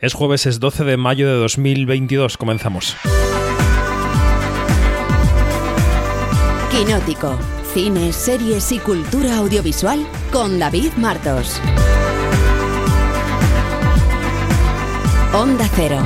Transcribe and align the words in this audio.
Es 0.00 0.14
jueves, 0.14 0.46
es 0.46 0.60
12 0.60 0.84
de 0.84 0.96
mayo 0.96 1.26
de 1.26 1.34
2022. 1.40 2.36
Comenzamos. 2.36 2.96
Quinótico. 6.70 7.36
Cine, 7.74 8.12
series 8.12 8.70
y 8.70 8.78
cultura 8.78 9.38
audiovisual 9.38 10.06
con 10.32 10.60
David 10.60 10.92
Martos. 10.98 11.60
Onda 15.34 15.68
Cero. 15.74 15.98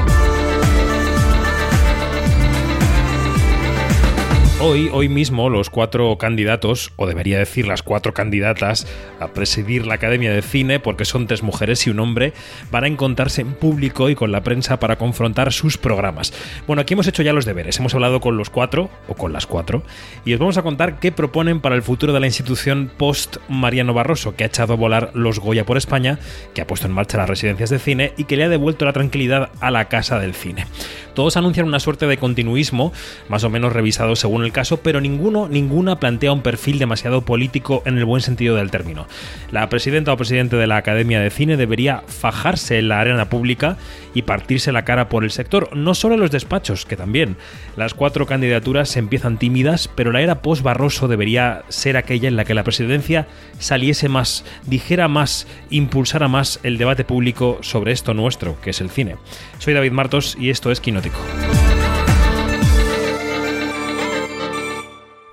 Hoy, 4.65 4.91
hoy 4.93 5.09
mismo, 5.09 5.51
los 5.51 5.71
cuatro 5.71 6.17
candidatos, 6.19 6.93
o 6.95 7.09
debería 7.09 7.37
decir 7.37 7.67
las 7.67 7.83
cuatro 7.83 8.15
candidatas, 8.15 8.87
a 9.19 9.33
presidir 9.33 9.89
la 9.89 9.95
Academia 9.95 10.33
de 10.33 10.41
Cine, 10.41 10.79
porque 10.79 11.05
son 11.05 11.27
tres 11.27 11.43
mujeres 11.43 11.85
y 11.89 11.91
un 11.91 11.99
hombre, 11.99 12.33
van 12.71 12.85
a 12.85 12.87
encontrarse 12.87 13.41
en 13.41 13.55
público 13.55 14.09
y 14.09 14.15
con 14.15 14.31
la 14.31 14.45
prensa 14.45 14.79
para 14.79 14.99
confrontar 14.99 15.53
sus 15.53 15.79
programas. 15.79 16.33
Bueno, 16.69 16.81
aquí 16.81 16.95
hemos 16.95 17.09
hecho 17.09 17.25
ya 17.25 17.33
los 17.33 17.45
deberes, 17.45 17.81
hemos 17.81 17.93
hablado 17.95 18.21
con 18.21 18.37
los 18.37 18.51
cuatro, 18.51 18.89
o 19.09 19.15
con 19.15 19.33
las 19.33 19.49
cuatro, 19.49 19.83
y 20.25 20.33
os 20.33 20.39
vamos 20.39 20.57
a 20.59 20.63
contar 20.63 21.01
qué 21.01 21.11
proponen 21.11 21.61
para 21.61 21.75
el 21.75 21.83
futuro 21.83 22.13
de 22.13 22.21
la 22.21 22.27
institución 22.27 22.89
post 22.97 23.39
Mariano 23.49 23.95
Barroso, 23.95 24.37
que 24.37 24.45
ha 24.45 24.47
echado 24.47 24.75
a 24.75 24.77
volar 24.77 25.11
los 25.13 25.41
Goya 25.41 25.67
por 25.67 25.77
España, 25.77 26.21
que 26.55 26.61
ha 26.61 26.69
puesto 26.69 26.87
en 26.87 26.93
marcha 26.93 27.19
las 27.19 27.29
residencias 27.29 27.71
de 27.71 27.81
cine 27.81 28.13
y 28.17 28.25
que 28.25 28.37
le 28.37 28.45
ha 28.45 28.49
devuelto 28.49 28.85
la 28.85 28.93
tranquilidad 28.93 29.51
a 29.59 29.73
la 29.73 29.89
Casa 29.89 30.21
del 30.21 30.35
Cine. 30.35 30.67
Todos 31.15 31.37
anuncian 31.37 31.67
una 31.67 31.81
suerte 31.81 32.07
de 32.07 32.17
continuismo, 32.17 32.93
más 33.29 33.43
o 33.43 33.51
menos 33.51 33.73
revisado 33.73 34.15
según 34.15 34.45
el 34.45 34.52
caso, 34.53 34.79
pero 34.79 35.01
ninguno, 35.01 35.49
ninguna 35.49 35.99
plantea 35.99 36.33
un 36.33 36.43
perfil 36.43 36.79
demasiado 36.79 37.23
político 37.23 37.83
en 37.85 37.99
el 37.99 38.05
buen 38.05 38.23
sentido 38.23 38.57
del 38.57 38.71
término. 38.71 39.07
La 39.51 39.69
presidenta 39.69 40.13
o 40.13 40.17
presidente 40.17 40.57
de 40.57 40.67
la 40.67 40.77
Academia 40.77 41.21
de 41.21 41.31
Cine 41.31 41.57
debería 41.57 42.03
fajarse 42.07 42.79
en 42.79 42.89
la 42.89 43.01
arena 43.01 43.29
pública 43.29 43.77
y 44.15 44.23
partirse 44.23 44.73
la 44.73 44.85
cara 44.85 45.09
por 45.09 45.25
el 45.25 45.31
sector, 45.31 45.75
no 45.77 45.95
solo 45.95 46.15
en 46.15 46.21
los 46.21 46.31
despachos, 46.31 46.87
que 46.87 46.97
también. 46.97 47.37
Las 47.77 47.95
cuatro 47.95 48.27
candidaturas 48.27 48.89
se 48.89 48.99
empiezan 48.99 49.39
tímidas, 49.39 49.89
pero 49.89 50.13
la 50.13 50.21
era 50.21 50.43
post-Barroso 50.43 51.09
debería 51.09 51.63
ser 51.69 51.97
aquella 51.97 52.29
en 52.29 52.37
la 52.37 52.45
que 52.45 52.55
la 52.55 52.65
presidencia 52.65 53.27
saliese 53.59 54.09
más, 54.09 54.45
dijera 54.67 55.09
más, 55.09 55.47
impulsara 55.71 56.29
más 56.29 56.61
el 56.63 56.79
debate 56.79 57.05
público 57.05 57.59
sobre 57.63 57.93
esto 57.93 58.15
nuestro, 58.15 58.61
que 58.61 58.71
es 58.71 58.81
el 58.81 58.91
cine. 58.91 59.17
Soy 59.59 59.75
David 59.75 59.93
Martos 59.93 60.37
y 60.39 60.51
esto 60.51 60.71
es 60.71 60.81
Quinótico. 60.81 61.19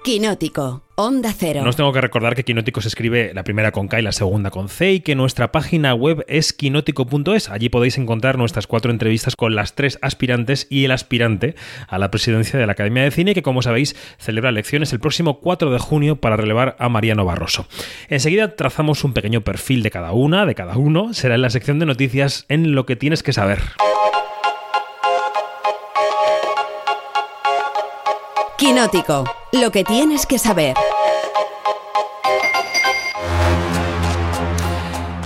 Quinótico. 0.04 0.84
Onda 0.96 1.34
Cero. 1.38 1.62
Nos 1.64 1.76
tengo 1.76 1.92
que 1.92 2.02
recordar 2.02 2.36
que 2.36 2.44
Quinótico 2.44 2.82
se 2.82 2.88
escribe 2.88 3.32
la 3.34 3.44
primera 3.44 3.72
con 3.72 3.88
K 3.88 4.00
y 4.00 4.02
la 4.02 4.12
segunda 4.12 4.50
con 4.50 4.70
C 4.70 4.94
y 4.94 5.00
que 5.02 5.16
nuestra 5.16 5.52
página 5.52 5.94
web 5.94 6.26
es 6.28 6.52
quinótico.es. 6.54 7.50
Allí 7.50 7.70
podéis 7.70 7.98
encontrar 7.98 8.38
nuestras 8.38 8.66
cuatro 8.66 8.92
entrevistas 8.92 9.36
con 9.36 9.56
las 9.56 9.76
tres 9.76 10.00
aspirantes 10.02 10.68
y 10.70 10.86
el 10.86 10.92
aspirante 10.92 11.56
a 11.88 11.98
la 12.00 12.12
presidencia 12.12 12.58
de 12.60 12.66
la 12.66 12.74
Academia 12.74 13.04
de 13.04 13.12
Cine 13.12 13.34
que, 13.34 13.44
como 13.44 13.62
sabéis, 13.62 13.96
celebra 14.18 14.50
elecciones 14.50 14.92
el 14.94 15.00
próximo 15.00 15.40
4 15.40 15.72
de 15.72 15.80
junio 15.80 16.16
para 16.18 16.38
relevar 16.38 16.76
a 16.80 16.90
Mariano 16.90 17.26
Barroso. 17.26 17.68
Enseguida 18.10 18.56
trazamos 18.56 19.04
un 19.04 19.14
pequeño 19.14 19.42
perfil 19.42 19.84
de 19.84 19.92
cada 19.92 20.12
una, 20.12 20.46
de 20.46 20.56
cada 20.56 20.78
uno. 20.78 21.14
Será 21.14 21.36
en 21.36 21.42
la 21.42 21.50
sección 21.50 21.80
de 21.80 21.86
noticias 21.86 22.46
en 22.50 22.74
lo 22.74 22.86
que 22.86 22.96
tienes 22.96 23.24
que 23.24 23.34
saber. 23.34 23.60
Quinótico. 28.70 29.24
Lo 29.52 29.72
que 29.72 29.84
tienes 29.84 30.28
que 30.28 30.38
saber. 30.38 30.76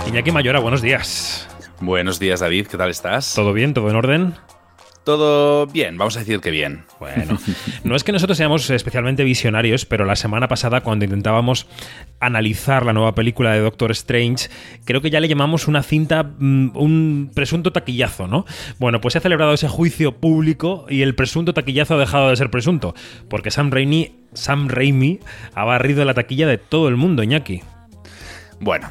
Iñaki 0.06 0.32
Mayora, 0.32 0.60
buenos 0.60 0.80
días. 0.80 1.46
Buenos 1.78 2.18
días, 2.18 2.40
David. 2.40 2.68
¿Qué 2.68 2.78
tal 2.78 2.88
estás? 2.88 3.34
¿Todo 3.34 3.52
bien? 3.52 3.74
¿Todo 3.74 3.90
en 3.90 3.96
orden? 3.96 4.34
Todo 5.04 5.66
bien, 5.66 5.98
vamos 5.98 6.16
a 6.16 6.20
decir 6.20 6.40
que 6.40 6.50
bien. 6.50 6.84
Bueno, 6.98 7.38
no 7.84 7.94
es 7.94 8.04
que 8.04 8.12
nosotros 8.12 8.38
seamos 8.38 8.70
especialmente 8.70 9.22
visionarios, 9.22 9.84
pero 9.84 10.06
la 10.06 10.16
semana 10.16 10.48
pasada 10.48 10.80
cuando 10.80 11.04
intentábamos 11.04 11.66
analizar 12.20 12.86
la 12.86 12.94
nueva 12.94 13.14
película 13.14 13.52
de 13.52 13.60
Doctor 13.60 13.90
Strange, 13.90 14.48
creo 14.86 15.02
que 15.02 15.10
ya 15.10 15.20
le 15.20 15.28
llamamos 15.28 15.68
una 15.68 15.82
cinta, 15.82 16.22
mm, 16.22 16.70
un 16.74 17.30
presunto 17.34 17.70
taquillazo, 17.70 18.26
¿no? 18.26 18.46
Bueno, 18.78 19.02
pues 19.02 19.12
se 19.12 19.18
ha 19.18 19.20
celebrado 19.20 19.52
ese 19.52 19.68
juicio 19.68 20.16
público 20.16 20.86
y 20.88 21.02
el 21.02 21.14
presunto 21.14 21.52
taquillazo 21.52 21.94
ha 21.94 21.98
dejado 21.98 22.30
de 22.30 22.36
ser 22.36 22.50
presunto, 22.50 22.94
porque 23.28 23.50
Sam 23.50 23.70
Raimi, 23.70 24.16
Sam 24.32 24.68
Raimi 24.68 25.20
ha 25.54 25.64
barrido 25.64 26.06
la 26.06 26.14
taquilla 26.14 26.46
de 26.46 26.56
todo 26.56 26.88
el 26.88 26.96
mundo, 26.96 27.22
Iñaki. 27.22 27.60
Bueno, 28.58 28.90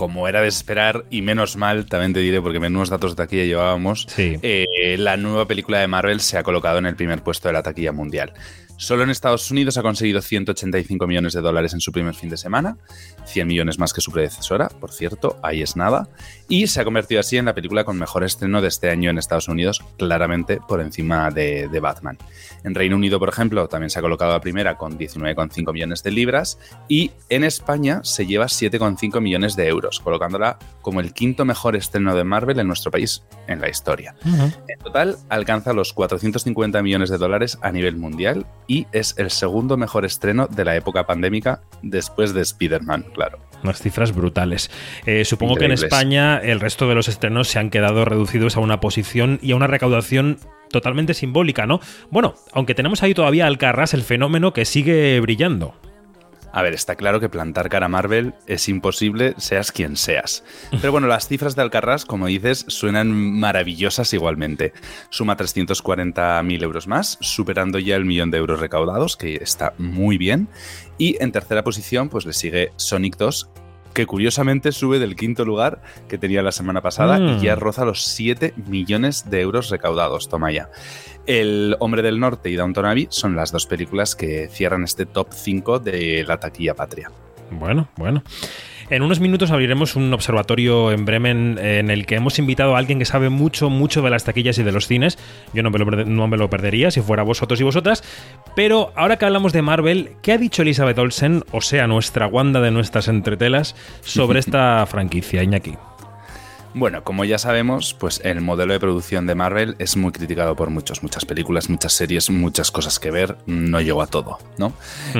como 0.00 0.26
era 0.26 0.40
de 0.40 0.48
esperar, 0.48 1.04
y 1.10 1.20
menos 1.20 1.58
mal, 1.58 1.84
también 1.84 2.14
te 2.14 2.20
diré, 2.20 2.40
porque 2.40 2.58
menudos 2.58 2.88
datos 2.88 3.12
de 3.12 3.16
taquilla 3.16 3.44
llevábamos, 3.44 4.06
Sí. 4.08 4.38
eh, 4.40 4.96
la 4.98 5.18
nueva 5.18 5.46
película 5.46 5.78
de 5.78 5.88
Marvel 5.88 6.20
se 6.22 6.38
ha 6.38 6.42
colocado 6.42 6.78
en 6.78 6.86
el 6.86 6.96
primer 6.96 7.20
puesto 7.22 7.48
de 7.48 7.52
la 7.52 7.62
taquilla 7.62 7.92
mundial. 7.92 8.32
Solo 8.80 9.02
en 9.02 9.10
Estados 9.10 9.50
Unidos 9.50 9.76
ha 9.76 9.82
conseguido 9.82 10.22
185 10.22 11.06
millones 11.06 11.34
de 11.34 11.42
dólares 11.42 11.74
en 11.74 11.82
su 11.82 11.92
primer 11.92 12.14
fin 12.14 12.30
de 12.30 12.38
semana, 12.38 12.78
100 13.26 13.46
millones 13.46 13.78
más 13.78 13.92
que 13.92 14.00
su 14.00 14.10
predecesora, 14.10 14.70
por 14.70 14.90
cierto, 14.90 15.38
ahí 15.42 15.60
es 15.60 15.76
nada, 15.76 16.08
y 16.48 16.66
se 16.66 16.80
ha 16.80 16.84
convertido 16.84 17.20
así 17.20 17.36
en 17.36 17.44
la 17.44 17.54
película 17.54 17.84
con 17.84 17.98
mejor 17.98 18.24
estreno 18.24 18.62
de 18.62 18.68
este 18.68 18.88
año 18.88 19.10
en 19.10 19.18
Estados 19.18 19.48
Unidos, 19.48 19.84
claramente 19.98 20.60
por 20.66 20.80
encima 20.80 21.30
de, 21.30 21.68
de 21.68 21.78
Batman. 21.78 22.16
En 22.64 22.74
Reino 22.74 22.96
Unido, 22.96 23.18
por 23.18 23.28
ejemplo, 23.28 23.68
también 23.68 23.90
se 23.90 23.98
ha 23.98 24.02
colocado 24.02 24.32
a 24.32 24.40
primera 24.40 24.78
con 24.78 24.98
19,5 24.98 25.74
millones 25.74 26.02
de 26.02 26.10
libras 26.12 26.58
y 26.88 27.10
en 27.28 27.44
España 27.44 28.00
se 28.02 28.24
lleva 28.24 28.46
7,5 28.46 29.20
millones 29.20 29.56
de 29.56 29.68
euros, 29.68 30.00
colocándola 30.00 30.58
como 30.80 31.00
el 31.00 31.12
quinto 31.12 31.44
mejor 31.44 31.76
estreno 31.76 32.16
de 32.16 32.24
Marvel 32.24 32.58
en 32.58 32.66
nuestro 32.66 32.90
país 32.90 33.24
en 33.46 33.60
la 33.60 33.68
historia. 33.68 34.14
En 34.24 34.78
total 34.78 35.18
alcanza 35.28 35.74
los 35.74 35.92
450 35.92 36.82
millones 36.82 37.10
de 37.10 37.18
dólares 37.18 37.58
a 37.60 37.72
nivel 37.72 37.96
mundial 37.98 38.46
y 38.70 38.86
es 38.92 39.16
el 39.18 39.32
segundo 39.32 39.76
mejor 39.76 40.04
estreno 40.04 40.46
de 40.46 40.64
la 40.64 40.76
época 40.76 41.04
pandémica 41.04 41.60
después 41.82 42.32
de 42.32 42.42
Spider-Man, 42.42 43.06
claro. 43.12 43.40
Unas 43.64 43.82
cifras 43.82 44.14
brutales. 44.14 44.70
Eh, 45.06 45.24
supongo 45.24 45.56
que 45.56 45.64
en. 45.64 45.72
España 45.72 46.38
el 46.38 46.60
resto 46.60 46.88
de 46.88 46.94
los 46.94 47.08
estrenos 47.08 47.48
se 47.48 47.58
han 47.58 47.70
quedado 47.70 48.04
reducidos 48.04 48.56
a 48.56 48.60
una 48.60 48.78
posición 48.78 49.40
y 49.42 49.50
a 49.50 49.56
una 49.56 49.66
recaudación 49.66 50.38
totalmente 50.70 51.14
simbólica, 51.14 51.66
¿no? 51.66 51.80
Bueno, 52.12 52.36
aunque 52.52 52.76
tenemos 52.76 53.02
ahí 53.02 53.12
todavía 53.12 53.48
al 53.48 53.58
Carras 53.58 53.92
el 53.92 54.04
fenómeno 54.04 54.52
que 54.52 54.64
sigue 54.64 55.18
brillando. 55.18 55.74
A 56.52 56.62
ver, 56.62 56.74
está 56.74 56.96
claro 56.96 57.20
que 57.20 57.28
plantar 57.28 57.68
cara 57.68 57.86
a 57.86 57.88
Marvel 57.88 58.34
es 58.46 58.68
imposible, 58.68 59.34
seas 59.38 59.70
quien 59.70 59.96
seas. 59.96 60.44
Pero 60.80 60.92
bueno, 60.92 61.06
las 61.06 61.28
cifras 61.28 61.54
de 61.54 61.62
Alcarrás, 61.62 62.04
como 62.04 62.26
dices, 62.26 62.64
suenan 62.68 63.12
maravillosas 63.12 64.12
igualmente. 64.12 64.72
Suma 65.10 65.36
340.000 65.36 66.62
euros 66.62 66.86
más, 66.86 67.18
superando 67.20 67.78
ya 67.78 67.96
el 67.96 68.04
millón 68.04 68.30
de 68.30 68.38
euros 68.38 68.60
recaudados, 68.60 69.16
que 69.16 69.36
está 69.36 69.74
muy 69.78 70.18
bien. 70.18 70.48
Y 70.98 71.22
en 71.22 71.32
tercera 71.32 71.64
posición, 71.64 72.08
pues 72.08 72.26
le 72.26 72.32
sigue 72.32 72.72
Sonic 72.76 73.16
2, 73.16 73.48
que 73.92 74.06
curiosamente 74.06 74.72
sube 74.72 74.98
del 74.98 75.16
quinto 75.16 75.44
lugar 75.44 75.82
que 76.08 76.18
tenía 76.18 76.42
la 76.42 76.52
semana 76.52 76.80
pasada 76.80 77.18
Mm. 77.18 77.38
y 77.38 77.40
ya 77.42 77.56
roza 77.56 77.84
los 77.84 78.04
7 78.04 78.54
millones 78.66 79.30
de 79.30 79.40
euros 79.40 79.68
recaudados. 79.70 80.28
Toma 80.28 80.52
ya. 80.52 80.68
El 81.26 81.76
Hombre 81.80 82.02
del 82.02 82.18
Norte 82.20 82.50
y 82.50 82.56
Downton 82.56 82.86
Abbey 82.86 83.06
son 83.10 83.36
las 83.36 83.52
dos 83.52 83.66
películas 83.66 84.14
que 84.16 84.48
cierran 84.48 84.84
este 84.84 85.06
top 85.06 85.28
5 85.32 85.78
de 85.80 86.24
la 86.26 86.38
taquilla 86.38 86.74
patria. 86.74 87.10
Bueno, 87.50 87.88
bueno. 87.96 88.22
En 88.90 89.02
unos 89.02 89.20
minutos 89.20 89.52
abriremos 89.52 89.94
un 89.94 90.12
observatorio 90.12 90.90
en 90.90 91.04
Bremen 91.04 91.58
en 91.62 91.90
el 91.90 92.06
que 92.06 92.16
hemos 92.16 92.40
invitado 92.40 92.74
a 92.74 92.78
alguien 92.78 92.98
que 92.98 93.04
sabe 93.04 93.28
mucho, 93.30 93.70
mucho 93.70 94.02
de 94.02 94.10
las 94.10 94.24
taquillas 94.24 94.58
y 94.58 94.64
de 94.64 94.72
los 94.72 94.88
cines. 94.88 95.16
Yo 95.54 95.62
no 95.62 95.70
me 95.70 95.78
lo, 95.78 95.86
perde- 95.86 96.06
no 96.06 96.26
me 96.26 96.36
lo 96.36 96.50
perdería 96.50 96.90
si 96.90 97.00
fuera 97.00 97.22
vosotros 97.22 97.60
y 97.60 97.64
vosotras. 97.64 98.02
Pero 98.56 98.92
ahora 98.96 99.16
que 99.16 99.26
hablamos 99.26 99.52
de 99.52 99.62
Marvel, 99.62 100.10
¿qué 100.22 100.32
ha 100.32 100.38
dicho 100.38 100.62
Elizabeth 100.62 100.98
Olsen, 100.98 101.44
o 101.52 101.60
sea, 101.60 101.86
nuestra 101.86 102.26
Wanda 102.26 102.60
de 102.60 102.72
nuestras 102.72 103.06
entretelas, 103.06 103.76
sobre 104.02 104.40
esta 104.40 104.84
franquicia, 104.86 105.42
Iñaki? 105.44 105.74
Bueno, 106.72 107.02
como 107.02 107.24
ya 107.24 107.38
sabemos, 107.38 107.94
pues 107.94 108.20
el 108.24 108.40
modelo 108.40 108.72
de 108.72 108.80
producción 108.80 109.26
de 109.26 109.34
Marvel 109.34 109.74
es 109.78 109.96
muy 109.96 110.12
criticado 110.12 110.54
por 110.54 110.70
muchos, 110.70 111.02
muchas 111.02 111.24
películas, 111.24 111.68
muchas 111.68 111.92
series, 111.92 112.30
muchas 112.30 112.70
cosas 112.70 113.00
que 113.00 113.10
ver, 113.10 113.36
no 113.46 113.80
llegó 113.80 114.02
a 114.02 114.06
todo, 114.06 114.38
¿no? 114.56 114.72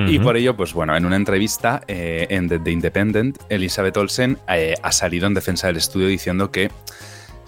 Y 0.07 0.21
por 0.21 0.37
ello, 0.37 0.57
pues 0.57 0.73
bueno, 0.73 0.97
en 0.97 1.05
una 1.05 1.17
entrevista 1.17 1.83
eh, 1.89 2.27
en 2.31 2.49
The, 2.49 2.61
The 2.61 2.71
Independent, 2.71 3.39
Elizabeth 3.49 3.97
Olsen 3.97 4.39
eh, 4.49 4.75
ha 4.81 4.93
salido 4.93 5.27
en 5.27 5.35
defensa 5.35 5.67
del 5.67 5.77
estudio 5.77 6.07
diciendo 6.07 6.53
que 6.53 6.71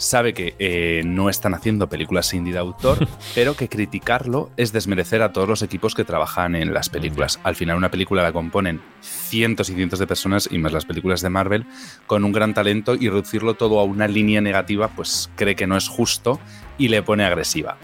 sabe 0.02 0.34
que 0.34 0.54
eh, 0.58 1.02
no 1.04 1.31
están 1.31 1.54
haciendo 1.54 1.88
películas 1.88 2.34
indie 2.34 2.52
de 2.52 2.58
autor, 2.58 3.06
pero 3.34 3.54
que 3.54 3.69
criticarlo 3.69 4.50
es 4.56 4.72
desmerecer 4.72 5.22
a 5.22 5.32
todos 5.32 5.49
los 5.49 5.62
equipos 5.62 5.94
que 5.94 6.04
trabajan 6.04 6.54
en 6.54 6.75
las 6.75 6.88
películas. 6.88 7.38
Al 7.44 7.56
final 7.56 7.76
una 7.76 7.90
película 7.90 8.22
la 8.22 8.32
componen 8.32 8.82
cientos 9.00 9.70
y 9.70 9.75
cientos 9.75 9.99
de 9.99 10.06
personas 10.06 10.49
y 10.50 10.58
más 10.58 10.72
las 10.72 10.84
películas 10.84 11.22
de 11.22 11.31
Marvel 11.31 11.66
con 12.06 12.25
un 12.25 12.32
gran 12.32 12.52
talento 12.52 12.94
y 12.94 13.08
reducirlo 13.08 13.54
todo 13.54 13.78
a 13.78 13.84
una 13.84 14.08
línea 14.08 14.40
negativa 14.40 14.88
pues 14.88 15.31
cree 15.37 15.54
que 15.54 15.66
no 15.66 15.76
es 15.76 15.88
justo 15.88 16.40
y 16.78 16.88
le 16.88 17.02
pone 17.02 17.25
agresiva. 17.25 17.76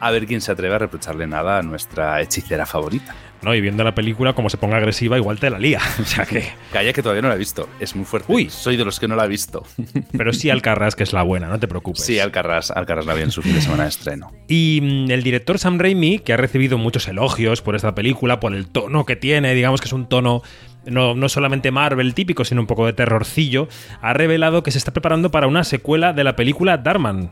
A 0.00 0.10
ver 0.10 0.26
quién 0.26 0.40
se 0.40 0.50
atreve 0.50 0.74
a 0.74 0.78
reprocharle 0.78 1.26
nada 1.26 1.58
a 1.58 1.62
nuestra 1.62 2.20
hechicera 2.20 2.66
favorita. 2.66 3.14
¿No? 3.42 3.54
Y 3.54 3.60
viendo 3.60 3.84
la 3.84 3.94
película, 3.94 4.32
como 4.32 4.50
se 4.50 4.56
ponga 4.56 4.76
agresiva, 4.76 5.16
igual 5.16 5.38
te 5.38 5.50
la 5.50 5.58
lía. 5.58 5.80
O 6.00 6.04
sea 6.04 6.26
que. 6.26 6.44
Calla 6.72 6.92
que 6.92 7.02
todavía 7.02 7.22
no 7.22 7.28
la 7.28 7.34
he 7.34 7.38
visto. 7.38 7.68
Es 7.78 7.94
muy 7.94 8.04
fuerte. 8.04 8.32
Uy. 8.32 8.50
Soy 8.50 8.76
de 8.76 8.84
los 8.84 8.98
que 8.98 9.06
no 9.06 9.16
la 9.16 9.26
he 9.26 9.28
visto. 9.28 9.64
Pero 10.16 10.32
sí 10.32 10.50
Alcarrás, 10.50 10.96
que 10.96 11.04
es 11.04 11.12
la 11.12 11.22
buena, 11.22 11.48
no 11.48 11.60
te 11.60 11.68
preocupes. 11.68 12.02
Sí, 12.02 12.18
Alcarrás, 12.18 12.70
Alcarrás 12.70 13.06
la 13.06 13.14
vi 13.14 13.22
en 13.22 13.30
su 13.30 13.42
fin 13.42 13.54
de 13.54 13.60
semana 13.60 13.84
de 13.84 13.90
estreno. 13.90 14.32
Y 14.48 14.80
mm, 14.82 15.10
el 15.10 15.22
director 15.22 15.58
Sam 15.58 15.78
Raimi, 15.78 16.18
que 16.18 16.32
ha 16.32 16.36
recibido 16.36 16.78
muchos 16.78 17.06
elogios 17.08 17.62
por 17.62 17.76
esta 17.76 17.94
película, 17.94 18.40
por 18.40 18.54
el 18.54 18.68
tono 18.68 19.06
que 19.06 19.16
tiene, 19.16 19.54
digamos 19.54 19.80
que 19.80 19.86
es 19.86 19.92
un 19.92 20.08
tono 20.08 20.42
no, 20.86 21.14
no, 21.14 21.28
solamente 21.28 21.70
Marvel 21.70 22.14
típico, 22.14 22.44
sino 22.44 22.60
un 22.60 22.66
poco 22.66 22.86
de 22.86 22.92
terrorcillo, 22.92 23.68
ha 24.00 24.12
revelado 24.12 24.62
que 24.62 24.70
se 24.70 24.78
está 24.78 24.92
preparando 24.92 25.30
para 25.30 25.46
una 25.46 25.64
secuela 25.64 26.12
de 26.12 26.24
la 26.24 26.36
película 26.36 26.78
Darman. 26.78 27.30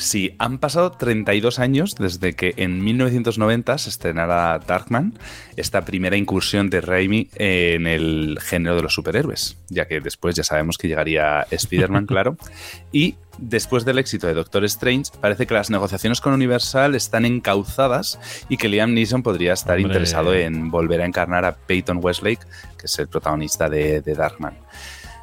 Sí, 0.00 0.34
han 0.38 0.58
pasado 0.58 0.92
32 0.92 1.58
años 1.58 1.94
desde 1.94 2.32
que 2.32 2.54
en 2.56 2.82
1990 2.82 3.76
se 3.76 3.90
estrenara 3.90 4.58
Darkman, 4.58 5.18
esta 5.56 5.84
primera 5.84 6.16
incursión 6.16 6.70
de 6.70 6.80
Raimi 6.80 7.28
en 7.34 7.86
el 7.86 8.38
género 8.40 8.76
de 8.76 8.82
los 8.82 8.94
superhéroes, 8.94 9.58
ya 9.68 9.86
que 9.86 10.00
después 10.00 10.34
ya 10.34 10.42
sabemos 10.42 10.78
que 10.78 10.88
llegaría 10.88 11.46
Spider-Man, 11.50 12.06
claro. 12.08 12.38
Y 12.92 13.16
después 13.36 13.84
del 13.84 13.98
éxito 13.98 14.26
de 14.26 14.32
Doctor 14.32 14.64
Strange, 14.64 15.12
parece 15.20 15.46
que 15.46 15.52
las 15.52 15.68
negociaciones 15.68 16.22
con 16.22 16.32
Universal 16.32 16.94
están 16.94 17.26
encauzadas 17.26 18.18
y 18.48 18.56
que 18.56 18.70
Liam 18.70 18.94
Neeson 18.94 19.22
podría 19.22 19.52
estar 19.52 19.76
Hombre. 19.76 19.92
interesado 19.92 20.34
en 20.34 20.70
volver 20.70 21.02
a 21.02 21.04
encarnar 21.04 21.44
a 21.44 21.56
Peyton 21.56 22.00
Westlake, 22.02 22.40
que 22.78 22.86
es 22.86 22.98
el 22.98 23.08
protagonista 23.08 23.68
de, 23.68 24.00
de 24.00 24.14
Darkman. 24.14 24.56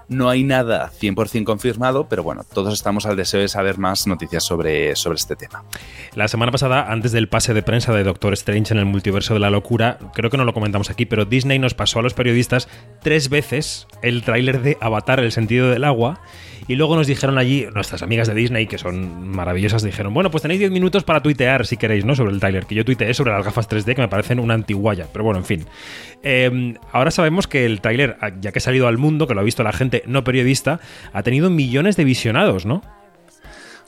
No 0.09 0.29
hay 0.29 0.43
nada 0.43 0.89
100% 0.91 1.43
confirmado, 1.43 2.07
pero 2.07 2.23
bueno, 2.23 2.43
todos 2.43 2.73
estamos 2.73 3.05
al 3.05 3.17
deseo 3.17 3.41
de 3.41 3.47
saber 3.47 3.77
más 3.77 4.07
noticias 4.07 4.43
sobre, 4.43 4.95
sobre 4.95 5.17
este 5.17 5.35
tema. 5.35 5.65
La 6.15 6.27
semana 6.27 6.51
pasada, 6.51 6.91
antes 6.91 7.11
del 7.11 7.27
pase 7.27 7.53
de 7.53 7.61
prensa 7.61 7.93
de 7.93 8.03
Doctor 8.03 8.33
Strange 8.33 8.73
en 8.73 8.79
el 8.79 8.85
multiverso 8.85 9.33
de 9.33 9.41
la 9.41 9.49
locura, 9.49 9.99
creo 10.13 10.29
que 10.29 10.37
no 10.37 10.45
lo 10.45 10.53
comentamos 10.53 10.89
aquí, 10.89 11.05
pero 11.05 11.25
Disney 11.25 11.59
nos 11.59 11.73
pasó 11.73 11.99
a 11.99 12.01
los 12.03 12.13
periodistas 12.13 12.69
tres 13.01 13.29
veces 13.29 13.87
el 14.01 14.23
tráiler 14.23 14.61
de 14.61 14.77
Avatar, 14.79 15.19
el 15.19 15.31
sentido 15.31 15.69
del 15.69 15.83
agua, 15.83 16.21
y 16.67 16.75
luego 16.75 16.97
nos 16.97 17.07
dijeron 17.07 17.37
allí, 17.37 17.65
nuestras 17.73 18.03
amigas 18.03 18.27
de 18.27 18.33
Disney, 18.33 18.67
que 18.67 18.77
son 18.77 19.29
maravillosas, 19.29 19.83
dijeron, 19.83 20.13
bueno, 20.13 20.29
pues 20.29 20.41
tenéis 20.41 20.59
10 20.59 20.71
minutos 20.71 21.03
para 21.05 21.21
tuitear 21.21 21.65
si 21.65 21.77
queréis, 21.77 22.03
¿no? 22.03 22.13
Sobre 22.13 22.33
el 22.33 22.41
tráiler, 22.41 22.65
que 22.65 22.75
yo 22.75 22.83
tuiteé 22.83 23.13
sobre 23.13 23.31
las 23.31 23.45
gafas 23.45 23.69
3D, 23.69 23.95
que 23.95 24.01
me 24.01 24.09
parecen 24.09 24.39
una 24.39 24.53
antiguaya, 24.53 25.07
pero 25.13 25.23
bueno, 25.23 25.39
en 25.39 25.45
fin. 25.45 25.65
Eh, 26.23 26.73
ahora 26.91 27.11
sabemos 27.11 27.47
que 27.47 27.65
el 27.65 27.79
tráiler, 27.79 28.17
ya 28.41 28.51
que 28.51 28.59
ha 28.59 28.61
salido 28.61 28.87
al 28.87 28.97
mundo, 28.97 29.27
que 29.27 29.33
lo 29.33 29.39
ha 29.39 29.43
visto 29.43 29.63
la 29.63 29.71
gente 29.71 29.96
no 30.05 30.23
periodista, 30.23 30.79
ha 31.13 31.23
tenido 31.23 31.49
millones 31.49 31.95
de 31.95 32.03
visionados, 32.03 32.65
¿no? 32.65 32.81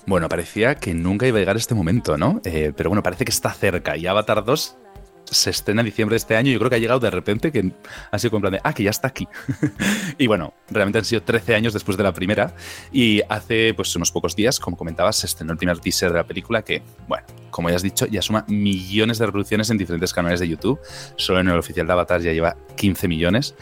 Bueno, 0.05 0.27
parecía 0.29 0.75
que 0.75 0.93
nunca 0.93 1.27
iba 1.27 1.37
a 1.37 1.39
llegar 1.39 1.55
este 1.55 1.75
momento, 1.75 2.17
¿no? 2.17 2.41
Eh, 2.43 2.73
pero 2.75 2.89
bueno, 2.89 3.03
parece 3.03 3.25
que 3.25 3.31
está 3.31 3.51
cerca 3.51 3.95
y 3.95 4.07
Avatar 4.07 4.43
2 4.43 4.77
se 5.25 5.49
estrena 5.49 5.81
en 5.81 5.85
diciembre 5.85 6.13
de 6.13 6.17
este 6.17 6.35
año. 6.35 6.51
Yo 6.51 6.59
creo 6.59 6.69
que 6.69 6.75
ha 6.75 6.79
llegado 6.79 6.99
de 6.99 7.09
repente, 7.09 7.51
que 7.51 7.71
ha 8.11 8.19
sido 8.19 8.31
como 8.31 8.41
plan 8.41 8.53
de, 8.53 8.61
ah, 8.63 8.73
que 8.73 8.83
ya 8.83 8.89
está 8.89 9.07
aquí. 9.07 9.27
y 10.17 10.27
bueno, 10.27 10.53
realmente 10.69 10.99
han 10.99 11.05
sido 11.05 11.21
13 11.21 11.55
años 11.55 11.73
después 11.73 11.97
de 11.97 12.03
la 12.03 12.13
primera. 12.13 12.53
Y 12.91 13.21
hace 13.29 13.73
pues 13.73 13.95
unos 13.95 14.11
pocos 14.11 14.35
días, 14.35 14.59
como 14.59 14.77
comentabas, 14.77 15.17
se 15.17 15.27
estrenó 15.27 15.53
el 15.53 15.57
primer 15.57 15.79
teaser 15.79 16.11
de 16.11 16.17
la 16.17 16.23
película 16.25 16.61
que, 16.63 16.81
bueno, 17.07 17.25
como 17.51 17.69
ya 17.69 17.75
has 17.75 17.83
dicho, 17.83 18.05
ya 18.05 18.21
suma 18.21 18.45
millones 18.47 19.17
de 19.17 19.25
reproducciones 19.25 19.69
en 19.69 19.77
diferentes 19.77 20.13
canales 20.13 20.39
de 20.39 20.47
YouTube. 20.47 20.79
Solo 21.15 21.39
en 21.39 21.49
el 21.49 21.57
oficial 21.57 21.87
de 21.87 21.93
Avatar 21.93 22.21
ya 22.21 22.31
lleva 22.31 22.57
15 22.75 23.07
millones. 23.07 23.55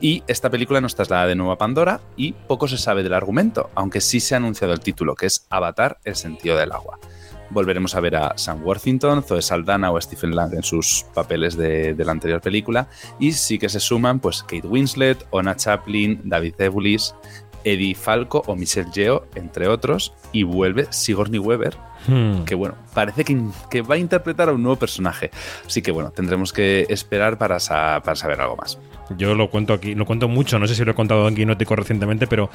Y 0.00 0.22
esta 0.26 0.50
película 0.50 0.80
nos 0.80 0.94
traslada 0.94 1.26
de 1.26 1.34
nuevo 1.34 1.52
a 1.52 1.58
Pandora 1.58 2.00
y 2.16 2.32
poco 2.32 2.68
se 2.68 2.78
sabe 2.78 3.02
del 3.02 3.14
argumento, 3.14 3.70
aunque 3.74 4.00
sí 4.00 4.20
se 4.20 4.34
ha 4.34 4.38
anunciado 4.38 4.72
el 4.72 4.80
título, 4.80 5.14
que 5.14 5.26
es 5.26 5.46
Avatar, 5.50 5.98
el 6.04 6.16
sentido 6.16 6.56
del 6.56 6.72
agua 6.72 6.98
volveremos 7.52 7.94
a 7.94 8.00
ver 8.00 8.16
a 8.16 8.32
Sam 8.36 8.64
Worthington, 8.64 9.22
Zoe 9.22 9.42
Saldana 9.42 9.90
o 9.90 10.00
Stephen 10.00 10.34
Lang 10.34 10.54
en 10.54 10.62
sus 10.62 11.04
papeles 11.14 11.56
de, 11.56 11.94
de, 11.94 12.04
la 12.04 12.12
anterior 12.12 12.40
película. 12.40 12.88
Y 13.18 13.32
sí 13.32 13.58
que 13.58 13.68
se 13.68 13.80
suman 13.80 14.20
pues 14.20 14.42
Kate 14.42 14.66
Winslet, 14.66 15.26
Ona 15.30 15.56
Chaplin, 15.56 16.20
David 16.24 16.54
Ebulis, 16.58 17.14
Eddie 17.64 17.94
Falco 17.94 18.42
o 18.46 18.56
Michelle 18.56 18.90
Yeoh, 18.92 19.24
entre 19.34 19.68
otros. 19.68 20.12
Y 20.32 20.42
vuelve 20.42 20.86
Sigourney 20.90 21.38
Weaver, 21.38 21.76
hmm. 22.08 22.44
que 22.44 22.54
bueno, 22.54 22.74
parece 22.94 23.24
que, 23.24 23.40
que, 23.70 23.82
va 23.82 23.96
a 23.96 23.98
interpretar 23.98 24.48
a 24.48 24.52
un 24.52 24.62
nuevo 24.62 24.76
personaje. 24.76 25.30
Así 25.66 25.82
que 25.82 25.92
bueno, 25.92 26.10
tendremos 26.10 26.52
que 26.52 26.86
esperar 26.88 27.38
para, 27.38 27.60
sa 27.60 28.00
para 28.02 28.16
saber 28.16 28.40
algo 28.40 28.56
más. 28.56 28.78
Yo 29.16 29.34
lo 29.34 29.50
cuento 29.50 29.72
aquí, 29.74 29.94
lo 29.94 30.06
cuento 30.06 30.28
mucho, 30.28 30.58
no 30.58 30.66
sé 30.66 30.74
si 30.74 30.84
lo 30.84 30.92
he 30.92 30.94
contado 30.94 31.28
en 31.28 31.34
Guinótico 31.34 31.76
recientemente, 31.76 32.26
pero 32.26 32.50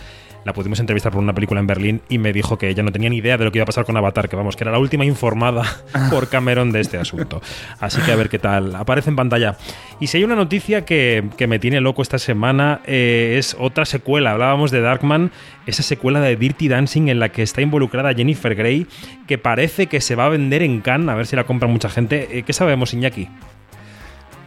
la 0.46 0.54
pudimos 0.54 0.80
entrevistar 0.80 1.12
por 1.12 1.22
una 1.22 1.34
película 1.34 1.60
en 1.60 1.68
Berlín 1.68 2.02
y 2.10 2.18
me 2.18 2.34
dijo 2.34 2.58
que 2.58 2.70
ella 2.70 2.84
no 2.84 2.92
tenía 2.92 3.10
ni 3.10 3.18
idea 3.18 3.38
de 3.38 3.46
lo 3.46 3.52
que 3.52 3.60
iba 3.60 3.64
a 3.64 3.66
pasar 3.66 3.86
con 3.86 3.98
Avatar, 3.98 4.30
que 4.30 4.36
vamos, 4.36 4.56
que 4.56 4.64
era 4.64 4.72
la 4.72 4.80
última 4.80 5.06
informada 5.06 5.64
por 6.10 6.30
Cameron 6.30 6.72
de 6.72 6.80
este 6.80 6.98
asunto. 6.98 7.42
Así 7.80 8.02
que 8.02 8.12
a 8.12 8.16
ver 8.16 8.30
qué 8.30 8.40
tal. 8.40 8.76
Aparece 8.76 9.10
en 9.10 9.16
pantalla. 9.16 9.58
Y 10.00 10.08
si 10.08 10.18
hay 10.18 10.24
una 10.24 10.36
noticia 10.36 10.86
que, 10.86 11.26
que 11.38 11.48
me 11.48 11.60
tiene 11.60 11.82
loco 11.82 12.02
esta 12.02 12.20
semana, 12.20 12.82
eh, 12.86 13.36
es 13.38 13.56
otra 13.60 13.86
secuela. 13.86 14.32
Hablábamos 14.32 14.72
de 14.72 14.82
Darkman, 14.82 15.32
esa 15.66 15.84
secuela 15.84 16.22
de 16.22 16.36
Dirty 16.36 16.68
Dancing 16.68 17.10
en 17.10 17.20
la 17.20 17.30
que 17.30 17.44
está 17.44 17.62
involucrada 17.62 18.14
Jennifer 18.14 18.56
Grey, 18.56 18.88
que 19.28 19.38
parece 19.38 19.88
que 19.88 20.02
se 20.02 20.16
va 20.16 20.26
a 20.26 20.30
vender 20.30 20.64
en 20.64 20.82
Cannes, 20.82 21.10
a 21.10 21.16
ver 21.16 21.28
si 21.28 21.36
la 21.36 21.46
compra 21.46 21.68
mucha 21.68 21.90
gente. 21.90 22.40
Eh, 22.40 22.44
¿Qué 22.44 22.54
sabemos, 22.54 22.94
Iñaki? 22.94 23.28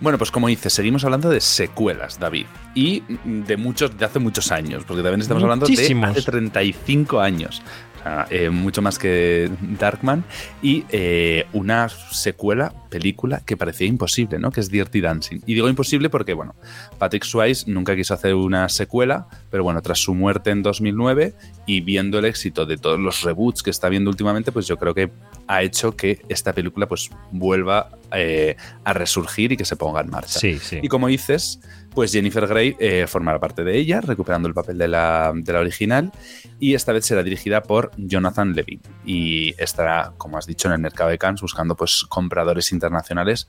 Bueno, 0.00 0.16
pues 0.16 0.30
como 0.30 0.48
dices, 0.48 0.72
seguimos 0.72 1.04
hablando 1.04 1.28
de 1.28 1.40
secuelas, 1.40 2.18
David. 2.18 2.46
Y 2.74 3.02
de 3.24 3.56
muchos, 3.56 3.96
de 3.96 4.04
hace 4.04 4.18
muchos 4.18 4.50
años, 4.50 4.84
porque 4.86 5.02
también 5.02 5.20
estamos 5.20 5.42
Muchísimos. 5.42 6.04
hablando 6.04 6.14
de 6.14 6.20
hace 6.20 6.30
35 6.30 7.20
años. 7.20 7.62
O 7.98 8.02
sea, 8.02 8.26
eh, 8.30 8.48
mucho 8.48 8.80
más 8.80 8.98
que 8.98 9.50
Darkman. 9.60 10.24
Y 10.62 10.84
eh, 10.88 11.46
una 11.52 11.88
secuela, 11.88 12.72
película, 12.90 13.40
que 13.46 13.56
parecía 13.56 13.86
imposible, 13.86 14.38
¿no? 14.38 14.50
Que 14.50 14.60
es 14.60 14.70
Dirty 14.70 15.00
Dancing. 15.00 15.40
Y 15.46 15.54
digo 15.54 15.68
imposible 15.68 16.10
porque, 16.10 16.34
bueno, 16.34 16.54
Patrick 16.98 17.24
Swayze 17.24 17.70
nunca 17.70 17.96
quiso 17.96 18.12
hacer 18.12 18.34
una 18.34 18.68
secuela, 18.68 19.28
pero 19.50 19.64
bueno, 19.64 19.80
tras 19.80 19.98
su 19.98 20.14
muerte 20.14 20.50
en 20.50 20.62
2009 20.62 21.34
y 21.66 21.80
viendo 21.80 22.18
el 22.18 22.26
éxito 22.26 22.66
de 22.66 22.76
todos 22.76 22.98
los 22.98 23.22
reboots 23.22 23.62
que 23.62 23.70
está 23.70 23.88
viendo 23.88 24.10
últimamente, 24.10 24.52
pues 24.52 24.66
yo 24.66 24.76
creo 24.76 24.92
que 24.92 25.10
ha 25.46 25.62
hecho 25.62 25.96
que 25.96 26.20
esta 26.28 26.52
película 26.52 26.86
pues 26.86 27.10
vuelva 27.30 27.88
eh, 28.12 28.56
a 28.84 28.92
resurgir 28.92 29.52
y 29.52 29.56
que 29.56 29.64
se 29.64 29.76
ponga 29.76 30.00
en 30.00 30.10
marcha. 30.10 30.38
Sí, 30.38 30.58
sí. 30.58 30.80
Y 30.82 30.88
como 30.88 31.06
dices, 31.08 31.60
pues 31.94 32.12
Jennifer 32.12 32.46
Grey 32.46 32.76
eh, 32.78 33.06
formará 33.08 33.38
parte 33.38 33.64
de 33.64 33.76
ella, 33.76 34.00
recuperando 34.00 34.48
el 34.48 34.54
papel 34.54 34.78
de 34.78 34.88
la, 34.88 35.32
de 35.34 35.52
la, 35.52 35.60
original, 35.60 36.12
y 36.58 36.74
esta 36.74 36.92
vez 36.92 37.06
será 37.06 37.22
dirigida 37.22 37.62
por 37.62 37.90
Jonathan 37.96 38.52
Levin. 38.54 38.80
Y 39.04 39.54
estará, 39.58 40.12
como 40.16 40.38
has 40.38 40.46
dicho, 40.46 40.68
en 40.68 40.74
el 40.74 40.80
mercado 40.80 41.10
de 41.10 41.18
Cannes 41.18 41.40
buscando 41.40 41.76
pues 41.76 42.04
compradores 42.08 42.72
internacionales. 42.80 43.48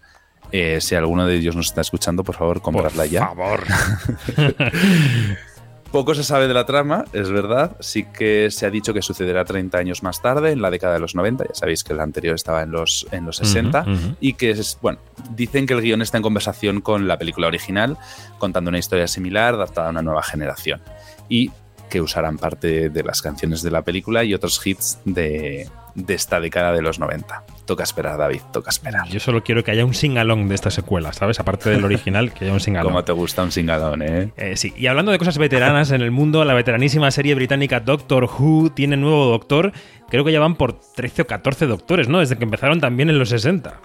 Eh, 0.52 0.82
si 0.82 0.96
alguno 0.96 1.26
de 1.26 1.36
ellos 1.36 1.56
nos 1.56 1.68
está 1.68 1.82
escuchando, 1.82 2.24
por 2.24 2.36
favor, 2.36 2.62
comprarla 2.62 3.04
por 3.04 3.12
ya. 3.12 3.28
favor. 3.28 3.64
Poco 5.92 6.16
se 6.16 6.24
sabe 6.24 6.48
de 6.48 6.54
la 6.54 6.66
trama, 6.66 7.04
es 7.12 7.30
verdad. 7.30 7.76
Sí 7.82 8.06
que 8.06 8.50
se 8.50 8.66
ha 8.66 8.70
dicho 8.70 8.94
que 8.94 9.02
sucederá 9.02 9.44
30 9.44 9.78
años 9.78 10.04
más 10.04 10.22
tarde, 10.22 10.52
en 10.52 10.62
la 10.62 10.72
década 10.72 10.94
de 10.94 11.02
los 11.02 11.16
90. 11.16 11.44
Ya 11.50 11.54
sabéis 11.54 11.84
que 11.84 11.92
el 11.92 12.00
anterior 12.00 12.34
estaba 12.34 12.64
en 12.64 12.72
los, 12.72 13.08
en 13.12 13.26
los 13.26 13.36
60. 13.38 13.82
Uh 13.82 13.84
-huh, 13.84 13.90
uh 13.90 13.98
-huh. 13.98 14.16
Y 14.22 14.34
que, 14.36 14.52
es, 14.52 14.78
bueno, 14.82 15.00
dicen 15.36 15.66
que 15.66 15.74
el 15.74 15.82
guion 15.82 16.02
está 16.02 16.16
en 16.16 16.24
conversación 16.24 16.80
con 16.80 17.10
la 17.10 17.18
película 17.18 17.48
original, 17.48 17.98
contando 18.38 18.70
una 18.70 18.80
historia 18.80 19.06
similar, 19.08 19.56
adaptada 19.56 19.88
a 19.88 19.90
una 19.92 20.02
nueva 20.02 20.24
generación. 20.24 20.82
Y 21.28 21.52
que 21.90 22.00
usarán 22.00 22.38
parte 22.38 22.90
de 22.90 23.04
las 23.04 23.22
canciones 23.22 23.62
de 23.62 23.72
la 23.72 23.82
película 23.82 24.24
y 24.24 24.34
otros 24.34 24.66
hits 24.66 25.00
de, 25.04 25.70
de 25.94 26.14
esta 26.14 26.40
década 26.40 26.72
de 26.72 26.82
los 26.82 27.00
90. 27.00 27.44
Toca 27.72 27.84
esperar, 27.86 28.18
David, 28.18 28.42
toca 28.52 28.70
esperar. 28.70 29.08
Yo 29.08 29.22
solo 29.22 29.46
quiero 29.46 29.64
que 29.64 29.72
haya 29.72 29.86
un 29.86 29.94
sing-along 29.94 30.50
de 30.50 30.56
esta 30.56 30.70
secuela, 30.70 31.14
¿sabes? 31.14 31.40
Aparte 31.40 31.70
del 31.70 31.86
original, 31.86 32.34
que 32.34 32.44
haya 32.44 32.54
un 32.54 32.60
sing-along. 32.60 32.92
¿Cómo 32.92 33.06
te 33.06 33.14
gusta 33.14 33.44
un 33.44 33.52
sing-along, 33.54 34.02
eh? 34.02 34.34
eh? 34.36 34.58
Sí, 34.58 34.74
y 34.76 34.88
hablando 34.88 35.14
de 35.14 35.18
cosas 35.18 35.38
veteranas 35.38 35.92
en 35.92 36.02
el 36.02 36.12
mundo, 36.12 36.44
la 36.44 36.54
veteranísima 36.54 37.10
serie 37.12 37.34
británica 37.34 37.80
Doctor 37.80 38.26
Who 38.26 38.74
tiene 38.74 38.98
nuevo 38.98 39.28
doctor. 39.28 39.72
Creo 40.10 40.26
que 40.26 40.34
ya 40.34 40.42
van 40.42 40.56
por 40.56 40.82
13 40.82 41.22
o 41.22 41.28
14 41.28 41.66
doctores, 41.66 42.10
¿no? 42.10 42.20
Desde 42.20 42.36
que 42.36 42.44
empezaron 42.44 42.82
también 42.82 43.10
en 43.10 43.18
los 43.18 43.30
60. 43.30 43.80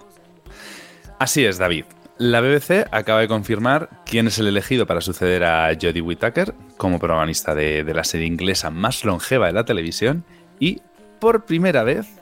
Así 1.17 1.45
es, 1.45 1.57
David. 1.57 1.85
La 2.17 2.41
BBC 2.41 2.87
acaba 2.91 3.21
de 3.21 3.29
confirmar 3.29 3.89
quién 4.05 4.27
es 4.27 4.37
el 4.37 4.47
elegido 4.47 4.85
para 4.85 4.99
suceder 4.99 5.45
a 5.45 5.69
Jodie 5.81 6.01
Whittaker 6.01 6.53
como 6.75 6.99
protagonista 6.99 7.55
de, 7.55 7.85
de, 7.85 7.93
la 7.93 8.03
serie 8.03 8.27
inglesa 8.27 8.69
más 8.69 9.05
longeva 9.05 9.47
de 9.47 9.53
la 9.53 9.63
televisión 9.63 10.25
y 10.59 10.81
por 11.21 11.45
primera 11.45 11.83
vez, 11.83 12.16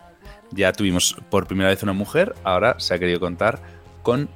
ya 0.51 0.71
tuvimos 0.71 1.15
por 1.29 1.47
primera 1.47 1.69
vez 1.69 1.83
una 1.83 1.93
mujer, 1.93 2.35
ahora 2.43 2.75
se 2.79 2.93
ha 2.93 2.99
querido 2.99 3.19
contar 3.19 3.61
con 4.03 4.29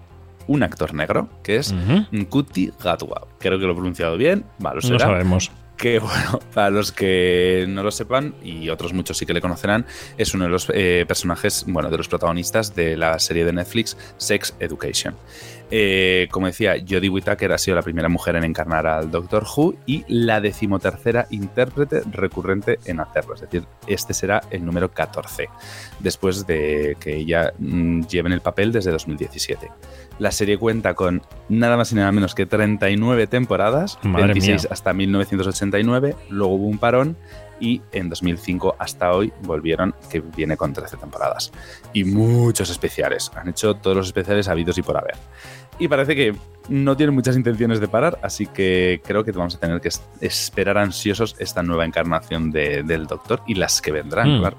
un 0.48 0.64
actor 0.64 0.94
negro, 0.94 1.30
que 1.44 1.58
es 1.58 1.72
uh 1.72 1.76
-huh. 1.76 2.08
Nkuti 2.12 2.72
Gatwa. 2.84 3.28
Creo 3.40 3.60
que 3.60 3.66
lo 3.66 3.74
he 3.74 3.76
pronunciado 3.76 4.18
bien, 4.18 4.46
malo 4.58 4.82
será. 4.82 5.06
No 5.06 5.12
sabemos 5.12 5.52
que 5.80 5.98
bueno, 5.98 6.40
para 6.54 6.70
los 6.70 6.92
que 6.92 7.66
no 7.68 7.82
lo 7.82 7.90
sepan 7.90 8.36
y 8.44 8.70
otros 8.70 8.94
muchos 8.94 9.18
sí 9.18 9.26
que 9.26 9.34
le 9.34 9.42
conocerán, 9.42 9.86
es 10.18 10.34
uno 10.36 10.44
de 10.44 10.50
los 10.52 10.70
eh, 10.74 11.06
personajes, 11.08 11.66
bueno, 11.68 11.90
de 11.90 11.98
los 11.98 12.08
protagonistas 12.08 12.76
de 12.76 12.98
la 12.98 13.18
serie 13.18 13.46
de 13.46 13.54
Netflix 13.54 13.98
Sex 14.18 14.54
Education. 14.60 15.16
Eh, 15.72 16.28
como 16.32 16.48
decía, 16.48 16.76
Jodie 16.78 17.10
Whittaker 17.10 17.52
ha 17.52 17.58
sido 17.58 17.76
la 17.76 17.84
primera 17.84 18.10
mujer 18.10 18.36
en 18.36 18.44
encarnar 18.44 18.88
al 18.88 19.12
Doctor 19.12 19.46
Who 19.46 19.76
y 19.86 20.04
la 20.08 20.42
decimotercera 20.42 21.28
intérprete 21.30 22.02
recurrente 22.12 22.80
en 22.86 23.00
hacerlo. 23.00 23.36
Es 23.36 23.42
decir, 23.42 23.66
este 23.88 24.14
será 24.14 24.42
el 24.50 24.66
número 24.66 24.92
14, 24.92 25.50
después 26.00 26.48
de 26.48 26.98
que 27.00 27.16
ella 27.16 27.54
mm, 27.60 28.02
lleve 28.04 28.28
en 28.28 28.34
el 28.34 28.42
papel 28.42 28.72
desde 28.72 28.92
2017. 28.92 29.70
La 30.18 30.32
serie 30.32 30.58
cuenta 30.58 30.96
con 30.96 31.22
nada 31.48 31.78
más 31.78 31.92
y 31.92 31.96
nada 31.96 32.12
menos 32.12 32.36
que 32.36 32.46
39 32.46 33.28
temporadas, 33.28 34.00
26 34.04 34.68
hasta 34.70 34.92
1989, 34.94 36.16
luego 36.30 36.56
hubo 36.56 36.68
un 36.68 36.78
parón 36.78 37.16
y 37.60 37.82
en 37.92 38.10
2005 38.10 38.76
hasta 38.80 39.12
hoy 39.14 39.32
volvieron, 39.44 39.94
que 40.10 40.20
viene 40.20 40.58
con 40.58 40.74
13 40.74 40.98
temporadas. 40.98 41.52
Y 41.94 42.04
muchos 42.04 42.70
especiales. 42.70 43.32
Han 43.36 43.50
hecho 43.50 43.76
todos 43.76 43.98
los 43.98 44.08
especiales 44.08 44.48
habidos 44.48 44.78
y 44.78 44.82
por 44.82 44.98
haber. 44.98 45.16
Y 45.80 45.88
parece 45.88 46.16
que 46.16 46.36
no 46.70 46.96
tienen 46.96 47.16
muchas 47.16 47.36
intenciones 47.36 47.80
de 47.80 47.88
parar, 47.88 48.20
así 48.22 48.46
que 48.46 49.02
creo 49.04 49.24
que 49.24 49.32
vamos 49.32 49.56
a 49.56 49.60
tener 49.60 49.82
que 49.82 49.90
esperar 50.22 50.78
ansiosos 50.78 51.36
esta 51.40 51.64
nueva 51.64 51.86
encarnación 51.86 52.52
del 52.52 53.08
Doctor 53.08 53.42
y 53.48 53.56
las 53.56 53.82
que 53.82 53.92
vendrán, 53.92 54.38
mm. 54.38 54.40
claro. 54.40 54.58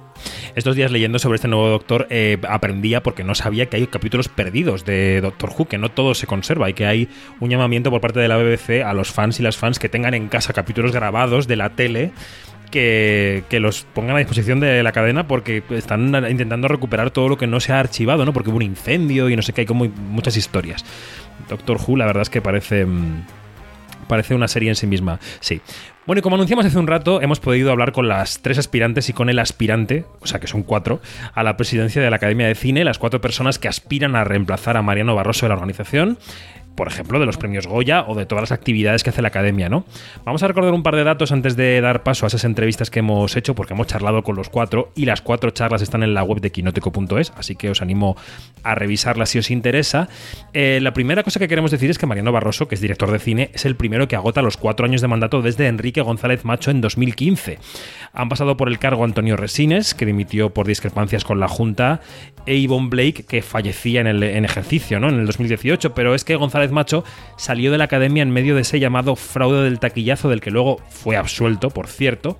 Estos 0.54 0.76
días 0.76 0.90
leyendo 0.90 1.18
sobre 1.18 1.36
este 1.36 1.48
nuevo 1.48 1.68
Doctor 1.68 2.06
eh, 2.10 2.38
aprendía 2.48 3.02
porque 3.02 3.22
no 3.22 3.34
sabía 3.34 3.66
que 3.66 3.76
hay 3.76 3.86
capítulos 3.86 4.28
perdidos 4.28 4.84
de 4.84 5.20
Doctor 5.20 5.52
Who, 5.56 5.66
que 5.66 5.78
no 5.78 5.90
todo 5.90 6.14
se 6.14 6.26
conserva 6.26 6.68
y 6.68 6.74
que 6.74 6.86
hay 6.86 7.08
un 7.38 7.50
llamamiento 7.50 7.90
por 7.90 8.00
parte 8.00 8.20
de 8.20 8.28
la 8.28 8.36
BBC 8.36 8.82
a 8.84 8.92
los 8.92 9.10
fans 9.12 9.38
y 9.38 9.42
las 9.42 9.56
fans 9.56 9.78
que 9.78 9.88
tengan 9.88 10.14
en 10.14 10.28
casa 10.28 10.52
capítulos 10.52 10.92
grabados 10.92 11.46
de 11.46 11.56
la 11.56 11.70
tele 11.70 12.12
que, 12.70 13.44
los 13.60 13.82
pongan 13.82 14.16
a 14.16 14.18
disposición 14.18 14.60
de 14.60 14.82
la 14.82 14.92
cadena 14.92 15.26
porque 15.26 15.62
están 15.70 16.14
intentando 16.30 16.68
recuperar 16.68 17.10
todo 17.10 17.28
lo 17.28 17.36
que 17.36 17.46
no 17.46 17.60
se 17.60 17.72
ha 17.72 17.80
archivado, 17.80 18.24
¿no? 18.24 18.32
Porque 18.32 18.50
hubo 18.50 18.56
un 18.56 18.62
incendio 18.62 19.28
y 19.28 19.36
no 19.36 19.42
sé 19.42 19.52
qué, 19.52 19.62
hay 19.62 19.66
como 19.66 19.86
muchas 19.86 20.36
historias. 20.36 20.84
Doctor 21.48 21.78
Who, 21.86 21.96
la 21.96 22.06
verdad 22.06 22.22
es 22.22 22.30
que 22.30 22.40
parece. 22.40 22.86
Mm, 22.86 23.24
parece 24.08 24.34
una 24.34 24.48
serie 24.48 24.68
en 24.68 24.74
sí 24.74 24.88
misma. 24.88 25.20
Sí. 25.38 25.60
Bueno, 26.04 26.18
y 26.18 26.22
como 26.22 26.34
anunciamos 26.34 26.66
hace 26.66 26.78
un 26.78 26.88
rato, 26.88 27.22
hemos 27.22 27.38
podido 27.38 27.70
hablar 27.70 27.92
con 27.92 28.08
las 28.08 28.42
tres 28.42 28.58
aspirantes 28.58 29.08
y 29.08 29.12
con 29.12 29.30
el 29.30 29.38
aspirante, 29.38 30.04
o 30.18 30.26
sea 30.26 30.40
que 30.40 30.48
son 30.48 30.64
cuatro, 30.64 31.00
a 31.32 31.44
la 31.44 31.56
presidencia 31.56 32.02
de 32.02 32.10
la 32.10 32.16
Academia 32.16 32.48
de 32.48 32.56
Cine, 32.56 32.82
las 32.82 32.98
cuatro 32.98 33.20
personas 33.20 33.60
que 33.60 33.68
aspiran 33.68 34.16
a 34.16 34.24
reemplazar 34.24 34.76
a 34.76 34.82
Mariano 34.82 35.14
Barroso 35.14 35.46
de 35.46 35.50
la 35.50 35.54
organización 35.54 36.18
por 36.80 36.88
ejemplo, 36.88 37.20
de 37.20 37.26
los 37.26 37.36
premios 37.36 37.66
Goya 37.66 38.06
o 38.08 38.14
de 38.14 38.24
todas 38.24 38.40
las 38.40 38.52
actividades 38.52 39.02
que 39.02 39.10
hace 39.10 39.20
la 39.20 39.28
academia, 39.28 39.68
¿no? 39.68 39.84
Vamos 40.24 40.42
a 40.42 40.48
recordar 40.48 40.72
un 40.72 40.82
par 40.82 40.96
de 40.96 41.04
datos 41.04 41.30
antes 41.30 41.54
de 41.54 41.78
dar 41.82 42.02
paso 42.02 42.24
a 42.24 42.28
esas 42.28 42.44
entrevistas 42.44 42.88
que 42.88 43.00
hemos 43.00 43.36
hecho, 43.36 43.54
porque 43.54 43.74
hemos 43.74 43.86
charlado 43.86 44.22
con 44.22 44.34
los 44.34 44.48
cuatro 44.48 44.90
y 44.94 45.04
las 45.04 45.20
cuatro 45.20 45.50
charlas 45.50 45.82
están 45.82 46.02
en 46.02 46.14
la 46.14 46.22
web 46.22 46.40
de 46.40 46.50
quinótico.es, 46.50 47.34
así 47.36 47.54
que 47.54 47.68
os 47.68 47.82
animo 47.82 48.16
a 48.62 48.74
revisarlas 48.74 49.28
si 49.28 49.38
os 49.38 49.50
interesa. 49.50 50.08
Eh, 50.54 50.78
la 50.80 50.94
primera 50.94 51.22
cosa 51.22 51.38
que 51.38 51.48
queremos 51.48 51.70
decir 51.70 51.90
es 51.90 51.98
que 51.98 52.06
Mariano 52.06 52.32
Barroso, 52.32 52.66
que 52.66 52.76
es 52.76 52.80
director 52.80 53.12
de 53.12 53.18
cine, 53.18 53.50
es 53.52 53.66
el 53.66 53.76
primero 53.76 54.08
que 54.08 54.16
agota 54.16 54.40
los 54.40 54.56
cuatro 54.56 54.86
años 54.86 55.02
de 55.02 55.08
mandato 55.08 55.42
desde 55.42 55.66
Enrique 55.66 56.00
González 56.00 56.46
Macho 56.46 56.70
en 56.70 56.80
2015. 56.80 57.58
Han 58.14 58.30
pasado 58.30 58.56
por 58.56 58.68
el 58.68 58.78
cargo 58.78 59.04
Antonio 59.04 59.36
Resines, 59.36 59.92
que 59.92 60.06
dimitió 60.06 60.54
por 60.54 60.66
discrepancias 60.66 61.24
con 61.24 61.40
la 61.40 61.48
Junta, 61.48 62.00
Yvonne 62.46 62.88
Blake, 62.88 63.24
que 63.24 63.42
fallecía 63.42 64.00
en 64.00 64.06
el 64.06 64.22
en 64.22 64.44
ejercicio, 64.44 65.00
¿no? 65.00 65.08
En 65.08 65.20
el 65.20 65.26
2018, 65.26 65.94
pero 65.94 66.14
es 66.14 66.24
que 66.24 66.36
González 66.36 66.70
Macho 66.70 67.04
salió 67.36 67.70
de 67.70 67.78
la 67.78 67.84
academia 67.84 68.22
en 68.22 68.30
medio 68.30 68.54
de 68.54 68.62
ese 68.62 68.80
llamado 68.80 69.16
fraude 69.16 69.64
del 69.64 69.78
taquillazo, 69.78 70.28
del 70.28 70.40
que 70.40 70.50
luego 70.50 70.78
fue 70.88 71.16
absuelto, 71.16 71.70
por 71.70 71.86
cierto, 71.86 72.38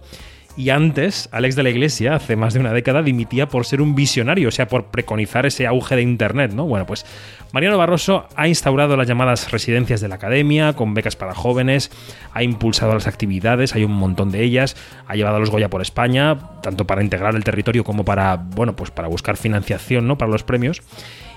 y 0.56 0.70
antes, 0.70 1.28
Alex 1.32 1.56
de 1.56 1.62
la 1.62 1.70
Iglesia, 1.70 2.14
hace 2.14 2.36
más 2.36 2.54
de 2.54 2.60
una 2.60 2.72
década, 2.72 3.02
dimitía 3.02 3.48
por 3.48 3.64
ser 3.64 3.80
un 3.80 3.94
visionario, 3.94 4.48
o 4.48 4.50
sea, 4.50 4.68
por 4.68 4.86
preconizar 4.86 5.46
ese 5.46 5.66
auge 5.66 5.96
de 5.96 6.02
Internet, 6.02 6.52
¿no? 6.52 6.66
Bueno, 6.66 6.86
pues 6.86 7.06
Mariano 7.52 7.78
Barroso 7.78 8.26
ha 8.36 8.48
instaurado 8.48 8.96
las 8.96 9.08
llamadas 9.08 9.50
residencias 9.50 10.00
de 10.00 10.08
la 10.08 10.16
academia, 10.16 10.74
con 10.74 10.94
becas 10.94 11.16
para 11.16 11.34
jóvenes, 11.34 11.90
ha 12.32 12.42
impulsado 12.42 12.94
las 12.94 13.06
actividades, 13.06 13.74
hay 13.74 13.84
un 13.84 13.92
montón 13.92 14.30
de 14.30 14.42
ellas, 14.42 14.76
ha 15.06 15.14
llevado 15.16 15.36
a 15.36 15.40
los 15.40 15.50
Goya 15.50 15.70
por 15.70 15.82
España, 15.82 16.38
tanto 16.62 16.86
para 16.86 17.02
integrar 17.02 17.34
el 17.34 17.44
territorio 17.44 17.84
como 17.84 18.04
para, 18.04 18.36
bueno, 18.36 18.76
pues 18.76 18.90
para 18.90 19.08
buscar 19.08 19.36
financiación, 19.36 20.06
¿no? 20.06 20.18
Para 20.18 20.30
los 20.30 20.42
premios. 20.42 20.82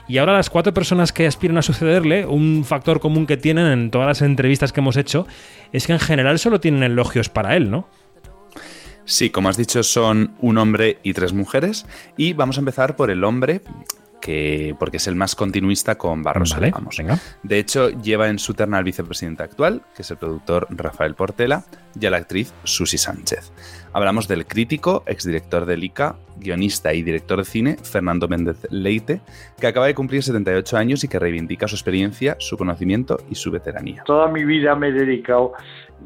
Y 0.08 0.18
ahora 0.18 0.34
las 0.34 0.50
cuatro 0.50 0.74
personas 0.74 1.14
que 1.14 1.26
aspiran 1.26 1.58
a 1.58 1.62
sucederle, 1.62 2.26
un 2.26 2.66
factor 2.66 3.00
común 3.00 3.26
que 3.26 3.38
tienen 3.38 3.68
en 3.68 3.90
todas 3.90 4.08
las 4.08 4.22
entrevistas 4.22 4.74
que 4.74 4.82
hemos 4.82 4.98
hecho, 4.98 5.26
es 5.72 5.88
que 5.88 5.94
en 5.94 6.00
general 6.00 6.40
solo 6.40 6.60
tienen 6.60 6.84
elogios 6.84 7.30
para 7.30 7.56
él, 7.56 7.72
¿no? 7.72 7.88
Sí, 9.06 9.30
como 9.30 9.50
has 9.50 9.58
dicho, 9.58 9.84
son 9.84 10.34
un 10.40 10.58
hombre 10.58 11.00
y 11.04 11.14
tres 11.14 11.34
mujeres. 11.34 11.86
Y 12.18 12.34
vamos 12.34 12.58
a 12.58 12.62
empezar 12.62 12.96
por 12.96 13.12
el 13.12 13.24
hombre, 13.24 13.62
que, 14.22 14.74
porque 14.80 14.98
es 14.98 15.08
el 15.08 15.16
más 15.16 15.36
continuista 15.36 15.96
con 15.96 16.24
Barroso, 16.24 16.58
De 17.44 17.60
hecho, 17.60 17.90
lleva 17.90 18.30
en 18.30 18.40
su 18.40 18.54
terna 18.54 18.78
al 18.78 18.86
vicepresidente 18.86 19.44
actual, 19.44 19.82
que 19.94 20.04
es 20.04 20.12
el 20.12 20.18
productor 20.18 20.68
Rafael 20.70 21.16
Portela, 21.16 21.66
y 22.00 22.06
a 22.06 22.10
la 22.10 22.18
actriz 22.18 22.54
Susi 22.64 22.98
Sánchez. 22.98 23.52
Hablamos 23.92 24.30
del 24.30 24.46
crítico, 24.48 25.04
exdirector 25.06 25.66
del 25.66 25.84
ICA, 25.84 26.16
guionista 26.38 26.94
y 26.94 27.04
director 27.04 27.40
de 27.40 27.46
cine, 27.46 27.78
Fernando 27.84 28.30
Méndez 28.30 28.66
Leite, 28.72 29.20
que 29.60 29.68
acaba 29.68 29.88
de 29.88 29.94
cumplir 29.94 30.24
78 30.24 30.78
años 30.78 31.04
y 31.04 31.10
que 31.10 31.20
reivindica 31.20 31.68
su 31.68 31.76
experiencia, 31.76 32.38
su 32.40 32.58
conocimiento 32.58 33.18
y 33.30 33.36
su 33.36 33.52
veteranía. 33.52 34.04
Toda 34.06 34.30
mi 34.30 34.46
vida 34.46 34.74
me 34.76 34.88
he 34.88 34.92
dedicado 34.94 35.54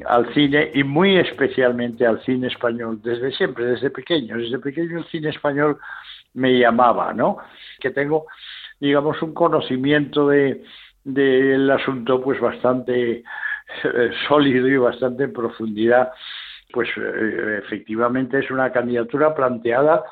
al 0.05 0.33
cine 0.33 0.71
y 0.73 0.83
muy 0.83 1.17
especialmente 1.17 2.05
al 2.05 2.21
cine 2.23 2.47
español, 2.47 2.99
desde 3.03 3.31
siempre, 3.31 3.65
desde 3.65 3.89
pequeño. 3.89 4.37
Desde 4.37 4.59
pequeño 4.59 4.99
el 4.99 5.05
cine 5.05 5.29
español 5.29 5.77
me 6.33 6.57
llamaba, 6.59 7.13
¿no? 7.13 7.37
Que 7.79 7.89
tengo, 7.91 8.27
digamos, 8.79 9.21
un 9.21 9.33
conocimiento 9.33 10.27
de 10.29 10.63
del 11.03 11.71
asunto 11.71 12.21
pues 12.21 12.37
bastante 12.41 13.23
eh, 13.83 14.11
sólido 14.27 14.67
y 14.67 14.75
bastante 14.75 15.23
en 15.23 15.31
profundidad 15.31 16.11
pues 16.73 16.89
eh, 16.97 17.61
efectivamente 17.63 18.39
es 18.39 18.51
una 18.51 18.71
candidatura 18.73 19.33
planteada 19.33 20.03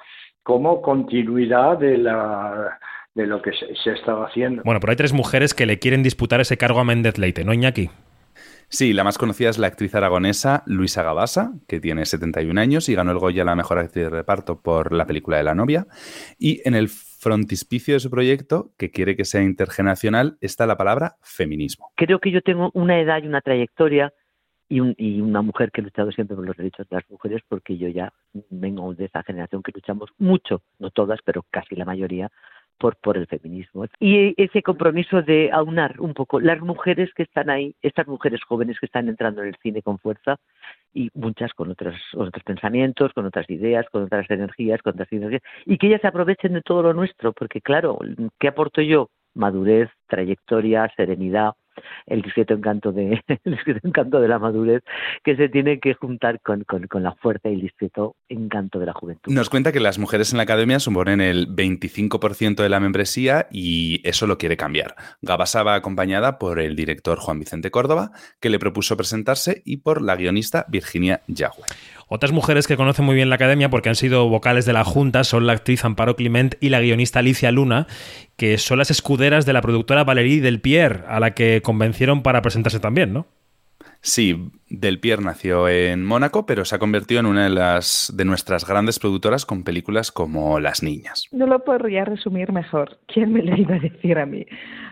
como 0.42 0.82
continuidad 0.82 1.78
de 1.80 1.98
la 1.98 2.80
de 3.14 3.26
lo 3.26 3.42
que 3.42 3.52
se, 3.52 3.76
se 3.76 3.92
estaba 3.92 4.28
haciendo. 4.28 4.62
Bueno, 4.64 4.80
pero 4.80 4.92
hay 4.92 4.98
tres 4.98 5.14
mujeres 5.14 5.54
que 5.54 5.66
le 5.66 5.80
quieren 5.80 6.04
disputar 6.04 6.42
ese 6.42 6.58
cargo 6.58 6.80
a 6.80 6.84
Méndez 6.84 7.18
Leite, 7.18 7.46
¿no, 7.46 7.54
Iñaki? 7.54 7.90
Sí, 8.70 8.94
la 8.94 9.04
más 9.04 9.18
conocida 9.18 9.50
es 9.50 9.58
la 9.58 9.68
actriz 9.68 9.94
aragonesa 9.96 10.64
Luisa 10.66 11.04
Gabasa, 11.04 11.54
que 11.68 11.80
tiene 11.80 12.06
71 12.06 12.60
años 12.60 12.90
y 12.90 12.96
ganó 12.96 13.12
el 13.12 13.20
Goya 13.20 13.46
la 13.46 13.56
mejor 13.56 13.78
actriz 13.78 14.06
de 14.06 14.10
reparto 14.10 14.62
por 14.62 14.92
la 14.94 15.06
película 15.06 15.38
de 15.38 15.44
la 15.44 15.56
novia. 15.56 15.88
Y 16.38 16.62
en 16.68 16.76
el 16.76 16.90
frontispicio 16.90 17.94
de 17.94 18.00
su 18.00 18.10
proyecto, 18.10 18.72
que 18.78 18.92
quiere 18.92 19.16
que 19.16 19.26
sea 19.26 19.42
intergeneracional, 19.44 20.38
está 20.42 20.66
la 20.66 20.78
palabra 20.78 21.16
feminismo. 21.22 21.92
Creo 21.96 22.20
que 22.20 22.32
yo 22.32 22.42
tengo 22.42 22.72
una 22.74 23.00
edad 23.00 23.22
y 23.24 23.28
una 23.28 23.42
trayectoria 23.42 24.14
y, 24.68 24.80
y, 24.98 25.22
una 25.22 25.44
mujer 25.44 25.72
que 25.72 25.82
ha 25.82 25.84
luchado 25.84 26.12
siempre 26.12 26.36
por 26.36 26.46
los 26.46 26.58
derechos 26.58 26.88
de 26.90 26.96
las 26.96 27.10
mujeres, 27.10 27.44
porque 27.48 27.78
yo 27.78 27.88
ya 27.88 28.12
vengo 28.50 28.94
de 28.96 29.06
esa 29.06 29.22
generación 29.22 29.62
que 29.62 29.72
luchamos 29.74 30.10
mucho, 30.18 30.64
no 30.80 30.90
todas, 30.90 31.20
pero 31.24 31.46
casi 31.52 31.76
la 31.76 31.86
mayoría, 31.86 32.32
por, 32.78 32.96
por 32.98 33.18
el 33.18 33.28
feminismo. 33.28 33.86
Y 34.00 34.34
ese 34.42 34.62
compromiso 34.62 35.22
de 35.22 35.50
aunar 35.52 36.00
un 36.00 36.14
poco 36.14 36.40
las 36.40 36.60
mujeres 36.62 37.14
que 37.14 37.24
están 37.24 37.50
ahí, 37.50 37.76
estas 37.82 38.08
mujeres 38.08 38.42
jóvenes 38.44 38.80
que 38.80 38.86
están 38.86 39.08
entrando 39.08 39.42
en 39.42 39.50
el 39.50 39.56
cine 39.62 39.82
con 39.82 40.00
fuerza 40.00 40.38
y 40.94 41.10
muchas 41.14 41.54
con 41.54 41.72
otros, 41.72 41.96
otros 42.16 42.44
pensamientos, 42.44 43.14
con 43.14 43.26
otras 43.26 43.50
ideas, 43.50 43.86
con 43.92 44.04
otras 44.04 44.30
energías, 44.30 44.82
con 44.82 44.94
otras 44.94 45.12
energías, 45.12 45.42
y 45.66 45.78
que 45.78 45.88
ellas 45.88 46.02
se 46.02 46.08
aprovechen 46.08 46.54
de 46.54 46.62
todo 46.62 46.84
lo 46.84 46.94
nuestro, 46.94 47.34
porque 47.34 47.62
claro, 47.62 48.00
¿qué 48.40 48.48
aporto 48.48 48.82
yo? 48.82 49.10
Madurez, 49.34 49.90
trayectoria, 50.08 50.90
serenidad, 50.96 51.54
el 52.06 52.22
discreto 52.22 52.54
encanto 52.54 52.92
de 52.92 53.24
el 53.44 53.56
discreto 53.56 53.88
encanto 53.88 54.20
de 54.20 54.28
la 54.28 54.40
madurez 54.40 54.84
que 55.24 55.36
se 55.36 55.50
tiene 55.50 55.80
que 55.80 55.94
juntar 55.94 56.40
con, 56.42 56.64
con, 56.64 57.04
la 57.04 57.14
fuerza 57.16 57.50
y 57.50 57.54
el 57.54 57.62
discreto 57.62 58.16
encanto 58.30 58.80
de 58.80 58.86
la 58.86 58.94
juventud. 58.94 59.32
Nos 59.32 59.50
cuenta 59.50 59.72
que 59.72 59.80
las 59.80 60.00
mujeres 60.00 60.32
en 60.32 60.38
la 60.38 60.44
academia 60.44 60.80
suponen 60.80 61.22
el 61.22 61.54
25% 61.54 62.56
de 62.56 62.70
la 62.70 62.80
membresía 62.80 63.48
y 63.52 64.02
eso 64.08 64.28
lo 64.28 64.38
quiere 64.38 64.58
cambiar. 64.58 64.96
Gabasa 65.22 65.64
va 65.64 65.76
acompañada 65.76 66.38
por 66.40 66.60
el 66.60 66.76
director 66.76 67.20
Juan 67.20 67.40
Vicente 67.40 67.72
Córdoba, 67.72 68.12
que 68.40 68.50
le 68.50 68.60
propuso 68.60 68.98
presentarse, 68.98 69.62
y 69.66 69.78
por 69.78 70.02
la 70.02 70.16
guionista 70.16 70.66
Virginia 70.70 71.22
Yagüe. 71.28 71.66
Otras 72.08 72.32
mujeres 72.32 72.68
que 72.68 72.78
conocen 72.78 73.06
muy 73.06 73.16
bien 73.16 73.30
la 73.30 73.36
academia 73.36 73.70
porque 73.70 73.90
han 73.90 73.96
sido 73.96 74.30
vocales 74.30 74.66
de 74.66 74.74
la 74.74 74.84
Junta 74.84 75.24
son 75.24 75.48
la 75.48 75.54
actriz 75.54 75.84
Amparo 75.86 76.16
Clement 76.16 76.56
y 76.60 76.70
la 76.70 76.82
guionista 76.82 77.20
Alicia 77.20 77.52
Luna, 77.52 77.88
que 78.38 78.58
son 78.58 78.78
las 78.78 78.92
escuderas 78.92 79.46
de 79.46 79.54
la 79.54 79.62
productora 79.62 80.04
Valérie 80.04 80.42
Del 80.42 80.62
Pierre, 80.62 81.04
a 81.08 81.20
la 81.20 81.34
que 81.34 81.62
convencieron 81.64 82.22
para 82.22 82.42
presentarse 82.42 82.80
también, 82.80 83.12
¿no? 83.14 83.28
Sí, 84.02 84.52
Del 84.70 85.00
Pierre 85.00 85.24
nació 85.24 85.68
en 85.68 86.06
Mónaco, 86.06 86.46
pero 86.46 86.64
se 86.64 86.76
ha 86.76 86.80
convertido 86.80 87.22
en 87.22 87.26
una 87.26 87.46
de 87.46 87.50
las 87.50 88.14
de 88.16 88.24
nuestras 88.24 88.68
grandes 88.68 89.00
productoras 89.00 89.48
con 89.48 89.64
películas 89.64 90.12
como 90.12 90.60
Las 90.60 90.84
Niñas. 90.84 91.28
No 91.32 91.48
lo 91.48 91.64
podría 91.64 92.06
resumir 92.06 92.52
mejor. 92.52 93.00
¿Quién 93.08 93.34
me 93.34 93.42
lo 93.42 93.58
iba 93.58 93.76
a 93.76 93.80
decir 93.80 94.20
a 94.20 94.28
mí? 94.28 94.46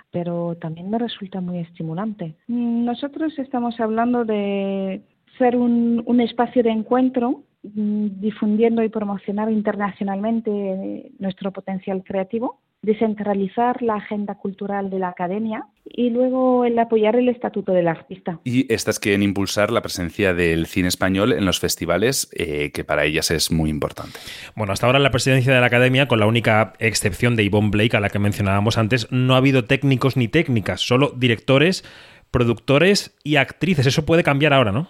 Pero 0.10 0.58
también 0.60 0.90
me 0.90 0.98
resulta 0.98 1.42
muy 1.42 1.60
estimulante. 1.60 2.34
Nosotros 2.48 3.38
estamos 3.38 3.80
hablando 3.80 4.26
de 4.26 5.02
ser 5.38 5.56
un, 5.56 6.04
un 6.06 6.22
espacio 6.22 6.64
de 6.64 6.72
encuentro 6.72 7.44
mm, 7.64 8.20
difundiendo 8.20 8.84
y 8.84 8.90
promocionar 8.90 9.52
internacionalmente 9.52 11.12
nuestro 11.20 11.52
potencial 11.52 12.04
creativo 12.04 12.60
descentralizar 12.84 13.82
la 13.82 13.96
agenda 13.96 14.36
cultural 14.36 14.90
de 14.90 15.00
la 15.00 15.08
academia 15.08 15.66
y 15.86 16.10
luego 16.10 16.66
el 16.66 16.78
apoyar 16.78 17.16
el 17.16 17.30
estatuto 17.30 17.72
del 17.72 17.88
artista. 17.88 18.40
Y 18.44 18.72
estas 18.72 19.00
quieren 19.00 19.24
impulsar 19.24 19.72
la 19.72 19.82
presencia 19.82 20.34
del 20.34 20.68
cine 20.68 20.90
español 20.90 21.32
en 21.32 21.46
los 21.46 21.60
festivales, 21.60 22.30
eh, 22.34 22.72
que 22.72 22.84
para 22.84 23.06
ellas 23.06 23.32
es 23.32 23.52
muy 23.52 23.70
importante. 23.70 24.20
Bueno, 24.56 24.74
hasta 24.74 24.86
ahora 24.86 24.98
en 24.98 25.04
la 25.04 25.12
presidencia 25.12 25.54
de 25.54 25.62
la 25.62 25.68
academia, 25.68 26.10
con 26.10 26.20
la 26.20 26.28
única 26.28 26.74
excepción 26.80 27.38
de 27.38 27.46
Yvonne 27.46 27.70
Blake, 27.70 27.96
a 27.96 28.02
la 28.02 28.10
que 28.10 28.20
mencionábamos 28.20 28.78
antes, 28.78 29.10
no 29.12 29.36
ha 29.36 29.38
habido 29.38 29.64
técnicos 29.64 30.18
ni 30.18 30.28
técnicas, 30.28 30.82
solo 30.82 31.14
directores, 31.16 31.86
productores 32.32 33.18
y 33.24 33.38
actrices. 33.38 33.88
Eso 33.88 34.06
puede 34.06 34.24
cambiar 34.24 34.52
ahora, 34.52 34.74
¿no? 34.74 34.90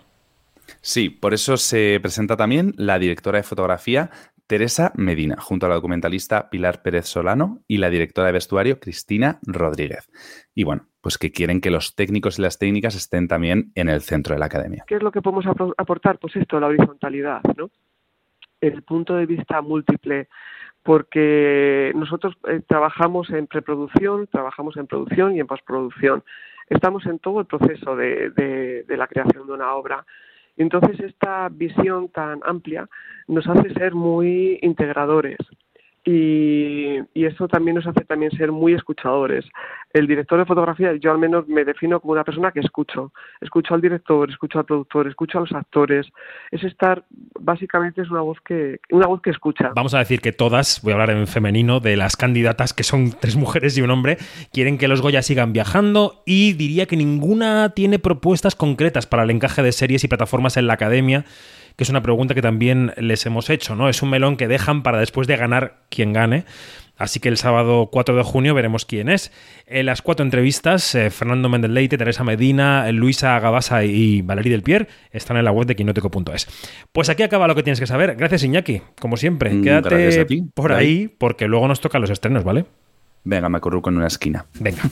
Sí, 0.82 1.10
por 1.10 1.34
eso 1.34 1.58
se 1.58 2.00
presenta 2.02 2.36
también 2.38 2.74
la 2.78 3.00
directora 3.00 3.38
de 3.38 3.44
fotografía 3.44 4.10
Teresa 4.48 4.92
Medina, 4.96 5.38
junto 5.40 5.66
a 5.66 5.70
la 5.70 5.76
documentalista 5.76 6.50
Pilar 6.50 6.82
Pérez 6.82 7.06
Solano 7.06 7.64
y 7.68 7.78
la 7.78 7.90
directora 7.90 8.28
de 8.28 8.34
vestuario 8.34 8.80
Cristina 8.80 9.40
Rodríguez. 9.44 10.10
Y 10.54 10.64
bueno, 10.64 10.88
pues 11.02 11.18
que 11.18 11.32
quieren 11.32 11.62
que 11.62 11.72
los 11.72 11.96
técnicos 11.96 12.38
y 12.38 12.42
las 12.42 12.60
técnicas 12.60 12.96
estén 12.96 13.28
también 13.28 13.72
en 13.76 13.90
el 13.90 14.02
centro 14.02 14.36
de 14.36 14.40
la 14.40 14.48
academia. 14.48 14.84
¿Qué 14.86 14.96
es 14.96 15.04
lo 15.04 15.12
que 15.12 15.22
podemos 15.22 15.46
aportar? 15.78 16.20
Pues 16.20 16.36
esto, 16.36 16.60
la 16.60 16.68
horizontalidad, 16.68 17.42
¿no? 17.58 17.72
El 18.60 18.84
punto 18.84 19.16
de 19.16 19.26
vista 19.26 19.62
múltiple, 19.62 20.28
porque 20.84 21.92
nosotros 21.96 22.36
eh, 22.48 22.62
trabajamos 22.68 23.30
en 23.30 23.48
preproducción, 23.48 24.28
trabajamos 24.28 24.78
en 24.78 24.88
producción 24.88 25.36
y 25.36 25.40
en 25.40 25.48
postproducción. 25.48 26.24
Estamos 26.70 27.06
en 27.06 27.20
todo 27.20 27.40
el 27.40 27.46
proceso 27.46 27.96
de 27.96 28.86
la 28.88 29.08
creación 29.08 29.48
de 29.48 29.54
una 29.54 29.74
obra 29.74 30.06
entonces 30.58 31.00
esta 31.00 31.50
visión 31.50 32.10
tan 32.10 32.40
amplia 32.44 32.88
nos 33.28 33.48
hace 33.48 33.74
ser 33.74 33.94
muy 33.96 34.60
integradores 34.62 35.38
y, 36.06 37.00
eso 37.14 37.48
también 37.48 37.76
nos 37.76 37.88
hace 37.88 38.04
también 38.04 38.32
ser 38.32 38.52
muy 38.52 38.74
escuchadores. 38.74 39.46
El 39.94 40.08
director 40.08 40.40
de 40.40 40.46
fotografía, 40.46 40.94
yo 40.96 41.12
al 41.12 41.20
menos 41.20 41.48
me 41.48 41.64
defino 41.64 42.00
como 42.00 42.14
una 42.14 42.24
persona 42.24 42.52
que 42.52 42.60
escucho. 42.60 43.14
Escucho 43.42 43.76
al 43.76 43.82
director, 43.82 44.30
escucho 44.30 44.58
al 44.58 44.66
productor, 44.66 45.08
escucho 45.08 45.38
a 45.38 45.42
los 45.42 45.52
actores. 45.52 46.08
Es 46.50 46.64
estar, 46.64 47.04
básicamente 47.40 48.02
es 48.02 48.10
una 48.10 48.22
voz 48.22 48.40
que, 48.44 48.80
una 48.90 49.06
voz 49.06 49.22
que 49.22 49.30
escucha. 49.30 49.72
Vamos 49.76 49.94
a 49.94 50.00
decir 50.00 50.20
que 50.20 50.32
todas, 50.32 50.82
voy 50.82 50.94
a 50.94 50.96
hablar 50.96 51.12
en 51.12 51.28
femenino, 51.28 51.80
de 51.80 51.96
las 51.96 52.18
candidatas, 52.18 52.74
que 52.74 52.84
son 52.84 53.12
tres 53.22 53.36
mujeres 53.36 53.78
y 53.78 53.84
un 53.84 53.92
hombre, 53.92 54.18
quieren 54.52 54.80
que 54.80 54.88
los 54.88 55.02
Goya 55.02 55.22
sigan 55.22 55.54
viajando 55.54 56.24
y 56.26 56.54
diría 56.54 56.88
que 56.88 56.98
ninguna 56.98 57.70
tiene 57.76 58.00
propuestas 58.00 58.56
concretas 58.56 59.06
para 59.06 59.24
el 59.24 59.30
encaje 59.30 59.62
de 59.62 59.72
series 59.72 60.04
y 60.04 60.08
plataformas 60.08 60.58
en 60.58 60.66
la 60.66 60.74
academia 60.74 61.26
que 61.76 61.84
es 61.84 61.90
una 61.90 62.04
pregunta 62.04 62.36
que 62.36 62.42
también 62.42 62.94
les 62.98 63.26
hemos 63.26 63.50
hecho, 63.50 63.76
¿no? 63.76 63.90
Es 63.90 64.02
un 64.04 64.10
melón 64.10 64.38
que 64.38 64.48
dejan 64.48 64.84
para 64.84 65.00
después 65.00 65.28
de 65.28 65.38
ganar 65.38 65.78
quien 65.90 66.14
gane. 66.14 66.46
Así 66.98 67.20
que 67.20 67.30
el 67.30 67.38
sábado 67.38 67.90
4 67.92 68.16
de 68.16 68.24
junio 68.24 68.54
veremos 68.54 68.86
quién 68.86 69.10
es. 69.10 69.32
En 69.66 69.88
las 69.88 70.02
cuatro 70.02 70.24
entrevistas, 70.24 70.94
eh, 70.96 71.10
Fernando 71.10 71.50
Méndez 71.50 71.72
Leite, 71.72 71.98
Teresa 71.98 72.24
Medina, 72.24 72.92
Luisa 72.92 73.40
Gabasa 73.40 73.84
y 73.84 74.22
Valerie 74.22 74.52
Del 74.52 74.62
Pier 74.62 74.88
están 75.12 75.38
en 75.38 75.46
la 75.46 75.52
web 75.52 75.66
de 75.66 75.76
quinótico.es. 75.76 76.48
Pues 76.92 77.10
aquí 77.10 77.24
acaba 77.24 77.48
lo 77.48 77.56
que 77.56 77.64
tienes 77.64 77.80
que 77.80 77.88
saber. 77.88 78.16
Gracias, 78.16 78.44
Iñaki, 78.44 78.82
como 79.00 79.18
siempre. 79.18 79.52
Mm, 79.52 79.64
Quédate 79.64 80.46
por 80.54 80.72
ahí 80.72 81.08
porque 81.08 81.48
luego 81.48 81.68
nos 81.68 81.82
tocan 81.82 82.02
los 82.02 82.12
estrenos, 82.12 82.44
¿vale? 82.44 82.66
Venga, 83.24 83.50
me 83.50 83.60
corro 83.60 83.82
en 83.86 83.98
una 83.98 84.08
esquina. 84.08 84.46
Venga. 84.60 84.84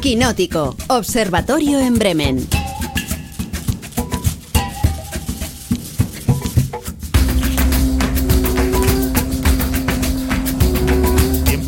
Quinótico, 0.00 0.76
Observatorio 0.88 1.80
en 1.80 1.94
Bremen. 1.98 2.57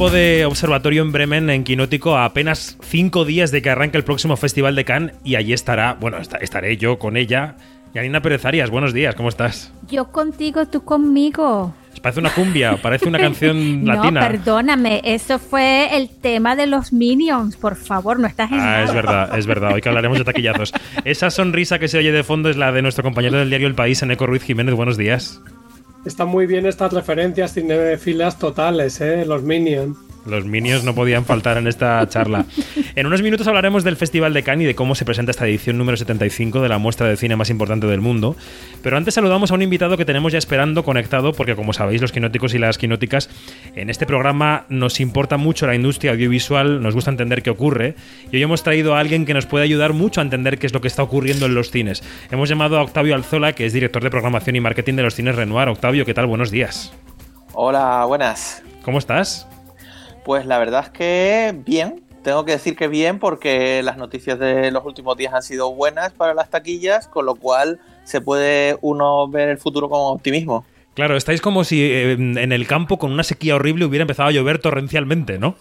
De 0.09 0.47
observatorio 0.47 1.03
en 1.03 1.13
Bremen, 1.13 1.51
en 1.51 1.63
Quinótico, 1.63 2.17
a 2.17 2.25
apenas 2.25 2.79
cinco 2.81 3.27
días 3.27 3.51
de 3.51 3.61
que 3.61 3.69
arranque 3.69 3.99
el 3.99 4.05
próximo 4.05 4.37
Festival 4.39 4.75
de 4.75 4.87
Cannes 4.87 5.15
y 5.25 5.35
allí 5.35 5.53
estará, 5.53 5.95
bueno, 6.01 6.17
estaré 6.19 6.79
yo 6.79 6.99
con 6.99 7.19
ella. 7.19 7.57
Yanina 7.93 8.23
Pérez 8.23 8.45
Arias, 8.47 8.71
buenos 8.71 8.95
días, 8.95 9.15
¿cómo 9.15 9.29
estás? 9.29 9.73
Yo 9.91 10.11
contigo, 10.11 10.67
tú 10.67 10.85
conmigo. 10.85 11.75
Parece 12.01 12.21
una 12.21 12.31
cumbia, 12.31 12.79
parece 12.81 13.09
una 13.09 13.19
canción 13.21 13.85
latina. 13.85 14.21
No, 14.23 14.27
perdóname, 14.27 15.03
eso 15.05 15.39
fue 15.39 15.95
el 15.95 16.09
tema 16.09 16.57
de 16.57 16.67
los 16.67 16.95
Minions, 16.95 17.57
por 17.57 17.77
favor, 17.77 18.19
no 18.19 18.27
estás 18.27 18.51
en 18.53 18.61
Ah, 18.61 18.85
es 18.85 18.95
verdad, 18.95 19.39
es 19.39 19.47
verdad, 19.47 19.75
hoy 19.75 19.83
que 19.83 19.89
hablaremos 19.91 20.17
de 20.17 20.25
taquillazos. 20.25 20.73
Esa 21.05 21.31
sonrisa 21.31 21.79
que 21.79 21.89
se 21.89 21.99
oye 21.99 22.13
de 22.13 22.23
fondo 22.23 22.49
es 22.49 22.57
la 22.57 22.73
de 22.73 22.81
nuestro 22.81 23.05
compañero 23.05 23.39
del 23.39 23.51
diario 23.51 23.67
El 23.67 23.75
País, 23.75 24.03
Eneco 24.03 24.27
Ruiz 24.27 24.45
Jiménez, 24.45 24.75
buenos 24.75 24.97
días. 24.97 25.43
Están 26.05 26.29
muy 26.29 26.47
bien 26.47 26.65
estas 26.65 26.93
referencias 26.93 27.53
cinefilas 27.53 28.39
totales, 28.39 29.01
¿eh? 29.01 29.25
Los 29.27 29.43
Minions. 29.43 29.99
Los 30.31 30.47
Minions 30.47 30.85
no 30.85 30.95
podían 30.95 31.25
faltar 31.25 31.59
en 31.59 31.67
esta 31.67 32.07
charla. 32.09 32.47
En 32.95 33.07
unos 33.07 33.23
minutos 33.23 33.47
hablaremos 33.47 33.85
del 33.85 33.97
Festival 33.97 34.33
de 34.33 34.43
Cannes 34.43 34.65
y 34.65 34.67
de 34.69 34.75
cómo 34.75 34.95
se 34.95 35.05
presenta 35.05 35.31
esta 35.31 35.47
edición 35.47 35.79
número 35.79 35.97
75 35.97 36.61
de 36.61 36.69
la 36.69 36.79
muestra 36.79 37.09
de 37.09 37.17
cine 37.17 37.37
más 37.37 37.51
importante 37.51 37.87
del 37.87 38.01
mundo. 38.01 38.37
Pero 38.83 38.97
antes 38.97 39.15
saludamos 39.15 39.51
a 39.51 39.55
un 39.55 39.63
invitado 39.63 39.97
que 39.97 40.05
tenemos 40.05 40.33
ya 40.33 40.39
esperando 40.39 40.85
conectado, 40.85 41.33
porque 41.33 41.55
como 41.55 41.73
sabéis, 41.73 42.01
los 42.01 42.13
quinóticos 42.13 42.55
y 42.55 42.59
las 42.59 42.79
quinóticas, 42.79 43.29
en 43.75 43.91
este 43.91 44.07
programa 44.07 44.65
nos 44.69 45.01
importa 45.01 45.37
mucho 45.37 45.67
la 45.67 45.75
industria 45.75 46.13
audiovisual, 46.13 46.83
nos 46.83 46.95
gusta 46.95 47.11
entender 47.11 47.43
qué 47.43 47.51
ocurre. 47.51 47.95
Y 48.33 48.37
hoy 48.37 48.43
hemos 48.43 48.63
traído 48.63 48.95
a 48.95 49.01
alguien 49.01 49.27
que 49.27 49.35
nos 49.35 49.47
puede 49.47 49.65
ayudar 49.65 49.93
mucho 49.93 50.21
a 50.21 50.25
entender 50.25 50.59
qué 50.59 50.67
es 50.67 50.73
lo 50.73 50.81
que 50.81 50.89
está 50.89 51.03
ocurriendo 51.03 51.47
en 51.47 51.55
los 51.55 51.71
cines. 51.71 52.03
Hemos 52.31 52.49
llamado 52.49 52.79
a 52.79 52.83
Octavio 52.83 53.15
Alzola, 53.15 53.53
que 53.53 53.67
es 53.67 53.73
director 53.73 54.03
de 54.03 54.11
programación 54.11 54.57
y 54.57 54.61
marketing 54.61 54.95
de 54.95 55.03
los 55.03 55.15
cines 55.15 55.35
Renoir. 55.35 55.69
Octavio, 55.69 56.05
¿qué 56.05 56.15
tal? 56.15 56.27
Buenos 56.27 56.51
días. 56.51 56.93
Hola, 57.53 58.05
buenas. 58.07 58.63
¿Cómo 58.83 58.99
estás? 58.99 59.47
Pues 60.25 60.47
la 60.47 60.59
verdad 60.59 60.85
es 60.85 60.91
que 60.91 61.55
bien, 61.65 62.05
tengo 62.23 62.45
que 62.45 62.53
decir 62.53 62.77
que 62.77 62.89
bien 62.89 63.19
porque 63.19 63.83
las 63.83 63.97
noticias 63.97 64.39
de 64.39 64.71
los 64.71 64.85
últimos 64.85 65.17
días 65.17 65.33
han 65.33 65.43
sido 65.43 65.75
buenas 65.75 66.13
para 66.13 66.35
las 66.35 66.51
taquillas, 66.51 67.09
con 67.09 67.27
lo 67.27 67.35
cual 67.35 67.81
se 68.05 68.21
puede 68.21 68.77
uno 68.83 69.29
ver 69.29 69.49
el 69.49 69.59
futuro 69.59 69.89
con 69.89 70.01
optimismo. 70.01 70.65
Claro, 70.95 71.17
estáis 71.17 71.41
como 71.41 71.65
si 71.65 71.83
eh, 71.83 72.13
en 72.13 72.53
el 72.53 72.67
campo 72.67 72.99
con 72.99 73.13
una 73.13 73.23
sequía 73.23 73.55
horrible 73.55 73.85
hubiera 73.85 74.03
empezado 74.03 74.29
a 74.29 74.33
llover 74.33 74.59
torrencialmente, 74.59 75.39
¿no? 75.39 75.55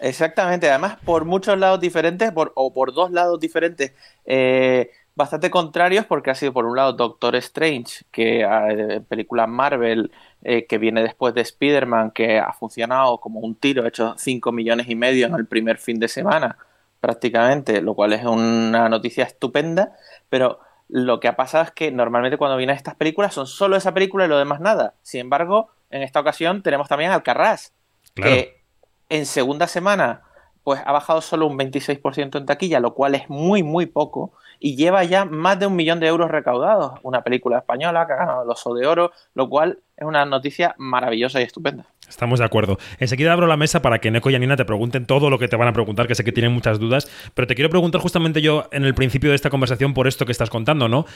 Exactamente, 0.00 0.70
además 0.70 0.96
por 1.04 1.24
muchos 1.24 1.58
lados 1.58 1.80
diferentes, 1.80 2.30
o 2.34 2.72
por 2.72 2.94
dos 2.94 3.10
lados 3.10 3.40
diferentes, 3.40 3.92
eh, 4.24 4.90
bastante 5.16 5.50
contrarios, 5.50 6.06
porque 6.06 6.30
ha 6.30 6.34
sido 6.36 6.52
por 6.52 6.66
un 6.66 6.76
lado 6.76 6.92
Doctor 6.92 7.34
Strange, 7.36 8.04
que 8.12 8.42
eh, 8.42 9.00
película 9.08 9.48
Marvel 9.48 10.12
eh, 10.42 10.66
que 10.66 10.78
viene 10.78 11.02
después 11.02 11.34
de 11.34 11.40
Spider-Man, 11.40 12.12
que 12.12 12.38
ha 12.38 12.52
funcionado 12.52 13.18
como 13.18 13.40
un 13.40 13.56
tiro, 13.56 13.84
ha 13.84 13.88
hecho 13.88 14.14
5 14.16 14.52
millones 14.52 14.88
y 14.88 14.94
medio 14.94 15.26
en 15.26 15.34
el 15.34 15.46
primer 15.46 15.78
fin 15.78 15.98
de 15.98 16.08
semana, 16.08 16.58
prácticamente, 17.00 17.82
lo 17.82 17.94
cual 17.94 18.12
es 18.12 18.24
una 18.24 18.88
noticia 18.88 19.24
estupenda, 19.24 19.96
pero 20.28 20.60
lo 20.88 21.20
que 21.20 21.28
ha 21.28 21.36
pasado 21.36 21.64
es 21.64 21.70
que 21.72 21.90
normalmente 21.90 22.38
cuando 22.38 22.56
vienen 22.56 22.76
estas 22.76 22.94
películas 22.94 23.34
son 23.34 23.46
solo 23.46 23.76
esa 23.76 23.92
película 23.92 24.24
y 24.24 24.28
lo 24.28 24.38
demás 24.38 24.60
nada. 24.60 24.94
Sin 25.02 25.20
embargo, 25.20 25.70
en 25.90 26.02
esta 26.02 26.20
ocasión 26.20 26.62
tenemos 26.62 26.88
también 26.88 27.10
Alcarrás, 27.10 27.72
que 28.14 28.62
en 29.08 29.26
segunda 29.26 29.66
semana 29.66 30.22
pues 30.68 30.82
ha 30.84 30.92
bajado 30.92 31.22
solo 31.22 31.46
un 31.46 31.56
26% 31.56 32.36
en 32.36 32.44
taquilla, 32.44 32.78
lo 32.78 32.92
cual 32.92 33.14
es 33.14 33.30
muy, 33.30 33.62
muy 33.62 33.86
poco, 33.86 34.34
y 34.60 34.76
lleva 34.76 35.02
ya 35.02 35.24
más 35.24 35.58
de 35.58 35.66
un 35.66 35.74
millón 35.74 35.98
de 35.98 36.08
euros 36.08 36.30
recaudados. 36.30 37.00
Una 37.04 37.22
película 37.22 37.56
española 37.56 38.06
que 38.06 38.12
ha 38.12 38.16
ganado 38.16 38.42
el 38.42 38.50
Oso 38.50 38.74
de 38.74 38.86
Oro, 38.86 39.10
lo 39.32 39.48
cual 39.48 39.78
es 39.96 40.04
una 40.06 40.26
noticia 40.26 40.74
maravillosa 40.76 41.40
y 41.40 41.44
estupenda. 41.44 41.86
Estamos 42.06 42.38
de 42.38 42.44
acuerdo. 42.44 42.76
Enseguida 42.98 43.32
abro 43.32 43.46
la 43.46 43.56
mesa 43.56 43.80
para 43.80 43.98
que 43.98 44.10
Neko 44.10 44.28
y 44.28 44.34
Anina 44.34 44.56
te 44.56 44.66
pregunten 44.66 45.06
todo 45.06 45.30
lo 45.30 45.38
que 45.38 45.48
te 45.48 45.56
van 45.56 45.68
a 45.68 45.72
preguntar, 45.72 46.06
que 46.06 46.14
sé 46.14 46.22
que 46.22 46.32
tienen 46.32 46.52
muchas 46.52 46.78
dudas, 46.78 47.10
pero 47.32 47.46
te 47.46 47.54
quiero 47.54 47.70
preguntar 47.70 48.02
justamente 48.02 48.42
yo 48.42 48.68
en 48.70 48.84
el 48.84 48.94
principio 48.94 49.30
de 49.30 49.36
esta 49.36 49.48
conversación 49.48 49.94
por 49.94 50.06
esto 50.06 50.26
que 50.26 50.32
estás 50.32 50.50
contando, 50.50 50.86
¿no? 50.86 51.06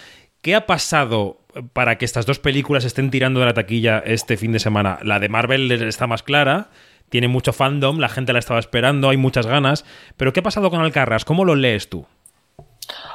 ¿Qué 0.41 0.55
ha 0.55 0.65
pasado 0.65 1.41
para 1.75 1.99
que 1.99 2.07
estas 2.07 2.25
dos 2.25 2.39
películas 2.39 2.87
estén 2.87 3.11
tirando 3.11 3.41
de 3.41 3.47
la 3.47 3.53
taquilla 3.53 3.99
este 3.99 4.39
fin 4.39 4.53
de 4.53 4.61
semana? 4.61 4.99
La 5.03 5.19
de 5.19 5.29
Marvel 5.29 5.71
está 5.71 6.07
más 6.07 6.23
clara, 6.23 6.71
tiene 7.13 7.29
mucho 7.29 7.53
fandom, 7.53 7.99
la 7.99 8.09
gente 8.09 8.33
la 8.33 8.39
estaba 8.39 8.59
esperando, 8.59 9.11
hay 9.11 9.19
muchas 9.19 9.47
ganas. 9.47 9.85
Pero 10.17 10.33
¿qué 10.33 10.41
ha 10.41 10.43
pasado 10.43 10.71
con 10.71 10.81
Alcarras? 10.81 11.27
¿Cómo 11.27 11.45
lo 11.45 11.55
lees 11.55 11.91
tú? 11.91 12.07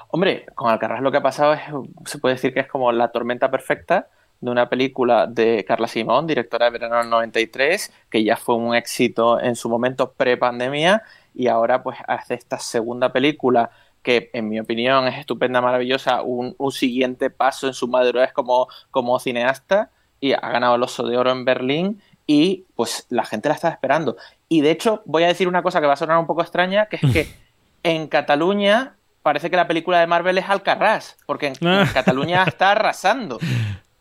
Hombre, 0.10 0.46
con 0.54 0.70
Alcarras 0.70 1.02
lo 1.02 1.10
que 1.10 1.18
ha 1.18 1.24
pasado 1.24 1.54
es, 1.54 1.62
se 2.06 2.20
puede 2.20 2.36
decir 2.36 2.54
que 2.54 2.60
es 2.60 2.68
como 2.68 2.92
la 2.92 3.08
tormenta 3.08 3.50
perfecta 3.50 4.08
de 4.40 4.52
una 4.52 4.70
película 4.70 5.26
de 5.26 5.66
Carla 5.68 5.88
Simón, 5.88 6.28
directora 6.28 6.66
de 6.66 6.74
Verano 6.74 6.98
del 6.98 7.10
93, 7.10 7.92
que 8.12 8.24
ya 8.24 8.38
fue 8.38 8.54
un 8.54 8.76
éxito 8.76 9.40
en 9.42 9.56
su 9.56 9.68
momento 9.68 10.14
pre-pandemia 10.14 11.02
y 11.34 11.48
ahora 11.48 11.82
pues 11.82 11.98
hace 12.08 12.36
esta 12.36 12.60
segunda 12.60 13.12
película 13.12 13.72
que 14.04 14.30
en 14.34 14.48
mi 14.48 14.60
opinión 14.60 15.08
es 15.08 15.18
estupenda, 15.18 15.60
maravillosa, 15.60 16.22
un, 16.22 16.56
siguiente 16.72 17.32
paso 17.32 17.66
en 17.66 17.74
su 17.74 17.88
madurez 17.88 18.32
como, 18.32 18.68
como 18.92 19.18
cineasta 19.18 19.90
y 20.20 20.34
ha 20.34 20.50
ganado 20.52 20.76
el 20.76 20.84
Oso 20.84 21.08
de 21.08 21.18
Oro 21.18 21.32
en 21.32 21.46
Berlín 21.46 22.00
y 22.28 22.66
pues 22.76 23.08
la 23.10 23.26
gente 23.26 23.50
la 23.50 23.56
estaba 23.56 23.74
esperando. 23.74 24.18
Y 24.50 24.62
de 24.62 24.72
hecho, 24.72 25.02
voy 25.06 25.24
a 25.24 25.28
decir 25.28 25.48
una 25.48 25.63
cosa 25.63 25.82
que 25.82 25.88
va 25.88 25.94
a 25.94 25.98
sonar 25.98 26.20
un 26.20 26.28
poco 26.28 26.42
extraña, 26.42 26.88
que 26.88 26.98
es 26.98 27.13
que 27.13 27.28
en 27.84 28.08
Cataluña 28.08 28.94
parece 29.24 29.50
que 29.50 29.56
la 29.56 29.68
película 29.68 30.00
de 30.00 30.08
Marvel 30.08 30.38
es 30.38 30.48
Alcarrás, 30.48 31.18
porque 31.26 31.48
en, 31.48 31.68
ah. 31.68 31.90
Cataluña 31.94 32.44
está 32.48 32.72
arrasando. 32.72 33.40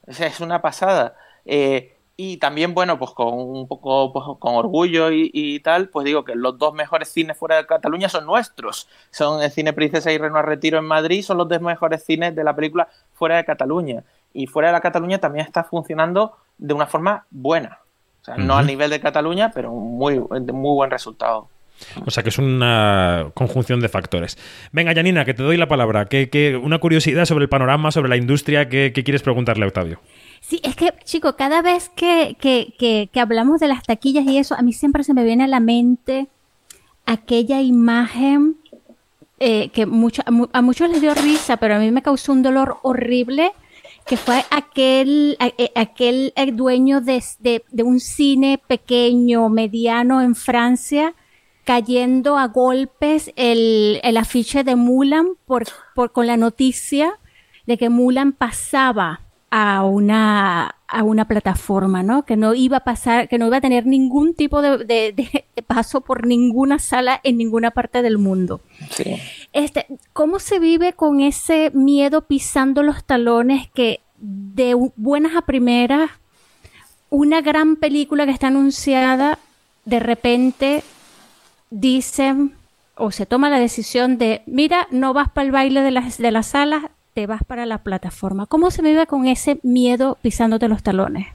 O 0.06 0.12
sea, 0.12 0.26
es 0.26 0.40
una 0.40 0.60
pasada. 0.60 1.14
Eh, 1.44 1.92
Y 2.18 2.38
también, 2.38 2.72
bueno, 2.72 2.98
pues 2.98 3.10
con 3.10 3.28
un 3.34 3.68
poco 3.68 4.10
pues, 4.12 4.24
con 4.38 4.54
orgullo 4.54 5.10
y, 5.12 5.60
tal, 5.60 5.90
pues 5.90 6.06
digo 6.06 6.24
que 6.24 6.34
los 6.34 6.56
dos 6.56 6.72
mejores 6.72 7.12
cines 7.12 7.36
fuera 7.36 7.56
de 7.56 7.66
Cataluña 7.66 8.08
son 8.08 8.24
nuestros. 8.24 8.88
Son 9.10 9.42
el 9.42 9.50
Cine 9.50 9.74
Princesa 9.74 10.10
y 10.10 10.18
Reino 10.18 10.38
a 10.38 10.42
Retiro 10.42 10.78
en 10.78 10.86
Madrid, 10.86 11.22
son 11.22 11.36
los 11.36 11.48
dos 11.48 11.60
mejores 11.60 12.02
cines 12.04 12.34
de 12.34 12.42
la 12.42 12.56
película 12.56 12.88
fuera 13.12 13.36
de 13.36 13.44
Cataluña. 13.44 14.02
Y 14.32 14.46
fuera 14.46 14.68
de 14.68 14.72
la 14.72 14.80
Cataluña 14.80 15.18
también 15.18 15.44
está 15.44 15.64
funcionando 15.64 16.36
de 16.56 16.72
una 16.72 16.86
forma 16.86 17.26
buena. 17.30 17.80
O 18.26 18.34
sea, 18.34 18.36
no 18.44 18.56
al 18.56 18.66
nivel 18.66 18.90
de 18.90 18.98
Cataluña, 18.98 19.52
pero 19.54 19.70
muy, 19.72 20.18
muy 20.18 20.74
buen 20.74 20.90
resultado. 20.90 21.48
O 22.04 22.10
sea 22.10 22.22
que 22.22 22.30
es 22.30 22.38
una 22.38 23.30
conjunción 23.34 23.80
de 23.80 23.88
factores. 23.88 24.36
Venga, 24.72 24.94
Janina, 24.94 25.24
que 25.24 25.34
te 25.34 25.42
doy 25.42 25.56
la 25.56 25.68
palabra. 25.68 26.06
Que, 26.06 26.60
una 26.60 26.78
curiosidad 26.78 27.24
sobre 27.26 27.44
el 27.44 27.48
panorama, 27.48 27.92
sobre 27.92 28.08
la 28.08 28.16
industria, 28.16 28.68
¿qué, 28.68 28.92
quieres 28.92 29.22
preguntarle 29.22 29.64
a 29.64 29.68
Octavio? 29.68 30.00
Sí, 30.40 30.60
es 30.64 30.74
que, 30.74 30.92
chico, 31.04 31.36
cada 31.36 31.62
vez 31.62 31.90
que, 31.90 32.36
que, 32.40 32.74
que, 33.12 33.20
hablamos 33.20 33.60
de 33.60 33.68
las 33.68 33.82
taquillas 33.84 34.24
y 34.24 34.38
eso, 34.38 34.54
a 34.56 34.62
mí 34.62 34.72
siempre 34.72 35.04
se 35.04 35.14
me 35.14 35.22
viene 35.22 35.44
a 35.44 35.48
la 35.48 35.60
mente 35.60 36.28
aquella 37.04 37.60
imagen 37.60 38.56
eh, 39.38 39.68
que 39.68 39.86
mucho, 39.86 40.22
a, 40.24 40.62
muchos 40.62 40.90
les 40.90 41.00
dio 41.00 41.14
risa, 41.14 41.58
pero 41.58 41.76
a 41.76 41.78
mí 41.78 41.90
me 41.90 42.02
causó 42.02 42.32
un 42.32 42.42
dolor 42.42 42.78
horrible, 42.82 43.52
que 44.06 44.16
fue 44.16 44.44
aquel, 44.50 45.36
eh, 45.40 45.72
aquel 45.74 46.32
dueño 46.52 47.00
de, 47.00 47.22
de, 47.40 47.82
un 47.82 47.98
cine 47.98 48.62
pequeño, 48.66 49.48
mediano 49.48 50.22
en 50.22 50.36
Francia, 50.36 51.14
cayendo 51.64 52.38
a 52.38 52.46
golpes 52.46 53.32
el, 53.34 54.00
el 54.04 54.16
afiche 54.16 54.62
de 54.62 54.76
Mulan 54.76 55.30
por, 55.44 55.64
por, 55.96 56.12
con 56.12 56.28
la 56.28 56.36
noticia 56.36 57.18
de 57.66 57.76
que 57.76 57.88
Mulan 57.88 58.32
pasaba 58.32 59.22
a 59.50 59.84
una, 59.84 60.75
a 60.88 61.02
una 61.02 61.26
plataforma, 61.26 62.02
¿no? 62.02 62.24
Que 62.24 62.36
no 62.36 62.54
iba 62.54 62.78
a 62.78 62.84
pasar, 62.84 63.28
que 63.28 63.38
no 63.38 63.46
iba 63.46 63.56
a 63.56 63.60
tener 63.60 63.86
ningún 63.86 64.34
tipo 64.34 64.62
de, 64.62 65.44
paso 65.66 66.00
por 66.00 66.26
ninguna 66.26 66.78
sala 66.78 67.20
en 67.24 67.36
ninguna 67.36 67.72
parte 67.72 68.02
del 68.02 68.18
mundo. 68.18 68.60
Este, 69.52 69.86
¿cómo 70.12 70.38
se 70.38 70.58
vive 70.58 70.92
con 70.92 71.20
ese 71.20 71.70
miedo 71.74 72.22
pisando 72.22 72.82
los 72.82 73.04
talones 73.04 73.68
que 73.68 74.00
de 74.18 74.74
buenas 74.96 75.36
a 75.36 75.42
primeras 75.42 76.10
una 77.10 77.40
gran 77.40 77.76
película 77.76 78.24
que 78.24 78.32
está 78.32 78.48
anunciada 78.48 79.38
de 79.84 80.00
repente 80.00 80.82
dicen 81.70 82.54
o 82.96 83.10
se 83.10 83.26
toma 83.26 83.50
la 83.50 83.58
decisión 83.58 84.16
de, 84.18 84.42
mira, 84.46 84.88
no 84.90 85.12
vas 85.12 85.28
para 85.30 85.44
el 85.44 85.52
baile 85.52 85.82
de 85.82 85.90
las, 85.90 86.16
de 86.16 86.30
las 86.30 86.46
salas, 86.46 86.84
te 87.16 87.26
vas 87.26 87.42
para 87.44 87.64
la 87.64 87.78
plataforma. 87.78 88.44
¿Cómo 88.44 88.70
se 88.70 88.82
vive 88.82 89.06
con 89.06 89.26
ese 89.26 89.58
miedo 89.62 90.18
pisándote 90.20 90.68
los 90.68 90.82
talones? 90.82 91.26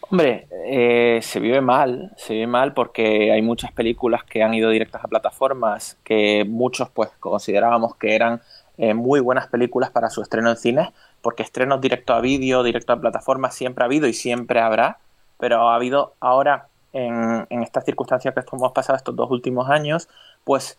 Hombre, 0.00 0.48
eh, 0.64 1.18
se 1.20 1.38
vive 1.38 1.60
mal, 1.60 2.14
se 2.16 2.32
vive 2.32 2.46
mal 2.46 2.72
porque 2.72 3.30
hay 3.30 3.42
muchas 3.42 3.72
películas 3.72 4.24
que 4.24 4.42
han 4.42 4.54
ido 4.54 4.70
directas 4.70 5.04
a 5.04 5.08
plataformas 5.08 5.98
que 6.02 6.46
muchos 6.48 6.88
pues 6.88 7.10
considerábamos 7.20 7.94
que 7.96 8.14
eran 8.14 8.40
eh, 8.78 8.94
muy 8.94 9.20
buenas 9.20 9.48
películas 9.48 9.90
para 9.90 10.08
su 10.08 10.22
estreno 10.22 10.48
en 10.48 10.56
cines, 10.56 10.88
porque 11.20 11.42
estrenos 11.42 11.82
directo 11.82 12.14
a 12.14 12.22
vídeo, 12.22 12.62
directo 12.62 12.94
a 12.94 13.00
plataformas 13.02 13.54
siempre 13.54 13.84
ha 13.84 13.86
habido 13.86 14.08
y 14.08 14.14
siempre 14.14 14.60
habrá, 14.60 14.96
pero 15.38 15.68
ha 15.68 15.74
habido 15.74 16.14
ahora 16.20 16.68
en, 16.94 17.46
en 17.50 17.62
estas 17.62 17.84
circunstancias 17.84 18.32
que 18.32 18.56
hemos 18.56 18.72
pasado 18.72 18.96
estos 18.96 19.14
dos 19.14 19.30
últimos 19.30 19.68
años, 19.68 20.08
pues 20.44 20.78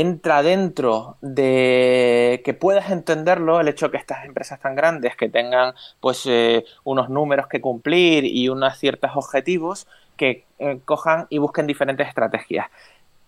entra 0.00 0.44
dentro 0.44 1.16
de 1.22 2.40
que 2.44 2.54
puedas 2.54 2.90
entenderlo 2.90 3.60
el 3.60 3.66
hecho 3.66 3.86
de 3.86 3.92
que 3.92 3.96
estas 3.96 4.24
empresas 4.24 4.60
tan 4.60 4.76
grandes 4.76 5.16
que 5.16 5.28
tengan 5.28 5.74
pues 6.00 6.24
eh, 6.26 6.64
unos 6.84 7.08
números 7.08 7.48
que 7.48 7.60
cumplir 7.60 8.24
y 8.24 8.48
unos 8.48 8.78
ciertos 8.78 9.10
objetivos 9.14 9.88
que 10.16 10.44
eh, 10.60 10.78
cojan 10.84 11.26
y 11.30 11.38
busquen 11.38 11.66
diferentes 11.66 12.06
estrategias. 12.06 12.68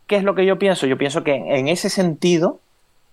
¿Qué 0.07 0.15
es 0.15 0.23
lo 0.23 0.37
que 0.37 0.47
yo 0.47 0.61
pienso? 0.61 0.87
Yo 0.87 0.97
pienso 0.97 1.25
que 1.25 1.35
en 1.35 1.67
ese 1.67 1.91
sentido 1.91 2.61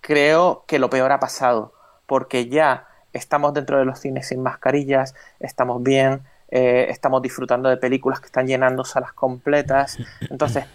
creo 0.01 0.63
que 0.67 0.77
lo 0.77 0.91
peor 0.91 1.11
ha 1.11 1.19
pasado 1.19 1.73
porque 2.05 2.49
ya 2.49 2.87
estamos 3.13 3.55
dentro 3.55 3.79
de 3.79 3.85
los 3.85 3.99
cines 3.99 4.27
sin 4.27 4.43
mascarillas, 4.43 5.15
estamos 5.39 5.81
bien, 5.81 6.21
eh, 6.49 6.87
estamos 6.89 7.23
disfrutando 7.23 7.69
de 7.69 7.77
películas 7.77 8.19
que 8.19 8.27
están 8.27 8.45
llenando 8.45 8.85
salas 8.85 9.13
completas. 9.13 9.97
Entonces, 10.29 10.65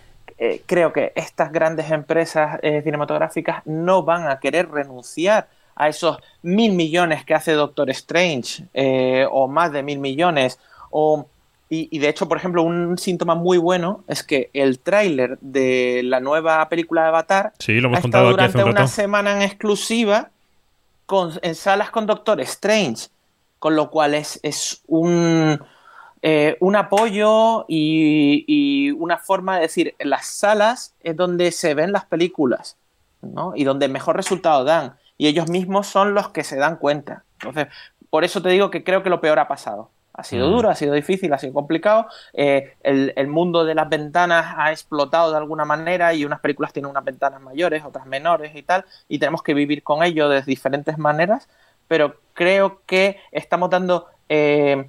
eh, 0.44 0.61
creo 0.66 0.92
que 0.92 1.12
estas 1.14 1.52
grandes 1.52 1.92
empresas 1.92 2.59
eh, 2.62 2.83
cinematográficas 2.83 3.62
no 3.64 4.02
van 4.02 4.26
a 4.26 4.40
querer 4.40 4.68
renunciar 4.68 5.46
a 5.76 5.88
esos 5.88 6.16
mil 6.42 6.72
millones 6.72 7.24
que 7.24 7.33
hace 7.33 7.52
Doctor 7.52 7.88
Strange 7.90 8.64
eh, 8.74 9.24
o 9.31 9.46
más 9.46 9.70
de 9.70 9.85
mil 9.85 10.00
millones 10.00 10.59
o 10.90 11.28
y, 11.74 12.00
de 12.00 12.09
hecho, 12.11 12.28
por 12.28 12.37
ejemplo, 12.37 12.62
un 12.64 12.98
síntoma 12.98 13.35
muy 13.35 13.57
bueno 13.57 14.05
es 14.07 14.22
que 14.22 14.50
el 14.52 14.81
tráiler 14.81 15.38
de 15.40 16.02
la 16.05 16.20
nueva 16.20 16.68
película 16.68 17.02
de 17.02 17.09
Avatar 17.09 17.52
sí, 17.61 17.81
lo 17.81 17.88
hemos 17.88 18.02
ha 18.02 18.07
estado 18.07 18.31
durante 18.31 18.64
una 18.64 18.88
semana 18.88 19.37
en 19.37 19.42
exclusiva 19.42 20.31
con, 21.07 21.33
en 21.40 21.55
salas 21.55 21.90
con 21.90 22.05
Doctor 22.05 22.40
Strange, 22.40 23.07
con 23.59 23.74
lo 23.74 23.90
cual 23.90 24.14
es, 24.14 24.38
es 24.42 24.83
un, 24.87 25.62
eh, 26.24 26.56
un 26.61 26.76
apoyo 26.76 27.64
y, 27.66 28.92
una 28.92 29.18
forma 29.18 29.56
de 29.56 29.62
decir, 29.62 29.94
las 29.98 30.26
salas 30.26 30.94
es 31.00 31.16
donde 31.16 31.50
se 31.50 31.74
ven 31.74 31.90
las 31.90 32.04
películas, 32.04 32.76
¿no? 33.20 33.54
Y 33.56 33.64
donde 33.64 33.88
mejor 33.88 34.16
resultado 34.16 34.62
dan. 34.64 34.96
Y 35.18 35.26
ellos 35.26 35.48
mismos 35.48 35.88
son 35.88 36.14
los 36.14 36.28
que 36.28 36.44
se 36.44 36.56
dan 36.56 36.76
cuenta. 36.76 37.24
Entonces, 37.40 37.66
por 38.08 38.22
eso 38.22 38.40
te 38.40 38.50
digo 38.50 38.70
que 38.70 38.85
creo 38.85 39.02
que 39.02 39.11
lo 39.11 39.20
peor 39.20 39.40
ha 39.40 39.48
pasado. 39.48 39.90
Ha 40.14 40.22
sido 40.22 40.48
mm. 40.48 40.52
duro, 40.52 40.70
ha 40.70 40.74
sido 40.76 40.94
difícil, 40.94 41.32
ha 41.32 41.38
sido 41.38 41.54
complicado. 41.54 42.06
Eh, 42.35 42.74
el, 42.82 43.12
el, 43.16 43.26
mundo 43.26 43.64
de 43.64 43.74
las 43.74 43.88
ventanas 43.88 44.54
ha 44.56 44.70
explotado 44.70 45.32
de 45.32 45.38
alguna 45.38 45.64
manera 45.64 46.14
y 46.14 46.24
unas 46.24 46.38
películas 46.38 46.72
tienen 46.72 46.90
unas 46.90 47.04
ventanas 47.04 47.40
mayores, 47.40 47.82
otras 47.85 48.06
menores 48.06 48.54
y 48.54 48.62
tal, 48.62 48.85
y 49.08 49.18
tenemos 49.18 49.42
que 49.42 49.54
vivir 49.54 49.82
con 49.82 50.04
ello 50.04 50.28
de 50.28 50.42
diferentes 50.42 50.98
maneras, 50.98 51.48
pero 51.88 52.20
creo 52.35 52.82
que 52.87 53.18
estamos 53.32 53.70
dando 53.70 54.06
eh, 54.28 54.88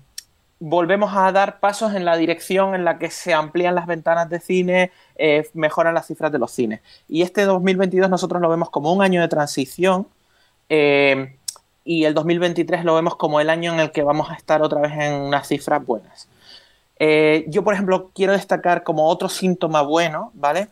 volvemos 0.66 1.12
a 1.14 1.30
dar 1.34 1.60
pasos 1.60 1.94
en 1.94 2.06
la 2.06 2.16
dirección 2.16 2.74
en 2.74 2.86
la 2.86 2.98
que 2.98 3.10
se 3.10 3.34
amplían 3.34 3.76
las 3.76 3.86
ventanas 3.86 4.30
de 4.30 4.40
cine, 4.40 4.92
eh, 5.18 5.46
mejoran 5.54 5.94
las 5.94 6.08
cifras 6.08 6.32
de 6.32 6.40
los 6.40 6.52
cines. 6.52 6.80
Y 7.10 7.22
este 7.22 7.44
2022 7.44 8.10
nosotros 8.10 8.42
lo 8.42 8.48
vemos 8.48 8.70
como 8.70 8.94
un 8.94 9.02
año 9.02 9.20
de 9.20 9.28
transición 9.28 10.08
eh, 10.70 11.36
y 11.84 12.06
el 12.06 12.14
2023 12.14 12.86
lo 12.86 12.96
vemos 12.96 13.18
como 13.18 13.42
el 13.42 13.50
año 13.50 13.74
en 13.74 13.82
el 13.82 13.92
que 13.92 14.04
vamos 14.04 14.32
a 14.32 14.36
estar 14.36 14.62
otra 14.62 14.80
vez 14.80 14.94
en 14.94 15.16
unas 15.16 15.50
cifras 15.50 15.86
buenas. 15.86 16.30
Eh, 16.98 17.44
yo, 17.50 17.66
por 17.66 17.74
ejemplo, 17.74 18.12
quiero 18.16 18.32
destacar 18.32 18.84
como 18.84 19.10
otro 19.10 19.28
síntoma 19.28 19.82
bueno, 19.82 20.32
¿vale? 20.34 20.70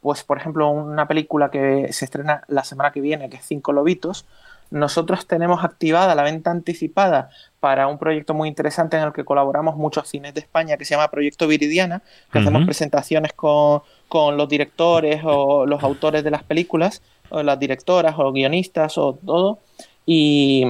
pues, 0.00 0.24
por 0.24 0.38
ejemplo, 0.38 0.70
una 0.70 1.06
película 1.06 1.50
que 1.50 1.92
se 1.92 2.06
estrena 2.06 2.42
la 2.48 2.64
semana 2.64 2.90
que 2.90 3.02
viene, 3.02 3.28
que 3.28 3.36
es 3.36 3.44
Cinco 3.44 3.72
Lobitos, 3.72 4.24
nosotros 4.70 5.26
tenemos 5.26 5.64
activada 5.64 6.14
la 6.14 6.22
venta 6.22 6.50
anticipada 6.50 7.30
para 7.60 7.86
un 7.86 7.98
proyecto 7.98 8.34
muy 8.34 8.48
interesante 8.48 8.96
en 8.96 9.04
el 9.04 9.12
que 9.12 9.24
colaboramos 9.24 9.76
muchos 9.76 10.08
cines 10.08 10.34
de 10.34 10.40
España 10.40 10.76
que 10.76 10.84
se 10.84 10.94
llama 10.94 11.10
Proyecto 11.10 11.46
Viridiana, 11.46 12.02
que 12.30 12.38
hacemos 12.38 12.64
presentaciones 12.64 13.32
con, 13.32 13.82
los 14.10 14.48
directores 14.48 15.22
o 15.24 15.66
los 15.66 15.82
autores 15.82 16.22
de 16.22 16.30
las 16.30 16.42
películas, 16.42 17.02
o 17.30 17.42
las 17.42 17.58
directoras 17.58 18.14
o 18.18 18.32
guionistas 18.32 18.98
o 18.98 19.14
todo. 19.14 19.58
Y, 20.06 20.64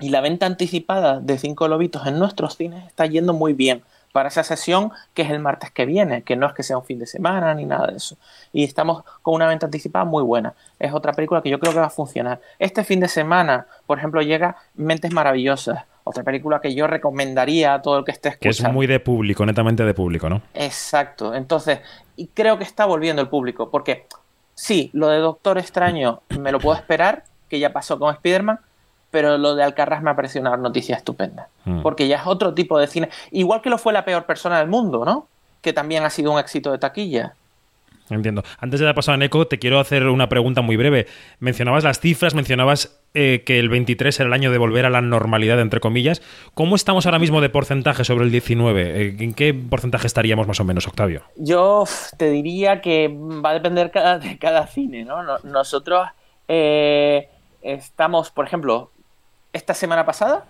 y 0.00 0.10
la 0.10 0.20
venta 0.20 0.46
anticipada 0.46 1.20
de 1.20 1.38
Cinco 1.38 1.68
Lobitos 1.68 2.06
en 2.06 2.18
nuestros 2.18 2.56
cines 2.56 2.86
está 2.86 3.06
yendo 3.06 3.32
muy 3.32 3.52
bien 3.52 3.82
para 4.12 4.28
esa 4.28 4.44
sesión 4.44 4.92
que 5.14 5.22
es 5.22 5.30
el 5.30 5.40
martes 5.40 5.70
que 5.70 5.86
viene, 5.86 6.22
que 6.22 6.36
no 6.36 6.46
es 6.46 6.52
que 6.52 6.62
sea 6.62 6.76
un 6.76 6.84
fin 6.84 6.98
de 6.98 7.06
semana 7.06 7.54
ni 7.54 7.64
nada 7.64 7.88
de 7.88 7.96
eso. 7.96 8.16
Y 8.52 8.64
estamos 8.64 9.04
con 9.22 9.34
una 9.34 9.48
venta 9.48 9.66
anticipada 9.66 10.04
muy 10.04 10.22
buena. 10.22 10.54
Es 10.78 10.92
otra 10.92 11.12
película 11.12 11.42
que 11.42 11.50
yo 11.50 11.58
creo 11.58 11.72
que 11.72 11.80
va 11.80 11.86
a 11.86 11.90
funcionar. 11.90 12.40
Este 12.58 12.84
fin 12.84 13.00
de 13.00 13.08
semana, 13.08 13.66
por 13.86 13.98
ejemplo, 13.98 14.22
llega 14.22 14.56
Mentes 14.74 15.12
Maravillosas, 15.12 15.84
otra 16.04 16.22
película 16.22 16.60
que 16.60 16.74
yo 16.74 16.86
recomendaría 16.86 17.74
a 17.74 17.82
todo 17.82 17.98
el 17.98 18.04
que 18.04 18.12
esté 18.12 18.30
escuchando. 18.30 18.56
Que 18.56 18.68
es 18.68 18.74
muy 18.74 18.86
de 18.86 19.00
público, 19.00 19.46
netamente 19.46 19.84
de 19.84 19.94
público, 19.94 20.28
¿no? 20.28 20.42
Exacto. 20.54 21.34
Entonces, 21.34 21.80
y 22.16 22.26
creo 22.28 22.58
que 22.58 22.64
está 22.64 22.84
volviendo 22.84 23.22
el 23.22 23.28
público, 23.28 23.70
porque 23.70 24.06
sí, 24.54 24.90
lo 24.92 25.08
de 25.08 25.18
Doctor 25.18 25.58
Extraño 25.58 26.22
me 26.38 26.52
lo 26.52 26.58
puedo 26.58 26.76
esperar, 26.76 27.24
que 27.48 27.58
ya 27.58 27.72
pasó 27.72 27.98
con 27.98 28.12
Spider-Man, 28.14 28.58
pero 29.12 29.38
lo 29.38 29.54
de 29.54 29.62
Alcarraz 29.62 30.02
me 30.02 30.10
ha 30.10 30.16
parecido 30.16 30.40
una 30.48 30.56
noticia 30.56 30.96
estupenda. 30.96 31.48
Mm. 31.66 31.82
Porque 31.82 32.08
ya 32.08 32.16
es 32.16 32.26
otro 32.26 32.54
tipo 32.54 32.78
de 32.78 32.88
cine. 32.88 33.10
Igual 33.30 33.60
que 33.60 33.70
lo 33.70 33.78
fue 33.78 33.92
La 33.92 34.04
Peor 34.04 34.24
Persona 34.24 34.58
del 34.58 34.68
Mundo, 34.68 35.04
¿no? 35.04 35.28
Que 35.60 35.72
también 35.72 36.02
ha 36.02 36.10
sido 36.10 36.32
un 36.32 36.40
éxito 36.40 36.72
de 36.72 36.78
taquilla. 36.78 37.34
Entiendo. 38.10 38.42
Antes 38.58 38.80
de 38.80 38.86
dar 38.86 38.94
paso 38.94 39.12
a 39.12 39.16
Neko, 39.16 39.46
te 39.46 39.58
quiero 39.58 39.78
hacer 39.78 40.06
una 40.06 40.28
pregunta 40.28 40.62
muy 40.62 40.76
breve. 40.76 41.06
Mencionabas 41.40 41.84
las 41.84 42.00
cifras, 42.00 42.34
mencionabas 42.34 43.00
eh, 43.14 43.42
que 43.44 43.58
el 43.58 43.68
23 43.68 44.18
era 44.20 44.26
el 44.26 44.32
año 44.32 44.50
de 44.50 44.58
volver 44.58 44.86
a 44.86 44.90
la 44.90 45.02
normalidad, 45.02 45.60
entre 45.60 45.80
comillas. 45.80 46.22
¿Cómo 46.54 46.74
estamos 46.74 47.06
ahora 47.06 47.18
mismo 47.18 47.40
de 47.40 47.50
porcentaje 47.50 48.04
sobre 48.04 48.24
el 48.24 48.30
19? 48.30 48.82
Eh, 48.82 49.16
¿En 49.20 49.34
qué 49.34 49.54
porcentaje 49.54 50.06
estaríamos 50.06 50.46
más 50.46 50.58
o 50.58 50.64
menos, 50.64 50.88
Octavio? 50.88 51.22
Yo 51.36 51.84
te 52.16 52.30
diría 52.30 52.80
que 52.80 53.08
va 53.08 53.50
a 53.50 53.54
depender 53.54 53.90
cada, 53.90 54.18
de 54.18 54.38
cada 54.38 54.66
cine, 54.66 55.04
¿no? 55.04 55.22
Nosotros 55.44 56.08
eh, 56.48 57.28
estamos, 57.62 58.30
por 58.30 58.46
ejemplo, 58.46 58.90
esta 59.52 59.74
semana 59.74 60.04
pasada 60.06 60.44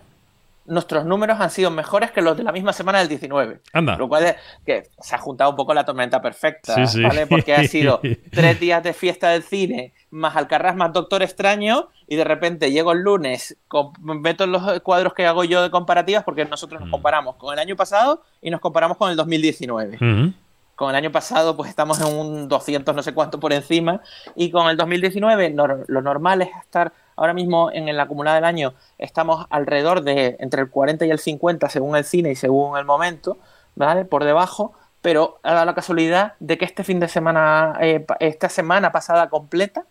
nuestros 0.64 1.04
números 1.04 1.40
han 1.40 1.50
sido 1.50 1.72
mejores 1.72 2.12
que 2.12 2.22
los 2.22 2.36
de 2.36 2.44
la 2.44 2.52
misma 2.52 2.72
semana 2.72 3.00
del 3.00 3.08
19. 3.08 3.58
Anda. 3.72 3.96
Lo 3.96 4.08
cual 4.08 4.24
es 4.26 4.36
que 4.64 4.84
se 5.00 5.16
ha 5.16 5.18
juntado 5.18 5.50
un 5.50 5.56
poco 5.56 5.74
la 5.74 5.84
tormenta 5.84 6.22
perfecta, 6.22 6.76
Sí, 6.76 6.86
sí. 6.86 7.02
¿vale? 7.02 7.26
Porque 7.26 7.52
ha 7.52 7.64
sido 7.66 8.00
tres 8.30 8.60
días 8.60 8.80
de 8.84 8.92
fiesta 8.92 9.30
del 9.30 9.42
cine, 9.42 9.92
más 10.12 10.36
Alcarrás, 10.36 10.76
más 10.76 10.92
Doctor 10.92 11.20
Extraño, 11.24 11.88
y 12.06 12.14
de 12.14 12.22
repente 12.22 12.70
llego 12.70 12.92
el 12.92 13.00
lunes, 13.00 13.56
meto 13.98 14.46
los 14.46 14.80
cuadros 14.82 15.14
que 15.14 15.26
hago 15.26 15.42
yo 15.42 15.62
de 15.62 15.70
comparativas, 15.72 16.22
porque 16.22 16.44
nosotros 16.44 16.80
Mm. 16.80 16.84
nos 16.84 16.90
comparamos 16.92 17.34
con 17.36 17.52
el 17.52 17.58
año 17.58 17.74
pasado 17.74 18.22
y 18.40 18.50
nos 18.50 18.60
comparamos 18.60 18.96
con 18.98 19.10
el 19.10 19.16
2019 19.16 19.96
Ujú. 19.96 20.32
con 20.76 20.90
el 20.90 20.94
año 20.96 21.10
pasado 21.10 21.56
pues 21.56 21.70
estamos 21.70 22.00
en 22.00 22.06
un 22.16 22.48
200 22.48 22.94
no 22.94 23.02
sé 23.02 23.12
cuánto 23.12 23.40
por 23.40 23.52
encima 23.52 24.00
y 24.36 24.50
con 24.52 24.68
el 24.68 24.76
2019 24.76 25.52
nor- 25.54 25.84
lo 25.88 26.00
normal 26.02 26.42
es 26.42 26.48
estar 26.60 26.92
ahora 27.22 27.34
mismo 27.34 27.70
en 27.72 27.88
el 27.88 28.00
acumulado 28.00 28.34
del 28.34 28.44
año 28.44 28.74
estamos 28.98 29.46
alrededor 29.48 30.02
de 30.02 30.36
entre 30.40 30.62
el 30.62 30.70
40 30.70 31.06
y 31.06 31.10
el 31.10 31.20
50 31.20 31.68
según 31.68 31.96
el 31.96 32.04
cine 32.04 32.32
y 32.32 32.34
según 32.34 32.76
el 32.76 32.84
momento, 32.84 33.38
¿vale? 33.76 34.04
Por 34.04 34.24
debajo, 34.24 34.74
pero 35.02 35.38
ha 35.44 35.52
dado 35.52 35.66
la 35.66 35.74
casualidad 35.74 36.34
de 36.40 36.58
que 36.58 36.64
este 36.64 36.82
fin 36.82 36.98
de 36.98 37.06
semana, 37.06 37.78
eh, 37.80 38.04
esta 38.18 38.48
semana 38.48 38.90
pasada 38.90 39.28
completa 39.28 39.84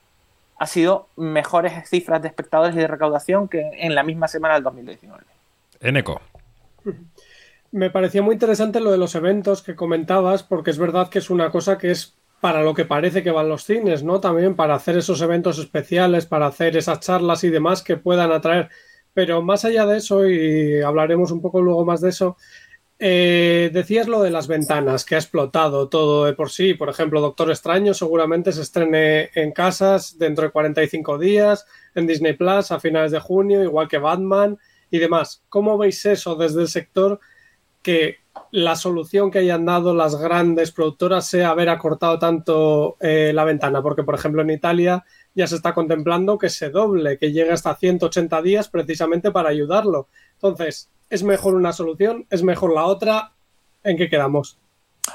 ha 0.58 0.68
sido 0.68 1.08
mejores 1.16 1.90
cifras 1.90 2.22
de 2.22 2.28
espectadores 2.28 2.76
y 2.76 2.80
de 2.80 2.88
recaudación 2.88 3.48
que 3.48 3.62
en 3.78 3.96
la 3.96 4.04
misma 4.04 4.28
semana 4.28 4.56
del 4.56 4.64
2019. 4.64 5.24
Eneco. 5.80 6.20
Me 7.72 7.90
parecía 7.90 8.22
muy 8.22 8.34
interesante 8.34 8.82
lo 8.82 8.92
de 8.92 8.98
los 8.98 9.16
eventos 9.16 9.64
que 9.64 9.76
comentabas, 9.76 10.44
porque 10.44 10.72
es 10.72 10.78
verdad 10.78 11.08
que 11.08 11.20
es 11.20 11.30
una 11.30 11.50
cosa 11.50 11.78
que 11.78 11.92
es 11.92 12.14
para 12.42 12.64
lo 12.64 12.74
que 12.74 12.86
parece 12.86 13.24
que 13.24 13.32
van 13.32 13.48
los 13.48 13.64
cines, 13.64 14.04
¿no? 14.04 14.20
También 14.20 14.56
para 14.56 14.76
hacer 14.76 14.98
esos 14.98 15.22
eventos 15.22 15.60
especiales, 15.60 16.26
para 16.26 16.48
hacer 16.48 16.76
esas 16.76 17.00
charlas 17.00 17.44
y 17.44 17.50
demás 17.50 17.84
que 17.84 17.98
puedan 17.98 18.32
atraer. 18.32 18.70
Pero 19.14 19.42
más 19.44 19.64
allá 19.64 19.86
de 19.86 19.98
eso, 19.98 20.28
y 20.28 20.82
hablaremos 20.82 21.32
un 21.32 21.42
poco 21.42 21.62
luego 21.62 21.86
más 21.86 22.02
de 22.02 22.10
eso, 22.10 22.38
eh, 22.98 23.70
decías 23.74 24.08
lo 24.08 24.24
de 24.24 24.32
las 24.32 24.48
ventanas, 24.48 25.06
que 25.06 25.16
ha 25.16 25.20
explotado 25.20 25.88
todo 25.88 26.26
de 26.26 26.34
por 26.34 26.50
sí. 26.50 26.74
Por 26.74 26.90
ejemplo, 26.90 27.22
Doctor 27.22 27.52
Extraño 27.52 27.94
seguramente 27.94 28.52
se 28.52 28.62
estrene 28.64 29.30
en 29.36 29.52
casas 29.52 30.18
dentro 30.18 30.46
de 30.46 30.52
45 30.52 31.20
días, 31.20 31.66
en 31.94 32.08
Disney 32.08 32.34
Plus 32.34 32.72
a 32.72 32.80
finales 32.80 33.12
de 33.12 33.20
junio, 33.20 33.64
igual 33.64 33.88
que 33.88 34.00
Batman 34.00 34.58
y 34.90 34.98
demás. 34.98 35.44
¿Cómo 35.48 35.78
veis 35.78 36.04
eso 36.06 36.36
desde 36.36 36.62
el 36.62 36.68
sector? 36.68 37.20
Que 37.82 38.22
la 38.52 38.76
solución 38.76 39.32
que 39.32 39.40
hayan 39.40 39.66
dado 39.66 39.94
las 39.94 40.16
grandes 40.16 40.72
productoras 40.72 41.26
sea 41.26 41.50
haber 41.50 41.70
acortado 41.70 42.20
tanto 42.20 42.98
eh, 43.00 43.32
la 43.34 43.46
ventana, 43.46 43.82
porque 43.82 44.04
por 44.04 44.16
ejemplo 44.16 44.42
en 44.42 44.50
Italia 44.50 45.06
ya 45.34 45.48
se 45.48 45.56
está 45.56 45.74
contemplando 45.74 46.38
que 46.38 46.50
se 46.50 46.70
doble, 46.70 47.18
que 47.18 47.32
llegue 47.32 47.52
hasta 47.52 47.76
180 47.76 48.42
días 48.42 48.68
precisamente 48.68 49.32
para 49.32 49.50
ayudarlo. 49.50 50.08
Entonces, 50.34 50.90
¿es 51.10 51.24
mejor 51.24 51.56
una 51.56 51.72
solución? 51.72 52.26
¿Es 52.30 52.44
mejor 52.44 52.74
la 52.74 52.86
otra? 52.86 53.32
¿En 53.84 53.98
qué 53.98 54.10
quedamos? 54.10 54.58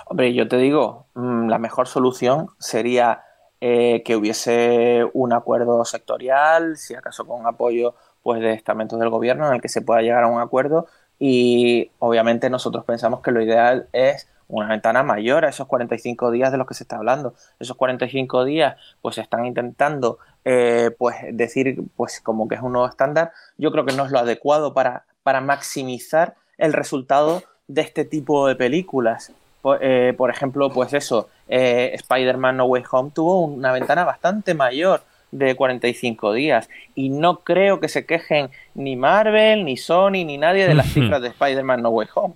Hombre, 0.07 0.33
yo 0.35 0.49
te 0.49 0.57
digo, 0.57 1.07
mm, 1.15 1.49
la 1.49 1.59
mejor 1.59 1.89
solución 1.89 2.49
sería 2.59 3.23
eh, 3.61 4.03
que 4.05 4.17
hubiese 4.17 5.07
un 5.13 5.33
acuerdo 5.33 5.85
sectorial, 5.85 6.77
si 6.77 6.95
acaso 6.95 7.27
con 7.27 7.47
apoyo 7.47 7.95
pues 8.23 8.41
de 8.41 8.53
estamentos 8.53 8.99
del 8.99 9.09
gobierno 9.09 9.47
en 9.47 9.55
el 9.55 9.61
que 9.61 9.69
se 9.69 9.83
pueda 9.83 10.03
llegar 10.03 10.25
a 10.25 10.27
un 10.27 10.41
acuerdo 10.41 10.87
y 11.19 11.91
obviamente 11.99 12.51
nosotros 12.51 12.85
pensamos 12.85 13.21
que 13.21 13.31
lo 13.31 13.41
ideal 13.41 13.89
es 13.93 14.29
una 14.49 14.69
ventana 14.69 15.03
mayor 15.03 15.45
a 15.45 15.49
esos 15.49 15.67
45 15.67 16.31
días 16.31 16.53
de 16.53 16.59
los 16.59 16.67
que 16.67 16.75
se 16.75 16.85
está 16.85 16.97
hablando. 16.97 17.35
Esos 17.59 17.77
45 17.77 18.45
días 18.45 18.77
pues 19.03 19.17
se 19.17 19.21
están 19.21 19.45
intentando 19.45 20.19
eh, 20.45 20.91
pues 20.97 21.17
decir 21.33 21.83
pues 21.97 22.21
como 22.21 22.49
que 22.49 22.55
es 22.55 22.63
un 22.63 22.73
nuevo 22.73 22.89
estándar. 22.89 23.33
Yo 23.59 23.73
creo 23.73 23.85
que 23.85 23.95
no 23.95 24.05
es 24.05 24.13
lo 24.13 24.19
adecuado 24.19 24.75
para, 24.75 25.05
para 25.23 25.41
maximizar 25.41 26.35
el 26.59 26.73
resultado 26.73 27.43
de 27.67 27.83
este 27.83 28.05
tipo 28.05 28.47
de 28.47 28.57
películas. 28.57 29.33
Por, 29.63 29.79
eh, 29.83 30.15
por 30.17 30.31
ejemplo, 30.31 30.71
pues 30.71 30.93
eso, 30.93 31.29
eh, 31.49 31.91
Spider-Man 31.95 32.59
No 32.59 32.67
Way 32.67 32.85
Home 32.93 33.11
tuvo 33.13 33.41
una 33.41 33.73
ventana 33.73 34.05
bastante 34.05 34.55
mayor 34.55 35.03
de 35.31 35.55
45 35.55 36.33
días. 36.33 36.69
Y 36.95 37.09
no 37.09 37.41
creo 37.41 37.81
que 37.81 37.89
se 37.89 38.07
quejen 38.07 38.51
ni 38.75 38.97
Marvel, 38.97 39.65
ni 39.65 39.77
Sony, 39.77 40.25
ni 40.25 40.39
nadie 40.39 40.67
de 40.67 40.75
las 40.75 40.93
cifras 40.93 41.23
de 41.23 41.29
Spider-Man 41.29 41.83
No 41.83 41.91
Way 41.91 42.09
Home. 42.15 42.35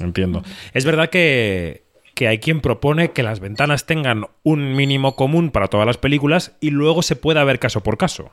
Entiendo. 0.00 0.42
Es 0.72 0.84
verdad 0.84 1.10
que, 1.10 1.82
que 2.14 2.28
hay 2.28 2.38
quien 2.38 2.60
propone 2.60 3.12
que 3.12 3.22
las 3.22 3.40
ventanas 3.40 3.86
tengan 3.86 4.26
un 4.42 4.74
mínimo 4.74 5.16
común 5.16 5.50
para 5.50 5.68
todas 5.68 5.86
las 5.86 5.98
películas 5.98 6.56
y 6.60 6.70
luego 6.70 7.02
se 7.02 7.16
pueda 7.16 7.44
ver 7.44 7.58
caso 7.58 7.82
por 7.82 7.98
caso. 7.98 8.30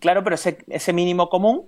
Claro, 0.00 0.22
pero 0.22 0.34
ese, 0.34 0.58
ese 0.68 0.92
mínimo 0.92 1.28
común 1.28 1.64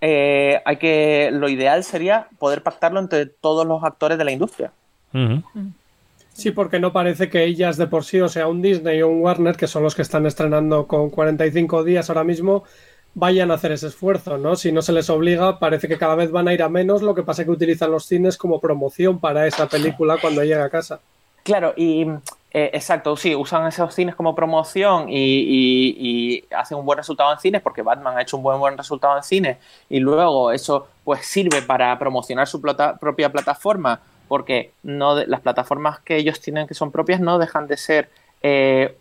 eh, 0.00 0.60
hay 0.64 0.76
que 0.76 1.30
lo 1.32 1.48
ideal 1.48 1.84
sería 1.84 2.28
poder 2.38 2.62
pactarlo 2.62 3.00
entre 3.00 3.26
todos 3.26 3.66
los 3.66 3.82
actores 3.84 4.18
de 4.18 4.24
la 4.24 4.32
industria. 4.32 4.72
Uh 5.12 5.18
-huh. 5.18 5.72
Sí, 6.34 6.50
porque 6.50 6.80
no 6.80 6.92
parece 6.92 7.30
que 7.30 7.44
ellas 7.44 7.76
de 7.76 7.86
por 7.86 8.04
sí, 8.04 8.20
o 8.20 8.28
sea, 8.28 8.48
un 8.48 8.60
Disney 8.60 9.00
o 9.02 9.08
un 9.08 9.22
Warner, 9.22 9.56
que 9.56 9.68
son 9.68 9.84
los 9.84 9.94
que 9.94 10.02
están 10.02 10.26
estrenando 10.26 10.88
con 10.88 11.08
45 11.08 11.84
días 11.84 12.10
ahora 12.10 12.24
mismo, 12.24 12.64
vayan 13.14 13.52
a 13.52 13.54
hacer 13.54 13.70
ese 13.70 13.86
esfuerzo, 13.86 14.36
¿no? 14.36 14.56
Si 14.56 14.72
no 14.72 14.82
se 14.82 14.92
les 14.92 15.08
obliga, 15.10 15.60
parece 15.60 15.86
que 15.86 15.96
cada 15.96 16.16
vez 16.16 16.32
van 16.32 16.48
a 16.48 16.52
ir 16.52 16.64
a 16.64 16.68
menos, 16.68 17.02
lo 17.02 17.14
que 17.14 17.22
pasa 17.22 17.42
es 17.42 17.46
que 17.46 17.52
utilizan 17.52 17.92
los 17.92 18.06
cines 18.06 18.36
como 18.36 18.60
promoción 18.60 19.20
para 19.20 19.46
esa 19.46 19.68
película 19.68 20.18
cuando 20.20 20.42
llega 20.42 20.64
a 20.64 20.70
casa. 20.70 20.98
Claro, 21.44 21.72
y 21.76 22.02
eh, 22.50 22.70
exacto, 22.72 23.16
sí, 23.16 23.36
usan 23.36 23.68
esos 23.68 23.94
cines 23.94 24.16
como 24.16 24.34
promoción 24.34 25.08
y, 25.08 25.14
y, 25.14 25.96
y, 25.98 26.44
hacen 26.52 26.78
un 26.78 26.84
buen 26.84 26.96
resultado 26.96 27.32
en 27.32 27.38
cines 27.38 27.62
porque 27.62 27.82
Batman 27.82 28.18
ha 28.18 28.22
hecho 28.22 28.36
un 28.36 28.42
buen 28.42 28.58
buen 28.58 28.76
resultado 28.76 29.16
en 29.16 29.22
cines 29.22 29.58
y 29.88 30.00
luego 30.00 30.50
eso 30.50 30.88
pues 31.04 31.24
sirve 31.26 31.62
para 31.62 31.96
promocionar 31.96 32.48
su 32.48 32.60
propia 32.60 33.30
plataforma 33.30 34.00
porque 34.28 34.72
no 34.82 35.14
de, 35.14 35.26
las 35.26 35.40
plataformas 35.40 36.00
que 36.00 36.16
ellos 36.16 36.40
tienen 36.40 36.66
que 36.66 36.74
son 36.74 36.90
propias 36.90 37.20
no 37.20 37.38
dejan 37.38 37.66
de 37.66 37.76
ser 37.76 38.10
eh, 38.42 38.96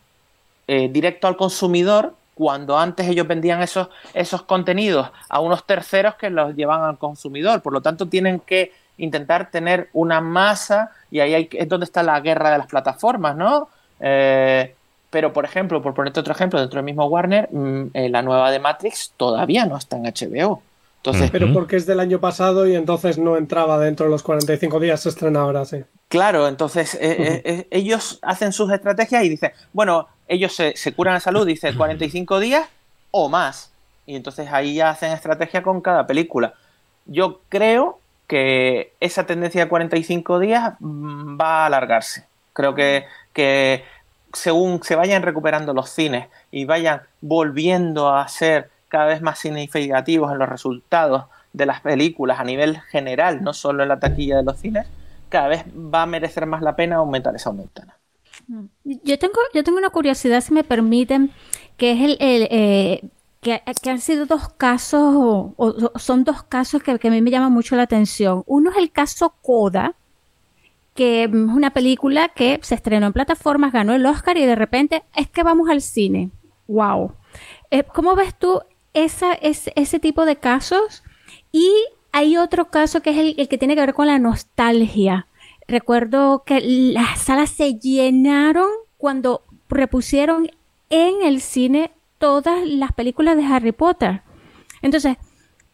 eh, 0.67 0.89
directo 0.89 1.27
al 1.27 1.37
consumidor 1.37 2.13
cuando 2.35 2.77
antes 2.77 3.07
ellos 3.07 3.27
vendían 3.27 3.61
esos, 3.61 3.89
esos 4.13 4.43
contenidos 4.43 5.11
a 5.29 5.39
unos 5.39 5.65
terceros 5.65 6.15
que 6.15 6.29
los 6.29 6.55
llevan 6.55 6.81
al 6.81 6.97
consumidor. 6.97 7.61
Por 7.61 7.73
lo 7.73 7.81
tanto, 7.81 8.07
tienen 8.07 8.39
que 8.39 8.71
intentar 8.97 9.51
tener 9.51 9.89
una 9.93 10.21
masa 10.21 10.91
y 11.11 11.19
ahí 11.19 11.33
hay, 11.33 11.49
es 11.51 11.69
donde 11.69 11.85
está 11.85 12.03
la 12.03 12.19
guerra 12.21 12.51
de 12.51 12.57
las 12.57 12.67
plataformas, 12.67 13.35
¿no? 13.35 13.69
Eh, 13.99 14.75
pero, 15.09 15.31
por 15.31 15.45
ejemplo, 15.45 15.81
por 15.81 15.93
ponerte 15.93 16.19
otro 16.19 16.33
ejemplo, 16.33 16.59
dentro 16.59 16.77
del 16.77 16.85
mismo 16.85 17.05
Warner, 17.05 17.47
mmm, 17.51 17.87
eh, 17.93 18.09
la 18.09 18.21
nueva 18.23 18.49
de 18.49 18.59
Matrix 18.59 19.13
todavía 19.15 19.65
no 19.65 19.77
está 19.77 19.97
en 19.97 20.05
HBO. 20.05 20.63
Entonces, 21.05 21.31
pero 21.31 21.51
porque 21.51 21.75
es 21.75 21.85
del 21.85 21.99
año 21.99 22.21
pasado 22.21 22.65
y 22.65 22.77
entonces 22.77 23.17
no 23.17 23.35
entraba 23.35 23.77
dentro 23.77 24.05
de 24.05 24.09
los 24.09 24.23
45 24.23 24.79
días, 24.79 25.01
se 25.01 25.09
estrena 25.09 25.41
ahora, 25.41 25.65
sí. 25.65 25.83
Claro, 26.07 26.47
entonces 26.47 26.95
eh, 26.95 27.41
eh, 27.43 27.67
ellos 27.71 28.19
hacen 28.21 28.53
sus 28.53 28.71
estrategias 28.71 29.25
y 29.25 29.27
dicen, 29.29 29.51
bueno, 29.73 30.07
ellos 30.29 30.55
se, 30.55 30.77
se 30.77 30.93
curan 30.93 31.15
la 31.15 31.19
salud, 31.19 31.45
dice 31.45 31.75
45 31.75 32.39
días 32.39 32.69
o 33.11 33.27
más. 33.27 33.73
Y 34.05 34.15
entonces 34.15 34.47
ahí 34.49 34.75
ya 34.75 34.91
hacen 34.91 35.11
estrategia 35.11 35.61
con 35.61 35.81
cada 35.81 36.07
película. 36.07 36.53
Yo 37.05 37.41
creo 37.49 37.99
que 38.27 38.93
esa 39.01 39.25
tendencia 39.25 39.65
de 39.65 39.69
45 39.69 40.39
días 40.39 40.75
mmm, 40.79 41.37
va 41.37 41.63
a 41.63 41.65
alargarse. 41.65 42.27
Creo 42.53 42.75
que, 42.75 43.07
que 43.33 43.83
según 44.31 44.81
se 44.83 44.95
vayan 44.95 45.21
recuperando 45.21 45.73
los 45.73 45.89
cines 45.89 46.29
y 46.49 46.63
vayan 46.63 47.01
volviendo 47.19 48.15
a 48.15 48.25
ser 48.29 48.69
cada 48.93 49.05
vez 49.07 49.23
más 49.23 49.39
significativos 49.39 50.31
en 50.31 50.37
los 50.37 50.47
resultados 50.47 51.23
de 51.51 51.65
las 51.65 51.81
películas 51.81 52.39
a 52.39 52.43
nivel 52.43 52.79
general, 52.91 53.41
no 53.41 53.51
solo 53.51 53.81
en 53.81 53.89
la 53.89 53.99
taquilla 53.99 54.37
de 54.37 54.43
los 54.43 54.59
cines, 54.59 54.85
cada 55.29 55.47
vez 55.47 55.65
va 55.65 56.03
a 56.03 56.05
merecer 56.05 56.45
más 56.45 56.61
la 56.61 56.75
pena 56.75 56.97
aumentar 56.97 57.35
esa 57.35 57.49
ventana. 57.49 57.97
Yo 58.83 59.17
tengo, 59.17 59.39
yo 59.51 59.63
tengo 59.63 59.79
una 59.79 59.89
curiosidad, 59.89 60.41
si 60.41 60.53
me 60.53 60.63
permiten, 60.63 61.31
que 61.75 61.93
es 61.93 62.01
el, 62.01 62.17
eh, 62.21 63.09
que, 63.41 63.63
han 63.89 63.99
sido 63.99 64.27
dos 64.27 64.49
casos, 64.49 65.01
o, 65.57 65.91
son 65.95 66.23
dos 66.23 66.43
casos 66.43 66.83
que, 66.83 66.99
que, 66.99 67.07
a 67.07 67.11
mí 67.11 67.19
me 67.23 67.31
llaman 67.31 67.51
mucho 67.51 67.75
la 67.75 67.83
atención. 67.83 68.43
Uno 68.45 68.69
es 68.69 68.77
el 68.77 68.91
caso 68.91 69.33
Coda, 69.41 69.95
que 70.93 71.23
es 71.23 71.31
una 71.31 71.71
película 71.71 72.29
que 72.29 72.59
se 72.61 72.75
estrenó 72.75 73.07
en 73.07 73.13
plataformas, 73.13 73.73
ganó 73.73 73.95
el 73.95 74.05
Oscar 74.05 74.37
y 74.37 74.45
de 74.45 74.55
repente 74.55 75.03
es 75.15 75.27
que 75.31 75.41
vamos 75.41 75.67
al 75.67 75.81
cine. 75.81 76.29
¡Wow! 76.67 77.13
Eh, 77.71 77.81
¿Cómo 77.91 78.15
ves 78.15 78.35
tú 78.37 78.61
esa, 78.93 79.33
ese, 79.33 79.73
ese 79.75 79.99
tipo 79.99 80.25
de 80.25 80.37
casos? 80.37 81.03
Y 81.51 81.71
hay 82.11 82.37
otro 82.37 82.65
caso 82.65 83.01
que 83.01 83.09
es 83.09 83.37
el, 83.37 83.47
que 83.47 83.57
tiene 83.57 83.75
que 83.75 83.81
ver 83.81 83.93
con 83.93 84.07
la 84.07 84.19
nostalgia. 84.19 85.27
Recuerdo 85.67 86.43
que 86.45 86.61
las 86.61 87.19
salas 87.19 87.49
se 87.49 87.75
llenaron 87.75 88.69
cuando 88.97 89.41
repusieron 89.67 90.49
en 90.89 91.23
el 91.23 91.41
cine 91.41 91.91
todas 92.19 92.65
las 92.65 92.91
películas 92.91 93.35
de 93.35 93.45
Harry 93.45 93.71
Potter. 93.71 94.21
Entonces, 94.81 95.17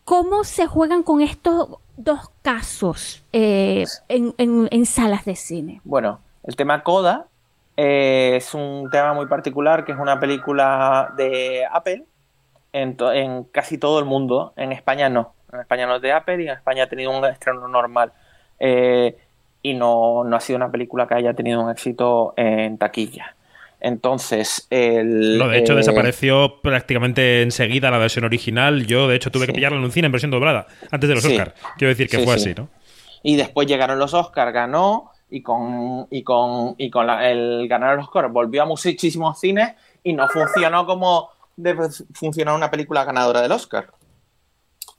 ¿cómo 0.06 0.44
se 0.44 0.66
juegan 0.66 1.04
con 1.04 1.22
estos 1.22 1.78
dos 1.98 2.32
casos 2.42 3.24
eh, 3.34 3.86
en, 4.08 4.34
en, 4.38 4.70
en, 4.72 4.86
salas 4.86 5.26
de 5.26 5.36
cine? 5.36 5.82
Bueno, 5.84 6.22
el 6.44 6.56
tema 6.56 6.84
Coda 6.84 7.28
eh, 7.76 8.36
es 8.38 8.54
un 8.54 8.90
tema 8.90 9.14
muy 9.14 9.26
particular, 9.26 9.84
que 9.84 9.92
es 9.92 9.98
una 9.98 10.20
película 10.20 11.14
de 11.18 11.66
Apple 11.70 12.06
en, 12.74 12.96
en, 13.14 13.44
casi 13.46 13.78
todo 13.78 14.00
el 14.00 14.06
mundo, 14.06 14.54
en 14.56 14.72
España 14.72 15.10
no. 15.10 15.34
En 15.52 15.60
España 15.62 15.88
no 15.88 15.96
es 15.96 16.02
de 16.02 16.12
Apple 16.12 16.44
y 16.44 16.48
en 16.48 16.54
España 16.54 16.84
ha 16.84 16.88
tenido 16.88 17.18
un 17.18 17.26
estreno 17.26 17.68
normal. 17.68 18.12
Eh, 18.60 19.18
y 19.62 19.74
no, 19.74 20.24
no 20.24 20.36
ha 20.36 20.40
sido 20.40 20.58
una 20.58 20.72
película 20.72 21.08
que 21.08 21.16
haya 21.16 21.34
tenido 21.34 21.62
un 21.62 21.70
éxito 21.72 22.34
en 22.38 22.78
taquilla. 22.78 23.36
Entonces, 23.82 24.68
el. 24.70 25.38
No, 25.38 25.48
de 25.48 25.60
hecho, 25.60 25.74
eh, 25.74 25.78
desapareció 25.78 26.60
prácticamente 26.62 27.42
enseguida 27.42 27.90
la 27.90 27.98
versión 27.98 28.26
original. 28.26 28.86
Yo, 28.86 29.08
de 29.08 29.16
hecho, 29.16 29.32
tuve 29.32 29.46
que 29.48 29.54
pillarla 29.54 29.78
en 29.78 29.84
un 29.86 29.92
cine 29.92 30.08
en 30.08 30.12
versión 30.12 30.32
doblada, 30.32 30.68
antes 30.92 31.08
de 31.08 31.16
los 31.16 31.24
Sí. 31.24 31.32
Oscar. 31.32 31.54
Quiero 31.78 31.90
decir 31.90 32.10
que 32.10 32.18
Sí, 32.18 32.24
fue 32.26 32.38
sí. 32.38 32.50
así, 32.52 32.62
¿no? 32.62 32.68
Y 33.24 33.36
después 33.38 33.68
llegaron 33.68 33.98
los 33.98 34.14
Oscars, 34.14 34.54
ganó 34.54 35.12
y 35.30 35.42
con, 35.42 36.08
y 36.10 36.24
con, 36.24 36.76
y 36.78 36.90
con 36.90 37.08
la- 37.08 37.30
el 37.30 37.68
ganar 37.70 37.96
los 37.96 38.06
Oscars 38.06 38.32
volvió 38.32 38.64
a 38.64 38.66
muchísimos 38.66 39.40
cines 39.40 39.74
y 40.04 40.14
no 40.14 40.28
funcionó 40.28 40.86
como 40.86 41.30
debe 41.62 41.90
funcionar 42.14 42.56
una 42.56 42.72
película 42.72 43.04
ganadora 43.04 43.42
del 43.42 43.52
Oscar. 43.52 43.92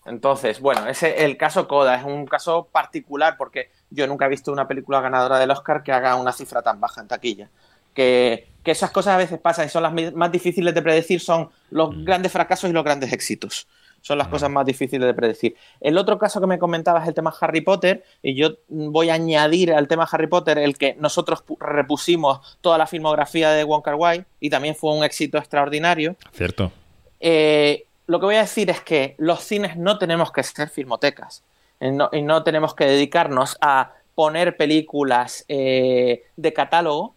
Entonces, 0.06 0.60
bueno, 0.60 0.86
ese 0.86 1.24
el 1.24 1.36
caso 1.36 1.68
Coda 1.68 1.94
es 1.96 2.04
un 2.04 2.26
caso 2.26 2.68
particular 2.72 3.36
porque 3.36 3.70
yo 3.90 4.06
nunca 4.06 4.26
he 4.26 4.28
visto 4.28 4.52
una 4.52 4.66
película 4.66 5.00
ganadora 5.00 5.38
del 5.38 5.50
Oscar 5.50 5.82
que 5.82 5.92
haga 5.92 6.16
una 6.16 6.32
cifra 6.32 6.62
tan 6.62 6.80
baja 6.80 7.00
en 7.00 7.08
taquilla. 7.08 7.50
Que, 7.94 8.48
que 8.62 8.70
esas 8.70 8.90
cosas 8.92 9.14
a 9.14 9.18
veces 9.18 9.40
pasan 9.40 9.66
y 9.66 9.68
son 9.68 9.82
las 9.82 10.14
más 10.14 10.30
difíciles 10.30 10.74
de 10.74 10.82
predecir, 10.82 11.20
son 11.20 11.50
los 11.70 12.04
grandes 12.04 12.32
fracasos 12.32 12.70
y 12.70 12.72
los 12.72 12.84
grandes 12.84 13.12
éxitos. 13.12 13.66
Son 14.02 14.16
las 14.18 14.28
cosas 14.28 14.48
más 14.50 14.64
difíciles 14.64 15.06
de 15.06 15.12
predecir. 15.14 15.56
El 15.80 15.98
otro 15.98 16.18
caso 16.18 16.40
que 16.40 16.46
me 16.46 16.58
comentabas 16.58 17.02
es 17.02 17.08
el 17.08 17.14
tema 17.14 17.34
Harry 17.40 17.60
Potter, 17.60 18.02
y 18.22 18.34
yo 18.34 18.52
voy 18.68 19.10
a 19.10 19.14
añadir 19.14 19.72
al 19.72 19.88
tema 19.88 20.08
Harry 20.10 20.26
Potter 20.26 20.58
el 20.58 20.78
que 20.78 20.94
nosotros 20.98 21.44
pu- 21.46 21.58
repusimos 21.60 22.58
toda 22.60 22.78
la 22.78 22.86
filmografía 22.86 23.50
de 23.50 23.64
Wong 23.64 23.82
Kar 23.82 23.96
Wai 23.96 24.24
y 24.40 24.48
también 24.50 24.74
fue 24.74 24.94
un 24.94 25.04
éxito 25.04 25.36
extraordinario. 25.38 26.16
Cierto. 26.32 26.72
Eh, 27.20 27.84
lo 28.06 28.18
que 28.20 28.26
voy 28.26 28.36
a 28.36 28.40
decir 28.40 28.70
es 28.70 28.80
que 28.80 29.14
los 29.18 29.40
cines 29.40 29.76
no 29.76 29.98
tenemos 29.98 30.32
que 30.32 30.42
ser 30.42 30.68
filmotecas 30.70 31.44
eh, 31.80 31.92
no- 31.92 32.08
y 32.12 32.22
no 32.22 32.42
tenemos 32.42 32.74
que 32.74 32.84
dedicarnos 32.86 33.58
a 33.60 33.92
poner 34.14 34.56
películas 34.56 35.44
eh, 35.48 36.24
de 36.36 36.52
catálogo, 36.52 37.14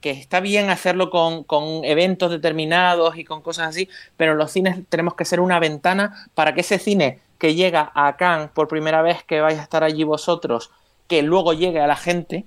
que 0.00 0.10
está 0.10 0.40
bien 0.40 0.70
hacerlo 0.70 1.10
con, 1.10 1.44
con 1.44 1.84
eventos 1.84 2.30
determinados 2.30 3.16
y 3.16 3.24
con 3.24 3.42
cosas 3.42 3.68
así, 3.68 3.88
pero 4.16 4.34
los 4.34 4.50
cines 4.50 4.78
tenemos 4.88 5.14
que 5.14 5.24
ser 5.24 5.40
una 5.40 5.58
ventana 5.58 6.28
para 6.34 6.54
que 6.54 6.60
ese 6.60 6.78
cine 6.78 7.20
que 7.38 7.54
llega 7.54 7.90
a 7.94 8.16
Cannes 8.16 8.50
por 8.50 8.68
primera 8.68 9.02
vez, 9.02 9.24
que 9.24 9.40
vais 9.40 9.58
a 9.58 9.62
estar 9.62 9.82
allí 9.82 10.04
vosotros, 10.04 10.70
que 11.08 11.22
luego 11.22 11.54
llegue 11.54 11.80
a 11.80 11.86
la 11.86 11.96
gente 11.96 12.44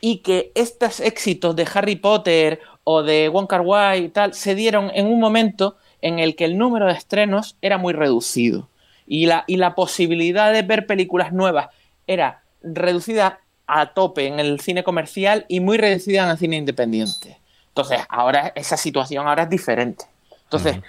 y 0.00 0.18
que 0.18 0.52
estos 0.54 1.00
éxitos 1.00 1.56
de 1.56 1.66
Harry 1.72 1.96
Potter 1.96 2.60
o 2.84 3.02
de 3.02 3.28
Wong 3.28 3.46
Kar 3.46 3.62
Wai 3.62 4.04
y 4.04 4.08
tal 4.08 4.34
se 4.34 4.54
dieron 4.54 4.90
en 4.94 5.06
un 5.06 5.20
momento 5.20 5.76
en 6.00 6.18
el 6.18 6.36
que 6.36 6.44
el 6.44 6.58
número 6.58 6.86
de 6.86 6.92
estrenos 6.92 7.56
era 7.62 7.78
muy 7.78 7.92
reducido. 7.92 8.68
Y 9.06 9.26
la, 9.26 9.44
y 9.46 9.56
la 9.56 9.74
posibilidad 9.74 10.52
de 10.52 10.62
ver 10.62 10.86
películas 10.86 11.32
nuevas 11.32 11.68
era 12.06 12.42
reducida 12.62 13.40
a 13.68 13.86
tope 13.92 14.26
en 14.26 14.40
el 14.40 14.58
cine 14.60 14.82
comercial 14.82 15.44
y 15.48 15.60
muy 15.60 15.76
reducida 15.78 16.24
en 16.24 16.30
el 16.30 16.38
cine 16.38 16.56
independiente. 16.56 17.38
Entonces, 17.68 18.00
ahora 18.08 18.52
esa 18.56 18.76
situación 18.76 19.28
ahora 19.28 19.44
es 19.44 19.50
diferente. 19.50 20.06
Entonces, 20.44 20.80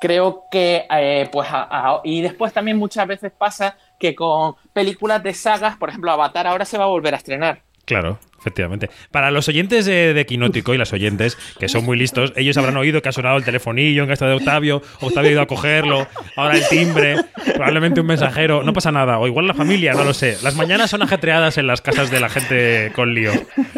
creo 0.00 0.44
que, 0.50 0.86
eh, 0.90 1.28
pues, 1.30 1.48
a- 1.50 1.68
a- 1.70 2.00
y 2.02 2.22
después 2.22 2.52
también 2.52 2.76
muchas 2.78 3.06
veces 3.06 3.30
pasa 3.36 3.76
que 3.98 4.14
con 4.14 4.56
películas 4.72 5.22
de 5.22 5.32
sagas, 5.34 5.76
por 5.76 5.90
ejemplo, 5.90 6.10
Avatar 6.10 6.46
ahora 6.46 6.64
se 6.64 6.76
va 6.78 6.84
a 6.84 6.88
volver 6.88 7.14
a 7.14 7.18
estrenar. 7.18 7.60
Claro, 7.84 8.18
efectivamente. 8.44 8.90
Para 9.10 9.30
los 9.30 9.48
oyentes 9.48 9.86
de, 9.86 10.12
de 10.12 10.26
Quinótico 10.26 10.74
y 10.74 10.78
las 10.78 10.92
oyentes, 10.92 11.38
que 11.58 11.68
son 11.68 11.84
muy 11.84 11.96
listos, 11.96 12.34
ellos 12.36 12.56
habrán 12.58 12.76
oído 12.76 13.00
que 13.00 13.08
ha 13.08 13.12
sonado 13.12 13.38
el 13.38 13.44
telefonillo 13.44 14.02
en 14.02 14.08
casa 14.08 14.26
de 14.26 14.34
Octavio, 14.34 14.82
Octavio 15.00 15.30
ha 15.30 15.32
ido 15.32 15.40
a 15.40 15.46
cogerlo, 15.46 16.06
ahora 16.36 16.58
el 16.58 16.68
timbre, 16.68 17.16
probablemente 17.54 18.00
un 18.00 18.06
mensajero, 18.06 18.62
no 18.62 18.74
pasa 18.74 18.92
nada, 18.92 19.18
o 19.18 19.26
igual 19.26 19.46
la 19.46 19.54
familia, 19.54 19.94
no 19.94 20.04
lo 20.04 20.12
sé. 20.12 20.36
Las 20.42 20.56
mañanas 20.56 20.90
son 20.90 21.02
ajetreadas 21.02 21.56
en 21.56 21.66
las 21.66 21.80
casas 21.80 22.10
de 22.10 22.20
la 22.20 22.28
gente 22.28 22.92
con 22.94 23.14
lío. 23.14 23.32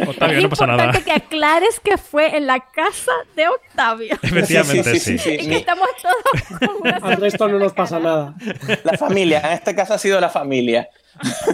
Octavio, 0.06 0.38
es 0.38 0.42
no 0.42 0.50
pasa 0.50 0.66
nada. 0.66 0.86
importante 0.86 1.10
que 1.10 1.12
aclares 1.12 1.80
que 1.80 1.96
fue 1.96 2.36
en 2.36 2.46
la 2.46 2.58
casa 2.58 3.12
de 3.36 3.46
Octavio. 3.48 4.18
Efectivamente, 4.22 4.98
sí. 4.98 5.14
Y 5.14 5.48
que 5.48 5.56
estamos 5.56 5.88
todos 6.02 6.58
con 6.58 6.76
una 6.82 6.96
Al 6.96 7.16
resto 7.20 7.46
no 7.48 7.58
nos 7.58 7.72
pasa 7.72 8.00
nada. 8.00 8.34
La 8.82 8.98
familia, 8.98 9.40
en 9.44 9.52
este 9.52 9.74
caso 9.74 9.94
ha 9.94 9.98
sido 9.98 10.20
la 10.20 10.28
familia. 10.28 10.88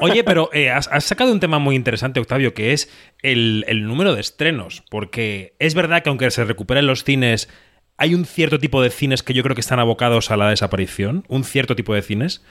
Oye, 0.01 0.25
pero 0.25 0.51
eh, 0.53 0.71
has, 0.71 0.89
sacado 1.05 1.33
un 1.33 1.41
tema 1.41 1.59
muy 1.59 1.77
interesante, 1.77 2.21
Octavio, 2.21 2.55
que 2.55 2.73
es 2.73 2.91
el, 3.23 3.65
número 3.85 4.15
de 4.15 4.21
estrenos. 4.21 4.83
Porque 4.91 5.55
es 5.59 5.75
verdad 5.75 6.03
que 6.03 6.09
aunque 6.09 6.31
se 6.31 6.45
recuperen 6.45 6.87
los 6.87 7.05
cines, 7.05 7.49
hay 7.97 8.15
un 8.15 8.25
cierto 8.25 8.59
tipo 8.59 8.83
de 8.83 8.91
cines 8.91 9.23
que 9.23 9.35
yo 9.35 9.43
creo 9.43 9.55
que 9.55 9.61
están 9.61 9.81
abocados 9.81 10.31
a 10.31 10.37
la 10.37 10.51
desaparición. 10.51 11.25
Un 11.29 11.45
cierto 11.45 11.77
tipo 11.77 11.95
de 11.95 12.03
cines. 12.03 12.43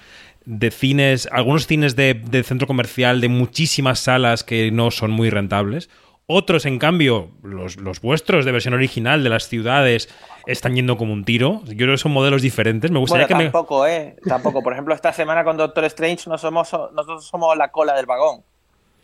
De 0.46 0.72
cines, 0.72 1.28
algunos 1.32 1.68
cines 1.68 1.96
de 1.96 2.44
centro 2.44 2.68
comercial, 2.68 3.22
de 3.22 3.30
muchísimas 3.30 4.00
salas 4.00 4.44
que 4.44 4.72
no 4.72 4.92
son 4.92 5.12
muy 5.12 5.30
rentables. 5.30 5.90
Otros, 6.28 6.66
en 6.66 6.80
cambio, 6.80 7.32
los, 7.44 7.76
los 7.78 8.00
vuestros 8.00 8.46
de 8.46 8.52
versión 8.52 8.74
original 8.74 9.24
de 9.24 9.30
las 9.30 9.50
ciudades 9.50 10.08
están 10.46 10.76
yendo 10.76 10.96
como 10.98 11.12
un 11.14 11.26
tiro. 11.26 11.62
Yo 11.66 11.76
creo 11.76 11.92
que 11.92 11.98
son 11.98 12.14
modelos 12.14 12.42
diferentes. 12.42 12.90
Me 12.90 13.00
gustaría 13.00 13.26
Bueno, 13.28 13.38
que 13.40 13.44
me. 13.46 13.52
tampoco, 13.52 13.86
¿eh? 13.86 14.16
Tampoco. 14.26 14.64
Por 14.64 14.72
ejemplo, 14.74 14.94
esta 14.96 15.12
semana 15.12 15.44
con 15.44 15.58
Doctor 15.58 15.84
Strange 15.86 16.30
no 16.30 16.38
somos, 16.38 16.72
nosotros 16.72 17.26
somos 17.26 17.58
la 17.58 17.68
cola 17.70 17.96
del 17.96 18.06
vagón. 18.06 18.44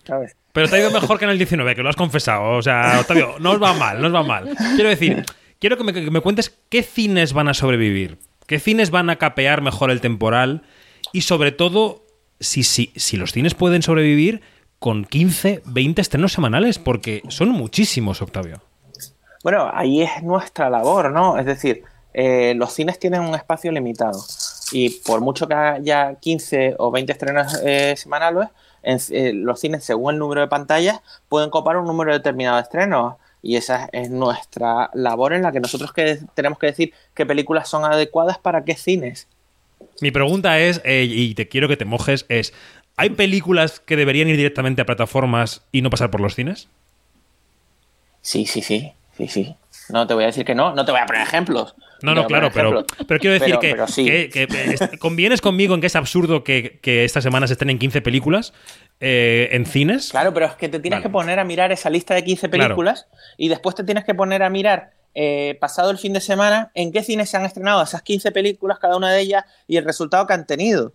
¿Sabes? 0.06 0.38
Pero 0.53 0.69
te 0.69 0.77
ha 0.77 0.80
ido 0.80 0.91
mejor 0.91 1.19
que 1.19 1.25
en 1.25 1.32
el 1.32 1.38
19, 1.38 1.75
que 1.75 1.84
lo 1.84 1.89
has 1.89 1.97
confesado. 1.97 2.51
O 2.51 2.62
sea, 2.62 2.97
Octavio, 3.01 3.36
no 3.39 3.51
os 3.51 3.62
va 3.62 3.73
mal, 3.73 3.99
no 3.99 4.08
os 4.08 4.13
va 4.13 4.23
mal. 4.23 4.49
Quiero 4.75 4.89
decir, 4.89 5.25
quiero 5.60 5.77
que 5.77 5.84
me, 5.84 5.91
que 5.91 6.10
me 6.10 6.21
cuentes 6.21 6.58
qué 6.69 6.82
cines 6.82 7.34
van 7.34 7.49
a 7.49 7.53
sobrevivir, 7.53 8.17
qué 8.45 8.58
cines 8.60 8.89
van 8.89 9.10
a 9.10 9.17
capear 9.17 9.62
mejor 9.62 9.91
el 9.91 9.99
temporal 9.99 10.63
y 11.12 11.21
sobre 11.21 11.51
todo, 11.51 12.06
si, 12.39 12.63
si, 12.63 12.93
si 12.95 13.17
los 13.17 13.34
cines 13.34 13.53
pueden 13.53 13.82
sobrevivir 13.82 14.41
con 14.80 15.06
15, 15.06 15.63
20 15.66 16.02
estrenos 16.02 16.34
semanales, 16.34 16.80
porque 16.80 17.22
son 17.30 17.50
muchísimos, 17.50 18.22
Octavio. 18.22 18.62
Bueno, 19.44 19.70
ahí 19.74 20.02
es 20.02 20.24
nuestra 20.24 20.70
labor, 20.70 21.12
¿no? 21.12 21.38
Es 21.38 21.46
decir, 21.46 21.84
eh, 22.13 22.54
los 22.56 22.74
cines 22.74 23.00
tienen 23.00 23.22
un 23.22 23.36
espacio 23.36 23.72
limitado 23.72 24.20
y 24.72 24.90
por 25.02 25.22
mucho 25.22 25.48
que 25.48 25.54
haya 25.54 26.16
15 26.16 26.76
o 26.80 26.92
20 26.92 27.12
estrenos 27.12 27.62
eh, 27.63 27.96
semanales, 27.96 28.50
en, 28.84 29.00
eh, 29.12 29.34
los 29.34 29.60
cines, 29.60 29.84
según 29.84 30.13
el 30.13 30.20
número 30.20 30.42
de 30.42 30.48
pantallas, 30.48 31.02
pueden 31.30 31.50
copar 31.50 31.78
un 31.78 31.86
número 31.86 32.13
determinado 32.13 32.58
de 32.58 32.63
estrenos. 32.63 33.16
Y 33.42 33.56
esa 33.56 33.88
es 33.92 34.10
nuestra 34.10 34.90
labor 34.94 35.34
en 35.34 35.44
la 35.44 35.52
que 35.52 35.60
nosotros 35.60 35.94
que 35.94 36.20
tenemos 36.34 36.58
que 36.58 36.68
decir 36.68 36.94
qué 37.13 37.26
películas 37.26 37.70
son 37.70 37.86
adecuadas 37.86 38.40
para 38.40 38.66
qué 38.66 38.76
cines. 38.76 39.28
Mi 40.02 40.12
pregunta 40.12 40.60
es, 40.60 40.82
eh, 40.84 41.06
y 41.10 41.34
te 41.34 41.48
quiero 41.48 41.68
que 41.68 41.78
te 41.78 41.86
mojes, 41.86 42.26
es, 42.30 42.54
¿hay 42.98 43.12
películas 43.12 43.80
que 43.80 43.96
deberían 43.96 44.28
ir 44.28 44.36
directamente 44.38 44.82
a 44.82 44.86
plataformas 44.86 45.62
y 45.72 45.82
no 45.82 45.90
pasar 45.90 46.12
por 46.12 46.20
los 46.20 46.36
cines? 46.36 46.68
Sí, 48.22 48.46
sí, 48.46 48.62
sí, 48.62 48.92
sí, 49.16 49.28
sí. 49.28 49.56
No 49.90 50.06
te 50.06 50.14
voy 50.14 50.24
a 50.26 50.28
decir 50.28 50.44
que 50.44 50.54
no, 50.56 50.74
no 50.76 50.84
te 50.84 50.92
voy 50.92 51.00
a 51.00 51.06
poner 51.06 51.22
ejemplos. 51.22 51.76
No, 52.02 52.14
no, 52.14 52.28
claro, 52.28 52.52
pero, 52.54 52.86
pero 53.08 53.20
quiero 53.20 53.34
decir 53.34 53.48
Pero- 53.48 53.60
que, 53.60 53.72
pero 53.72 53.88
sí. 53.88 54.06
que- 54.06 54.30
que, 54.30 54.44
est- 54.44 54.98
convienes 55.00 55.42
conmigo 55.42 55.74
en 55.74 55.82
que 55.82 55.88
es 55.88 55.96
absurdo 55.96 56.44
que, 56.44 56.78
que 56.82 57.06
esta 57.06 57.22
semana 57.22 57.48
se 57.48 57.54
estén 57.54 57.70
en 57.72 57.80
15 57.80 58.02
películas 58.02 58.54
eh, 59.00 59.50
en 59.54 59.66
cines. 59.66 60.10
Claro, 60.12 60.32
pero 60.34 60.46
es 60.46 60.54
que 60.54 60.70
te 60.70 60.80
tienes 60.80 60.98
Vale. 61.00 61.04
que 61.04 61.10
poner 61.10 61.40
a 61.40 61.44
mirar 61.44 61.72
esa 61.72 61.90
lista 61.90 62.14
de 62.14 62.24
15 62.24 62.50
Claro. 62.50 62.66
películas 62.76 63.08
y 63.38 63.48
después 63.48 63.76
te 63.76 63.84
tienes 63.84 64.04
que 64.04 64.14
poner 64.14 64.44
a 64.44 64.50
mirar, 64.52 64.92
eh, 65.16 65.58
pasado 65.60 65.90
el 65.90 65.98
fin 65.98 66.14
de 66.14 66.22
semana, 66.22 66.70
en 66.76 66.92
qué 66.92 67.02
cines 67.02 67.30
se 67.30 67.38
han 67.38 67.46
estrenado 67.46 67.82
esas 67.82 68.04
15 68.04 68.32
películas, 68.32 68.78
cada 68.78 68.96
una 68.98 69.12
de 69.12 69.22
ellas, 69.22 69.46
y 69.68 69.78
el 69.78 69.86
resultado 69.86 70.28
que 70.28 70.34
han 70.34 70.46
tenido. 70.46 70.94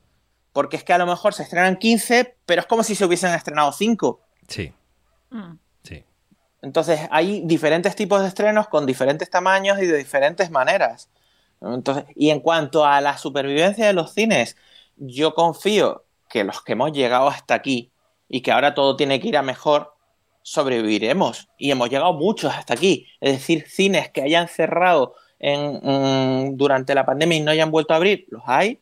Porque 0.52 0.76
es 0.76 0.84
que 0.84 0.92
a 0.92 0.98
lo 0.98 1.06
mejor 1.06 1.34
se 1.34 1.42
estrenan 1.42 1.76
15, 1.76 2.36
pero 2.46 2.60
es 2.60 2.66
como 2.66 2.82
si 2.82 2.94
se 2.94 3.04
hubiesen 3.04 3.32
estrenado 3.34 3.72
5. 3.72 4.20
Sí, 4.48 4.72
Mm. 5.30 5.54
sí. 5.82 6.04
Entonces 6.60 7.00
hay 7.10 7.40
diferentes 7.44 7.96
tipos 7.96 8.20
de 8.20 8.28
estrenos 8.28 8.68
con 8.68 8.84
diferentes 8.86 9.30
tamaños 9.30 9.78
y 9.80 9.86
de 9.86 9.96
diferentes 9.96 10.50
maneras. 10.50 11.08
Entonces, 11.62 12.04
y 12.16 12.30
en 12.30 12.40
cuanto 12.40 12.84
a 12.84 13.00
la 13.00 13.16
supervivencia 13.16 13.86
de 13.86 13.92
los 13.94 14.12
cines, 14.12 14.56
yo 14.96 15.32
confío 15.34 16.04
que 16.28 16.44
los 16.44 16.62
que 16.62 16.72
hemos 16.72 16.92
llegado 16.92 17.28
hasta 17.28 17.54
aquí 17.54 17.90
y 18.28 18.42
que 18.42 18.52
ahora 18.52 18.74
todo 18.74 18.96
tiene 18.96 19.20
que 19.20 19.28
ir 19.28 19.36
a 19.36 19.42
mejor, 19.42 19.94
sobreviviremos. 20.42 21.48
Y 21.56 21.70
hemos 21.70 21.88
llegado 21.88 22.12
muchos 22.12 22.52
hasta 22.54 22.74
aquí. 22.74 23.06
Es 23.20 23.32
decir, 23.32 23.64
cines 23.68 24.10
que 24.10 24.22
hayan 24.22 24.48
cerrado 24.48 25.14
en, 25.38 25.80
mm, 25.82 26.56
durante 26.56 26.94
la 26.94 27.06
pandemia 27.06 27.38
y 27.38 27.40
no 27.40 27.50
hayan 27.50 27.70
vuelto 27.70 27.92
a 27.94 27.96
abrir, 27.96 28.26
los 28.28 28.42
hay. 28.46 28.80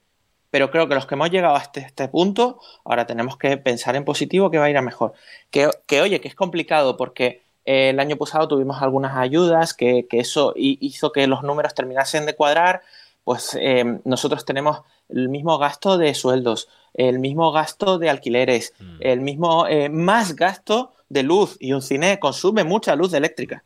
Pero 0.50 0.70
creo 0.70 0.88
que 0.88 0.94
los 0.94 1.06
que 1.06 1.14
hemos 1.14 1.30
llegado 1.30 1.54
hasta 1.54 1.80
este 1.80 2.08
punto, 2.08 2.58
ahora 2.84 3.06
tenemos 3.06 3.36
que 3.36 3.56
pensar 3.56 3.94
en 3.96 4.04
positivo 4.04 4.50
que 4.50 4.58
va 4.58 4.64
a 4.64 4.70
ir 4.70 4.76
a 4.76 4.82
mejor. 4.82 5.12
Que, 5.50 5.70
que 5.86 6.00
oye, 6.00 6.20
que 6.20 6.28
es 6.28 6.34
complicado 6.34 6.96
porque 6.96 7.42
eh, 7.64 7.90
el 7.90 8.00
año 8.00 8.16
pasado 8.16 8.48
tuvimos 8.48 8.82
algunas 8.82 9.16
ayudas, 9.16 9.74
que, 9.74 10.06
que 10.08 10.18
eso 10.18 10.52
hi- 10.56 10.78
hizo 10.80 11.12
que 11.12 11.26
los 11.26 11.42
números 11.42 11.74
terminasen 11.74 12.26
de 12.26 12.34
cuadrar. 12.34 12.82
Pues 13.22 13.56
eh, 13.60 14.00
nosotros 14.04 14.44
tenemos 14.44 14.82
el 15.08 15.28
mismo 15.28 15.58
gasto 15.58 15.98
de 15.98 16.14
sueldos, 16.14 16.68
el 16.94 17.18
mismo 17.20 17.52
gasto 17.52 17.98
de 17.98 18.10
alquileres, 18.10 18.74
el 18.98 19.20
mismo, 19.20 19.66
eh, 19.68 19.88
más 19.88 20.34
gasto 20.34 20.92
de 21.08 21.22
luz. 21.22 21.56
Y 21.60 21.72
un 21.74 21.82
cine 21.82 22.18
consume 22.18 22.64
mucha 22.64 22.96
luz 22.96 23.12
eléctrica. 23.12 23.62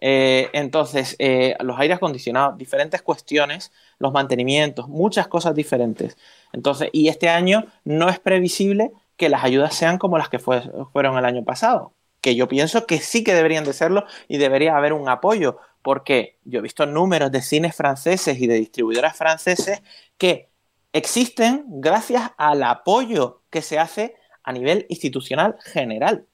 Eh, 0.00 0.50
entonces, 0.52 1.16
eh, 1.18 1.56
los 1.60 1.78
aires 1.78 1.96
acondicionados, 1.96 2.58
diferentes 2.58 3.02
cuestiones, 3.02 3.72
los 3.98 4.12
mantenimientos, 4.12 4.88
muchas 4.88 5.28
cosas 5.28 5.54
diferentes. 5.54 6.16
Entonces, 6.52 6.90
y 6.92 7.08
este 7.08 7.28
año 7.28 7.64
no 7.84 8.08
es 8.08 8.18
previsible 8.18 8.92
que 9.16 9.28
las 9.28 9.44
ayudas 9.44 9.74
sean 9.74 9.98
como 9.98 10.18
las 10.18 10.28
que 10.28 10.38
fueron 10.38 11.16
el 11.16 11.24
año 11.24 11.44
pasado, 11.44 11.94
que 12.20 12.34
yo 12.34 12.48
pienso 12.48 12.86
que 12.86 12.98
sí 12.98 13.22
que 13.22 13.34
deberían 13.34 13.64
de 13.64 13.72
serlo 13.72 14.04
y 14.28 14.38
debería 14.38 14.76
haber 14.76 14.92
un 14.92 15.08
apoyo, 15.08 15.58
porque 15.82 16.38
yo 16.44 16.58
he 16.58 16.62
visto 16.62 16.86
números 16.86 17.30
de 17.30 17.42
cines 17.42 17.76
franceses 17.76 18.40
y 18.40 18.46
de 18.46 18.54
distribuidoras 18.54 19.16
franceses 19.16 19.82
que 20.18 20.48
existen 20.92 21.64
gracias 21.66 22.30
al 22.36 22.62
apoyo 22.62 23.42
que 23.50 23.62
se 23.62 23.78
hace 23.78 24.16
a 24.42 24.52
nivel 24.52 24.86
institucional 24.88 25.56
general. 25.62 26.26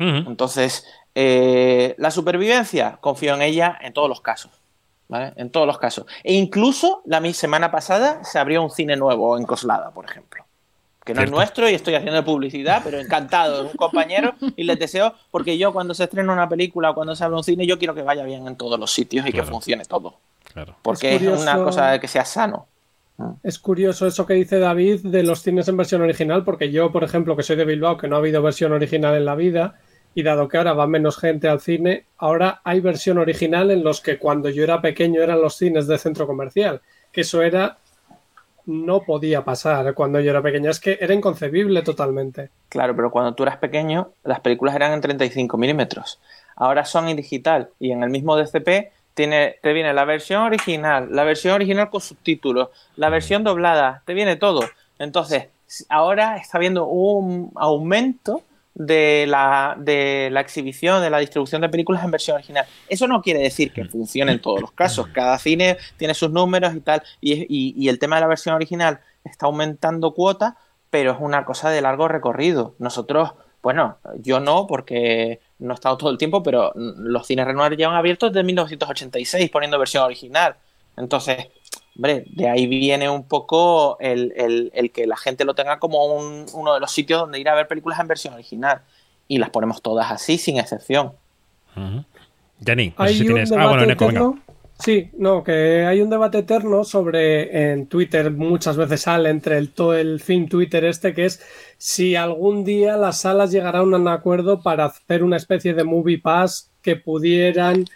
Entonces, 0.00 0.86
eh, 1.20 1.96
la 1.98 2.12
supervivencia, 2.12 2.98
confío 3.00 3.34
en 3.34 3.42
ella 3.42 3.76
en 3.80 3.92
todos 3.92 4.08
los 4.08 4.20
casos. 4.20 4.52
¿vale? 5.08 5.32
En 5.34 5.50
todos 5.50 5.66
los 5.66 5.76
casos. 5.76 6.06
E 6.22 6.34
incluso 6.34 7.02
la 7.06 7.20
semana 7.32 7.72
pasada 7.72 8.22
se 8.22 8.38
abrió 8.38 8.62
un 8.62 8.70
cine 8.70 8.94
nuevo 8.94 9.36
en 9.36 9.42
Coslada, 9.42 9.90
por 9.90 10.04
ejemplo. 10.04 10.44
Que 11.04 11.14
no 11.14 11.22
es 11.22 11.30
nuestro 11.32 11.68
y 11.68 11.74
estoy 11.74 11.96
haciendo 11.96 12.24
publicidad, 12.24 12.82
pero 12.84 13.00
encantado, 13.00 13.64
es 13.64 13.72
un 13.72 13.76
compañero 13.76 14.36
y 14.54 14.62
les 14.62 14.78
deseo, 14.78 15.12
porque 15.32 15.58
yo 15.58 15.72
cuando 15.72 15.92
se 15.92 16.04
estrena 16.04 16.32
una 16.32 16.48
película 16.48 16.90
o 16.90 16.94
cuando 16.94 17.16
se 17.16 17.24
abre 17.24 17.36
un 17.36 17.42
cine, 17.42 17.66
yo 17.66 17.78
quiero 17.78 17.96
que 17.96 18.02
vaya 18.02 18.22
bien 18.22 18.46
en 18.46 18.54
todos 18.54 18.78
los 18.78 18.92
sitios 18.92 19.26
y 19.26 19.32
que 19.32 19.42
funcione 19.42 19.86
todo. 19.86 20.14
Porque 20.82 21.16
es, 21.16 21.22
es, 21.22 21.40
una 21.40 21.56
cosa 21.56 21.90
de 21.90 21.98
que 21.98 22.06
sea 22.06 22.24
sano. 22.24 22.68
Es 23.42 23.58
curioso 23.58 24.06
eso 24.06 24.24
que 24.24 24.34
dice 24.34 24.60
David 24.60 25.00
de 25.02 25.24
los 25.24 25.42
cines 25.42 25.66
en 25.66 25.76
versión 25.76 26.00
original, 26.02 26.44
porque 26.44 26.70
yo, 26.70 26.92
por 26.92 27.02
ejemplo, 27.02 27.34
que 27.34 27.42
soy 27.42 27.56
de 27.56 27.64
Bilbao, 27.64 27.96
que 27.96 28.06
no 28.06 28.14
ha 28.14 28.20
habido 28.20 28.40
versión 28.40 28.72
original 28.72 29.16
en 29.16 29.24
la 29.24 29.34
vida, 29.34 29.80
y 30.18 30.24
dado 30.24 30.48
que 30.48 30.56
ahora 30.56 30.72
va 30.72 30.88
menos 30.88 31.16
gente 31.16 31.46
al 31.46 31.60
cine, 31.60 32.06
ahora 32.16 32.60
hay 32.64 32.80
versión 32.80 33.18
original 33.18 33.70
en 33.70 33.84
los 33.84 34.00
que 34.00 34.18
cuando 34.18 34.48
yo 34.48 34.64
era 34.64 34.82
pequeño 34.82 35.22
eran 35.22 35.40
los 35.40 35.54
cines 35.56 35.86
de 35.86 35.96
centro 35.96 36.26
comercial, 36.26 36.80
que 37.12 37.20
eso 37.20 37.40
era 37.40 37.78
no 38.66 39.02
podía 39.02 39.44
pasar 39.44 39.94
cuando 39.94 40.18
yo 40.18 40.30
era 40.30 40.42
pequeño, 40.42 40.72
es 40.72 40.80
que 40.80 40.98
era 41.00 41.14
inconcebible 41.14 41.82
totalmente. 41.82 42.50
Claro, 42.68 42.96
pero 42.96 43.12
cuando 43.12 43.34
tú 43.34 43.44
eras 43.44 43.58
pequeño 43.58 44.10
las 44.24 44.40
películas 44.40 44.74
eran 44.74 44.92
en 44.92 45.00
35 45.02 45.56
milímetros, 45.56 46.18
ahora 46.56 46.84
son 46.84 47.08
en 47.08 47.16
digital 47.16 47.70
y 47.78 47.92
en 47.92 48.02
el 48.02 48.10
mismo 48.10 48.36
DCP 48.36 48.90
tiene, 49.14 49.54
te 49.62 49.72
viene 49.72 49.94
la 49.94 50.04
versión 50.04 50.42
original, 50.42 51.10
la 51.12 51.22
versión 51.22 51.54
original 51.54 51.90
con 51.90 52.00
subtítulos, 52.00 52.70
la 52.96 53.08
versión 53.08 53.44
doblada, 53.44 54.02
te 54.04 54.14
viene 54.14 54.34
todo. 54.34 54.64
Entonces, 54.98 55.46
ahora 55.88 56.38
está 56.38 56.58
habiendo 56.58 56.86
un 56.88 57.52
aumento 57.54 58.42
de 58.78 59.26
la, 59.26 59.74
de 59.76 60.30
la 60.30 60.40
exhibición, 60.40 61.02
de 61.02 61.10
la 61.10 61.18
distribución 61.18 61.60
de 61.60 61.68
películas 61.68 62.04
en 62.04 62.12
versión 62.12 62.36
original. 62.36 62.64
Eso 62.88 63.08
no 63.08 63.20
quiere 63.20 63.40
decir 63.40 63.72
que 63.72 63.84
funcione 63.84 64.32
en 64.32 64.40
todos 64.40 64.60
los 64.60 64.70
casos. 64.70 65.08
Cada 65.08 65.36
cine 65.38 65.76
tiene 65.96 66.14
sus 66.14 66.30
números 66.30 66.74
y 66.74 66.80
tal. 66.80 67.02
Y, 67.20 67.46
y, 67.48 67.88
el 67.88 67.98
tema 67.98 68.16
de 68.16 68.22
la 68.22 68.28
versión 68.28 68.54
original 68.54 69.00
está 69.24 69.46
aumentando 69.46 70.14
cuota, 70.14 70.56
pero 70.90 71.10
es 71.10 71.18
una 71.20 71.44
cosa 71.44 71.70
de 71.70 71.82
largo 71.82 72.06
recorrido. 72.06 72.76
Nosotros, 72.78 73.32
bueno, 73.62 73.98
yo 74.20 74.38
no, 74.38 74.68
porque 74.68 75.40
no 75.58 75.72
he 75.72 75.74
estado 75.74 75.98
todo 75.98 76.10
el 76.10 76.18
tiempo, 76.18 76.44
pero 76.44 76.72
los 76.74 77.26
cines 77.26 77.46
Renoir 77.46 77.76
llevan 77.76 77.96
abiertos 77.96 78.32
desde 78.32 78.44
1986 78.44 79.50
poniendo 79.50 79.78
versión 79.78 80.04
original. 80.04 80.54
Entonces, 80.96 81.48
hombre, 81.98 82.24
de 82.30 82.48
ahí 82.48 82.66
viene 82.66 83.10
un 83.10 83.24
poco 83.24 83.98
el, 83.98 84.90
que 84.94 85.06
la 85.06 85.16
gente 85.16 85.44
lo 85.44 85.54
tenga 85.54 85.78
como 85.78 86.06
uno 86.06 86.74
de 86.74 86.80
los 86.80 86.92
sitios 86.92 87.20
donde 87.20 87.40
ir 87.40 87.48
a 87.48 87.54
ver 87.54 87.66
películas 87.66 87.98
en 87.98 88.06
versión 88.06 88.34
original. 88.34 88.82
Y 89.26 89.38
las 89.38 89.50
ponemos 89.50 89.82
todas 89.82 90.10
así, 90.10 90.38
sin 90.38 90.58
excepción. 90.58 91.12
Jenny, 92.64 92.94
no 92.96 93.06
sé 93.06 93.14
si 93.14 93.26
tienes. 93.26 93.52
Ah, 93.52 93.66
bueno, 93.66 94.38
Sí, 94.78 95.10
no, 95.18 95.42
que 95.42 95.84
hay 95.84 96.00
un 96.00 96.08
debate 96.08 96.38
eterno 96.38 96.84
sobre 96.84 97.72
en 97.72 97.88
Twitter 97.88 98.30
muchas 98.30 98.76
veces 98.76 99.00
sale 99.02 99.28
entre 99.28 99.58
el 99.58 99.70
todo 99.70 99.94
el 99.94 100.20
fin 100.20 100.48
Twitter 100.48 100.84
este 100.84 101.14
que 101.14 101.24
es 101.24 101.42
si 101.78 102.14
algún 102.14 102.62
día 102.62 102.96
las 102.96 103.22
salas 103.22 103.50
llegarán 103.50 103.92
a 103.92 103.96
un 103.96 104.06
acuerdo 104.06 104.62
para 104.62 104.84
hacer 104.84 105.24
una 105.24 105.36
especie 105.36 105.74
de 105.74 105.82
movie 105.82 106.18
pass 106.18 106.70
que 106.80 106.94
pudieran 106.94 107.86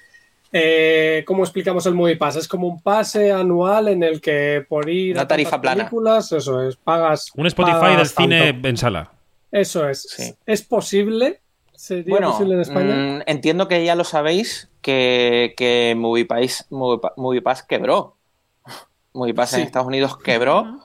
eh, 0.55 1.25
¿Cómo 1.27 1.45
explicamos 1.45 1.87
el 1.87 1.95
Movie 1.95 2.17
Pass? 2.17 2.37
Es 2.37 2.47
como 2.47 2.67
un 2.69 2.83
pase 2.83 3.33
anual 3.33 3.89
en 3.89 4.03
el 4.03 4.21
que 4.21 4.65
por 4.69 4.89
ir 4.91 5.19
a 5.19 5.27
tarifa 5.27 5.59
películas, 5.59 6.31
eso 6.33 6.63
es, 6.63 6.77
pagas. 6.77 7.31
Un 7.35 7.47
Spotify 7.47 7.97
del 7.97 8.07
cine 8.07 8.61
en 8.63 8.77
sala. 8.77 9.11
Eso 9.51 9.89
es. 9.89 10.37
¿Es 10.45 10.63
posible? 10.63 11.41
¿Sería 11.75 12.21
posible 12.21 12.55
en 12.55 12.61
España? 12.61 12.95
Mm, 12.95 13.23
entiendo 13.27 13.67
que 13.67 13.85
ya 13.85 13.95
lo 13.95 14.05
sabéis 14.05 14.69
que, 14.83 15.55
que 15.57 15.95
Movie, 15.97 16.27
Pass, 16.27 17.63
quebró. 17.63 18.17
Movie 19.15 19.35
Pass 19.35 19.55
en 19.55 19.61
Estados 19.63 19.89
Unidos 19.89 20.19
quebró. 20.19 20.81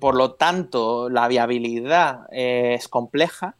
Por 0.00 0.14
lo 0.14 0.32
tanto, 0.32 1.10
la 1.10 1.26
viabilidad 1.26 2.20
es 2.30 2.86
compleja 2.86 3.56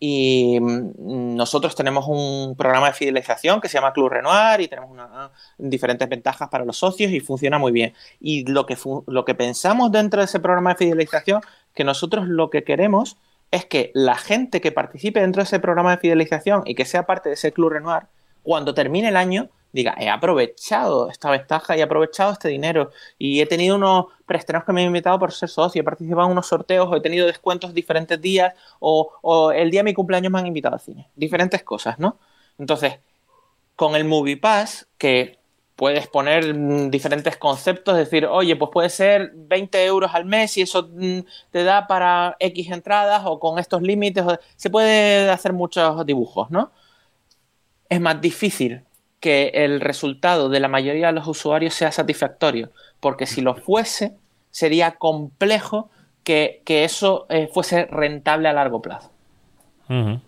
y 0.00 0.58
mm, 0.60 1.34
nosotros 1.36 1.74
tenemos 1.74 2.06
un 2.08 2.54
programa 2.56 2.88
de 2.88 2.92
fidelización 2.92 3.60
que 3.60 3.68
se 3.68 3.74
llama 3.74 3.92
Club 3.92 4.10
Renoir 4.10 4.60
y 4.60 4.68
tenemos 4.68 4.96
diferentes 5.58 6.08
ventajas 6.08 6.48
para 6.48 6.64
los 6.64 6.76
socios 6.76 7.10
y 7.10 7.20
funciona 7.20 7.58
muy 7.58 7.72
bien. 7.72 7.94
Y 8.20 8.44
lo 8.50 8.66
que, 8.66 8.76
lo 9.06 9.24
que 9.24 9.34
pensamos 9.34 9.90
dentro 9.90 10.20
de 10.20 10.26
ese 10.26 10.40
programa 10.40 10.70
de 10.70 10.76
fidelización, 10.76 11.40
que 11.74 11.84
nosotros 11.84 12.28
lo 12.28 12.50
que 12.50 12.64
queremos 12.64 13.16
es 13.50 13.64
que 13.64 13.90
la 13.94 14.16
gente 14.16 14.60
que 14.60 14.72
participe 14.72 15.20
dentro 15.20 15.40
de 15.40 15.44
ese 15.44 15.58
programa 15.58 15.92
de 15.92 15.98
fidelización 15.98 16.62
y 16.66 16.74
que 16.74 16.84
sea 16.84 17.06
parte 17.06 17.30
de 17.30 17.34
ese 17.34 17.52
Club 17.52 17.70
Renoir, 17.70 18.04
cuando 18.42 18.74
termine 18.74 19.08
el 19.08 19.16
año, 19.16 19.48
diga, 19.72 19.94
he 19.98 20.08
aprovechado 20.08 21.10
esta 21.10 21.30
ventaja 21.30 21.76
y 21.76 21.80
he 21.80 21.82
aprovechado 21.82 22.32
este 22.32 22.48
dinero 22.48 22.90
y 23.18 23.40
he 23.40 23.46
tenido 23.46 23.76
unos 23.76 24.06
preestrenos 24.26 24.64
que 24.64 24.72
me 24.72 24.82
han 24.82 24.88
invitado 24.88 25.18
por 25.18 25.32
ser 25.32 25.48
socio, 25.48 25.80
he 25.80 25.84
participado 25.84 26.26
en 26.26 26.32
unos 26.32 26.46
sorteos 26.46 26.88
o 26.90 26.96
he 26.96 27.00
tenido 27.00 27.26
descuentos 27.26 27.74
diferentes 27.74 28.20
días 28.20 28.54
o, 28.80 29.52
el 29.52 29.70
día 29.70 29.80
de 29.80 29.84
mi 29.84 29.94
cumpleaños 29.94 30.32
me 30.32 30.38
han 30.38 30.46
invitado 30.46 30.74
al 30.74 30.80
cine. 30.80 31.08
Diferentes 31.16 31.62
cosas, 31.62 31.98
¿no? 31.98 32.18
Entonces, 32.58 32.98
con 33.76 33.94
el 33.96 34.04
Movie 34.04 34.36
Pass, 34.36 34.88
que 34.98 35.38
puedes 35.76 36.08
poner 36.08 36.54
mm, 36.54 36.90
diferentes 36.90 37.36
conceptos, 37.36 37.96
decir, 37.96 38.26
oye, 38.26 38.56
pues 38.56 38.70
puede 38.72 38.90
ser 38.90 39.32
20 39.34 39.84
euros 39.86 40.10
al 40.14 40.24
mes 40.24 40.56
y 40.56 40.62
eso 40.62 40.88
mm, 40.92 41.20
te 41.50 41.64
da 41.64 41.86
para 41.86 42.36
X 42.40 42.70
entradas 42.70 43.22
o 43.26 43.38
con 43.38 43.58
estos 43.58 43.82
límites, 43.82 44.24
se 44.56 44.70
puede 44.70 45.30
hacer 45.30 45.52
muchos 45.52 46.04
dibujos, 46.06 46.50
¿no? 46.50 46.72
Es 47.88 48.00
más 48.00 48.20
difícil 48.20 48.82
que 49.20 49.50
el 49.54 49.80
resultado 49.80 50.48
de 50.48 50.60
la 50.60 50.68
mayoría 50.68 51.08
de 51.08 51.12
los 51.12 51.26
usuarios 51.26 51.74
sea 51.74 51.92
satisfactorio, 51.92 52.70
porque 53.00 53.26
si 53.26 53.40
lo 53.40 53.54
fuese, 53.54 54.12
sería 54.50 54.92
complejo 54.92 55.90
que, 56.22 56.62
eso 56.66 57.26
eh, 57.30 57.48
fuese 57.52 57.86
rentable 57.86 58.48
a 58.48 58.52
largo 58.52 58.82
plazo. 58.82 59.10
Uh 59.88 60.18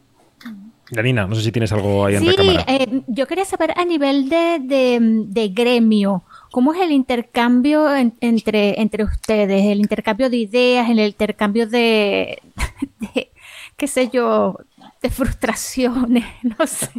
no 0.93 1.35
sé 1.37 1.43
si 1.43 1.53
tienes 1.53 1.73
algo 1.73 2.05
ahí 2.05 2.17
en 2.17 2.25
sí, 2.25 2.35
cámara. 2.35 2.65
Eh, 2.67 3.03
yo 3.07 3.27
quería 3.27 3.45
saber 3.45 3.73
a 3.77 3.85
nivel 3.85 4.29
de, 4.29 5.53
gremio, 5.55 6.25
¿cómo 6.51 6.73
es 6.75 6.81
el 6.81 6.91
intercambio 6.91 7.95
entre, 7.95 8.81
entre 8.81 9.05
ustedes? 9.05 9.67
El 9.67 9.79
intercambio 9.79 10.29
de 10.29 10.37
ideas, 10.37 10.91
el 10.91 10.99
intercambio 10.99 11.69
de, 11.69 12.43
de 13.15 13.31
qué 13.77 13.87
sé 13.87 14.11
yo, 14.13 14.59
de 15.03 15.11
frustraciones, 15.11 16.25
no 16.59 16.67
sé, 16.67 16.91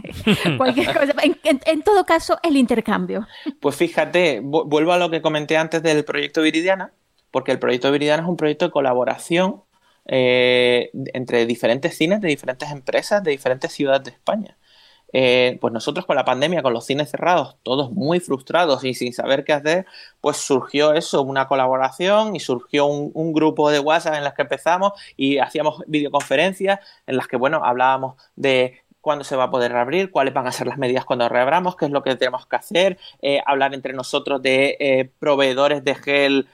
cualquier 0.57 0.87
cosa. 0.93 1.13
En, 1.43 1.81
todo 1.83 2.05
caso, 2.05 2.39
el 2.43 2.57
intercambio. 2.57 3.27
Pues 3.59 3.75
fíjate, 3.75 4.41
vuelvo 4.41 4.93
a 4.93 4.97
lo 4.97 5.09
que 5.09 5.21
comenté 5.21 5.57
antes 5.57 5.83
del 5.83 6.03
proyecto 6.03 6.41
Viridiana, 6.41 6.93
porque 7.31 7.51
el 7.51 7.59
proyecto 7.59 7.91
Viridiana 7.91 8.23
es 8.23 8.29
un 8.29 8.37
proyecto 8.37 8.65
de 8.65 8.71
colaboración 8.71 9.63
eh, 10.07 10.89
entre 11.13 11.45
diferentes 11.45 11.95
cines 11.95 12.21
de 12.21 12.29
diferentes 12.29 12.71
empresas 12.71 13.23
de 13.23 13.31
diferentes 13.31 13.71
ciudades 13.71 14.03
de 14.03 14.11
España. 14.11 14.57
Eh, 15.13 15.57
pues 15.59 15.73
nosotros 15.73 16.05
con 16.05 16.15
la 16.15 16.25
pandemia, 16.25 16.61
con 16.61 16.73
los 16.73 16.85
cines 16.85 17.11
cerrados, 17.11 17.57
todos 17.63 17.91
muy 17.91 18.19
frustrados 18.19 18.83
y 18.83 18.93
sin 18.93 19.13
saber 19.13 19.43
qué 19.43 19.53
hacer, 19.53 19.85
pues 20.21 20.37
surgió 20.37 20.93
eso, 20.93 21.21
una 21.21 21.47
colaboración 21.47 22.35
y 22.35 22.39
surgió 22.39 22.85
un, 22.85 23.31
grupo 23.33 23.71
de 23.71 23.79
WhatsApp 23.79 24.15
en 24.15 24.23
las 24.23 24.33
que 24.33 24.41
empezamos 24.41 24.93
y 25.15 25.37
hacíamos 25.37 25.83
videoconferencias 25.87 26.79
en 27.07 27.17
las 27.17 27.27
que, 27.27 27.37
bueno, 27.37 27.61
hablábamos 27.63 28.15
de 28.35 28.81
cuándo 28.99 29.23
se 29.23 29.35
va 29.35 29.45
a 29.45 29.51
poder 29.51 29.71
reabrir, 29.71 30.11
cuáles 30.11 30.33
van 30.33 30.47
a 30.47 30.51
ser 30.51 30.67
las 30.67 30.77
medidas 30.77 31.05
cuando 31.05 31.27
reabramos, 31.29 31.75
qué 31.75 31.85
es 31.85 31.91
lo 31.91 32.03
que 32.03 32.15
tenemos 32.15 32.45
que 32.45 32.55
hacer, 32.57 32.97
eh, 33.21 33.41
hablar 33.45 33.73
entre 33.73 33.93
nosotros 33.93 34.41
de 34.41 34.77
eh, 34.79 35.09
proveedores 35.19 35.83
de 35.83 35.95
gel, 35.95 36.47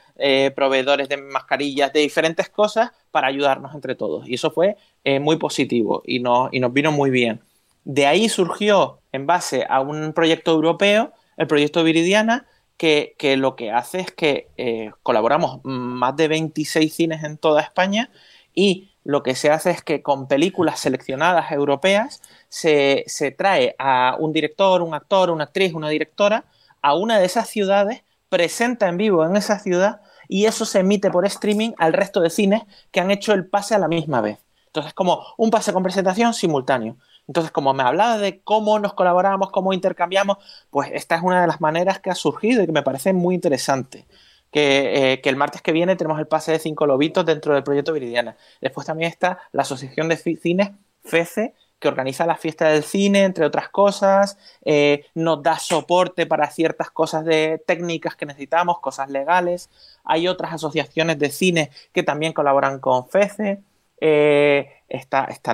proveedores 0.55 1.09
de 1.09 1.17
mascarillas, 1.17 1.93
de 1.93 1.99
diferentes 1.99 2.49
cosas 2.49 2.91
para 3.11 3.27
ayudarnos 3.27 3.75
entre 3.75 3.95
todos. 3.95 4.27
Y 4.27 4.35
eso 4.35 4.49
fue 4.49 4.75
muy 5.21 5.37
positivo 5.37 6.01
y, 6.05 6.17
y 6.17 6.59
nos 6.59 6.73
vino 6.73 6.91
muy 6.91 7.11
bien. 7.11 7.41
De 7.89 8.05
ahí 8.05 8.27
surgió, 8.27 8.99
en 9.13 9.27
base 9.27 9.65
a 9.69 9.79
un 9.79 10.11
proyecto 10.11 10.51
europeo, 10.51 11.13
el 11.37 11.47
proyecto 11.47 11.85
Viridiana, 11.85 12.45
que, 12.75 13.15
lo 13.37 13.55
que 13.55 13.71
hace 13.71 14.01
es 14.01 14.11
que 14.11 14.49
eh, 14.57 14.91
colaboramos 15.03 15.61
más 15.63 16.13
de 16.17 16.27
26 16.27 16.93
cines 16.93 17.23
en 17.23 17.37
toda 17.37 17.61
España 17.61 18.11
y 18.53 18.91
lo 19.05 19.23
que 19.23 19.35
se 19.35 19.51
hace 19.51 19.71
es 19.71 19.81
que 19.81 20.01
con 20.01 20.27
películas 20.27 20.81
seleccionadas 20.81 21.49
europeas 21.53 22.21
se, 22.49 23.05
trae 23.37 23.73
a 23.79 24.17
un 24.19 24.33
director, 24.33 24.81
un 24.81 24.93
actor, 24.93 25.29
una 25.29 25.45
actriz, 25.45 25.73
una 25.73 25.87
directora 25.87 26.43
a 26.81 26.93
una 26.93 27.17
de 27.19 27.25
esas 27.25 27.47
ciudades, 27.47 28.03
presenta 28.27 28.89
en 28.89 28.97
vivo 28.97 29.25
en 29.25 29.37
esa 29.37 29.59
ciudad 29.59 30.01
y 30.27 30.43
eso 30.43 30.65
se 30.65 30.79
emite 30.79 31.09
por 31.09 31.25
streaming 31.25 31.71
al 31.77 31.93
resto 31.93 32.19
de 32.19 32.31
cines 32.31 32.63
que 32.91 32.99
han 32.99 33.11
hecho 33.11 33.31
el 33.31 33.47
pase 33.47 33.75
a 33.75 33.79
la 33.79 33.87
misma 33.87 34.19
vez. 34.19 34.39
Entonces, 34.65 34.93
como 34.93 35.23
un 35.37 35.51
pase 35.51 35.71
con 35.71 35.83
presentación 35.83 36.33
simultáneo. 36.33 36.97
Entonces, 37.27 37.51
como 37.51 37.73
me 37.73 37.83
hablaba 37.83 38.17
de 38.17 38.41
cómo 38.41 38.79
nos 38.79 38.93
colaboramos, 38.93 39.51
cómo 39.51 39.73
intercambiamos, 39.73 40.37
pues 40.69 40.89
esta 40.93 41.15
es 41.15 41.21
una 41.23 41.41
de 41.41 41.47
las 41.47 41.61
maneras 41.61 41.99
que 41.99 42.09
ha 42.09 42.15
surgido 42.15 42.63
y 42.63 42.65
que 42.65 42.71
me 42.71 42.83
parece 42.83 43.13
muy 43.13 43.35
interesante. 43.35 44.07
Que, 44.51 45.13
eh, 45.13 45.21
el 45.23 45.35
martes 45.35 45.61
que 45.61 45.73
viene 45.73 45.95
tenemos 45.95 46.19
el 46.19 46.27
pase 46.27 46.53
de 46.53 46.59
cinco 46.59 46.85
lobitos 46.87 47.25
dentro 47.25 47.53
del 47.53 47.63
proyecto 47.63 47.93
Viridiana. 47.93 48.37
Después 48.61 48.87
también 48.87 49.11
está 49.11 49.39
la 49.51 49.63
Asociación 49.63 50.07
de 50.07 50.17
Cines 50.17 50.71
FECE, 51.03 51.53
que 51.79 51.87
organiza 51.87 52.25
la 52.25 52.35
fiesta 52.37 52.69
del 52.69 52.83
cine, 52.83 53.23
entre 53.23 53.45
otras 53.45 53.69
cosas, 53.69 54.37
eh, 54.65 55.05
nos 55.13 55.43
da 55.43 55.59
soporte 55.59 56.25
para 56.25 56.49
ciertas 56.49 56.89
cosas 56.91 57.23
de 57.25 57.61
técnicas 57.65 58.15
que 58.15 58.25
necesitamos, 58.25 58.79
cosas 58.79 59.09
legales. 59.09 59.69
Hay 60.03 60.27
otras 60.27 60.53
asociaciones 60.53 61.19
de 61.19 61.29
cine 61.29 61.71
que 61.93 62.03
también 62.03 62.33
colaboran 62.33 62.79
con 62.79 63.07
FECE. 63.07 63.61
Eh, 63.99 64.69
está, 64.87 65.25
está 65.25 65.53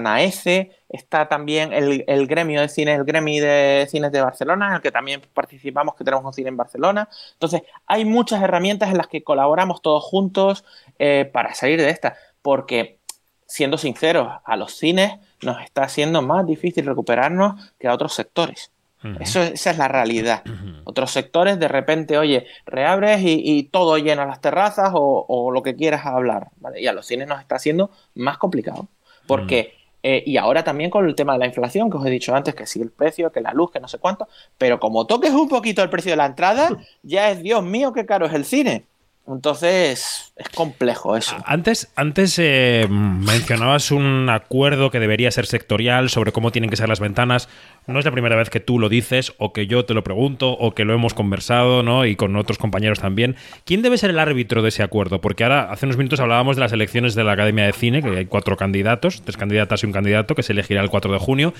está 0.89 1.28
también 1.28 1.74
el, 1.74 2.04
el, 2.08 2.28
gremio 2.28 2.62
de 2.62 2.70
cine, 2.70 2.94
el 2.94 3.04
gremio 3.06 3.44
de 3.44 3.88
cines 3.89 4.12
de 4.12 4.22
Barcelona, 4.22 4.68
en 4.68 4.74
el 4.76 4.82
que 4.82 4.91
también 4.91 5.22
participamos, 5.34 5.96
que 5.96 6.04
tenemos 6.04 6.26
un 6.26 6.34
cine 6.34 6.50
en 6.50 6.58
Barcelona. 6.58 7.10
Entonces, 7.34 7.64
hay 7.88 8.06
muchas 8.06 8.44
herramientas 8.44 8.89
en 8.91 8.98
las 8.98 9.08
que 9.08 9.24
colaboramos 9.24 9.82
todos 9.82 10.04
juntos 10.04 10.66
eh, 11.00 11.30
para 11.32 11.54
salir 11.54 11.80
de 11.80 11.89
esta, 11.89 12.18
porque, 12.41 13.00
siendo 13.48 13.78
sinceros, 13.78 14.30
a 14.44 14.58
los 14.58 14.74
cines 14.74 15.14
nos 15.41 15.62
está 15.62 15.84
haciendo 15.84 16.22
más 16.22 16.46
difícil 16.46 16.86
recuperarnos 16.86 17.74
que 17.80 17.88
a 17.88 17.94
otros 17.94 18.14
sectores. 18.14 18.73
Eso, 19.20 19.41
esa 19.41 19.72
es 19.72 19.78
la 19.78 19.88
realidad. 19.88 20.43
Otros 20.86 21.12
sectores, 21.12 21.60
de 21.60 21.68
repente, 21.68 22.18
oye, 22.18 22.45
reabres 22.66 23.22
y, 23.24 23.64
todo 23.64 23.97
llena 23.97 24.26
las 24.26 24.41
terrazas 24.41 24.91
o, 24.93 25.51
lo 25.51 25.64
que 25.64 25.76
quieras 25.76 26.06
hablar. 26.06 26.49
Y 26.78 26.88
a 26.88 26.93
los 26.93 27.06
cines 27.06 27.28
nos 27.28 27.39
está 27.39 27.56
haciendo 27.56 27.91
más 28.16 28.38
complicado. 28.38 28.88
Porque, 29.28 29.76
eh, 30.04 30.24
y 30.26 30.38
ahora 30.38 30.64
también 30.64 30.89
con 30.89 31.08
el 31.08 31.16
tema 31.16 31.34
de 31.34 31.39
la 31.39 31.45
inflación, 31.45 31.89
que 31.89 31.97
os 31.97 32.06
he 32.06 32.10
dicho 32.10 32.36
antes, 32.36 32.56
que 32.56 32.66
sí 32.66 32.82
el 32.82 32.91
precio, 32.91 33.32
que 33.32 33.41
la 33.41 33.54
luz, 33.54 33.72
que 33.72 33.80
no 33.80 33.88
sé 33.88 33.99
cuánto, 33.99 34.28
pero 34.58 34.80
como 34.80 35.06
toques 35.06 35.32
un 35.32 35.47
poquito 35.47 35.82
el 35.82 35.89
precio 35.89 36.12
de 36.12 36.18
la 36.18 36.26
entrada, 36.26 36.70
ya 37.04 37.30
es, 37.30 37.41
Dios 37.41 37.64
mío, 37.64 37.93
qué 37.93 38.06
caro 38.06 38.26
es 38.26 38.34
el 38.34 38.45
cine. 38.45 38.86
Entonces, 39.26 40.34
es 40.36 40.50
complejo 40.50 41.16
eso. 41.16 41.38
Antes, 41.46 41.90
antes 41.96 42.38
eh, 42.40 42.88
mencionabas 42.90 43.92
un 43.92 44.30
acuerdo 44.30 44.92
que 44.92 45.00
debería 45.00 45.32
ser 45.32 45.46
sectorial 45.46 46.10
sobre 46.10 46.34
cómo 46.34 46.52
tienen 46.52 46.70
que 46.70 46.76
ser 46.76 46.90
las 46.90 47.00
ventanas. 47.00 47.48
No 47.88 48.00
es 48.00 48.06
la 48.06 48.12
primera 48.12 48.36
vez 48.36 48.50
que 48.50 48.60
tú 48.60 48.80
lo 48.80 48.90
dices, 48.90 49.34
o 49.38 49.54
que 49.54 49.66
yo 49.66 49.86
te 49.86 49.94
lo 49.94 50.04
pregunto, 50.04 50.52
o 50.52 50.76
que 50.76 50.84
lo 50.84 50.94
hemos 50.94 51.14
conversado, 51.14 51.84
¿no? 51.84 52.06
Y 52.06 52.18
con 52.18 52.36
otros 52.36 52.58
compañeros 52.58 53.00
también. 53.00 53.38
¿Quién 53.64 53.82
debe 53.82 53.98
ser 53.98 54.10
el 54.10 54.20
árbitro 54.20 54.62
de 54.62 54.70
ese 54.70 54.84
acuerdo? 54.84 55.22
Porque 55.22 55.44
ahora, 55.46 55.72
hace 55.72 55.86
unos 55.86 55.98
minutos 55.98 56.20
hablábamos 56.20 56.58
de 56.58 56.62
las 56.62 56.74
elecciones 56.74 57.16
de 57.16 57.24
la 57.24 57.32
Academia 57.32 57.66
de 57.66 57.74
Cine, 57.74 58.02
que 58.02 58.10
hay 58.10 58.26
cuatro 58.26 58.58
candidatos, 58.58 59.22
tres 59.22 59.38
candidatas 59.38 59.84
y 59.84 59.86
un 59.86 59.94
candidato, 59.94 60.36
que 60.36 60.44
se 60.44 60.52
elegirá 60.52 60.82
el 60.82 60.90
4 60.90 61.14
de 61.14 61.20
junio 61.20 61.54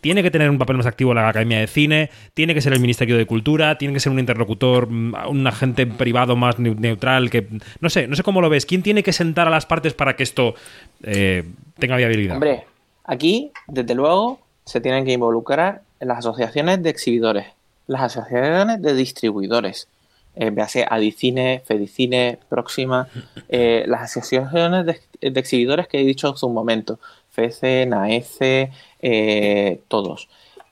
tiene 0.00 0.22
que 0.22 0.30
tener 0.30 0.50
un 0.50 0.58
papel 0.58 0.76
más 0.76 0.86
activo 0.86 1.12
la 1.14 1.28
Academia 1.28 1.58
de 1.58 1.66
Cine, 1.66 2.10
tiene 2.34 2.54
que 2.54 2.60
ser 2.60 2.72
el 2.72 2.80
Ministerio 2.80 3.16
de 3.16 3.26
Cultura, 3.26 3.78
tiene 3.78 3.94
que 3.94 4.00
ser 4.00 4.12
un 4.12 4.18
interlocutor, 4.18 4.88
mm, 4.88 5.14
un 5.28 5.46
agente 5.46 5.86
privado 5.86 6.36
más 6.36 6.58
neutral, 6.58 7.30
que 7.30 7.48
no 7.80 7.90
sé, 7.90 8.06
no 8.06 8.16
sé 8.16 8.22
cómo 8.22 8.40
lo 8.40 8.48
ves. 8.48 8.66
¿Quién 8.66 8.82
tiene 8.82 9.02
que 9.02 9.12
sentar 9.12 9.48
a 9.48 9.50
las 9.50 9.66
partes 9.66 9.94
para 9.94 10.16
que 10.16 10.22
esto 10.22 10.54
eh, 11.02 11.44
tenga 11.78 11.96
viabilidad? 11.96 12.34
Hombre, 12.34 12.64
aquí, 13.04 13.50
desde 13.66 13.94
luego, 13.94 14.40
se 14.64 14.80
tienen 14.80 15.04
que 15.04 15.12
involucrar 15.12 15.82
en 16.00 16.08
las 16.08 16.18
asociaciones 16.18 16.82
de 16.82 16.90
exhibidores, 16.90 17.46
las 17.86 18.02
asociaciones 18.02 18.80
de 18.80 18.94
distribuidores, 18.94 19.88
eh, 20.36 20.50
véase 20.50 20.86
Adicine, 20.88 21.62
Fedicine, 21.64 22.38
Próxima, 22.48 23.08
eh, 23.48 23.84
las 23.88 24.02
asociaciones 24.02 24.86
de, 24.86 25.00
de, 25.30 25.40
exhibidores 25.40 25.88
que 25.88 26.00
he 26.00 26.04
dicho 26.04 26.28
hace 26.28 26.46
un 26.46 26.54
momento, 26.54 27.00
FECE, 27.38 27.86
NAECE, 27.86 28.72
eh, 29.00 29.80
todos. 29.86 30.28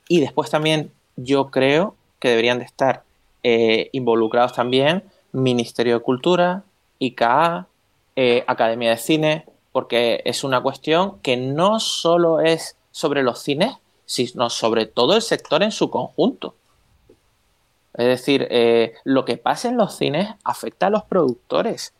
Y 0.09 0.19
después 0.19 0.49
también 0.49 0.91
yo 1.15 1.49
creo 1.49 1.95
que 2.19 2.29
deberían 2.29 2.59
de 2.59 2.65
estar 2.65 3.03
eh, 3.43 3.89
involucrados 3.93 4.51
también 4.51 5.03
Ministerio 5.31 5.93
de 5.93 6.03
Cultura, 6.03 6.63
ICA, 6.99 7.67
eh, 8.17 8.43
Academia 8.47 8.89
de 8.89 8.97
Cine, 8.97 9.45
porque 9.71 10.21
es 10.25 10.43
una 10.43 10.61
cuestión 10.61 11.19
que 11.21 11.37
no 11.37 11.79
solo 11.79 12.41
es 12.41 12.75
sobre 12.91 13.23
los 13.23 13.39
cines, 13.39 13.75
sino 14.05 14.49
sobre 14.49 14.87
todo 14.87 15.15
el 15.15 15.21
sector 15.21 15.63
en 15.63 15.71
su 15.71 15.89
conjunto. 15.89 16.55
Es 17.93 18.07
decir, 18.07 18.47
lo 19.05 19.25
que 19.25 19.37
pasa 19.37 19.69
en 19.69 19.77
los 19.77 19.95
cines 19.95 20.29
afecta 20.43 20.87
a 20.87 20.89
los 20.91 21.03
productores, 21.03 21.93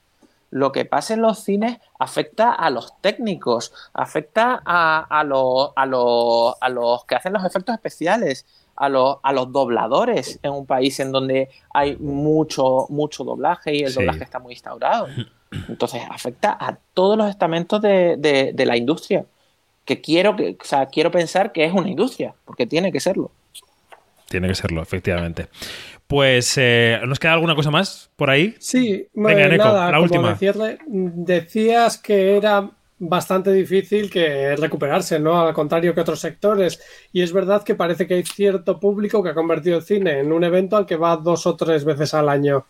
lo 0.50 0.72
que 0.72 0.86
pasa 0.86 1.14
en 1.14 1.22
los 1.22 1.40
cines 1.40 1.80
afecta 2.00 2.54
a 2.54 2.70
los 2.70 2.94
técnicos, 3.02 3.74
afecta 3.94 4.62
a, 4.66 5.06
a, 5.10 5.20
a, 5.20 6.56
a 6.62 6.70
los 6.70 7.06
que 7.06 7.16
hacen 7.16 7.34
los 7.34 7.44
efectos 7.44 7.76
especiales, 7.76 8.46
a, 8.76 8.90
los, 8.90 9.18
a 9.24 9.34
los 9.34 9.52
dobladores 9.52 10.40
en 10.44 10.52
un 10.52 10.66
país 10.66 11.00
en 11.00 11.12
donde 11.12 11.50
hay 11.74 11.98
mucho, 11.98 12.86
mucho 12.90 13.24
doblaje 13.24 13.76
y 13.76 13.84
el 13.84 13.94
doblaje 13.94 14.24
está 14.24 14.40
muy 14.40 14.54
instaurado. 14.54 15.08
Entonces 15.68 16.02
afecta 16.10 16.56
a 16.60 16.78
todos 16.94 17.18
los 17.18 17.30
estamentos 17.30 17.82
de, 17.82 18.16
de, 18.18 18.52
de 18.54 18.66
la 18.66 18.78
industria, 18.78 19.26
que 19.86 20.02
quiero, 20.02 20.36
que, 20.36 20.58
o 20.62 20.66
sea, 20.66 20.86
quiero 20.88 21.12
pensar 21.12 21.52
que 21.52 21.66
es 21.66 21.74
una 21.74 21.90
industria, 21.90 22.36
porque 22.46 22.68
tiene 22.68 22.92
que 22.92 23.00
serlo. 23.00 23.32
Tiene 24.30 24.48
que 24.48 24.56
serlo, 24.56 24.82
efectivamente. 24.82 25.48
Pues, 26.08 26.58
eh, 26.58 27.00
¿nos 27.06 27.20
queda 27.20 27.34
alguna 27.34 27.56
cosa 27.56 27.72
más 27.72 28.12
por 28.16 28.30
ahí? 28.30 28.56
Sí, 28.60 29.08
Venga, 29.14 29.50
nada, 29.58 29.92
la 29.92 30.00
última. 30.00 30.38
decías 30.88 31.98
que 31.98 32.38
era 32.38 32.72
bastante 33.00 33.52
difícil 33.52 34.10
que 34.10 34.56
recuperarse, 34.56 35.20
¿no? 35.20 35.40
Al 35.40 35.54
contrario 35.54 35.94
que 35.94 36.02
otros 36.02 36.20
sectores. 36.20 36.82
Y 37.12 37.22
es 37.22 37.32
verdad 37.32 37.64
que 37.64 37.76
parece 37.76 38.08
que 38.08 38.16
hay 38.16 38.24
cierto 38.24 38.80
público 38.80 39.22
que 39.22 39.30
ha 39.30 39.36
convertido 39.36 39.78
el 39.78 39.84
cine 39.84 40.20
en 40.20 40.32
un 40.32 40.44
evento 40.44 40.78
al 40.78 40.86
que 40.86 40.96
va 40.96 41.18
dos 41.18 41.46
o 41.46 41.56
tres 41.56 41.86
veces 41.86 42.14
al 42.14 42.30
año. 42.30 42.66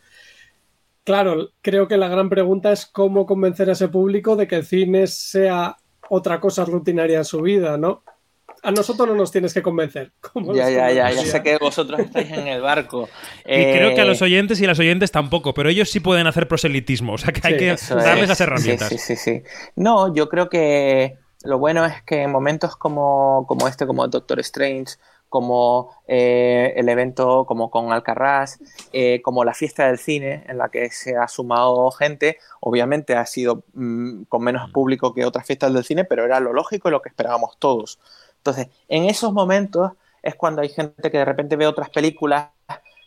Claro, 1.04 1.52
creo 1.62 1.88
que 1.88 1.96
la 1.96 2.10
gran 2.10 2.30
pregunta 2.30 2.72
es 2.72 2.86
cómo 2.86 3.26
convencer 3.26 3.70
a 3.70 3.74
ese 3.74 3.88
público 3.88 4.36
de 4.36 4.48
que 4.48 4.58
el 4.58 4.66
cine 4.66 5.08
sea 5.08 5.78
otra 6.10 6.40
cosa 6.40 6.66
rutinaria 6.66 7.20
en 7.20 7.26
su 7.26 7.42
vida, 7.42 7.78
¿no? 7.78 8.04
A 8.64 8.72
nosotros 8.72 9.08
no 9.08 9.16
nos 9.16 9.32
tienes 9.32 9.54
que 9.54 9.62
convencer. 9.62 10.12
Ya, 10.54 10.70
ya, 10.70 10.92
ya, 10.92 11.12
ya 11.12 11.26
sé 11.26 11.44
que 11.44 11.58
vosotros 11.58 12.00
estáis 12.00 12.32
en 12.32 12.48
el 12.48 12.62
barco. 12.62 13.10
Y 13.46 13.64
creo 13.64 13.96
que 13.96 14.02
a 14.02 14.06
los 14.06 14.22
eh, 14.22 14.26
oyentes 14.26 14.60
y 14.62 14.68
las 14.68 14.80
oyentes 14.80 15.12
tampoco, 15.12 15.54
pero 15.54 15.70
ellos 15.70 15.90
sí 15.90 16.00
pueden 16.00 16.28
hacer 16.28 16.48
proselitismo, 16.48 17.14
o 17.14 17.18
sea 17.18 17.34
que 17.34 17.42
hay 17.48 17.58
que 17.58 17.76
darles 17.90 18.30
las 18.30 18.42
herramientas. 18.42 18.90
Sí, 18.90 18.98
sí, 18.98 19.16
sí, 19.16 19.44
No, 19.76 20.14
yo 20.14 20.30
creo 20.30 20.50
que 20.50 21.18
lo 21.44 21.60
bueno 21.60 21.86
es 21.86 22.02
que 22.04 22.24
en 22.24 22.32
momentos 22.32 22.76
como, 22.76 23.46
como 23.48 23.68
este, 23.68 23.86
como 23.86 24.08
Doctor 24.08 24.40
Strange, 24.40 24.96
como 25.30 25.90
eh, 26.08 26.74
el 26.78 26.88
evento 26.90 27.46
como 27.46 27.70
con 27.70 27.92
Alcarrás, 27.92 28.60
eh, 28.94 29.22
como 29.22 29.44
la 29.44 29.54
fiesta 29.54 29.88
del 29.88 29.98
cine 29.98 30.46
en 30.48 30.58
la 30.58 30.70
que 30.70 30.90
se 30.90 31.18
ha 31.18 31.28
sumado 31.28 31.92
gente, 31.92 32.38
obviamente 32.62 33.16
ha 33.16 33.26
sido 33.26 33.64
mm, 33.74 34.24
con 34.24 34.44
menos 34.44 34.72
público 34.72 35.14
que 35.14 35.26
otras 35.26 35.46
fiestas 35.46 35.74
del 35.74 35.84
cine, 35.84 36.06
pero 36.06 36.26
era 36.26 36.40
lo 36.40 36.54
lógico 36.54 36.88
y 36.88 36.92
lo 36.92 37.02
que 37.02 37.10
esperábamos 37.10 37.58
todos. 37.60 38.00
Entonces, 38.48 38.74
en 38.88 39.04
esos 39.06 39.34
momentos 39.34 39.92
es 40.24 40.36
cuando 40.36 40.62
hay 40.62 40.70
gente 40.70 41.12
que 41.12 41.18
de 41.18 41.26
repente 41.26 41.58
ve 41.58 41.68
otras 41.68 41.90
películas 41.90 42.48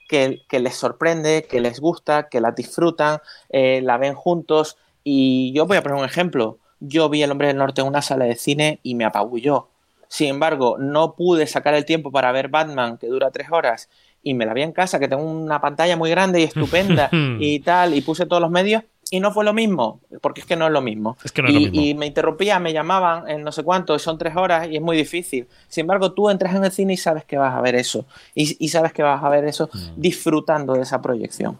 que, 0.07 0.43
les 0.51 0.75
sorprende, 0.75 1.47
que 1.49 1.61
les 1.61 1.81
gusta, 1.81 2.29
que 2.29 2.43
las 2.43 2.55
disfrutan, 2.55 3.21
eh, 3.49 3.81
la 3.83 3.97
ven 3.97 4.15
juntos. 4.15 4.77
Y 5.03 5.51
yo 5.55 5.67
voy 5.67 5.79
a 5.79 5.83
poner 5.83 5.97
un 5.97 6.05
ejemplo. 6.05 6.59
Yo 6.79 7.09
vi 7.09 7.23
El 7.23 7.31
Hombre 7.31 7.49
del 7.49 7.57
Norte 7.57 7.81
en 7.81 7.87
una 7.87 8.03
sala 8.03 8.27
de 8.27 8.37
cine 8.37 8.81
y 8.83 8.95
me 8.95 9.07
apabulló. 9.07 9.69
Sin 10.09 10.29
embargo, 10.29 10.77
no 10.79 11.15
pude 11.15 11.47
sacar 11.47 11.73
el 11.73 11.87
tiempo 11.87 12.13
para 12.13 12.33
ver 12.33 12.49
Batman, 12.49 12.99
que 12.99 13.07
dura 13.07 13.31
tres 13.31 13.47
horas, 13.51 13.89
y 14.23 14.35
me 14.35 14.45
la 14.45 14.53
vi 14.53 14.61
en 14.61 14.73
casa, 14.73 14.99
que 14.99 15.09
tengo 15.09 15.23
una 15.23 15.63
pantalla 15.63 15.97
muy 15.97 16.11
grande 16.11 16.41
y 16.41 16.45
estupenda 16.45 17.09
y 17.39 17.61
tal, 17.61 17.95
y 17.95 18.03
puse 18.03 18.27
todos 18.27 18.43
los 18.43 18.51
medios, 18.51 18.83
y 19.11 19.21
no 19.21 19.33
fue 19.33 19.45
lo 19.45 19.53
mismo, 19.53 20.01
porque 20.21 20.41
es 20.41 20.47
que 20.47 20.57
no 20.57 20.67
es 20.67 20.73
lo 20.73 20.81
mismo. 20.81 21.17
y, 21.49 21.95
me 21.95 22.07
interrumpía, 22.07 22.59
me 22.61 22.73
llamaban 22.73 23.29
en 23.29 23.43
no 23.43 23.53
sé 23.53 23.65
cuánto, 23.65 23.99
son 23.99 24.19
tres 24.19 24.37
horas 24.37 24.69
y 24.71 24.77
es 24.77 24.83
muy 24.83 24.97
difícil. 24.97 25.49
Sin 25.69 25.83
embargo, 25.83 26.13
tú 26.13 26.31
entras 26.31 26.55
en 26.55 26.65
el 26.65 26.71
cine 26.71 26.95
y 26.95 26.97
sabes 26.97 27.25
que 27.25 27.37
vas 27.37 27.55
a 27.55 27.61
ver 27.61 27.75
eso. 27.75 28.07
Y, 28.35 28.69
sabes 28.69 28.93
que 28.93 29.03
vas 29.03 29.23
a 29.23 29.29
ver 29.29 29.45
eso 29.45 29.69
mm. 29.73 30.01
disfrutando 30.01 30.75
de 30.75 30.83
esa 30.83 31.03
proyección. 31.03 31.59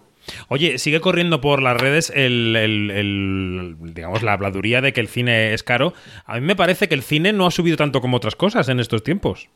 Oye, 0.49 0.79
sigue 0.79 1.01
corriendo 1.01 1.41
por 1.41 1.63
las 1.63 1.81
redes 1.81 2.13
el, 2.15 3.77
digamos, 3.81 4.23
la 4.23 4.35
habladuría 4.35 4.81
de 4.81 4.93
que 4.93 5.01
el 5.01 5.09
cine 5.09 5.55
es 5.55 5.63
caro. 5.63 5.93
A 6.27 6.35
mí 6.35 6.43
me 6.43 6.55
parece 6.55 6.89
que 6.89 6.95
el 6.95 7.03
cine 7.03 7.33
no 7.33 7.47
ha 7.47 7.51
subido 7.51 7.77
tanto 7.77 8.01
como 8.01 8.19
otras 8.19 8.37
cosas 8.37 8.69
en 8.69 8.81
estos 8.81 9.03
tiempos. 9.03 9.49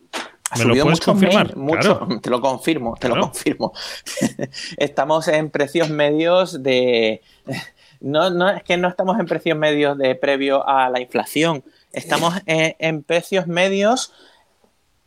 ¿Me 0.58 0.64
lo 0.64 0.82
puedes 0.82 1.00
confirmar? 1.00 1.56
mucho, 1.56 2.06
te 2.22 2.30
lo 2.30 2.40
confirmo, 2.40 2.94
te 2.98 3.08
lo 3.08 3.18
confirmo. 3.18 3.72
Estamos 4.76 5.28
en 5.28 5.50
precios 5.50 5.90
medios 5.90 6.62
de 6.62 7.22
no, 8.04 8.28
no, 8.28 8.50
es 8.50 8.62
que 8.62 8.76
no 8.76 8.86
estamos 8.88 9.18
en 9.18 9.24
precios 9.24 9.56
medios 9.56 9.96
de 9.96 10.14
previo 10.14 10.68
a 10.68 10.90
la 10.90 11.00
inflación, 11.00 11.64
estamos 11.90 12.34
en, 12.44 13.02
precios 13.02 13.46
medios, 13.46 14.12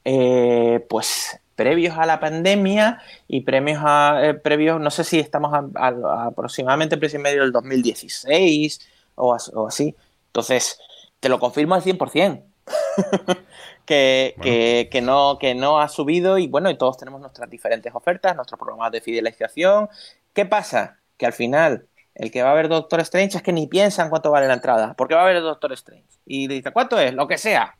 eh, 0.04 0.84
pues 0.90 1.40
previos 1.56 1.96
a 1.96 2.08
la 2.08 2.20
pandemia 2.20 3.00
y 3.28 3.42
premios 3.42 3.84
a 3.86 4.20
eh, 4.24 4.34
previos, 4.34 4.82
no 4.82 4.90
sé 4.90 5.04
si 5.04 5.20
estamos 5.20 5.54
a, 5.54 6.26
aproximadamente 6.26 6.96
en 6.96 7.00
precios 7.00 7.22
medios 7.22 7.44
del 7.44 7.52
2016 7.52 8.80
o, 9.14 9.38
o, 9.54 9.68
así. 9.68 9.96
Entonces, 10.28 10.80
te 11.20 11.30
lo 11.30 11.40
confirmo 11.40 11.76
al 11.76 11.84
100%. 11.84 12.44
que, 13.86 14.88
que, 14.92 15.02
no, 15.02 15.38
que 15.40 15.54
no 15.54 15.80
ha 15.80 15.88
subido 15.88 16.40
y 16.40 16.48
bueno, 16.48 16.72
y 16.72 16.78
todos 16.80 16.98
tenemos 16.98 17.22
nuestras 17.22 17.48
diferentes 17.48 17.94
ofertas, 17.94 18.36
nuestros 18.36 18.60
programas 18.60 18.92
de 18.92 19.02
fidelización. 19.02 19.88
¿Qué 20.34 20.48
pasa? 20.48 21.00
Que 21.16 21.28
al 21.28 21.34
final 21.34 21.88
el 22.18 22.32
que 22.32 22.42
va 22.42 22.52
a 22.52 22.56
ver 22.56 22.68
Doctor 22.68 23.00
Strange 23.02 23.38
es 23.38 23.44
que 23.44 23.54
ni 23.54 23.68
piensa 23.68 24.04
en 24.04 24.10
cuánto 24.10 24.32
vale 24.32 24.48
la 24.48 24.56
entrada, 24.56 24.96
porque 24.98 25.14
va 25.14 25.22
a 25.22 25.26
ver 25.26 25.40
Doctor 25.40 25.72
Strange. 25.74 26.08
Y 26.26 26.48
dice, 26.48 26.72
¿cuánto 26.72 27.00
es? 27.00 27.14
Lo 27.14 27.28
que 27.28 27.38
sea. 27.38 27.76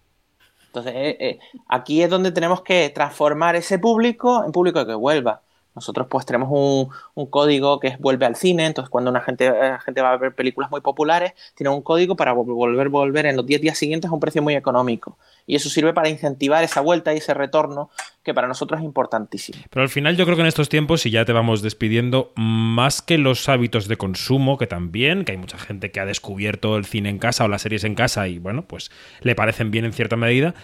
Entonces, 0.68 0.94
eh, 0.96 1.18
eh, 1.20 1.40
aquí 1.68 2.04
es 2.04 2.10
donde 2.10 2.32
tenemos 2.32 2.62
que 2.62 2.92
transformar 2.94 3.56
ese 3.56 3.80
público 3.80 4.44
en 4.46 4.52
público 4.52 4.86
que 4.86 4.94
vuelva. 4.94 5.42
Nosotros 5.78 6.08
pues 6.10 6.26
tenemos 6.26 6.50
un, 6.52 7.26
código 7.28 7.80
que 7.80 7.90
es 7.90 8.00
vuelve 8.00 8.26
al 8.26 8.36
cine, 8.36 8.66
entonces 8.66 8.90
cuando 8.90 9.12
una 9.12 9.22
gente, 9.22 9.48
la 9.48 9.80
gente 9.80 10.02
va 10.02 10.12
a 10.12 10.18
ver 10.18 10.34
películas 10.34 10.72
muy 10.72 10.82
populares, 10.82 11.34
tiene 11.54 11.70
un 11.70 11.84
código 11.84 12.16
para 12.16 12.34
volver, 12.34 12.90
volver 12.90 13.28
en 13.28 13.36
los 13.36 13.46
10 13.46 13.62
días 13.62 13.78
siguientes 13.78 14.10
a 14.10 14.14
un 14.16 14.20
precio 14.20 14.42
muy 14.42 14.56
económico. 14.56 15.20
Y 15.46 15.56
eso 15.56 15.70
sirve 15.70 15.94
para 15.94 16.10
incentivar 16.10 16.64
esa 16.64 16.82
vuelta 16.82 17.14
y 17.14 17.18
ese 17.18 17.36
retorno 17.36 17.92
que 18.24 18.34
para 18.34 18.48
nosotros 18.48 18.80
es 18.80 18.86
importantísimo. 18.86 19.60
Pero 19.70 19.84
al 19.84 19.90
final 19.90 20.18
yo 20.18 20.26
creo 20.26 20.36
que 20.36 20.42
en 20.42 20.48
estos 20.48 20.68
tiempos, 20.68 21.06
y 21.06 21.12
ya 21.12 21.26
te 21.26 21.32
vamos 21.32 21.62
despidiendo, 21.62 22.34
más 22.36 23.04
que 23.04 23.20
los 23.20 23.48
hábitos 23.50 23.88
de 23.88 23.98
consumo, 23.98 24.58
que 24.58 24.66
también, 24.66 25.26
que 25.26 25.34
hay 25.34 25.38
mucha 25.38 25.60
gente 25.60 25.92
que 25.92 26.00
ha 26.00 26.06
descubierto 26.06 26.76
el 26.76 26.86
cine 26.86 27.10
en 27.10 27.20
casa 27.20 27.46
o 27.46 27.48
las 27.48 27.62
series 27.62 27.84
en 27.84 27.94
casa 27.94 28.28
y 28.28 28.40
bueno, 28.40 28.64
pues 28.64 28.90
le 29.22 29.36
parecen 29.36 29.70
bien 29.70 29.86
en 29.86 29.94
cierta 29.94 30.16
medida, 30.16 30.56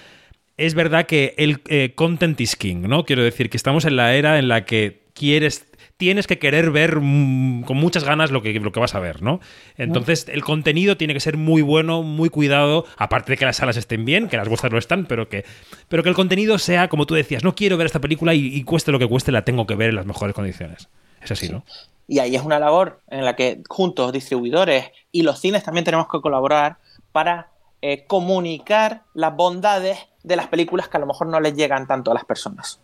es 0.58 0.76
verdad 0.76 1.06
que 1.06 1.34
el 1.38 1.62
eh, 1.68 1.94
content 1.96 2.40
is 2.40 2.56
king, 2.56 2.82
¿no? 2.82 3.06
Quiero 3.06 3.24
decir 3.24 3.50
que 3.50 3.58
estamos 3.58 3.86
en 3.86 3.96
la 3.96 4.16
era 4.16 4.38
en 4.38 4.48
la 4.48 4.66
que 4.66 5.03
quieres 5.14 5.66
tienes 5.98 6.28
que 6.28 6.40
querer 6.40 6.72
ver 6.72 7.00
mm, 7.00 7.64
con 7.64 7.78
muchas 7.78 8.04
ganas 8.04 8.32
lo 8.32 8.42
que, 8.42 8.54
lo 8.60 8.72
que 8.72 8.80
vas 8.80 8.96
a 8.96 9.00
ver, 9.00 9.22
¿no? 9.22 9.40
Entonces, 9.78 10.28
el 10.28 10.44
contenido 10.44 10.98
tiene 10.98 11.14
que 11.14 11.20
ser 11.20 11.38
muy 11.38 11.62
bueno, 11.62 12.04
muy 12.04 12.30
cuidado, 12.30 12.86
aparte 12.98 13.32
de 13.32 13.38
que 13.38 13.46
las 13.46 13.58
salas 13.58 13.78
estén 13.78 14.04
bien, 14.04 14.28
que 14.28 14.38
las 14.38 14.50
vuestras 14.50 14.72
no 14.72 14.78
están, 14.78 15.06
pero 15.06 15.30
que, 15.30 15.46
pero 15.88 16.04
que 16.04 16.10
el 16.10 16.16
contenido 16.16 16.58
sea, 16.58 16.90
como 16.90 17.06
tú 17.06 17.14
decías, 17.14 17.44
no 17.44 17.56
quiero 17.56 17.78
ver 17.78 17.86
esta 17.86 18.02
película 18.02 18.34
y, 18.34 18.62
cueste 18.64 18.92
lo 18.92 19.00
que 19.00 19.08
cueste, 19.08 19.32
la 19.32 19.46
tengo 19.46 19.66
que 19.66 19.76
ver 19.76 19.92
en 19.92 19.96
las 19.96 20.06
mejores 20.06 20.36
condiciones. 20.36 20.90
Es 21.22 21.32
así, 21.32 21.48
¿no? 21.48 21.64
Y 22.06 22.20
ahí 22.20 22.36
es 22.36 22.42
una 22.42 22.60
labor 22.60 23.00
en 23.10 23.24
la 23.24 23.38
que 23.38 23.62
juntos, 23.70 24.12
distribuidores 24.12 24.92
y 25.12 25.22
los 25.22 25.40
cines 25.40 25.64
también 25.64 25.86
tenemos 25.86 26.08
que 26.12 26.20
colaborar 26.20 26.80
para 27.14 27.52
eh, 27.82 28.04
comunicar 28.08 29.04
las 29.14 29.34
bondades 29.34 30.00
de 30.22 30.36
las 30.36 30.48
películas 30.48 30.90
que 30.90 30.98
a 30.98 31.00
lo 31.00 31.06
mejor 31.06 31.28
no 31.28 31.40
les 31.40 31.56
llegan 31.56 31.88
tanto 31.88 32.12
a 32.12 32.14
las 32.14 32.26
personas. 32.26 32.82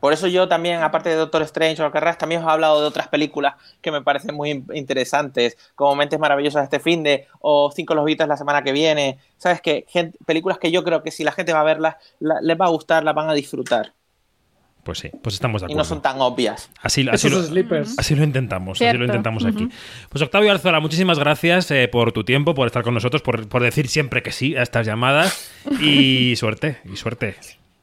Por 0.00 0.12
eso 0.12 0.26
yo 0.26 0.48
también, 0.48 0.82
aparte 0.82 1.10
de 1.10 1.14
Doctor 1.14 1.42
Strange 1.42 1.82
o 1.82 1.90
Carras, 1.90 2.18
también 2.18 2.40
os 2.40 2.48
he 2.48 2.50
hablado 2.50 2.80
de 2.80 2.86
otras 2.86 3.08
películas 3.08 3.54
que 3.80 3.92
me 3.92 4.02
parecen 4.02 4.34
muy 4.34 4.64
interesantes, 4.72 5.56
como 5.74 5.94
Mentes 5.94 6.18
Maravillosas 6.18 6.64
este 6.64 6.80
fin 6.80 7.02
de, 7.02 7.26
o 7.40 7.70
Cinco 7.70 7.94
los 7.94 8.04
la 8.18 8.36
semana 8.36 8.62
que 8.62 8.72
viene. 8.72 9.18
¿Sabes 9.36 9.60
qué? 9.60 9.86
películas 10.26 10.58
que 10.58 10.70
yo 10.70 10.82
creo 10.82 11.02
que 11.02 11.10
si 11.10 11.24
la 11.24 11.32
gente 11.32 11.52
va 11.52 11.60
a 11.60 11.64
verlas, 11.64 11.96
les 12.18 12.60
va 12.60 12.66
a 12.66 12.70
gustar, 12.70 13.04
las 13.04 13.14
van 13.14 13.30
a 13.30 13.34
disfrutar. 13.34 13.92
Pues 14.82 14.98
sí, 14.98 15.10
pues 15.22 15.34
estamos 15.34 15.60
de 15.60 15.66
acuerdo. 15.66 15.78
Y 15.78 15.78
no 15.78 15.84
son 15.84 16.00
tan 16.00 16.20
obvias. 16.20 16.70
Así, 16.80 17.06
así, 17.10 17.28
lo, 17.28 17.38
así 17.38 18.14
lo, 18.14 18.24
intentamos, 18.24 18.80
así 18.80 18.96
lo 18.96 19.04
intentamos 19.04 19.44
aquí. 19.44 19.68
Pues 20.08 20.22
Octavio 20.22 20.50
Alzola, 20.50 20.80
muchísimas 20.80 21.18
gracias 21.18 21.70
eh, 21.70 21.86
por 21.88 22.12
tu 22.12 22.24
tiempo, 22.24 22.54
por 22.54 22.66
estar 22.66 22.82
con 22.82 22.94
nosotros, 22.94 23.22
por, 23.22 23.46
por 23.48 23.62
decir 23.62 23.88
siempre 23.88 24.22
que 24.22 24.32
sí 24.32 24.56
a 24.56 24.62
estas 24.62 24.86
llamadas 24.86 25.50
y 25.80 26.34
suerte, 26.36 26.78
y 26.90 26.96
suerte. 26.96 27.36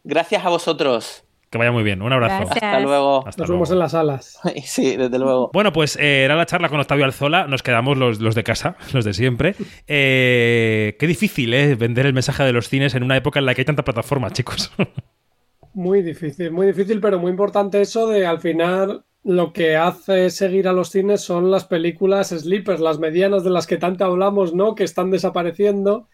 Gracias 0.04 0.44
a 0.44 0.50
vosotros. 0.50 1.27
Que 1.50 1.58
vaya 1.58 1.72
muy 1.72 1.84
bien. 1.84 2.02
Un 2.02 2.12
abrazo. 2.12 2.50
Hasta 2.52 2.80
luego. 2.82 3.24
Nos 3.38 3.50
vemos 3.50 3.72
en 3.72 3.80
las 3.80 3.92
salas. 3.92 4.40
Sí, 4.66 4.98
desde 4.98 5.18
luego. 5.18 5.50
Bueno, 5.54 5.72
pues 5.72 5.96
eh, 5.96 6.24
era 6.24 6.36
la 6.36 6.46
charla 6.46 6.70
con 6.70 6.80
Octavio 6.80 7.06
Alzola. 7.06 7.48
Nos 7.48 7.64
quedamos 7.64 7.98
los, 7.98 8.20
de 8.20 8.44
casa, 8.44 8.76
los 8.94 9.06
de 9.06 9.14
siempre. 9.14 9.56
Eh, 9.88 10.96
qué 11.00 11.08
difícil, 11.08 11.54
¿eh? 11.54 11.76
Vender 11.76 12.06
el 12.06 12.14
mensaje 12.14 12.44
de 12.44 12.52
los 12.52 12.68
cines 12.68 12.96
en 12.96 13.04
una 13.04 13.16
época 13.16 13.40
en 13.40 13.46
la 13.46 13.56
que 13.56 13.62
hay 13.62 13.66
tanta 13.66 13.84
plataforma, 13.84 14.30
chicos. 14.32 14.72
Muy 15.74 16.02
difícil, 16.02 16.50
muy 16.50 16.66
difícil, 16.66 17.00
pero 17.00 17.20
muy 17.20 17.30
importante 17.30 17.80
eso 17.80 18.08
de 18.08 18.26
al 18.26 18.40
final 18.40 19.04
lo 19.24 19.54
que 19.54 19.76
hace 19.76 20.32
seguir 20.32 20.68
a 20.68 20.74
los 20.74 20.90
cines 20.90 21.22
son 21.22 21.52
las 21.52 21.66
películas 21.66 22.30
sleepers, 22.30 22.80
las 22.80 22.98
medianas 22.98 23.44
de 23.44 23.52
las 23.52 23.68
que 23.68 23.78
tanto 23.78 24.04
hablamos, 24.04 24.56
¿no? 24.56 24.74
Que 24.74 24.84
están 24.84 25.12
desapareciendo 25.12 26.08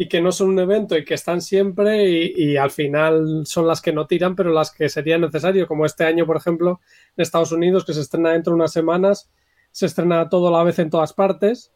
y 0.00 0.08
que 0.08 0.22
no 0.22 0.32
son 0.32 0.48
un 0.48 0.58
evento 0.58 0.96
y 0.96 1.04
que 1.04 1.12
están 1.12 1.42
siempre 1.42 2.08
y, 2.34 2.56
al 2.56 2.70
final 2.70 3.42
son 3.44 3.66
las 3.66 3.82
que 3.82 3.92
no 3.92 4.06
tiran, 4.06 4.34
pero 4.34 4.50
las 4.50 4.70
que 4.70 4.88
sería 4.88 5.18
necesario, 5.18 5.66
como 5.66 5.84
este 5.84 6.04
año, 6.04 6.24
por 6.24 6.38
ejemplo, 6.38 6.80
en 7.18 7.22
Estados 7.22 7.52
Unidos, 7.52 7.84
que 7.84 7.92
se 7.92 8.00
estrena 8.00 8.30
dentro 8.30 8.54
de 8.54 8.60
unas 8.60 8.72
semanas, 8.72 9.30
se 9.70 9.84
estrena 9.84 10.30
todo 10.30 10.48
a 10.48 10.52
la 10.52 10.64
vez 10.64 10.78
en 10.78 10.88
todas 10.88 11.12
partes, 11.12 11.74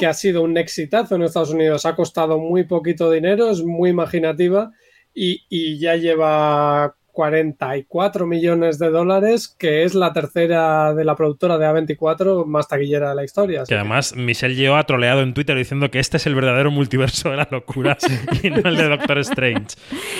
que 0.00 0.06
ha 0.08 0.14
sido 0.14 0.42
un 0.42 0.58
exitazo 0.58 1.14
en 1.14 1.22
Estados 1.22 1.52
Unidos, 1.52 1.86
ha 1.86 1.94
costado 1.94 2.40
muy 2.40 2.64
poquito 2.64 3.08
dinero, 3.08 3.48
es 3.50 3.62
muy 3.62 3.90
imaginativa 3.90 4.72
y, 5.14 5.44
y 5.48 5.78
ya 5.78 5.94
lleva 5.94 6.96
44 7.20 8.26
millones 8.26 8.78
de 8.78 8.88
dólares, 8.88 9.54
que 9.58 9.84
es 9.84 9.94
la 9.94 10.14
tercera 10.14 10.94
de 10.94 11.04
la 11.04 11.14
productora 11.16 11.58
de 11.58 11.66
A24 11.66 12.46
más 12.46 12.66
taquillera 12.66 13.10
de 13.10 13.14
la 13.14 13.24
historia. 13.24 13.64
Que 13.68 13.74
además 13.74 14.16
Michelle 14.16 14.54
Yeoh 14.54 14.74
ha 14.76 14.84
troleado 14.84 15.20
en 15.20 15.34
Twitter 15.34 15.54
diciendo 15.54 15.90
que 15.90 15.98
este 15.98 16.16
es 16.16 16.26
el 16.26 16.34
verdadero 16.34 16.70
multiverso 16.70 17.28
de 17.28 17.36
la 17.36 17.46
locura 17.50 17.98
y 18.42 18.48
no 18.48 18.66
el 18.66 18.74
de 18.74 18.88
Doctor 18.88 19.18
Strange. 19.18 19.76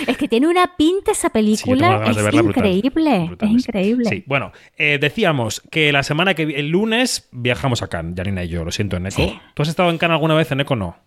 Es 0.06 0.18
que 0.18 0.28
tiene 0.28 0.46
una 0.46 0.76
pinta 0.76 1.12
esa 1.12 1.30
película, 1.30 2.04
es 2.04 2.34
increíble, 2.34 3.30
es 3.40 3.50
increíble. 3.50 4.04
Sí, 4.04 4.22
bueno, 4.26 4.52
eh, 4.76 4.98
decíamos 5.00 5.62
que 5.70 5.92
la 5.92 6.02
semana 6.02 6.34
que 6.34 6.42
el 6.42 6.68
lunes 6.68 7.30
viajamos 7.32 7.82
a 7.82 7.88
Cannes, 7.88 8.14
Janina 8.14 8.44
y 8.44 8.48
yo, 8.48 8.62
lo 8.62 8.72
siento, 8.72 8.98
en 8.98 9.06
Eco. 9.06 9.40
¿Tú 9.54 9.62
has 9.62 9.70
estado 9.70 9.88
en 9.88 9.96
Cannes 9.96 10.16
alguna 10.16 10.34
vez 10.34 10.52
en 10.52 10.60
Eco? 10.60 10.76
No. 10.76 10.98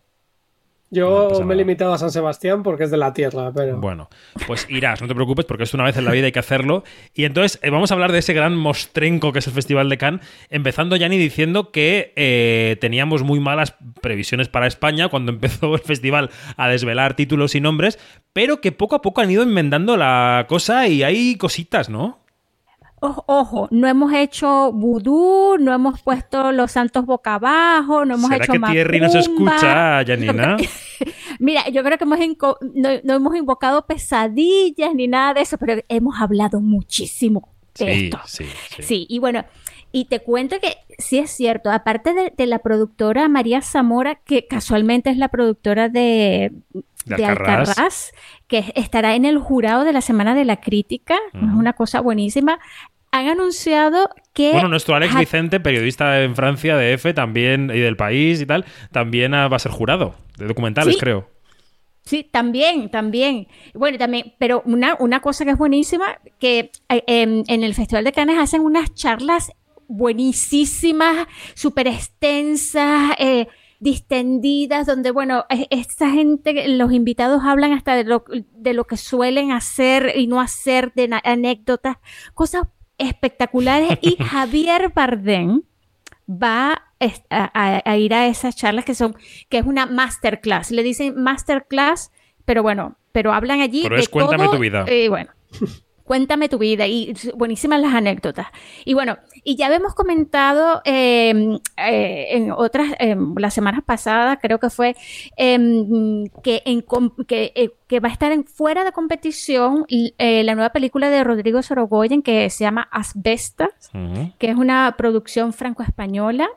Yo 0.93 1.41
me 1.43 1.55
he 1.55 1.57
limitado 1.57 1.91
a 1.91 1.97
San 1.97 2.11
Sebastián 2.11 2.61
porque 2.61 2.83
es 2.83 2.91
de 2.91 2.97
la 2.97 3.13
tierra, 3.13 3.51
pero. 3.51 3.77
Bueno, 3.77 4.09
pues 4.45 4.67
irás, 4.69 5.01
no 5.01 5.07
te 5.07 5.15
preocupes, 5.15 5.45
porque 5.45 5.63
es 5.63 5.73
una 5.73 5.83
vez 5.83 5.97
en 5.97 6.05
la 6.05 6.11
vida 6.11 6.27
hay 6.27 6.31
que 6.31 6.39
hacerlo. 6.39 6.83
Y 7.15 7.25
entonces 7.25 7.59
eh, 7.63 7.71
vamos 7.71 7.89
a 7.89 7.95
hablar 7.95 8.11
de 8.11 8.19
ese 8.19 8.33
gran 8.33 8.55
mostrenco 8.55 9.33
que 9.33 9.39
es 9.39 9.47
el 9.47 9.53
Festival 9.53 9.89
de 9.89 9.97
Cannes, 9.97 10.21
empezando 10.51 10.95
ya 10.95 11.09
ni 11.09 11.17
diciendo 11.17 11.71
que 11.71 12.13
eh, 12.15 12.77
teníamos 12.79 13.23
muy 13.23 13.39
malas 13.39 13.73
previsiones 14.01 14.49
para 14.49 14.67
España 14.67 15.09
cuando 15.09 15.31
empezó 15.33 15.73
el 15.73 15.81
festival 15.81 16.29
a 16.57 16.69
desvelar 16.69 17.15
títulos 17.15 17.55
y 17.55 17.61
nombres, 17.61 17.97
pero 18.31 18.61
que 18.61 18.71
poco 18.71 18.95
a 18.95 19.01
poco 19.01 19.21
han 19.21 19.31
ido 19.31 19.41
enmendando 19.41 19.97
la 19.97 20.45
cosa 20.47 20.87
y 20.87 21.01
hay 21.01 21.37
cositas, 21.37 21.89
¿no? 21.89 22.22
Ojo, 23.06 23.68
no 23.70 23.86
hemos 23.86 24.14
hecho 24.14 24.72
vudú, 24.72 25.58
no 25.60 25.74
hemos 25.74 26.01
puesto 26.01 26.54
los 26.54 26.72
santos 26.72 27.06
boca 27.06 27.36
abajo, 27.36 28.06
no 28.06 28.16
hemos 28.16 28.30
¿Será 28.30 28.45
hecho 28.45 28.54
que 28.54 28.60
Thierry 28.60 29.01
no 29.01 29.10
se 29.10 29.20
escucha, 29.20 30.04
Janina? 30.08 30.56
Mira, 31.38 31.68
yo 31.68 31.84
creo 31.84 31.97
que 31.97 32.06
hemos 32.06 32.20
no, 33.04 33.14
hemos 33.14 33.36
invocado 33.36 33.86
pesadillas 33.86 34.95
ni 34.95 35.10
nada 35.10 35.34
de 35.34 35.41
eso, 35.41 35.58
pero 35.58 35.82
hemos 35.89 36.22
hablado 36.22 36.62
muchísimo 36.62 37.49
de 37.78 38.06
esto. 38.06 38.20
Sí, 38.26 38.45
sí. 38.70 38.84
Sí, 38.84 39.06
y 39.10 39.20
bueno, 39.20 39.43
y 39.91 40.06
te 40.06 40.22
cuento 40.22 40.60
que 40.62 40.78
sí 40.97 41.20
es 41.20 41.30
cierto, 41.30 41.72
aparte 41.72 42.14
de, 42.36 42.45
la 42.47 42.60
productora 42.60 43.28
María 43.28 43.62
Zamora, 43.62 44.16
que 44.16 44.47
casualmente 44.47 45.10
es 45.10 45.18
la 45.18 45.28
productora 45.28 45.89
de, 45.89 46.54
de, 47.06 47.26
Alcarraz. 47.26 48.12
que 48.47 48.72
estará 48.76 49.16
en 49.16 49.26
el 49.26 49.38
jurado 49.38 49.84
de 49.84 49.93
la 49.93 50.01
Semana 50.01 50.36
de 50.36 50.45
la 50.45 50.62
Crítica, 50.62 51.16
es 51.34 51.41
una 51.41 51.74
cosa 51.74 52.01
buenísima 52.01 52.60
han 53.14 53.28
anunciado 53.28 54.09
que... 54.34 54.53
Bueno, 54.53 54.70
nuestro 54.70 54.95
Alex 54.95 55.16
Vicente, 55.16 55.59
periodista 55.59 56.24
en 56.24 56.36
Francia 56.36 56.76
de 56.76 56.93
EFE 56.93 57.14
también 57.14 57.72
y 57.74 57.80
del 57.80 57.95
país 57.95 58.41
y 58.41 58.47
tal, 58.47 58.66
también 58.91 59.34
va 59.34 59.55
a 59.55 59.59
ser 59.59 59.72
jurado 59.72 60.16
de 60.38 60.47
documentales, 60.47 60.97
creo. 60.99 61.30
Sí, 62.01 62.28
también, 62.30 62.89
también. 62.89 63.47
Bueno, 63.76 63.99
también, 63.99 64.34
pero 64.39 64.64
una, 64.66 64.97
una 64.99 65.22
cosa 65.22 65.45
que 65.45 65.51
es 65.51 65.57
buenísima, 65.59 66.18
que 66.39 66.72
eh, 66.89 67.03
en, 67.05 67.64
el 67.64 67.76
Festival 67.76 68.03
de 68.03 68.14
Cannes 68.14 68.39
hacen 68.39 68.61
unas 68.61 68.95
charlas 68.95 69.51
buenísimas, 69.88 71.28
súper 71.53 71.88
extensas, 71.88 73.11
eh, 73.20 73.47
distendidas, 73.80 74.88
donde, 74.88 75.11
bueno, 75.11 75.45
esta 75.70 76.09
gente, 76.09 76.68
los 76.68 76.91
invitados 76.91 77.43
hablan 77.45 77.74
hasta 77.74 77.95
de 77.95 78.05
lo, 78.05 78.26
de 78.28 78.74
lo 78.74 78.86
que 78.86 78.97
suelen 78.97 79.51
hacer 79.51 80.14
y 80.16 80.26
no 80.26 80.41
hacer, 80.41 80.93
de 80.95 81.22
anécdotas, 81.24 81.97
cosas 82.34 82.64
espectaculares 83.08 83.97
y 84.01 84.16
Javier 84.24 84.91
Bardem 84.93 85.62
va 86.30 86.84
a, 86.99 87.97
ir 87.97 88.14
a 88.14 88.28
esas 88.28 88.56
charlas 88.56 88.86
que 88.86 88.95
son, 88.95 89.16
que 89.49 89.58
es 89.58 89.66
una 89.66 89.86
masterclass. 89.86 90.72
Le 90.72 90.84
dicen 90.84 91.22
masterclass, 91.22 92.12
pero 92.45 92.64
bueno, 92.64 92.97
pero 93.12 93.34
hablan 93.34 93.62
allí 93.62 93.84
pero 93.84 93.97
es 93.97 94.10
cuéntame 94.10 94.47
tu 94.47 94.58
vida. 94.58 94.86
Y 94.91 95.08
bueno, 95.08 95.32
Cuéntame 96.04 96.49
tu 96.49 96.58
vida 96.58 96.86
y 96.86 97.14
buenísimas 97.36 97.80
las 97.80 97.93
anécdotas. 97.93 98.47
Y 98.84 98.93
bueno, 98.93 99.18
y 99.43 99.56
ya 99.56 99.68
habíamos 99.68 99.95
comentado 99.95 100.82
em, 100.84 101.60
eh, 101.78 102.28
en 102.32 102.51
otras, 102.51 102.91
em, 102.99 103.34
las 103.38 103.54
semanas 103.54 103.82
pasadas, 103.86 104.38
creo 104.41 104.60
que 104.60 104.70
fue, 104.70 104.95
em, 105.38 106.26
que, 106.43 106.62
en, 106.66 106.84
que, 107.28 107.54
eh, 107.56 107.72
que, 107.88 107.99
va 107.99 108.10
a 108.10 108.12
estar 108.12 108.32
en, 108.32 108.43
fuera 108.45 108.84
de 108.84 108.91
competición 108.91 109.86
eh, 109.89 110.43
la 110.43 110.56
nueva 110.56 110.72
película 110.72 111.10
de 111.10 111.24
Rodrigo 111.24 111.62
Sorogoyen 111.62 112.22
que 112.22 112.49
se 112.49 112.64
llama 112.64 112.88
Asbestas, 112.91 113.91
que 114.39 114.49
es 114.49 114.56
una 114.56 114.95
producción 114.97 115.54
franco-española 115.54 116.49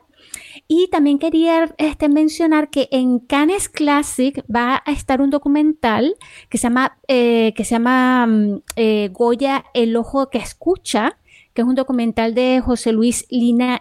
y 0.67 0.87
también 0.89 1.19
quería 1.19 1.73
este, 1.77 2.09
mencionar 2.09 2.69
que 2.69 2.87
en 2.91 3.19
Cannes 3.19 3.69
Classic 3.69 4.43
va 4.53 4.81
a 4.85 4.91
estar 4.91 5.21
un 5.21 5.29
documental 5.29 6.15
que 6.49 6.57
se 6.57 6.63
llama, 6.63 6.97
eh, 7.07 7.53
que 7.55 7.63
se 7.63 7.75
llama 7.75 8.27
mm, 8.27 8.61
eh, 8.75 9.09
Goya, 9.11 9.65
el 9.73 9.95
ojo 9.95 10.29
que 10.29 10.37
escucha, 10.37 11.17
que 11.53 11.61
es 11.61 11.67
un 11.67 11.75
documental 11.75 12.33
de 12.33 12.61
José 12.63 12.91
Luis 12.91 13.27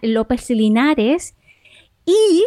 López 0.03 0.51
Linares. 0.51 1.35
Y 2.05 2.45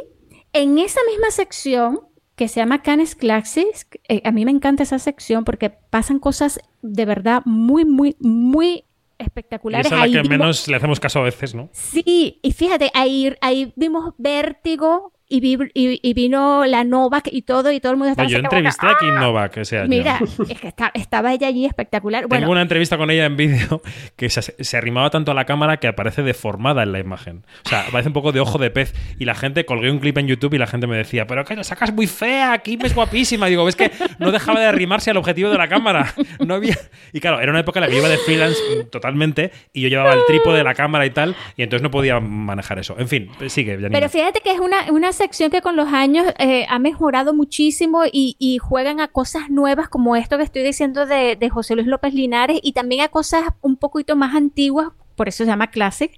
en 0.54 0.78
esa 0.80 1.00
misma 1.10 1.32
sección 1.32 2.00
que 2.36 2.48
se 2.48 2.62
llama 2.62 2.82
Cannes 2.82 3.16
Classic, 3.16 4.02
eh, 4.08 4.22
a 4.24 4.32
mí 4.32 4.46
me 4.46 4.52
encanta 4.52 4.84
esa 4.84 4.98
sección 4.98 5.44
porque 5.44 5.70
pasan 5.70 6.20
cosas 6.20 6.60
de 6.82 7.06
verdad 7.06 7.42
muy, 7.46 7.86
muy, 7.86 8.16
muy 8.20 8.86
espectaculares. 9.20 9.86
Y 9.86 9.94
esa 9.94 10.06
es 10.06 10.12
la 10.12 10.22
que 10.22 10.30
menos 10.30 10.68
le 10.68 10.76
hacemos 10.78 11.00
caso 11.00 11.20
a 11.20 11.24
veces, 11.24 11.54
¿no? 11.54 11.70
Sí, 11.74 12.40
y 12.42 12.52
fíjate, 12.52 12.90
ahí, 12.94 13.34
ahí 13.42 13.74
vimos 13.76 14.14
Vértigo, 14.18 15.14
y, 15.32 16.14
vino 16.14 16.66
la 16.66 16.84
Novak 16.84 17.30
y 17.32 17.44
todo, 17.44 17.72
y 17.72 17.80
todo 17.80 17.92
el 17.92 17.98
mundo 17.98 18.12
estaba... 18.12 18.28
yo 18.28 18.40
entrevisté 18.40 18.88
a 18.88 18.98
Kim 19.00 19.14
Novak 19.14 19.58
ese 19.58 19.78
año. 19.78 19.88
Mira, 19.88 20.20
es 20.50 20.60
que 20.60 20.74
estaba 20.96 21.34
ella 21.34 21.48
allí 21.48 21.66
espectacular. 21.66 22.26
Tengo 22.28 22.52
una 22.52 22.64
entrevista 22.64 22.98
con 22.98 23.12
ella 23.12 23.26
en 23.26 23.38
vídeo 23.38 23.82
que 24.16 24.30
se, 24.30 24.78
arrimaba 24.78 25.12
tanto 25.12 25.32
a 25.32 25.36
la 25.36 25.46
cámara 25.46 25.78
que 25.78 25.88
aparece 25.88 26.24
deformada 26.24 26.82
en 26.84 26.92
la 26.92 27.00
imagen. 27.00 27.44
O 27.66 27.70
sea, 27.70 27.86
parece 27.92 28.10
un 28.10 28.14
poco 28.14 28.32
de 28.32 28.40
ojo 28.40 28.58
de 28.58 28.72
pez. 28.72 28.94
Y 29.20 29.26
la 29.26 29.36
gente, 29.36 29.66
colgué 29.66 29.92
un 29.92 30.00
clip 30.00 30.18
en 30.18 30.28
YouTube 30.28 30.56
y 30.56 30.58
la 30.58 30.68
gente 30.68 30.88
me 30.88 30.98
decía, 30.98 31.28
pero 31.28 31.46
que 31.46 31.56
la 31.56 31.64
sacas 31.64 31.94
muy 31.94 32.08
fea, 32.08 32.58
Kim 32.60 32.80
es 32.84 32.96
guapísima. 32.96 33.46
digo, 33.46 33.64
ves 33.66 33.76
que 33.76 33.92
no 34.18 34.32
dejaba 34.32 34.60
de 34.60 34.66
arrimarse 34.66 35.12
al 35.12 35.18
objetivo 35.18 35.52
de 35.52 35.58
la 35.58 35.68
cámara. 35.68 36.14
No 36.40 36.56
había... 36.56 36.78
Y 37.12 37.20
claro, 37.20 37.42
era 37.42 37.52
una 37.52 37.60
época 37.60 37.80
en 37.80 37.82
la 37.82 37.88
que 37.88 37.94
yo 37.94 38.00
iba 38.00 38.10
de 38.10 38.18
freelance 38.18 38.58
totalmente 38.92 39.52
y 39.74 39.82
yo 39.82 39.90
llevaba 39.90 40.14
el 40.14 40.22
trípode 40.26 40.58
de 40.58 40.64
la 40.64 40.74
cámara 40.74 41.06
y 41.06 41.10
tal, 41.10 41.36
y 41.58 41.64
entonces 41.64 41.84
no 41.84 41.92
podía 41.92 42.20
manejar 42.20 42.80
eso. 42.80 42.96
En 42.98 43.08
fin, 43.08 43.30
sigue. 43.48 43.78
Pero 43.78 44.10
fíjate 44.10 44.40
que 44.42 44.52
es 44.52 44.60
una, 44.60 44.90
una 44.92 45.12
sección 45.20 45.52
que 45.52 45.62
con 45.62 45.76
los 45.76 45.90
años 45.90 46.26
eh, 46.40 46.66
ha 46.70 46.80
mejorado 46.80 47.34
muchísimo 47.34 48.04
y, 48.10 48.58
juegan 48.62 49.02
a 49.02 49.10
cosas 49.10 49.50
nuevas 49.50 49.90
como 49.90 50.16
esto 50.16 50.38
que 50.38 50.44
estoy 50.44 50.64
diciendo 50.64 51.06
de, 51.06 51.50
José 51.52 51.76
Luis 51.76 51.88
López 51.88 52.14
Linares 52.14 52.60
y 52.64 52.72
también 52.72 53.02
a 53.02 53.10
cosas 53.10 53.44
un 53.62 53.76
poquito 53.76 54.16
más 54.16 54.34
antiguas, 54.36 54.88
por 55.16 55.28
eso 55.28 55.44
se 55.44 55.50
llama 55.50 55.72
Classic, 55.72 56.12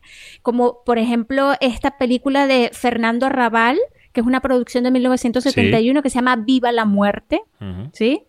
como 0.43 0.83
por 0.85 0.99
ejemplo 0.99 1.53
esta 1.59 1.97
película 1.97 2.45
de 2.45 2.69
Fernando 2.73 3.25
Arrabal, 3.25 3.79
que 4.13 4.21
es 4.21 4.27
una 4.27 4.39
producción 4.39 4.83
de 4.83 4.91
1971 4.91 6.03
que 6.03 6.09
se 6.09 6.15
llama 6.15 6.35
Viva 6.35 6.71
la 6.71 6.85
Muerte, 6.85 7.41
¿sí? 7.93 8.23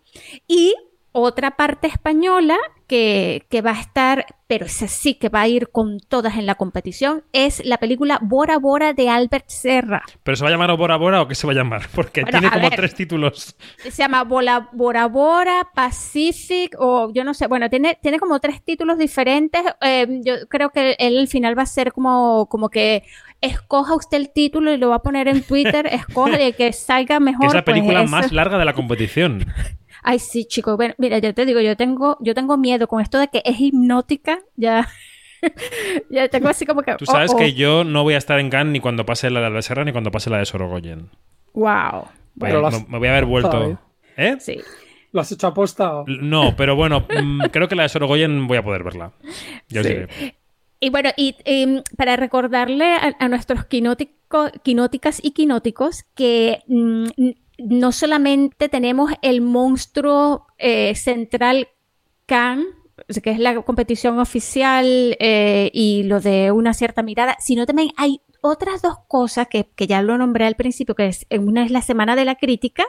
Y 0.47 0.73
otra 1.13 1.51
parte 1.51 1.87
española 1.87 2.57
que, 2.87 3.61
va 3.65 3.71
a 3.71 3.79
estar, 3.79 4.25
pero 4.45 4.65
esa 4.65 4.87
sí 4.87 5.15
que 5.15 5.29
va 5.29 5.41
a 5.41 5.47
ir 5.47 5.69
con 5.69 5.99
todas 5.99 6.37
en 6.37 6.45
la 6.45 6.55
competición, 6.55 7.23
es 7.33 7.65
la 7.65 7.77
película 7.77 8.19
Bora 8.21 8.59
Bora 8.59 8.93
de 8.93 9.09
Albert 9.09 9.45
Serra. 9.47 10.03
¿Pero 10.21 10.35
se 10.35 10.43
va 10.43 10.49
a 10.49 10.51
llamar 10.51 10.75
Bora 10.77 10.97
Bora 10.97 11.21
o 11.21 11.27
qué 11.27 11.33
se 11.33 11.47
va 11.47 11.53
a 11.53 11.55
llamar? 11.55 11.87
Porque 11.95 12.23
tiene 12.23 12.51
como 12.51 12.69
tres 12.69 12.93
títulos. 12.93 13.55
Se 13.77 13.91
llama 13.91 14.23
Bora 14.23 15.07
Bora, 15.07 15.69
Pacific, 15.73 16.75
o 16.77 17.11
yo 17.13 17.23
no 17.23 17.33
sé, 17.33 17.47
bueno, 17.47 17.69
tiene, 17.69 17.97
tiene 18.01 18.19
como 18.19 18.39
tres 18.39 18.63
títulos 18.63 18.97
diferentes. 18.97 19.61
Eh, 19.81 20.21
yo 20.23 20.47
creo 20.47 20.69
que 20.69 20.95
él 20.99 21.17
al 21.17 21.27
final 21.27 21.57
va 21.57 21.63
a 21.63 21.67
ser 21.67 21.93
como, 21.93 22.47
como 22.47 22.69
que 22.69 23.03
escoja 23.41 23.95
usted 23.95 24.17
el 24.17 24.31
título 24.31 24.71
y 24.71 24.77
lo 24.77 24.89
va 24.89 24.95
a 24.97 25.01
poner 25.01 25.27
en 25.27 25.43
Twitter, 25.43 25.87
escoja 25.91 26.37
el 26.37 26.55
que 26.55 26.73
salga 26.73 27.19
mejor. 27.19 27.47
es 27.47 27.53
la 27.53 27.65
pues 27.65 27.75
película 27.75 28.03
más 28.03 28.31
larga 28.31 28.57
de 28.57 28.65
la 28.65 28.73
competición. 28.73 29.45
Ay, 30.03 30.19
sí, 30.19 30.45
chicos. 30.45 30.75
Bueno, 30.75 30.93
mira, 30.97 31.17
yo 31.19 31.33
te 31.33 31.45
digo, 31.45 31.61
yo 31.61 31.77
tengo, 31.77 32.17
yo 32.19 32.35
tengo 32.35 32.57
miedo 32.57 32.87
con 32.87 33.01
esto 33.01 33.17
de 33.19 33.29
que 33.29 33.41
es 33.45 33.59
hipnótica. 33.59 34.39
Ya. 34.55 34.87
ya 36.09 36.27
tengo 36.27 36.49
así 36.49 36.65
como 36.65 36.81
que. 36.81 36.95
Tú 36.95 37.05
sabes 37.05 37.31
oh, 37.33 37.37
que 37.37 37.53
yo 37.53 37.83
no 37.83 38.03
voy 38.03 38.13
a 38.13 38.17
estar 38.17 38.39
en 38.39 38.49
Cannes 38.49 38.73
ni 38.73 38.79
cuando 38.79 39.05
pase 39.05 39.29
la 39.29 39.49
de 39.49 39.61
Serra 39.61 39.85
ni 39.85 39.91
cuando 39.91 40.11
pase 40.11 40.29
la 40.29 40.39
de 40.39 40.45
Sorogoyen. 40.45 41.09
Wow. 41.53 42.07
Bueno, 42.35 42.69
me, 42.87 42.99
voy 42.99 43.07
a 43.07 43.11
haber 43.11 43.25
vuelto. 43.25 43.79
¿Eh? 44.17 44.35
Sí. 44.39 44.59
¿Lo 45.11 45.21
has 45.21 45.31
hecho 45.31 45.47
aposta? 45.47 46.03
No, 46.07 46.55
pero 46.55 46.75
bueno, 46.75 47.01
mm, 47.01 47.41
creo 47.51 47.67
que 47.67 47.75
la 47.75 47.83
de 47.83 47.89
Sorogoyen 47.89 48.47
voy 48.47 48.57
a 48.57 48.63
poder 48.63 48.83
verla. 48.83 49.13
Yo 49.69 49.83
sí. 49.83 49.95
Y 50.79 50.89
bueno, 50.89 51.11
y 51.15 51.35
em, 51.45 51.81
para 51.95 52.17
recordarle 52.17 52.85
a, 53.17 53.29
nuestros 53.29 53.63
quinóticas 53.63 55.21
y 55.23 55.31
quinóticos 55.31 56.03
que 56.13 56.59
mm, 56.67 57.05
no 57.69 57.91
solamente 57.91 58.69
tenemos 58.69 59.11
el 59.21 59.41
monstruo 59.41 60.47
eh, 60.57 60.95
central 60.95 61.67
Cannes, 62.25 62.67
que 63.21 63.31
es 63.31 63.39
la 63.39 63.61
competición 63.61 64.19
oficial 64.19 65.17
eh, 65.19 65.69
y 65.73 66.03
lo 66.03 66.19
de 66.19 66.51
una 66.51 66.73
cierta 66.73 67.03
mirada, 67.03 67.35
sino 67.39 67.65
también 67.65 67.89
hay 67.97 68.21
otras 68.41 68.81
dos 68.81 68.97
cosas 69.07 69.47
que, 69.47 69.67
ya 69.87 70.01
lo 70.01 70.17
nombré 70.17 70.45
al 70.45 70.55
principio, 70.55 70.95
que 70.95 71.07
es, 71.07 71.25
una 71.31 71.63
es 71.63 71.71
la 71.71 71.81
semana 71.81 72.15
de 72.15 72.25
la 72.25 72.35
crítica 72.35 72.85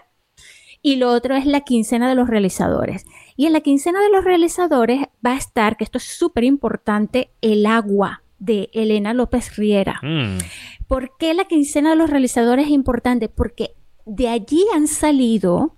y 0.82 0.96
lo 0.96 1.10
otro 1.10 1.34
es 1.34 1.46
la 1.46 1.62
quincena 1.62 2.08
de 2.08 2.14
los 2.14 2.28
realizadores. 2.28 3.06
Y 3.36 3.46
en 3.46 3.52
la 3.52 3.60
quincena 3.60 4.02
de 4.02 4.10
los 4.10 4.24
realizadores 4.24 5.00
va 5.24 5.32
a 5.32 5.38
estar, 5.38 5.76
que 5.76 5.84
esto 5.84 5.98
es 5.98 6.04
súper 6.04 6.44
importante, 6.44 7.30
el 7.40 7.64
agua 7.66 8.22
de 8.38 8.68
Elena 8.74 9.14
López 9.14 9.56
Riera. 9.56 10.00
Mm. 10.02 10.38
¿Por 10.86 11.16
qué 11.16 11.32
la 11.32 11.46
quincena 11.46 11.90
de 11.90 11.96
los 11.96 12.10
realizadores 12.10 12.66
es 12.66 12.72
importante? 12.72 13.28
Porque 13.28 13.74
de 14.04 14.28
allí 14.28 14.64
han 14.74 14.86
salido 14.86 15.74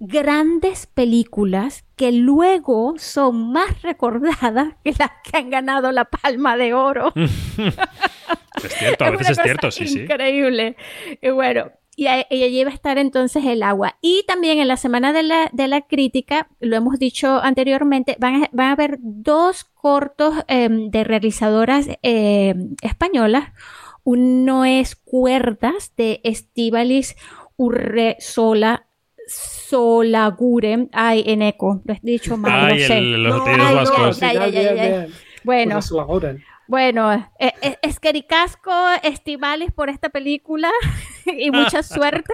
grandes 0.00 0.86
películas 0.86 1.84
que 1.96 2.12
luego 2.12 2.94
son 2.98 3.52
más 3.52 3.82
recordadas 3.82 4.74
que 4.84 4.94
las 4.98 5.10
que 5.22 5.38
han 5.38 5.50
ganado 5.50 5.92
la 5.92 6.04
Palma 6.04 6.56
de 6.56 6.74
Oro. 6.74 7.12
es 7.16 8.74
cierto, 8.78 9.04
a 9.04 9.10
veces 9.10 9.30
es, 9.30 9.42
cierto, 9.42 9.70
sí, 9.70 9.86
sí. 9.86 10.00
Increíble. 10.00 10.76
Y 11.20 11.30
bueno, 11.30 11.70
y, 11.96 12.06
allí 12.06 12.64
va 12.64 12.70
a 12.70 12.74
estar 12.74 12.98
entonces 12.98 13.44
el 13.44 13.62
agua. 13.62 13.96
Y 14.00 14.24
también 14.26 14.58
en 14.58 14.68
la 14.68 14.76
Semana 14.76 15.12
de 15.12 15.22
la, 15.22 15.48
de 15.52 15.68
la 15.68 15.82
Crítica, 15.82 16.48
lo 16.60 16.76
hemos 16.76 16.98
dicho 16.98 17.40
anteriormente, 17.40 18.16
van 18.18 18.48
a, 18.58 18.72
haber 18.72 18.98
dos 19.00 19.64
cortos 19.64 20.34
em, 20.48 20.90
de 20.90 21.04
realizadoras 21.04 21.88
em, 22.02 22.74
españolas. 22.82 23.52
Uno 24.02 24.64
es 24.64 24.96
Cuerdas 24.96 25.92
de 25.96 26.20
Estivalis 26.24 27.16
Urre 27.56 28.16
Sola 28.20 28.86
Solagure. 29.26 30.88
Ay, 30.92 31.24
en 31.26 31.42
eco, 31.42 31.80
lo 31.84 31.94
he 31.94 32.00
dicho 32.02 32.36
mal. 32.36 32.72
Ay, 32.72 32.82
el, 32.82 33.22
los 33.22 33.36
no, 33.38 33.74
vascos. 33.74 34.20
bueno, 35.44 35.80
bueno, 36.66 37.12
eh, 37.38 37.52
eh, 37.60 37.78
es 37.82 38.00
que 38.00 38.12
ricasco, 38.12 38.72
estimales 39.02 39.72
por 39.72 39.90
esta 39.90 40.08
película 40.08 40.70
y 41.26 41.50
mucha 41.50 41.82
suerte. 41.82 42.32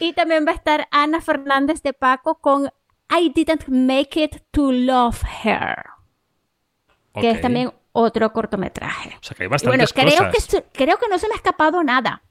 y 0.00 0.12
también 0.12 0.46
va 0.46 0.52
a 0.52 0.54
estar 0.54 0.88
Ana 0.90 1.20
Fernández 1.20 1.82
de 1.82 1.92
Paco 1.92 2.40
con 2.40 2.70
I 3.10 3.30
Didn't 3.30 3.68
Make 3.68 4.24
It 4.24 4.36
to 4.50 4.72
Love 4.72 5.22
Her. 5.44 5.76
Que 7.14 7.30
es 7.30 7.40
también 7.42 7.70
otro 7.92 8.32
cortometraje. 8.32 9.18
O 9.20 9.22
sea 9.22 9.36
que 9.36 9.42
hay 9.42 9.48
bastantes 9.48 9.92
bueno, 9.92 10.10
creo 10.10 10.30
Que, 10.30 10.64
creo 10.72 10.96
que 10.98 11.08
no 11.08 11.18
se 11.18 11.28
me 11.28 11.34
ha 11.34 11.36
escapado 11.36 11.82
nada. 11.84 12.22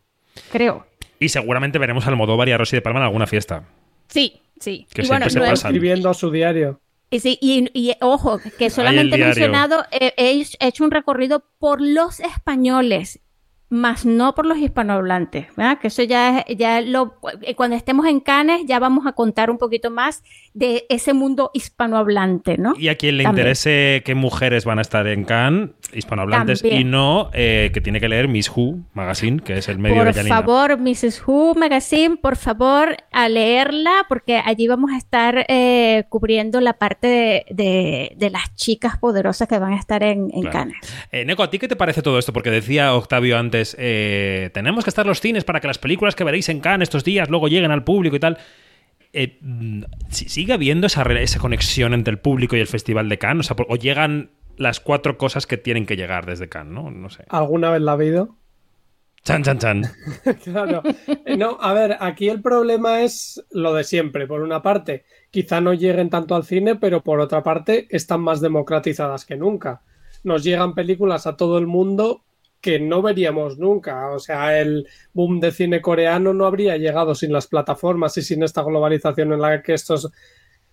Creo. 0.52 0.88
Y 1.22 1.30
seguramente 1.30 1.78
veremos 1.78 2.08
al 2.08 2.14
Almodóvar 2.14 2.50
y 2.50 2.52
a 2.52 2.58
Rosy 2.58 2.78
de 2.78 2.82
Palma 2.82 3.00
en 3.00 3.06
alguna 3.06 3.28
fiesta. 3.28 3.64
Sí, 4.08 4.42
sí. 4.60 4.88
Que 4.92 5.04
y 5.04 5.06
siempre 5.06 5.30
se 5.30 5.40
pasan. 5.40 5.54
escribiendo 5.54 6.10
a 6.10 6.16
su 6.16 6.32
diario. 6.32 6.82
Y, 7.12 7.20
sí, 7.20 7.38
y, 7.40 7.94
ojo, 8.02 8.40
que 8.58 8.72
solamente 8.72 9.18
he 9.18 9.20
mencionado, 9.20 9.86
he 9.92 10.44
hecho 10.60 10.84
un 10.84 10.90
recorrido 10.90 11.44
por 11.60 11.80
los 11.80 12.20
españoles 12.22 13.20
más 13.72 14.06
no 14.06 14.36
por 14.36 14.46
los 14.46 14.58
hispanohablantes, 14.58 15.48
¿verdad? 15.56 15.80
Que 15.80 15.88
eso 15.88 16.04
ya, 16.04 16.46
ya 16.46 16.82
lo, 16.82 17.18
eh, 17.42 17.56
cuando 17.56 17.78
estemos 17.78 18.06
en 18.06 18.20
Cannes 18.20 18.64
ya 18.66 18.80
vamos 18.80 19.08
a 19.08 19.14
contar 19.14 19.50
un 19.50 19.58
poquito 19.58 19.90
más 19.90 20.24
de 20.54 20.86
ese 20.90 21.14
mundo 21.14 21.52
hispanohablante, 21.54 22.58
¿no? 22.58 22.74
Y 22.78 22.90
a 22.90 22.96
quien 22.96 23.18
le 23.18 23.24
interese 23.24 24.02
qué 24.04 24.14
mujeres 24.14 24.66
van 24.66 24.80
a 24.80 24.82
estar 24.82 25.08
en 25.08 25.24
Cannes, 25.24 25.70
hispanohablantes, 25.94 26.64
y 26.64 26.84
no, 26.84 27.30
eh, 27.34 27.72
que 27.74 27.82
tiene 27.82 28.00
que 28.00 28.10
leer 28.10 28.28
Miss 28.28 28.50
Who 28.50 28.80
Magazine, 28.94 29.40
que 29.40 29.58
es 29.58 29.68
el 29.70 29.78
medio 29.80 30.04
de 30.04 30.14
Por 30.14 30.28
favor, 30.28 30.78
Mrs. 30.80 31.24
Who 31.26 31.56
Magazine, 31.56 32.18
por 32.18 32.36
favor, 32.36 32.96
a 33.12 33.30
leerla, 33.30 34.06
porque 34.10 34.42
allí 34.44 34.68
vamos 34.68 34.92
a 34.92 34.98
estar 34.98 35.46
eh, 35.48 36.06
cubriendo 36.10 36.62
la 36.62 36.74
parte 36.74 37.46
de, 37.50 38.14
de, 38.18 38.30
las 38.30 38.56
chicas 38.56 38.98
poderosas 38.98 39.48
que 39.48 39.58
van 39.60 39.74
a 39.74 39.78
estar 39.80 40.04
en, 40.04 40.30
en 40.34 40.44
Cannes. 40.44 40.78
Neko, 41.12 41.44
¿a 41.44 41.50
ti 41.50 41.60
qué 41.60 41.68
te 41.68 41.76
parece 41.76 42.02
todo 42.02 42.18
esto? 42.20 42.34
Porque 42.34 42.50
decía 42.52 42.94
Octavio 42.94 43.38
antes 43.38 43.76
eh, 43.80 44.50
tenemos 44.54 44.84
que 44.84 44.90
estar 44.90 45.06
los 45.06 45.22
cines 45.22 45.44
para 45.44 45.60
que 45.60 45.68
las 45.68 45.78
películas 45.78 46.16
que 46.16 46.24
veréis 46.24 46.50
en 46.50 46.60
Cannes 46.60 46.88
estos 46.88 47.04
días 47.04 47.30
luego 47.30 47.48
lleguen 47.48 47.72
al 47.72 47.84
público 47.84 48.16
y 48.16 48.20
tal. 48.20 48.38
eh, 49.14 49.38
mm, 49.42 49.84
si- 50.10 50.30
¿sigue 50.30 50.54
habiendo 50.54 50.88
esa, 50.88 51.04
esa 51.20 51.40
conexión 51.40 51.94
entre 51.94 52.12
el 52.14 52.20
público 52.20 52.56
y 52.56 52.62
el 52.62 52.68
Festival 52.68 53.10
de 53.10 53.18
Cannes? 53.18 53.46
O, 53.46 53.48
sea, 53.48 53.56
por- 53.58 53.66
o 53.70 53.76
llegan 53.76 54.30
las 54.62 54.80
cuatro 54.80 55.18
cosas 55.18 55.48
que 55.48 55.58
tienen 55.58 55.86
que 55.86 55.96
llegar 55.98 56.26
desde 56.26 56.48
Cannes, 56.48 56.74
¿no? 56.74 56.92
No 56.92 57.10
sé. 57.10 57.26
¿Alguna 57.30 57.72
vez 57.72 57.82
la 57.82 57.92
ha 57.92 57.94
habido? 57.96 58.38
Chan, 59.24 59.44
chan, 59.44 59.60
chan. 59.60 59.84
Claro. 60.44 60.82
Eh, 61.26 61.38
No, 61.38 61.58
a 61.60 61.74
ver, 61.74 61.98
aquí 62.00 62.30
el 62.30 62.42
problema 62.42 63.02
es 63.02 63.44
lo 63.52 63.74
de 63.74 63.84
siempre. 63.84 64.28
Por 64.28 64.42
una 64.42 64.62
parte, 64.62 65.06
quizá 65.30 65.62
no 65.62 65.74
lleguen 65.74 66.10
tanto 66.10 66.36
al 66.36 66.44
cine, 66.44 66.76
pero 66.76 67.04
por 67.04 67.20
otra 67.20 67.44
parte, 67.44 67.88
están 67.90 68.22
más 68.22 68.42
democratizadas 68.42 69.26
que 69.26 69.36
nunca. 69.36 69.82
Nos 70.24 70.44
llegan 70.44 70.76
películas 70.76 71.28
a 71.28 71.36
todo 71.36 71.58
el 71.58 71.68
mundo 71.68 72.24
que 72.62 72.80
no 72.80 73.02
veríamos 73.02 73.58
nunca. 73.58 74.10
O 74.12 74.20
sea, 74.20 74.60
el 74.60 74.88
boom 75.14 75.40
de 75.40 75.52
cine 75.52 75.82
coreano 75.82 76.34
no 76.34 76.46
habría 76.46 76.78
llegado 76.78 77.16
sin 77.16 77.34
las 77.34 77.48
plataformas 77.48 78.18
y 78.18 78.22
sin 78.22 78.44
esta 78.44 78.62
globalización 78.64 79.34
en 79.34 79.42
la 79.42 79.62
que 79.64 79.74
estos 79.74 80.12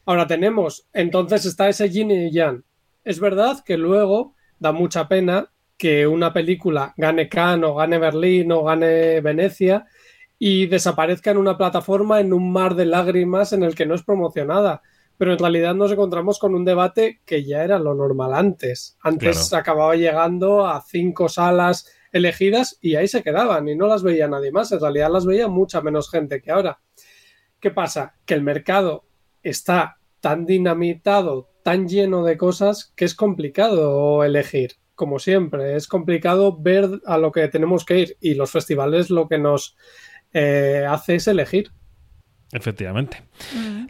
ahora 0.04 0.26
tenemos. 0.26 0.86
Entonces 0.92 1.44
está 1.46 1.68
ese 1.68 1.88
yin 1.90 2.10
y 2.10 2.30
yang. 2.30 2.62
Es 3.04 3.20
verdad 3.20 3.62
que 3.64 3.76
luego 3.76 4.34
da 4.58 4.72
mucha 4.72 5.08
pena 5.08 5.50
que 5.76 6.06
una 6.06 6.32
película 6.32 6.92
gane 6.96 7.28
Cannes 7.28 7.70
o 7.70 7.74
gane 7.76 7.98
Berlín 7.98 8.50
o 8.52 8.64
gane 8.64 9.20
Venecia 9.20 9.86
y 10.38 10.66
desaparezca 10.66 11.30
en 11.30 11.36
una 11.36 11.56
plataforma 11.56 12.20
en 12.20 12.32
un 12.32 12.52
mar 12.52 12.74
de 12.74 12.84
lágrimas 12.86 13.52
en 13.52 13.62
el 13.62 13.74
que 13.74 13.86
no 13.86 13.94
es 13.94 14.02
promocionada. 14.02 14.82
Pero 15.16 15.32
en 15.32 15.38
realidad 15.38 15.74
nos 15.74 15.90
encontramos 15.90 16.38
con 16.38 16.54
un 16.54 16.64
debate 16.64 17.20
que 17.24 17.44
ya 17.44 17.64
era 17.64 17.78
lo 17.78 17.94
normal 17.94 18.34
antes. 18.34 18.96
Antes 19.00 19.48
Claro. 19.48 19.60
acababa 19.62 19.96
llegando 19.96 20.66
a 20.66 20.80
cinco 20.80 21.28
salas 21.28 21.88
elegidas 22.12 22.78
y 22.80 22.94
ahí 22.94 23.08
se 23.08 23.22
quedaban 23.22 23.68
y 23.68 23.74
no 23.74 23.86
las 23.88 24.02
veía 24.02 24.28
nadie 24.28 24.52
más. 24.52 24.70
En 24.70 24.80
realidad 24.80 25.10
las 25.10 25.26
veía 25.26 25.48
mucha 25.48 25.80
menos 25.80 26.10
gente 26.10 26.40
que 26.40 26.50
ahora. 26.52 26.78
¿Qué 27.60 27.70
pasa? 27.72 28.14
Que 28.24 28.34
el 28.34 28.42
mercado 28.42 29.04
está 29.42 29.98
tan 30.20 30.46
dinamitado, 30.46 31.50
tan 31.62 31.88
lleno 31.88 32.24
de 32.24 32.36
cosas 32.36 32.92
que 32.96 33.04
es 33.04 33.14
complicado 33.14 34.24
elegir. 34.24 34.72
Como 34.94 35.18
siempre, 35.18 35.76
es 35.76 35.86
complicado 35.86 36.56
ver 36.58 37.00
a 37.06 37.18
lo 37.18 37.30
que 37.30 37.46
tenemos 37.48 37.84
que 37.84 38.00
ir 38.00 38.16
y 38.20 38.34
los 38.34 38.50
festivales 38.50 39.10
lo 39.10 39.28
que 39.28 39.38
nos 39.38 39.76
eh, 40.32 40.84
hace 40.88 41.16
es 41.16 41.28
elegir. 41.28 41.70
Efectivamente. 42.50 43.22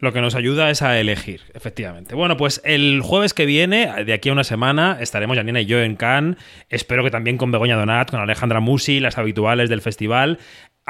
Lo 0.00 0.12
que 0.12 0.20
nos 0.20 0.34
ayuda 0.34 0.68
es 0.70 0.82
a 0.82 0.98
elegir, 0.98 1.42
efectivamente. 1.54 2.16
Bueno, 2.16 2.36
pues 2.36 2.60
el 2.64 3.02
jueves 3.02 3.32
que 3.32 3.46
viene, 3.46 4.04
de 4.04 4.12
aquí 4.12 4.30
a 4.30 4.32
una 4.32 4.42
semana, 4.42 4.98
estaremos 5.00 5.36
Janina 5.36 5.60
y 5.60 5.66
yo 5.66 5.80
en 5.80 5.94
Cannes. 5.94 6.36
Espero 6.68 7.04
que 7.04 7.10
también 7.10 7.36
con 7.38 7.52
Begoña 7.52 7.76
Donat, 7.76 8.10
con 8.10 8.20
Alejandra 8.20 8.58
Musi, 8.58 8.98
las 8.98 9.16
habituales 9.16 9.68
del 9.68 9.80
festival. 9.80 10.40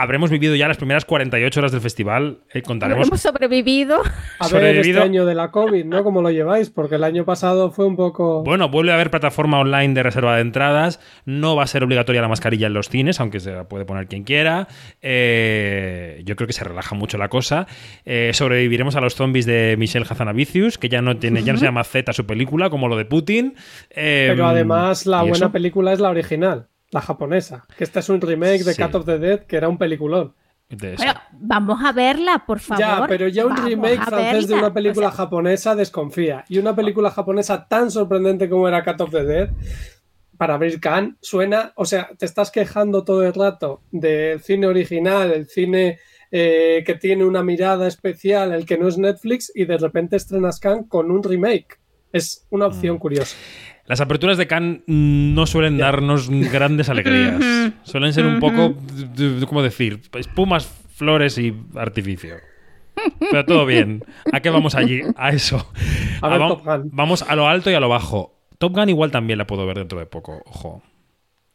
Habremos 0.00 0.30
vivido 0.30 0.54
ya 0.54 0.68
las 0.68 0.76
primeras 0.76 1.04
48 1.04 1.60
horas 1.60 1.72
del 1.72 1.80
festival. 1.80 2.38
eh, 2.54 2.62
contaremos. 2.62 3.06
Hemos 3.08 3.20
sobrevivido. 3.20 4.00
A 4.38 4.48
ver 4.48 4.76
este 4.78 4.98
año 5.00 5.26
de 5.26 5.34
la 5.34 5.50
COVID, 5.50 5.84
¿no? 5.84 6.04
¿Cómo 6.04 6.22
lo 6.22 6.30
lleváis? 6.30 6.70
Porque 6.70 6.94
el 6.94 7.04
año 7.04 7.24
pasado 7.24 7.70
fue 7.72 7.86
un 7.86 7.96
poco... 7.96 8.42
Bueno, 8.44 8.68
vuelve 8.68 8.92
a 8.92 8.94
haber 8.94 9.10
plataforma 9.10 9.58
online 9.58 9.94
de 9.94 10.02
reserva 10.02 10.36
de 10.36 10.42
entradas. 10.42 11.00
No 11.24 11.56
va 11.56 11.64
a 11.64 11.66
ser 11.66 11.82
obligatoria 11.82 12.22
la 12.22 12.28
mascarilla 12.28 12.68
en 12.68 12.74
los 12.74 12.88
cines, 12.88 13.18
aunque 13.20 13.40
se 13.40 13.52
la 13.52 13.64
puede 13.68 13.84
poner 13.84 14.06
quien 14.06 14.22
quiera. 14.24 14.68
Eh, 15.02 16.22
yo 16.24 16.36
creo 16.36 16.46
que 16.46 16.52
se 16.52 16.64
relaja 16.64 16.94
mucho 16.94 17.18
la 17.18 17.28
cosa. 17.28 17.66
Eh, 18.04 18.30
sobreviviremos 18.34 18.94
a 18.96 19.00
los 19.00 19.14
zombies 19.14 19.46
de 19.46 19.74
Michelle 19.78 20.06
Hazanavicius, 20.08 20.78
que 20.78 20.88
ya 20.88 21.02
no 21.02 21.16
tiene, 21.16 21.42
ya 21.42 21.52
no 21.52 21.58
se 21.58 21.64
llama 21.64 21.84
Z 21.84 22.12
su 22.12 22.24
película, 22.26 22.70
como 22.70 22.88
lo 22.88 22.96
de 22.96 23.04
Putin. 23.04 23.54
Eh, 23.90 24.26
Pero 24.30 24.46
además 24.46 25.06
la 25.06 25.18
¿y 25.24 25.28
buena 25.30 25.46
eso? 25.46 25.52
película 25.52 25.92
es 25.92 26.00
la 26.00 26.10
original, 26.10 26.68
la 26.90 27.00
japonesa. 27.00 27.64
Que 27.76 27.84
esta 27.84 28.00
es 28.00 28.08
un 28.08 28.20
remake 28.20 28.64
de 28.64 28.72
Sí. 28.74 28.78
Cat 28.82 28.94
of 28.94 29.04
the 29.04 29.18
Dead, 29.18 29.40
que 29.46 29.56
era 29.56 29.68
un 29.68 29.78
peliculón. 29.78 30.34
Bueno, 30.70 31.14
vamos 31.32 31.82
a 31.82 31.92
verla, 31.92 32.44
por 32.46 32.60
favor. 32.60 32.80
Ya, 32.80 33.06
pero 33.08 33.26
ya 33.28 33.46
un 33.46 33.54
Vamos 33.54 33.70
remake 33.70 34.04
francés 34.04 34.48
de 34.48 34.54
una 34.54 34.72
película 34.74 35.08
O 35.08 35.10
sea, 35.10 35.16
japonesa 35.16 35.74
desconfía. 35.74 36.44
Y 36.48 36.58
una 36.58 36.76
película 36.76 37.10
japonesa 37.10 37.66
tan 37.66 37.90
sorprendente 37.90 38.50
como 38.50 38.68
era 38.68 38.82
Cat 38.84 39.00
of 39.00 39.10
the 39.10 39.24
Dead, 39.24 39.50
para 40.36 40.54
abrir 40.54 40.78
Cannes, 40.78 41.14
suena, 41.22 41.72
o 41.74 41.84
sea, 41.86 42.10
te 42.18 42.26
estás 42.26 42.50
quejando 42.50 43.02
todo 43.02 43.24
el 43.24 43.32
rato 43.34 43.80
del 43.90 44.40
cine 44.40 44.66
original, 44.66 45.32
el 45.32 45.46
cine 45.48 45.98
eh, 46.30 46.82
que 46.86 46.94
tiene 46.94 47.24
una 47.24 47.42
mirada 47.42 47.88
especial, 47.88 48.52
el 48.52 48.66
que 48.66 48.76
no 48.76 48.88
es 48.88 48.98
Netflix, 48.98 49.50
y 49.54 49.64
de 49.64 49.78
repente 49.78 50.16
estrenas 50.16 50.60
Cannes 50.60 50.84
con 50.88 51.10
un 51.10 51.22
remake. 51.22 51.80
Es 52.12 52.46
una 52.50 52.66
opción 52.66 52.96
Mm. 52.96 52.98
curiosa. 52.98 53.36
Las 53.88 54.00
aperturas 54.00 54.36
de 54.36 54.46
Cannes 54.46 54.80
no 54.86 55.46
suelen 55.46 55.78
darnos 55.78 56.28
grandes 56.30 56.88
alegrías. 56.88 57.42
Suelen 57.84 58.12
ser 58.12 58.26
un 58.26 58.38
poco, 58.38 58.74
¿cómo 59.46 59.62
decir? 59.62 60.00
Espumas, 60.14 60.66
flores 60.94 61.38
y 61.38 61.54
artificio. 61.74 62.36
Pero 63.18 63.44
todo 63.46 63.64
bien. 63.64 64.04
¿A 64.32 64.40
qué 64.40 64.50
vamos 64.50 64.74
allí? 64.74 65.00
A 65.16 65.30
eso. 65.30 65.70
A 66.20 66.28
ver 66.28 66.40
va- 66.40 66.48
Top 66.48 66.64
Gun. 66.64 66.90
Vamos 66.92 67.22
a 67.22 67.34
lo 67.34 67.48
alto 67.48 67.70
y 67.70 67.74
a 67.74 67.80
lo 67.80 67.88
bajo. 67.88 68.34
Top 68.58 68.74
Gun 68.74 68.88
igual 68.90 69.10
también 69.10 69.38
la 69.38 69.46
puedo 69.46 69.64
ver 69.66 69.78
dentro 69.78 69.98
de 69.98 70.06
poco. 70.06 70.42
Ojo. 70.46 70.82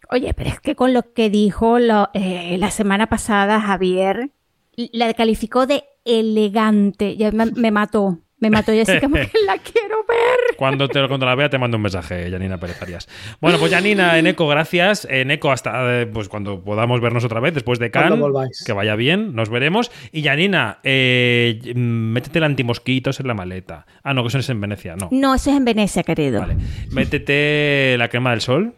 Oye, 0.09 0.33
pero 0.33 0.49
es 0.49 0.59
que 0.59 0.75
con 0.75 0.93
lo 0.93 1.13
que 1.13 1.29
dijo 1.29 1.77
lo- 1.79 2.09
eh, 2.13 2.57
la 2.57 2.71
semana 2.71 3.07
pasada 3.07 3.59
Javier, 3.61 4.29
la 4.75 5.13
calificó 5.13 5.67
de 5.67 5.83
elegante. 6.05 7.15
Ya 7.17 7.31
me, 7.31 7.45
me 7.47 7.71
mató. 7.71 8.19
Me 8.43 8.49
mató. 8.49 8.73
Yo 8.73 8.81
así 8.81 8.99
como 8.99 9.15
que 9.15 9.31
la 9.45 9.57
quiero 9.57 10.03
ver. 10.05 10.57
Cuando, 10.57 10.89
te, 10.89 11.07
cuando 11.07 11.25
la 11.25 11.33
vea 11.33 11.49
te 11.49 11.57
mando 11.57 11.77
un 11.77 11.83
mensaje, 11.83 12.29
Janina 12.29 12.59
Pérez 12.59 12.81
Arias. 12.81 13.07
Bueno, 13.39 13.57
pues 13.57 13.71
Janina, 13.71 14.19
en 14.19 14.27
Eco, 14.27 14.49
gracias. 14.49 15.07
En 15.09 15.31
Eco 15.31 15.49
hasta 15.49 16.01
eh, 16.01 16.07
pues 16.07 16.27
cuando 16.27 16.61
podamos 16.61 16.99
vernos 16.99 17.23
otra 17.23 17.39
vez 17.39 17.53
después 17.53 17.79
de 17.79 17.89
Cannes. 17.89 18.19
Que 18.65 18.73
vaya 18.73 18.97
bien, 18.97 19.33
nos 19.33 19.47
veremos. 19.47 19.91
Y 20.11 20.23
Janina, 20.23 20.79
eh, 20.83 21.73
métete 21.73 22.39
el 22.39 22.43
antimosquitos 22.43 23.21
en 23.21 23.27
la 23.27 23.33
maleta. 23.33 23.85
Ah, 24.03 24.13
no, 24.13 24.23
que 24.23 24.27
eso 24.27 24.39
es 24.39 24.49
en 24.49 24.59
Venecia, 24.59 24.97
no. 24.97 25.07
No, 25.09 25.35
eso 25.35 25.49
es 25.49 25.55
en 25.55 25.63
Venecia, 25.63 26.03
querido. 26.03 26.41
Vale. 26.41 26.57
Métete 26.91 27.95
la 27.97 28.09
crema 28.09 28.31
del 28.31 28.41
sol, 28.41 28.73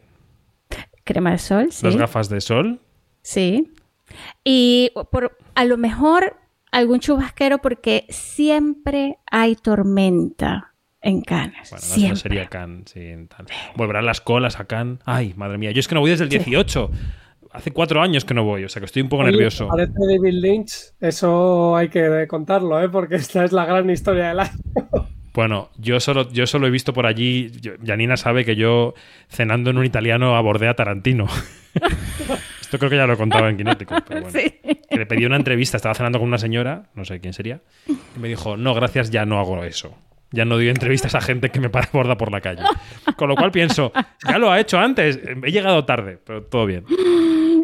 Crema 1.04 1.32
de 1.32 1.40
sol, 1.40 1.72
sí. 1.72 1.84
las 1.84 1.96
gafas 1.96 2.30
de 2.30 2.40
sol. 2.40 2.80
Sí. 3.24 3.74
Y 4.44 4.92
por, 5.12 5.36
a 5.56 5.66
lo 5.66 5.78
mejor 5.78 6.36
algún 6.76 7.00
chubasquero 7.00 7.60
porque 7.60 8.06
siempre 8.10 9.18
hay 9.32 9.56
tormenta 9.56 10.74
en 11.02 11.22
Cannes. 11.22 11.70
Bueno, 11.70 11.86
no, 11.88 11.94
siempre. 11.94 12.10
no 12.10 12.16
sería 12.18 12.46
Cannes. 12.48 12.92
sí, 12.92 13.14
tal. 13.30 13.46
Volverán 13.76 14.06
las 14.06 14.20
colas 14.20 14.60
a 14.60 14.66
Cannes. 14.66 15.00
Ay, 15.06 15.34
madre 15.38 15.58
mía. 15.58 15.72
Yo 15.72 15.80
es 15.80 15.88
que 15.88 15.96
no 15.96 16.02
voy 16.02 16.12
desde 16.12 16.26
el 16.26 16.30
18. 16.30 16.92
Hace 17.52 17.72
cuatro 17.72 18.02
años 18.02 18.26
que 18.26 18.34
no 18.34 18.44
voy, 18.44 18.66
o 18.66 18.70
sea 18.70 18.82
que 18.82 18.86
estoy 18.88 19.02
un 19.02 19.08
poco 19.08 19.24
Oye, 19.24 19.32
nervioso. 19.32 19.70
Parece 19.70 19.94
David 19.94 20.34
Lynch, 20.34 20.74
eso 21.00 21.78
hay 21.78 21.88
que 21.88 22.28
contarlo, 22.28 22.84
¿eh? 22.84 22.90
porque 22.90 23.16
esta 23.16 23.46
es 23.46 23.54
la 23.54 23.66
gran 23.66 23.90
historia 23.90 24.28
del 24.28 24.42
año. 24.42 24.60
Bueno, 25.34 25.70
yo 25.78 26.02
solo, 26.02 26.30
yo 26.32 26.48
solo 26.48 26.68
he 26.68 26.70
visto 26.70 26.92
por 26.92 27.06
allí. 27.06 27.52
Janina 27.86 28.18
sabe 28.18 28.44
que 28.44 28.58
yo 28.58 28.94
cenando 29.30 29.70
en 29.70 29.78
un 29.78 29.86
italiano 29.86 30.36
abordé 30.36 30.68
a 30.68 30.76
Tarantino. 30.76 31.28
Esto 32.66 32.80
creo 32.80 32.90
que 32.90 32.98
ya 32.98 33.06
lo 33.06 33.14
he 33.14 33.18
contado 33.18 33.48
en 33.48 33.58
Kinético. 33.58 33.96
Pero 34.08 34.22
bueno. 34.22 34.40
Sí. 34.40 34.60
Que 34.90 34.98
le 34.98 35.06
pedí 35.06 35.26
una 35.26 35.36
entrevista, 35.36 35.78
estaba 35.78 35.94
cenando 35.94 36.18
con 36.20 36.28
una 36.28 36.40
señora, 36.40 36.90
no 36.96 37.06
sé 37.06 37.20
quién 37.20 37.34
sería, 37.34 37.62
y 37.88 38.20
me 38.20 38.28
dijo: 38.28 38.58
No, 38.58 38.74
gracias, 38.74 39.12
ya 39.12 39.26
no 39.26 39.40
hago 39.40 39.64
eso. 39.64 39.96
Ya 40.32 40.46
no 40.46 40.56
doy 40.56 40.70
entrevistas 40.70 41.14
a 41.14 41.22
gente 41.22 41.50
que 41.52 41.60
me 41.60 41.70
para 41.70 41.88
borda 41.94 42.18
por 42.18 42.32
la 42.32 42.42
calle. 42.42 42.64
Con 43.16 43.30
lo 43.30 43.36
cual 43.36 43.52
pienso: 43.52 43.94
Ya 44.28 44.40
lo 44.40 44.52
ha 44.52 44.60
hecho 44.60 44.80
antes, 44.80 45.20
he 45.44 45.52
llegado 45.52 45.86
tarde, 45.86 46.18
pero 46.26 46.44
todo 46.44 46.66
bien. 46.66 46.86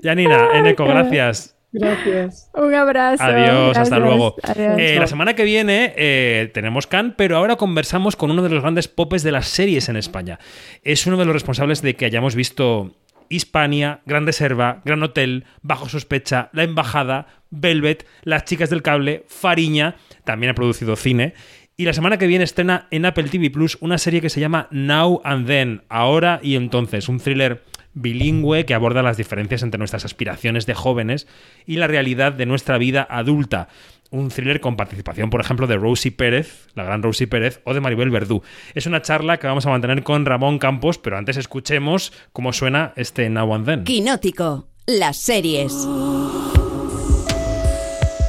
Janina, 0.04 0.50
Eneco, 0.54 0.86
gracias. 0.86 1.58
Gracias. 1.74 2.52
Un 2.54 2.76
abrazo. 2.76 3.24
Adiós, 3.24 3.78
hasta 3.78 3.98
luego. 3.98 4.36
Adiós. 4.44 4.76
Eh, 4.78 4.98
la 5.00 5.08
semana 5.08 5.36
que 5.36 5.46
viene 5.46 5.94
eh, 5.96 6.52
tenemos 6.54 6.86
Can, 6.86 7.16
pero 7.18 7.38
ahora 7.38 7.56
conversamos 7.56 8.16
con 8.16 8.30
uno 8.30 8.44
de 8.44 8.50
los 8.50 8.62
grandes 8.62 8.90
popes 8.90 9.24
de 9.24 9.32
las 9.32 9.48
series 9.48 9.88
en 9.88 9.96
España. 9.96 10.38
Es 10.84 11.08
uno 11.08 11.18
de 11.18 11.26
los 11.26 11.34
responsables 11.34 11.82
de 11.82 11.96
que 11.96 12.06
hayamos 12.06 12.36
visto 12.36 12.98
Hispania, 13.32 14.02
Gran 14.06 14.26
Reserva, 14.26 14.82
Gran 14.86 15.02
Hotel, 15.04 15.46
Bajo 15.62 15.90
Sospecha, 15.90 16.50
La 16.54 16.64
Embajada, 16.64 17.28
Velvet, 17.50 18.06
Las 18.24 18.46
Chicas 18.46 18.70
del 18.70 18.82
Cable, 18.82 19.26
Fariña, 19.28 19.96
también 20.24 20.52
ha 20.52 20.56
producido 20.56 20.96
cine. 20.96 21.34
Y 21.78 21.86
la 21.86 21.94
semana 21.94 22.18
que 22.18 22.28
viene 22.28 22.44
estrena 22.44 22.88
en 22.92 23.06
Apple 23.06 23.30
TV 23.30 23.50
Plus 23.50 23.78
una 23.82 23.98
serie 23.98 24.22
que 24.22 24.30
se 24.30 24.40
llama 24.40 24.68
Now 24.72 25.22
and 25.24 25.48
Then, 25.48 25.82
Ahora 25.90 26.40
y 26.44 26.56
Entonces, 26.56 27.10
un 27.10 27.20
thriller 27.20 27.64
bilingüe 27.94 28.66
que 28.66 28.74
aborda 28.74 29.04
las 29.04 29.18
diferencias 29.18 29.64
entre 29.64 29.78
nuestras 29.78 30.06
aspiraciones 30.06 30.66
de 30.66 30.74
jóvenes 30.74 31.28
y 31.66 31.78
la 31.78 31.88
realidad 31.88 32.34
de 32.34 32.46
nuestra 32.46 32.78
vida 32.78 33.06
adulta. 33.10 33.68
Un 34.12 34.28
thriller 34.28 34.60
con 34.60 34.76
participación, 34.76 35.30
por 35.30 35.40
ejemplo, 35.40 35.68
de 35.68 35.78
Rosie 35.78 36.12
Pérez, 36.12 36.68
la 36.76 36.84
gran 36.84 37.02
Rosie 37.02 37.28
Pérez, 37.28 37.62
o 37.64 37.74
de 37.74 37.80
Maribel 37.80 38.10
Verdú. 38.10 38.44
Es 38.76 38.86
una 38.86 39.02
charla 39.02 39.38
que 39.38 39.48
vamos 39.48 39.66
a 39.66 39.70
mantener 39.70 40.04
con 40.04 40.26
Ramón 40.26 40.60
Campos, 40.60 40.98
pero 40.98 41.18
antes 41.18 41.38
escuchemos 41.38 42.12
cómo 42.34 42.52
suena 42.52 42.92
este 42.98 43.30
Now 43.30 43.54
and 43.54 43.66
Then. 43.66 43.84
Quinótico, 43.86 44.68
las 44.86 45.16
series. 45.16 45.88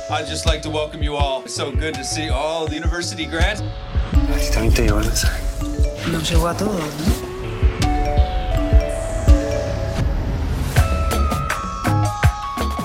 I'd 0.08 0.28
just 0.28 0.46
like 0.46 0.62
to 0.62 0.70
welcome 0.70 1.02
you 1.02 1.16
all. 1.16 1.42
It's 1.44 1.54
so 1.54 1.72
good 1.72 1.94
to 1.94 2.04
see 2.04 2.28
all 2.30 2.68
the 2.68 2.76
university 2.76 3.26
grads. 3.26 3.60
A 3.60 4.38
ti 4.38 4.52
también 4.52 4.74
te 4.74 4.82
llegó 4.82 5.00
el 5.00 5.06
mensaje. 5.06 5.42
Nos 6.12 6.30
llegó 6.30 6.46
a 6.46 6.56
todos, 6.56 6.74
¿no? 6.74 7.21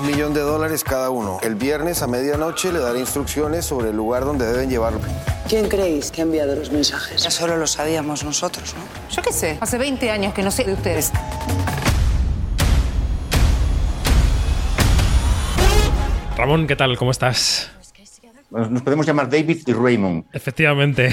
Millón 0.08 0.32
de 0.32 0.40
dólares 0.40 0.84
cada 0.84 1.10
uno. 1.10 1.38
El 1.42 1.54
viernes 1.54 2.00
a 2.00 2.06
medianoche 2.06 2.72
le 2.72 2.78
daré 2.78 2.98
instrucciones 2.98 3.66
sobre 3.66 3.90
el 3.90 3.96
lugar 3.96 4.24
donde 4.24 4.46
deben 4.46 4.70
llevarlo. 4.70 5.00
¿Quién 5.46 5.68
creéis 5.68 6.10
que 6.10 6.22
ha 6.22 6.24
enviado 6.24 6.56
los 6.56 6.72
mensajes? 6.72 7.22
Ya 7.22 7.30
solo 7.30 7.58
lo 7.58 7.66
sabíamos 7.66 8.24
nosotros, 8.24 8.74
¿no? 8.74 8.80
Yo 9.14 9.20
qué 9.20 9.32
sé, 9.32 9.58
hace 9.60 9.76
20 9.76 10.10
años 10.10 10.32
que 10.32 10.42
no 10.42 10.50
sé 10.50 10.64
de 10.64 10.72
ustedes. 10.72 11.12
Ramón, 16.38 16.66
¿qué 16.66 16.76
tal? 16.76 16.96
¿Cómo 16.96 17.10
estás? 17.10 17.70
Nos 18.50 18.80
podemos 18.80 19.06
llamar 19.06 19.28
David 19.28 19.58
y 19.66 19.72
Raymond. 19.72 20.24
Efectivamente. 20.32 21.10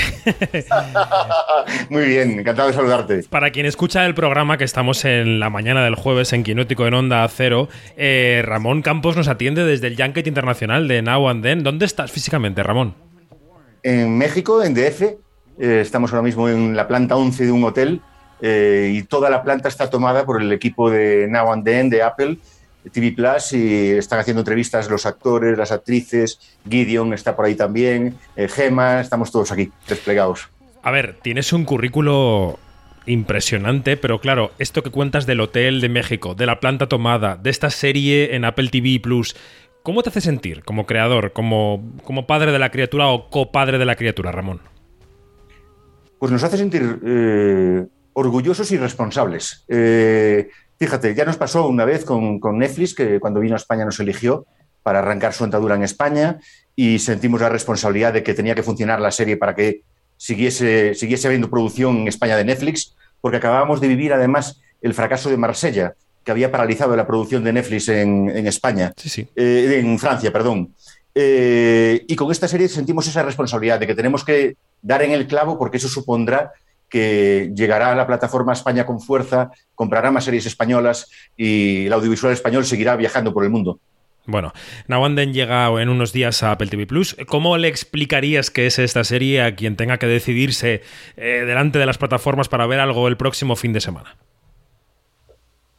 Muy 1.89 2.05
bien, 2.05 2.39
encantado 2.39 2.69
de 2.69 2.73
saludarte. 2.73 3.23
Para 3.29 3.51
quien 3.51 3.65
escucha 3.65 4.05
el 4.05 4.15
programa 4.15 4.57
que 4.57 4.63
estamos 4.63 5.03
en 5.03 5.41
la 5.41 5.49
mañana 5.49 5.83
del 5.83 5.95
jueves 5.95 6.31
en 6.31 6.43
Quinótico 6.43 6.87
en 6.87 6.93
Onda 6.93 7.27
Cero, 7.27 7.67
eh, 7.97 8.41
Ramón 8.45 8.81
Campos 8.81 9.17
nos 9.17 9.27
atiende 9.27 9.65
desde 9.65 9.87
el 9.87 9.97
Junket 10.01 10.25
Internacional 10.27 10.87
de 10.87 11.01
Now 11.01 11.27
and 11.27 11.43
Then. 11.43 11.63
¿Dónde 11.63 11.85
estás 11.85 12.09
físicamente, 12.09 12.63
Ramón? 12.63 12.95
En 13.83 14.17
México, 14.17 14.63
en 14.63 14.73
DF. 14.73 15.01
Eh, 15.59 15.81
estamos 15.81 16.13
ahora 16.13 16.23
mismo 16.23 16.47
en 16.47 16.75
la 16.75 16.87
planta 16.87 17.17
11 17.17 17.45
de 17.45 17.51
un 17.51 17.65
hotel 17.65 18.01
eh, 18.41 18.91
y 18.93 19.03
toda 19.03 19.29
la 19.29 19.43
planta 19.43 19.67
está 19.67 19.89
tomada 19.89 20.25
por 20.25 20.41
el 20.41 20.51
equipo 20.51 20.89
de 20.89 21.27
Now 21.29 21.51
and 21.51 21.65
Then 21.65 21.89
de 21.89 22.01
Apple 22.01 22.37
TV 22.91 23.11
Plus 23.11 23.53
y 23.53 23.91
están 23.91 24.19
haciendo 24.19 24.41
entrevistas 24.41 24.89
los 24.89 25.05
actores, 25.05 25.57
las 25.57 25.71
actrices, 25.71 26.39
Gideon 26.69 27.13
está 27.13 27.35
por 27.35 27.45
ahí 27.45 27.55
también, 27.55 28.15
eh, 28.35 28.47
Gema, 28.47 29.01
estamos 29.01 29.31
todos 29.31 29.51
aquí 29.51 29.71
desplegados. 29.87 30.49
A 30.83 30.91
ver, 30.91 31.17
tienes 31.21 31.51
un 31.51 31.65
currículo 31.65 32.59
impresionante, 33.05 33.97
pero 33.97 34.19
claro, 34.19 34.51
esto 34.59 34.83
que 34.83 34.91
cuentas 34.91 35.25
del 35.25 35.41
Hotel 35.41 35.81
de 35.81 35.89
México, 35.89 36.35
de 36.35 36.45
la 36.45 36.59
planta 36.59 36.87
tomada, 36.87 37.37
de 37.37 37.49
esta 37.49 37.69
serie 37.69 38.35
en 38.35 38.45
Apple 38.45 38.69
TV 38.69 38.99
Plus, 38.99 39.35
¿cómo 39.83 40.03
te 40.03 40.09
hace 40.09 40.21
sentir 40.21 40.63
como 40.63 40.85
creador, 40.85 41.33
como, 41.33 41.83
como 42.03 42.27
padre 42.27 42.51
de 42.51 42.59
la 42.59 42.71
criatura 42.71 43.07
o 43.07 43.29
copadre 43.29 43.77
de 43.77 43.85
la 43.85 43.95
criatura, 43.95 44.31
Ramón? 44.31 44.61
Pues 46.19 46.31
nos 46.31 46.43
hace 46.43 46.57
sentir 46.57 46.99
eh, 47.05 47.85
orgullosos 48.13 48.71
y 48.71 48.77
responsables. 48.77 49.65
Eh, 49.67 50.49
Fíjate, 50.77 51.15
ya 51.15 51.23
nos 51.25 51.37
pasó 51.37 51.67
una 51.67 51.85
vez 51.85 52.03
con, 52.03 52.39
Netflix, 52.57 52.93
que 52.93 53.19
cuando 53.19 53.39
vino 53.39 53.55
a 53.55 53.57
España 53.57 53.85
nos 53.85 53.99
eligió 53.99 54.45
para 54.83 54.99
arrancar 54.99 55.33
su 55.33 55.43
entadura 55.43 55.75
en 55.75 55.83
España 55.83 56.39
y 56.75 56.99
sentimos 56.99 57.41
la 57.41 57.49
responsabilidad 57.49 58.13
de 58.13 58.23
que 58.23 58.33
tenía 58.33 58.55
que 58.55 58.63
funcionar 58.63 58.99
la 58.99 59.11
serie 59.11 59.37
para 59.37 59.55
que 59.55 59.81
siguiese, 60.17 60.93
siguiese 60.93 61.27
habiendo 61.27 61.49
producción 61.49 61.97
en 61.97 62.07
España 62.07 62.35
de 62.35 62.43
Netflix, 62.43 62.95
porque 63.21 63.37
acabábamos 63.37 63.79
de 63.79 63.87
vivir 63.87 64.13
además 64.13 64.61
el 64.81 64.93
fracaso 64.93 65.29
de 65.29 65.37
Marsella, 65.37 65.95
que 66.23 66.31
había 66.31 66.51
paralizado 66.51 66.95
la 66.95 67.07
producción 67.07 67.43
de 67.43 67.53
Netflix 67.53 67.87
en, 67.87 68.29
España, 68.47 68.93
eh, 69.35 69.79
en 69.79 69.97
Francia, 69.97 70.31
perdón. 70.31 70.73
Eh, 71.13 72.03
y 72.07 72.15
con 72.17 72.29
esta 72.31 72.47
serie 72.47 72.67
sentimos 72.67 73.07
esa 73.07 73.23
responsabilidad 73.23 73.79
de 73.79 73.87
que 73.87 73.95
tenemos 73.95 74.25
que 74.25 74.57
dar 74.81 75.01
en 75.01 75.11
el 75.11 75.27
clavo 75.27 75.57
porque 75.57 75.77
eso 75.77 75.87
supondrá 75.87 76.51
que 76.95 77.51
llegará 77.53 77.91
a 77.91 77.95
la 77.95 78.07
plataforma 78.07 78.53
España 78.53 78.85
con 78.85 79.01
fuerza, 79.01 79.51
comprará 79.73 80.11
más 80.11 80.23
series 80.23 80.45
españolas 80.45 81.11
y 81.35 81.87
el 81.87 81.91
audiovisual 81.91 82.31
español 82.31 82.63
seguirá 82.63 82.95
viajando 82.95 83.33
por 83.33 83.43
el 83.43 83.49
mundo. 83.49 83.81
Bueno, 84.25 84.53
Nawanden 84.87 85.33
llega 85.33 85.67
en 85.81 85.89
unos 85.89 86.13
días 86.13 86.41
a 86.41 86.51
Apple 86.51 86.67
TV 86.67 86.87
Plus. 86.87 87.17
¿Cómo 87.27 87.57
le 87.57 87.67
explicarías 87.67 88.49
que 88.49 88.65
es 88.65 88.79
esta 88.79 89.03
serie 89.03 89.41
a 89.41 89.55
quien 89.57 89.75
tenga 89.75 89.97
que 89.97 90.07
decidirse 90.07 90.83
eh, 91.17 91.43
delante 91.45 91.79
de 91.79 91.85
las 91.85 91.97
plataformas 91.97 92.47
para 92.47 92.65
ver 92.65 92.79
algo 92.79 93.09
el 93.09 93.17
próximo 93.17 93.57
fin 93.57 93.73
de 93.73 93.81
semana? 93.81 94.15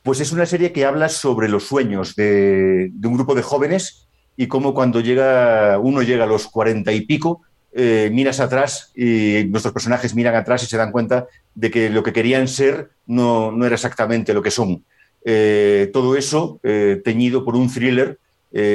Pues 0.02 0.20
es 0.20 0.32
una 0.32 0.44
serie 0.44 0.70
que 0.72 0.84
habla 0.84 1.08
sobre 1.08 1.48
los 1.48 1.64
sueños 1.64 2.14
de, 2.14 2.90
de 2.92 3.08
un 3.08 3.14
grupo 3.14 3.34
de 3.34 3.40
jóvenes 3.40 4.06
y 4.36 4.48
cómo 4.48 4.74
cuando 4.74 5.00
llega 5.00 5.78
uno 5.78 6.02
llega 6.02 6.24
a 6.24 6.26
los 6.28 6.46
cuarenta 6.46 6.92
y 6.92 7.06
pico, 7.06 7.40
eh, 7.78 8.08
miras 8.10 8.40
atrás 8.40 8.90
y 8.96 9.44
nuestros 9.50 9.74
personajes 9.74 10.14
miran 10.14 10.34
atrás 10.34 10.62
y 10.62 10.66
se 10.66 10.78
dan 10.78 10.92
cuenta 10.92 11.26
de 11.54 11.70
que 11.70 11.90
lo 11.90 12.02
que 12.02 12.14
querían 12.14 12.48
ser 12.48 12.88
no, 13.06 13.52
era 13.66 13.74
exactamente 13.74 14.32
lo 14.32 14.40
que 14.40 14.50
son. 14.50 14.82
Eh, 15.26 15.90
todo 15.92 16.16
eso 16.16 16.58
eh, 16.62 17.02
teñido 17.04 17.44
por 17.44 17.54
un 17.54 17.70
thriller 17.70 18.18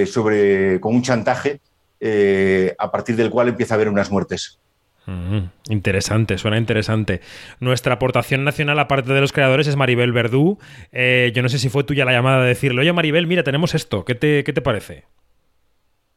sobre, 0.05 0.79
con 0.79 0.93
un 0.93 1.01
chantaje 1.01 1.59
a 2.77 2.91
partir 2.91 3.15
del 3.15 3.31
cual 3.31 3.47
empieza 3.47 3.73
a 3.73 3.77
haber 3.77 3.89
unas 3.89 4.11
muertes. 4.11 4.59
interesante, 5.67 6.37
suena 6.37 6.59
interesante. 6.59 7.21
Nuestra 7.59 7.95
aportación 7.95 8.43
nacional, 8.43 8.77
aparte 8.77 9.11
de 9.11 9.21
los 9.21 9.31
creadores, 9.31 9.65
es 9.65 9.75
Maribel 9.75 10.11
Verdú. 10.11 10.59
yo 10.93 11.41
no 11.41 11.49
sé 11.49 11.57
si 11.57 11.69
fue 11.69 11.83
tuya 11.83 12.05
la 12.05 12.11
llamada 12.11 12.43
de 12.43 12.49
decirle, 12.49 12.81
oye 12.81 12.93
Maribel, 12.93 13.25
mira, 13.25 13.41
tenemos 13.41 13.73
esto, 13.73 14.05
¿qué 14.05 14.13
te, 14.13 14.43
qué 14.43 14.53
te 14.53 14.61
parece? 14.61 15.05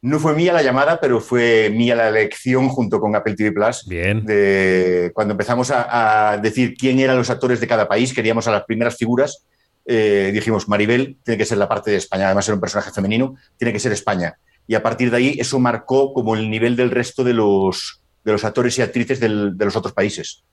No 0.05 0.19
fue 0.19 0.35
mía 0.35 0.53
la 0.53 0.61
llamada, 0.61 0.99
pero 1.01 1.19
fue 1.19 1.71
mía 1.73 1.95
la 1.95 2.09
elección 2.09 2.69
junto 2.69 2.99
con 2.99 3.15
Apple 3.15 3.33
TV 3.33 3.51
Plus. 3.51 3.87
Bien. 3.87 4.23
De, 4.23 5.09
cuando 5.15 5.31
empezamos 5.31 5.71
a, 5.73 6.37
decir 6.39 6.75
quién 6.77 6.99
eran 6.99 7.17
los 7.17 7.31
actores 7.31 7.59
de 7.59 7.65
cada 7.65 7.87
país, 7.87 8.13
queríamos 8.13 8.47
a 8.47 8.51
las 8.51 8.65
primeras 8.65 8.97
figuras. 8.97 9.47
Eh, 9.83 10.29
dijimos, 10.31 10.69
Maribel 10.69 11.17
tiene 11.23 11.39
que 11.39 11.45
ser 11.45 11.57
la 11.57 11.67
parte 11.67 11.89
de 11.89 11.97
España, 11.97 12.27
además 12.27 12.47
era 12.47 12.53
un 12.53 12.61
personaje 12.61 12.91
femenino, 12.91 13.35
tiene 13.57 13.73
que 13.73 13.79
ser 13.79 13.93
España. 13.93 14.35
Y 14.67 14.75
a 14.75 14.83
partir 14.83 15.09
de 15.09 15.17
ahí 15.17 15.37
eso 15.39 15.57
marcó 15.57 16.13
como 16.13 16.35
el 16.35 16.51
nivel 16.51 16.75
del 16.75 16.91
resto 16.91 17.23
de 17.23 17.33
los, 17.33 17.99
de 18.23 18.31
los 18.31 18.45
actores 18.45 18.77
y 18.77 18.83
actrices 18.83 19.19
de 19.19 19.27
los 19.27 19.75
otros 19.75 19.95
países. 19.95 20.43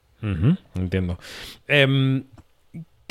entiendo. 0.74 1.18
Em, 1.68 2.24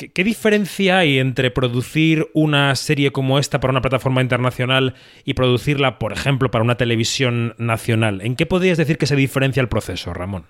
¿Qué, 0.08 0.24
diferencia 0.24 0.98
hay 0.98 1.18
entre 1.18 1.50
producir 1.50 2.28
una 2.34 2.74
serie 2.74 3.12
como 3.12 3.38
esta 3.38 3.60
para 3.60 3.70
una 3.70 3.80
plataforma 3.80 4.22
internacional 4.22 4.94
y 5.24 5.34
producirla, 5.34 5.98
por 5.98 6.12
ejemplo, 6.12 6.50
para 6.50 6.64
una 6.64 6.76
televisión 6.76 7.54
nacional? 7.58 8.20
¿En 8.22 8.36
qué 8.36 8.46
podrías 8.46 8.78
decir 8.78 8.98
que 8.98 9.06
se 9.06 9.16
diferencia 9.16 9.60
el 9.60 9.68
proceso, 9.68 10.12
Ramón? 10.12 10.46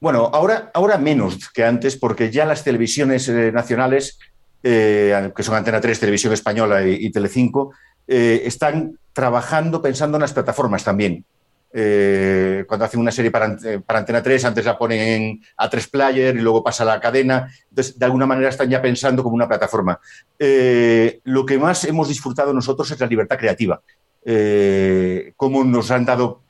Bueno, 0.00 0.30
ahora, 0.32 0.70
ahora 0.74 0.98
menos 0.98 1.50
que 1.50 1.64
antes, 1.64 1.96
porque 1.96 2.30
ya 2.30 2.46
las 2.46 2.64
televisiones 2.64 3.28
eh, 3.28 3.52
nacionales, 3.52 4.18
eh, 4.62 5.30
que 5.36 5.42
son 5.42 5.56
Antena 5.56 5.80
3, 5.80 6.00
Televisión 6.00 6.32
Española 6.32 6.86
y, 6.86 7.10
Telecinco, 7.10 7.72
eh, 8.06 8.42
están 8.44 8.98
trabajando 9.12 9.82
pensando 9.82 10.16
en 10.16 10.22
las 10.22 10.32
plataformas 10.32 10.84
también. 10.84 11.24
Eh, 11.72 12.64
cuando 12.66 12.84
hacen 12.84 13.00
una 13.00 13.12
serie 13.12 13.30
para, 13.30 13.56
eh, 13.64 13.80
Antena 13.86 14.22
3, 14.22 14.44
antes 14.44 14.64
la 14.64 14.76
ponen 14.76 15.00
en 15.00 15.40
A3 15.56 15.90
Player 15.90 16.36
y 16.36 16.40
luego 16.40 16.64
pasa 16.64 16.82
a 16.82 16.86
la 16.86 17.00
cadena. 17.00 17.48
Entonces, 17.68 17.98
de 17.98 18.04
alguna 18.04 18.26
manera 18.26 18.48
están 18.48 18.68
ya 18.68 18.82
pensando 18.82 19.22
como 19.22 19.36
una 19.36 19.48
plataforma. 19.48 20.00
Eh, 20.38 21.20
lo 21.24 21.46
que 21.46 21.58
más 21.58 21.84
hemos 21.84 22.08
disfrutado 22.08 22.52
nosotros 22.52 22.90
es 22.90 22.98
la 23.00 23.06
libertad 23.06 23.38
creativa. 23.38 23.80
cómo 25.36 25.64
nos 25.64 25.90
han 25.90 26.04
dado 26.04 26.42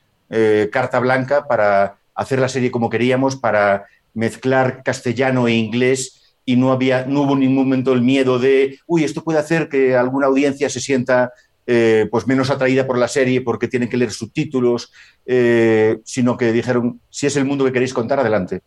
carta 0.71 0.99
blanca 0.99 1.47
para 1.47 1.95
hacer 2.15 2.39
la 2.39 2.49
serie 2.49 2.69
como 2.69 2.89
queríamos, 2.89 3.37
para 3.37 3.85
mezclar 4.13 4.83
castellano 4.83 5.47
e 5.47 5.53
inglés 5.53 6.35
y 6.45 6.55
no, 6.55 6.71
había, 6.71 7.05
no 7.05 7.21
hubo 7.21 7.35
ningún 7.35 7.63
momento 7.63 7.93
el 7.93 8.01
miedo 8.01 8.39
de, 8.39 8.79
uy, 8.87 9.03
esto 9.03 9.23
puede 9.23 9.39
hacer 9.39 9.69
que 9.69 9.95
alguna 9.95 10.27
audiencia 10.27 10.69
se 10.69 10.79
sienta 10.79 11.31
eh, 11.67 12.07
pues 12.09 12.27
menos 12.27 12.49
atraída 12.49 12.87
por 12.87 12.97
la 12.97 13.07
serie 13.07 13.41
porque 13.41 13.67
tienen 13.67 13.89
que 13.89 13.97
leer 13.97 14.11
subtítulos, 14.11 14.91
eh, 15.25 15.97
sino 16.03 16.37
que 16.37 16.51
dijeron, 16.51 16.99
si 17.09 17.27
es 17.27 17.35
el 17.35 17.45
mundo 17.45 17.65
que 17.65 17.71
queréis 17.71 17.93
contar, 17.93 18.19
adelante. 18.19 18.61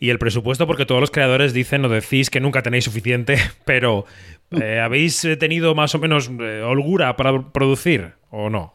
Y 0.00 0.10
el 0.10 0.18
presupuesto, 0.18 0.66
porque 0.66 0.86
todos 0.86 1.00
los 1.00 1.10
creadores 1.10 1.52
dicen 1.52 1.84
o 1.84 1.88
decís 1.88 2.30
que 2.30 2.40
nunca 2.40 2.62
tenéis 2.62 2.84
suficiente, 2.84 3.36
pero 3.64 4.04
eh, 4.50 4.80
¿habéis 4.80 5.26
tenido 5.38 5.74
más 5.74 5.94
o 5.94 5.98
menos 5.98 6.28
holgura 6.28 7.16
para 7.16 7.50
producir 7.52 8.12
o 8.30 8.50
no? 8.50 8.74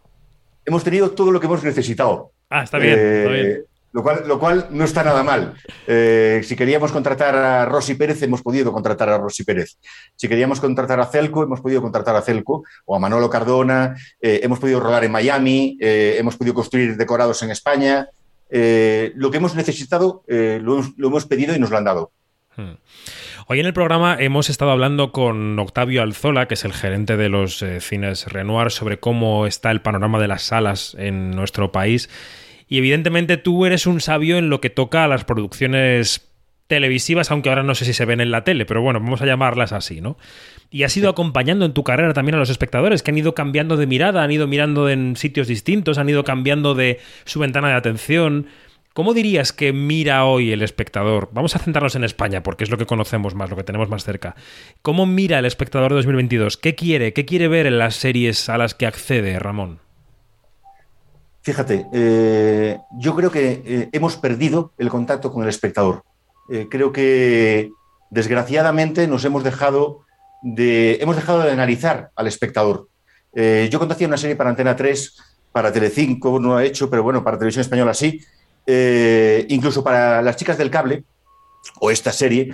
Hemos 0.65 0.83
tenido 0.83 1.11
todo 1.11 1.31
lo 1.31 1.39
que 1.39 1.47
hemos 1.47 1.63
necesitado. 1.63 2.31
Ah, 2.49 2.63
está 2.63 2.77
bien. 2.77 2.99
Está 2.99 3.31
bien. 3.31 3.65
Lo 3.93 4.39
cual, 4.39 4.67
no 4.71 4.83
está 4.83 5.03
nada 5.03 5.21
mal. 5.21 5.53
Eh, 5.85 6.41
si 6.43 6.55
queríamos 6.55 6.91
contratar 6.91 7.35
a 7.35 7.65
Rosy 7.65 7.93
Pérez, 7.93 8.23
hemos 8.23 8.41
podido 8.41 8.73
contratar 8.73 9.07
a 9.09 9.19
Rosy 9.19 9.43
Pérez. 9.43 9.77
Si 10.15 10.27
queríamos 10.27 10.59
contratar 10.59 10.99
a 10.99 11.05
Celco, 11.05 11.43
hemos 11.43 11.61
podido 11.61 11.79
contratar 11.79 12.15
a 12.15 12.23
Celco 12.23 12.63
o 12.85 12.95
a 12.95 12.99
Manolo 12.99 13.29
Cardona. 13.29 13.95
Eh, 14.19 14.41
hemos 14.41 14.57
podido 14.57 14.79
rodar 14.79 15.03
en 15.03 15.11
Miami, 15.11 15.77
eh, 15.79 16.15
hemos 16.17 16.35
podido 16.37 16.55
construir 16.55 16.97
decorados 16.97 17.43
en 17.43 17.51
España. 17.51 18.09
lo 18.49 19.31
que 19.31 19.37
hemos 19.37 19.55
necesitado 19.55 20.23
lo, 20.27 20.83
hemos 20.97 21.25
pedido 21.25 21.55
y 21.55 21.59
nos 21.59 21.69
lo 21.69 21.77
han 21.77 21.85
dado. 21.85 22.11
Hmm. 22.55 22.77
Hoy 23.47 23.59
en 23.59 23.65
el 23.65 23.73
programa 23.73 24.15
hemos 24.19 24.49
estado 24.49 24.71
hablando 24.71 25.11
con 25.11 25.59
Octavio 25.59 26.01
Alzola, 26.01 26.47
que 26.47 26.53
es 26.53 26.65
el 26.65 26.73
gerente 26.73 27.17
de 27.17 27.29
los 27.29 27.63
cines 27.79 28.25
Renoir, 28.27 28.71
sobre 28.71 28.99
cómo 28.99 29.45
está 29.45 29.69
el 29.69 29.81
panorama 29.81 30.19
de 30.19 30.27
las 30.27 30.43
salas 30.43 30.95
en 30.97 31.31
nuestro 31.31 31.71
país 31.71 32.09
y 32.73 32.79
evidentemente 32.79 33.37
tú 33.37 33.67
eres 33.67 33.85
un 33.85 34.01
sabio 34.01 34.39
en 34.39 34.49
lo 34.49 34.59
que 34.59 34.71
toca 34.71 35.03
a 35.03 35.07
las 35.07 35.25
producciones 35.25 36.31
televisivas, 36.65 37.29
aunque 37.29 37.49
ahora 37.49 37.61
no 37.61 37.75
sé 37.75 37.85
si 37.85 37.93
se 37.93 38.03
ven 38.03 38.19
en 38.19 38.31
la 38.31 38.43
tele, 38.43 38.65
pero 38.65 38.81
bueno, 38.81 38.99
vamos 38.99 39.21
a 39.21 39.27
llamarlas 39.27 39.71
así, 39.73 40.01
¿no? 40.01 40.17
Y 40.71 40.81
has 40.81 40.97
ido 40.97 41.07
acompañando 41.07 41.65
en 41.65 41.73
tu 41.73 41.83
carrera 41.83 42.13
también 42.13 42.33
a 42.33 42.39
los 42.39 42.49
espectadores, 42.49 43.03
que 43.03 43.11
han 43.11 43.17
ido 43.19 43.35
cambiando 43.35 43.77
de 43.77 43.85
mirada, 43.85 44.23
han 44.23 44.31
ido 44.31 44.47
mirando 44.47 44.89
en 44.89 45.15
sitios 45.17 45.47
distintos, 45.47 45.99
han 45.99 46.09
ido 46.09 46.23
cambiando 46.23 46.73
de 46.73 46.99
su 47.25 47.39
ventana 47.39 47.67
de 47.67 47.75
atención. 47.75 48.47
¿Cómo 48.95 49.13
dirías 49.13 49.53
que 49.53 49.71
mira 49.71 50.25
hoy 50.25 50.51
el 50.51 50.63
espectador? 50.63 51.29
Vamos 51.31 51.55
a 51.55 51.59
centrarnos 51.59 51.93
en 51.93 52.03
España, 52.03 52.41
porque 52.41 52.63
es 52.63 52.71
lo 52.71 52.79
que 52.79 52.87
conocemos 52.87 53.35
más, 53.35 53.51
lo 53.51 53.55
que 53.55 53.63
tenemos 53.63 53.87
más 53.87 54.03
cerca. 54.03 54.35
¿Cómo 54.81 55.05
mira 55.05 55.37
el 55.37 55.45
espectador 55.45 55.91
de 55.91 55.97
2022? 55.97 56.57
¿Qué 56.57 56.73
quiere? 56.73 57.13
¿Qué 57.13 57.25
quiere 57.25 57.47
ver 57.47 57.67
en 57.67 57.77
las 57.77 57.97
series 57.97 58.49
a 58.49 58.57
las 58.57 58.73
que 58.73 58.87
accede, 58.87 59.37
Ramón? 59.37 59.77
Fíjate, 61.43 61.87
eh, 61.91 62.79
yo 62.97 63.15
creo 63.15 63.29
que 63.29 63.61
eh, 63.65 63.89
hemos 63.91 64.15
perdido 64.15 64.71
el 64.77 64.87
contacto 64.87 65.31
con 65.31 65.43
el 65.43 65.49
espectador. 65.49 66.03
Eh, 66.49 66.67
creo 66.69 66.93
que 66.93 67.69
desgraciadamente 68.09 69.07
nos 69.09 69.25
hemos 69.25 69.43
dejado 69.43 70.05
de, 70.41 70.99
hemos 71.01 71.17
dejado 71.17 71.41
de 71.41 71.51
analizar 71.51 72.11
al 72.15 72.27
espectador. 72.27 72.87
yo 73.33 73.77
cuando 73.79 73.95
hacía 73.95 74.07
una 74.07 74.17
serie 74.17 74.35
para 74.35 74.51
Antena 74.51 74.75
3, 74.75 75.17
para 75.51 75.71
Telecinco 75.71 76.39
no 76.39 76.55
ha 76.55 76.63
hecho, 76.63 76.89
pero 76.89 77.03
bueno, 77.03 77.23
para 77.23 77.37
Televisión 77.37 77.61
Española 77.61 77.93
sí, 77.93 78.21
incluso 79.49 79.83
para 79.83 80.21
las 80.21 80.35
chicas 80.35 80.57
del 80.57 80.69
cable 80.69 81.03
o 81.79 81.91
esta 81.91 82.11
serie, 82.11 82.53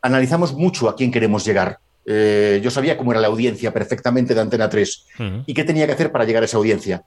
analizamos 0.00 0.54
mucho 0.54 0.88
a 0.88 0.96
quién 0.96 1.12
queremos 1.12 1.44
llegar. 1.44 1.78
Eh, 2.08 2.60
yo 2.62 2.70
sabía 2.70 2.96
cómo 2.96 3.10
era 3.10 3.20
la 3.20 3.26
audiencia 3.26 3.72
perfectamente 3.72 4.32
de 4.32 4.40
Antena 4.40 4.70
3 4.70 5.06
y 5.46 5.52
qué 5.52 5.64
tenía 5.64 5.86
que 5.86 5.92
hacer 5.92 6.12
para 6.12 6.24
llegar 6.24 6.42
a 6.42 6.46
esa 6.46 6.56
audiencia. 6.56 7.02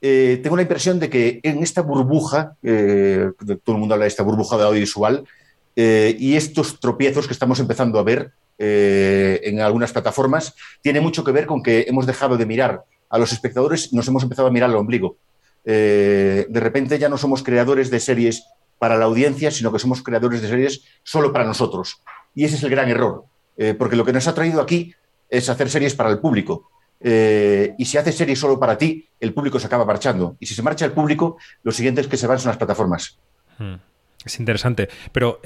Tengo 0.00 0.56
la 0.56 0.62
impresión 0.62 1.00
de 1.00 1.10
que 1.10 1.40
en 1.42 1.62
esta 1.62 1.82
burbuja, 1.82 2.56
todo 2.62 3.74
el 3.74 3.78
mundo 3.78 3.94
habla 3.94 4.04
de 4.04 4.08
esta 4.08 4.22
burbuja 4.22 4.56
de 4.56 4.64
audiovisual, 4.64 5.24
y 5.74 6.34
estos 6.34 6.80
tropiezos 6.80 7.26
que 7.26 7.32
estamos 7.32 7.60
empezando 7.60 7.98
a 7.98 8.04
ver 8.04 8.32
en 8.58 9.60
algunas 9.60 9.92
plataformas, 9.92 10.54
tiene 10.82 11.00
mucho 11.00 11.24
que 11.24 11.32
ver 11.32 11.46
con 11.46 11.62
que 11.62 11.86
hemos 11.88 12.06
dejado 12.06 12.36
de 12.36 12.46
mirar 12.46 12.84
a 13.10 13.18
los 13.18 13.32
espectadores, 13.32 13.92
nos 13.92 14.06
hemos 14.08 14.22
empezado 14.22 14.48
a 14.48 14.50
mirar 14.50 14.70
al 14.70 14.76
ombligo. 14.76 15.16
Eh, 15.64 16.46
de 16.48 16.60
repente 16.60 16.98
ya 16.98 17.08
no 17.08 17.18
somos 17.18 17.42
creadores 17.42 17.90
de 17.90 18.00
series 18.00 18.44
para 18.78 18.96
la 18.96 19.06
audiencia, 19.06 19.50
sino 19.50 19.72
que 19.72 19.78
somos 19.78 20.02
creadores 20.02 20.40
de 20.40 20.48
series 20.48 20.82
solo 21.02 21.32
para 21.32 21.44
nosotros. 21.44 22.00
Y 22.34 22.44
ese 22.44 22.56
es 22.56 22.62
el 22.62 22.70
gran 22.70 22.88
error, 22.88 23.24
eh, 23.56 23.74
porque 23.74 23.96
lo 23.96 24.04
que 24.04 24.12
nos 24.12 24.26
ha 24.28 24.34
traído 24.34 24.60
aquí 24.60 24.94
es 25.28 25.48
hacer 25.48 25.68
series 25.68 25.94
para 25.94 26.10
el 26.10 26.20
público. 26.20 26.70
Eh, 27.00 27.74
y 27.78 27.84
si 27.84 27.96
haces 27.96 28.16
series 28.16 28.38
solo 28.38 28.58
para 28.58 28.76
ti, 28.76 29.06
el 29.20 29.32
público 29.32 29.58
se 29.60 29.66
acaba 29.66 29.84
marchando. 29.84 30.36
Y 30.40 30.46
si 30.46 30.54
se 30.54 30.62
marcha 30.62 30.84
el 30.84 30.92
público, 30.92 31.36
lo 31.62 31.72
siguiente 31.72 32.00
es 32.00 32.08
que 32.08 32.16
se 32.16 32.26
van 32.26 32.38
son 32.38 32.50
las 32.50 32.56
plataformas. 32.56 33.18
Hmm. 33.58 33.74
Es 34.24 34.38
interesante. 34.40 34.88
Pero, 35.12 35.40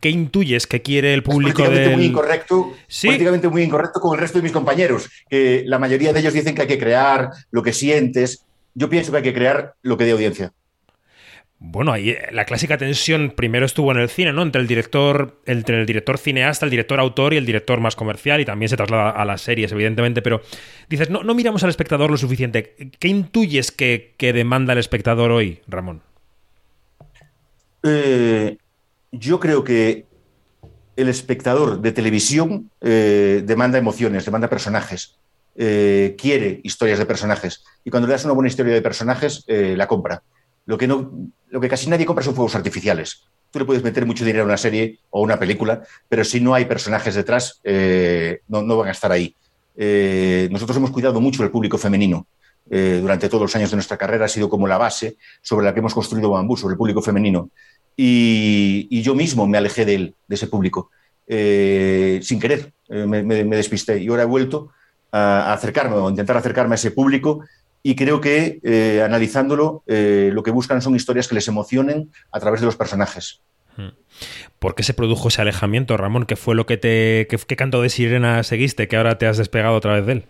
¿qué 0.00 0.10
intuyes 0.10 0.66
que 0.66 0.82
quiere 0.82 1.14
el 1.14 1.22
público? 1.22 1.62
Es 1.62 1.68
políticamente 1.68 1.96
muy 1.96 2.06
incorrecto. 2.06 2.72
Políticamente 3.02 3.48
muy 3.48 3.62
incorrecto 3.62 4.00
con 4.00 4.14
el 4.14 4.20
resto 4.20 4.38
de 4.38 4.42
mis 4.42 4.52
compañeros. 4.52 5.08
Que 5.28 5.64
la 5.66 5.78
mayoría 5.78 6.12
de 6.12 6.20
ellos 6.20 6.34
dicen 6.34 6.54
que 6.54 6.62
hay 6.62 6.68
que 6.68 6.78
crear 6.78 7.30
lo 7.50 7.62
que 7.62 7.72
sientes, 7.72 8.44
yo 8.74 8.88
pienso 8.88 9.10
que 9.10 9.18
hay 9.18 9.24
que 9.24 9.34
crear 9.34 9.74
lo 9.82 9.96
que 9.96 10.04
dé 10.04 10.12
audiencia. 10.12 10.52
Bueno, 11.60 11.92
ahí 11.92 12.10
eh, 12.10 12.28
la 12.30 12.44
clásica 12.44 12.78
tensión 12.78 13.32
primero 13.34 13.66
estuvo 13.66 13.90
en 13.90 13.98
el 13.98 14.08
cine, 14.08 14.32
¿no? 14.32 14.42
Entre 14.42 14.60
el 14.60 14.68
director, 14.68 15.40
entre 15.44 15.80
el 15.80 15.86
director 15.86 16.16
cineasta, 16.16 16.64
el 16.64 16.70
director 16.70 17.00
autor 17.00 17.34
y 17.34 17.36
el 17.36 17.46
director 17.46 17.80
más 17.80 17.96
comercial, 17.96 18.40
y 18.40 18.44
también 18.44 18.68
se 18.68 18.76
traslada 18.76 19.10
a 19.10 19.24
las 19.24 19.40
series, 19.40 19.72
evidentemente, 19.72 20.22
pero 20.22 20.40
dices, 20.88 21.10
no, 21.10 21.24
no 21.24 21.34
miramos 21.34 21.64
al 21.64 21.70
espectador 21.70 22.10
lo 22.10 22.16
suficiente. 22.16 22.92
¿Qué 22.98 23.08
intuyes 23.08 23.72
que, 23.72 24.14
demanda 24.18 24.72
el 24.72 24.78
espectador 24.78 25.32
hoy, 25.32 25.60
Ramón? 25.66 26.02
Eh, 27.82 28.56
yo 29.10 29.40
creo 29.40 29.64
que 29.64 30.06
el 30.94 31.08
espectador 31.08 31.80
de 31.80 31.92
televisión 31.92 32.70
eh, 32.80 33.42
demanda 33.44 33.78
emociones, 33.78 34.24
demanda 34.24 34.48
personajes. 34.48 35.16
Eh, 35.56 36.14
quiere 36.16 36.60
historias 36.62 37.00
de 37.00 37.06
personajes. 37.06 37.64
Y 37.84 37.90
cuando 37.90 38.06
le 38.06 38.12
das 38.12 38.24
una 38.24 38.34
buena 38.34 38.48
historia 38.48 38.74
de 38.74 38.82
personajes, 38.82 39.44
la 39.48 39.88
compra. 39.88 40.22
Lo 40.68 40.76
que, 40.76 40.86
no, 40.86 41.30
lo 41.48 41.60
que 41.62 41.68
casi 41.68 41.88
nadie 41.88 42.04
compra 42.04 42.22
son 42.22 42.34
fuegos 42.34 42.54
artificiales. 42.54 43.22
Tú 43.50 43.58
le 43.58 43.64
puedes 43.64 43.82
meter 43.82 44.04
mucho 44.04 44.22
dinero 44.22 44.42
a 44.42 44.46
una 44.48 44.58
serie 44.58 44.98
o 45.08 45.22
una 45.22 45.38
película, 45.38 45.82
pero 46.10 46.24
si 46.24 46.42
no 46.42 46.52
hay 46.52 46.66
personajes 46.66 47.14
detrás, 47.14 47.58
eh, 47.64 48.42
no, 48.48 48.76
van 48.76 48.88
a 48.88 48.90
estar 48.90 49.10
ahí. 49.10 49.34
nosotros 50.50 50.76
hemos 50.76 50.90
cuidado 50.90 51.22
mucho 51.22 51.42
del 51.42 51.50
público 51.50 51.78
femenino. 51.78 52.26
durante 52.70 53.30
todos 53.30 53.44
los 53.44 53.56
años 53.56 53.70
de 53.70 53.76
nuestra 53.76 53.96
carrera 53.96 54.26
ha 54.26 54.28
sido 54.28 54.50
como 54.50 54.66
la 54.66 54.76
base 54.76 55.16
sobre 55.40 55.64
la 55.64 55.72
que 55.72 55.80
hemos 55.80 55.94
construido 55.94 56.28
Bambú, 56.28 56.54
sobre 56.54 56.74
el 56.74 56.78
público 56.78 57.00
femenino. 57.00 57.48
Y, 57.96 59.00
yo 59.00 59.14
mismo 59.14 59.46
me 59.46 59.56
alejé 59.56 59.86
de 59.86 59.94
él, 59.94 60.14
de 60.26 60.34
ese 60.34 60.48
público. 60.48 60.90
sin 61.26 62.38
querer, 62.38 62.74
me, 62.90 63.22
me, 63.22 63.56
despisté 63.56 64.02
y 64.02 64.08
ahora 64.08 64.24
he 64.24 64.26
vuelto 64.26 64.68
a 65.12 65.54
acercarme 65.54 65.96
o 65.96 66.10
intentar 66.10 66.36
acercarme 66.36 66.74
a 66.74 66.80
ese 66.80 66.90
público 66.90 67.40
y 67.82 67.94
creo 67.94 68.20
que 68.20 68.60
eh, 68.62 69.02
analizándolo 69.02 69.82
eh, 69.86 70.30
lo 70.32 70.42
que 70.42 70.50
buscan 70.50 70.82
son 70.82 70.96
historias 70.96 71.28
que 71.28 71.34
les 71.34 71.48
emocionen 71.48 72.10
a 72.32 72.40
través 72.40 72.60
de 72.60 72.66
los 72.66 72.76
personajes. 72.76 73.40
Hmm. 73.76 73.90
¿Por 74.58 74.74
qué 74.74 74.82
se 74.82 74.94
produjo 74.94 75.28
ese 75.28 75.42
alejamiento, 75.42 75.96
Ramón? 75.96 76.26
¿Qué 76.26 76.36
fue 76.36 76.54
lo 76.54 76.66
que 76.66 76.76
te. 76.76 77.28
qué, 77.28 77.56
canto 77.56 77.80
de 77.80 77.90
sirena 77.90 78.42
seguiste 78.42 78.88
que 78.88 78.96
ahora 78.96 79.18
te 79.18 79.26
has 79.26 79.38
despegado 79.38 79.76
otra 79.76 79.94
vez 79.94 80.06
de 80.06 80.12
él? 80.12 80.24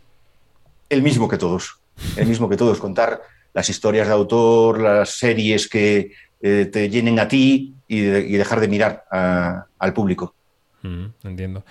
El 0.90 1.03
mismo 1.03 1.28
que 1.28 1.38
todos. 1.38 1.78
El 2.16 2.26
mismo 2.26 2.49
que 2.49 2.57
todos. 2.57 2.78
Contar 2.78 3.22
las 3.55 3.70
historias 3.70 4.07
de 4.07 4.12
autor, 4.12 4.80
las 4.80 5.11
series 5.11 5.68
que 5.68 6.12
eh, 6.42 6.68
te 6.70 6.90
llenen 6.90 7.18
a 7.18 7.26
ti 7.26 7.74
y, 7.88 8.01
dejar 8.03 8.61
de 8.61 8.68
mirar 8.68 9.05
al 9.11 9.92
público. 9.94 10.34
Hmm, 10.82 11.07
entiendo. 11.24 11.64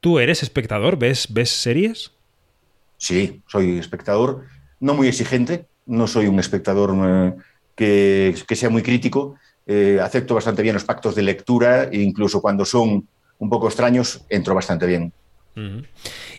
¿Tú 0.00 0.18
eres 0.18 0.42
espectador? 0.42 0.98
¿Ves, 0.98 1.26
ves 1.30 1.50
series? 1.50 2.12
Sí, 2.96 3.42
soy 3.46 3.78
espectador, 3.78 4.44
no 4.80 4.94
muy 4.94 5.08
exigente, 5.08 5.66
no 5.86 6.06
soy 6.06 6.26
un 6.26 6.38
espectador 6.38 6.94
eh, 7.76 8.34
que, 8.46 8.56
sea 8.56 8.70
muy 8.70 8.82
crítico, 8.82 9.36
eh, 9.66 9.98
acepto 10.02 10.34
bastante 10.34 10.62
bien 10.62 10.74
los 10.74 10.84
pactos 10.84 11.14
de 11.14 11.22
lectura 11.22 11.84
e 11.84 12.00
incluso 12.00 12.40
cuando 12.40 12.64
son 12.64 13.08
un 13.38 13.50
poco 13.50 13.68
extraños, 13.68 14.24
entro 14.28 14.54
bastante 14.54 14.86
bien. 14.86 15.12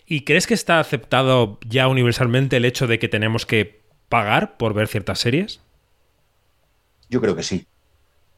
¿Y 0.06 0.24
crees 0.24 0.46
que 0.46 0.54
está 0.54 0.80
aceptado 0.80 1.58
ya 1.66 1.88
universalmente 1.88 2.56
el 2.56 2.64
hecho 2.64 2.86
de 2.86 2.98
que 2.98 3.08
tenemos 3.08 3.44
que 3.44 3.82
pagar 4.08 4.56
por 4.56 4.72
ver 4.72 4.88
ciertas 4.88 5.18
series? 5.18 5.60
Yo 7.10 7.20
creo 7.20 7.36
que 7.36 7.42
sí. 7.42 7.66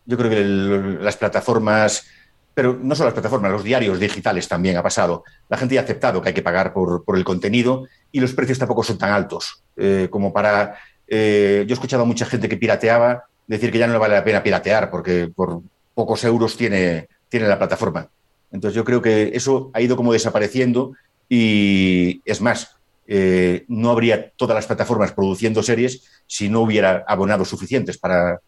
Yo 0.06 0.16
creo 0.16 0.30
que 0.30 0.44
las 0.44 1.16
plataformas 1.16 2.06
pero 2.54 2.78
no 2.80 2.94
solo 2.94 3.06
las 3.06 3.14
plataformas, 3.14 3.50
los 3.50 3.64
diarios 3.64 3.98
digitales 3.98 4.48
también 4.48 4.76
ha 4.76 4.82
pasado. 4.82 5.24
La 5.48 5.56
gente 5.56 5.78
ha 5.78 5.82
aceptado 5.82 6.20
que 6.20 6.28
hay 6.28 6.34
que 6.34 6.42
pagar 6.42 6.72
por, 6.72 7.02
el 7.14 7.24
contenido 7.24 7.86
y 8.10 8.20
los 8.20 8.34
precios 8.34 8.58
tampoco 8.58 8.82
son 8.82 8.98
tan 8.98 9.12
altos 9.12 9.62
eh, 9.76 10.08
como 10.10 10.32
para... 10.32 10.76
Eh, 11.08 11.64
yo 11.66 11.72
he 11.72 11.74
escuchado 11.74 12.02
a 12.02 12.06
mucha 12.06 12.26
gente 12.26 12.48
que 12.48 12.56
pirateaba 12.56 13.24
decir 13.46 13.70
que 13.70 13.78
ya 13.78 13.86
no 13.86 13.92
le 13.92 13.98
vale 13.98 14.14
la 14.14 14.24
pena 14.24 14.42
piratear 14.42 14.90
porque 14.90 15.30
por 15.34 15.60
pocos 15.94 16.24
euros 16.24 16.56
tiene, 16.56 17.08
tiene 17.28 17.48
la 17.48 17.58
plataforma. 17.58 18.08
Entonces 18.50 18.74
yo 18.74 18.84
creo 18.84 19.02
que 19.02 19.30
eso 19.34 19.70
ha 19.74 19.80
ido 19.80 19.96
como 19.96 20.12
desapareciendo 20.12 20.92
y 21.28 22.20
es 22.24 22.40
más, 22.40 22.76
eh, 23.06 23.64
no 23.68 23.90
habría 23.90 24.30
todas 24.30 24.54
las 24.54 24.66
plataformas 24.66 25.12
produciendo 25.12 25.62
series 25.62 26.04
si 26.26 26.48
no 26.48 26.60
hubiera 26.60 27.04
abonados 27.06 27.48
suficientes 27.48 27.98
para, 27.98 28.40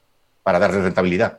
para 0.43 0.59
darle 0.59 0.83
rentabilidad. 0.83 1.39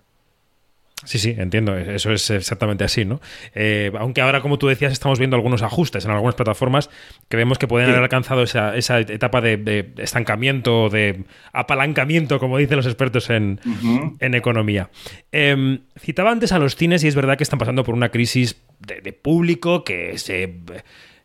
Sí, 1.06 1.20
sí, 1.20 1.36
entiendo. 1.38 1.78
Eso 1.78 2.12
es 2.12 2.30
exactamente 2.32 2.84
así, 2.84 3.06
¿no? 3.06 3.22
Eh, 3.54 3.92
aunque 3.98 4.22
ahora, 4.22 4.42
como 4.42 4.58
tú 4.58 4.68
decías, 4.68 4.92
estamos 4.92 5.20
viendo 5.20 5.36
algunos 5.36 5.62
ajustes 5.62 6.04
en 6.06 6.12
algunas 6.12 6.36
plataformas 6.36 6.90
que 7.30 7.38
vemos 7.38 7.58
que 7.58 7.68
pueden 7.68 7.90
haber 7.90 8.02
alcanzado 8.02 8.44
esa, 8.44 8.76
etapa 9.00 9.40
de, 9.42 9.94
estancamiento, 9.98 10.90
de 10.90 11.24
apalancamiento, 11.54 12.40
como 12.40 12.58
dicen 12.58 12.78
los 12.78 12.88
expertos 12.88 13.30
en, 13.30 13.60
economía. 14.20 14.90
Em, 15.32 15.80
citaba 16.00 16.32
antes 16.32 16.52
a 16.52 16.60
los 16.60 16.76
cines 16.76 17.04
y 17.04 17.08
es 17.08 17.16
verdad 17.16 17.38
que 17.38 17.44
están 17.44 17.60
pasando 17.60 17.84
por 17.84 17.96
una 17.96 18.10
crisis 18.10 18.62
de, 18.80 19.14
público 19.14 19.84
que 19.84 20.18
se... 20.18 20.60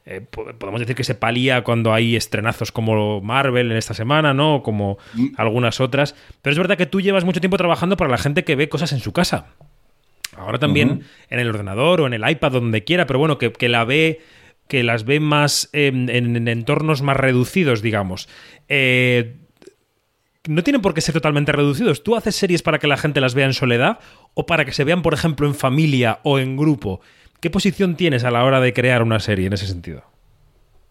Eh, 0.07 0.23
podemos 0.23 0.81
decir 0.81 0.97
que 0.97 1.05
se 1.05 1.15
palía 1.15 1.63
cuando 1.63 1.93
hay 1.93 2.17
estrenazos 2.17 2.73
como 2.73 3.21
Marvel 3.21 3.71
en 3.71 3.77
esta 3.77 3.95
semana, 3.95 4.33
¿no? 4.33 4.63
Como 4.63 4.99
algunas 5.37 5.79
otras. 5.81 6.17
Pero 6.43 6.53
es 6.53 6.59
verdad 6.59 6.79
que 6.79 6.87
tú 6.87 7.01
llevas 7.01 7.25
mucho 7.25 7.41
tiempo 7.41 7.59
trabajando 7.59 7.97
para 7.97 8.11
la 8.11 8.19
gente 8.19 8.43
que 8.43 8.57
ve 8.57 8.69
cosas 8.69 8.93
en 8.93 9.01
su 9.01 9.13
casa. 9.13 9.55
Ahora 10.41 10.59
también 10.59 11.05
en 11.29 11.39
el 11.39 11.49
ordenador 11.49 12.01
o 12.01 12.07
en 12.07 12.15
el 12.15 12.29
iPad, 12.29 12.53
donde 12.53 12.83
quiera, 12.83 13.07
pero 13.07 13.19
bueno, 13.19 13.39
que, 13.39 13.69
la 13.69 13.85
ve 13.85 14.21
que 14.69 14.83
las 14.83 15.05
ve 15.05 15.21
más 15.21 15.69
en, 15.73 16.09
entornos 16.49 17.03
más 17.03 17.17
reducidos, 17.17 17.83
digamos. 17.83 18.29
Eh, 18.69 19.37
no 20.49 20.63
tienen 20.63 20.81
por 20.81 20.95
qué 20.95 21.01
ser 21.01 21.13
totalmente 21.13 21.53
reducidos. 21.53 22.03
¿Tú 22.03 22.17
haces 22.17 22.37
series 22.37 22.63
para 22.63 22.79
que 22.79 22.87
la 22.87 22.97
gente 22.97 23.21
las 23.21 23.35
vea 23.35 23.47
en 23.47 23.53
soledad 23.53 23.99
o 24.35 24.47
para 24.47 24.65
que 24.65 24.73
se 24.73 24.85
vean, 24.85 25.03
por 25.03 25.13
ejemplo, 25.13 25.47
en 25.47 25.55
familia 25.55 26.21
o 26.23 26.39
en 26.39 26.57
grupo? 26.57 27.01
¿Qué 27.41 27.51
posición 27.51 27.97
tienes 27.97 28.25
a 28.25 28.31
la 28.31 28.45
hora 28.45 28.61
de 28.61 28.73
crear 28.73 29.03
una 29.03 29.21
serie 29.21 29.47
en 29.47 29.53
ese 29.53 29.67
sentido? 29.67 30.05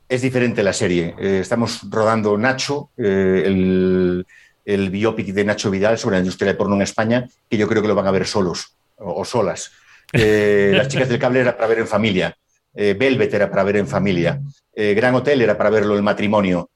Es 0.07 0.22
diferente 0.22 0.61
la 0.64 0.74
serie. 0.74 1.15
Eh, 1.19 1.40
estamos 1.41 1.82
rodando 1.90 2.38
Nacho, 2.38 2.90
eh, 2.98 3.44
el, 3.45 4.26
el 4.65 4.90
biopic 4.90 5.28
de 5.28 5.45
Nacho 5.45 5.72
Vidal 5.72 5.98
sobre 5.98 6.15
la 6.15 6.19
industria 6.19 6.52
de 6.52 6.57
porno 6.57 6.76
en 6.76 6.82
España, 6.82 7.28
que 7.49 7.57
yo 7.57 7.68
creo 7.68 7.82
que 7.82 7.88
lo 7.88 7.95
van 7.95 8.07
a 8.07 8.11
ver 8.11 8.26
solos 8.26 8.76
o, 9.00 9.26
solas. 9.26 9.72
Eh, 10.14 10.72
las 10.76 10.88
chicas 10.88 11.10
del 11.10 11.20
cable 11.20 11.42
era 11.42 11.56
para 11.56 11.68
ver 11.68 11.80
en 11.80 11.88
familia. 11.88 12.36
Eh, 12.74 12.96
Velvet 12.98 13.34
era 13.34 13.50
para 13.50 13.64
ver 13.64 13.78
en 13.78 13.88
familia. 13.88 14.42
Eh, 14.74 14.94
Gran 14.94 15.16
Hotel 15.16 15.42
era 15.42 15.58
para 15.58 15.70
verlo 15.70 15.98
en 15.98 16.04
matrimonio. 16.04 16.70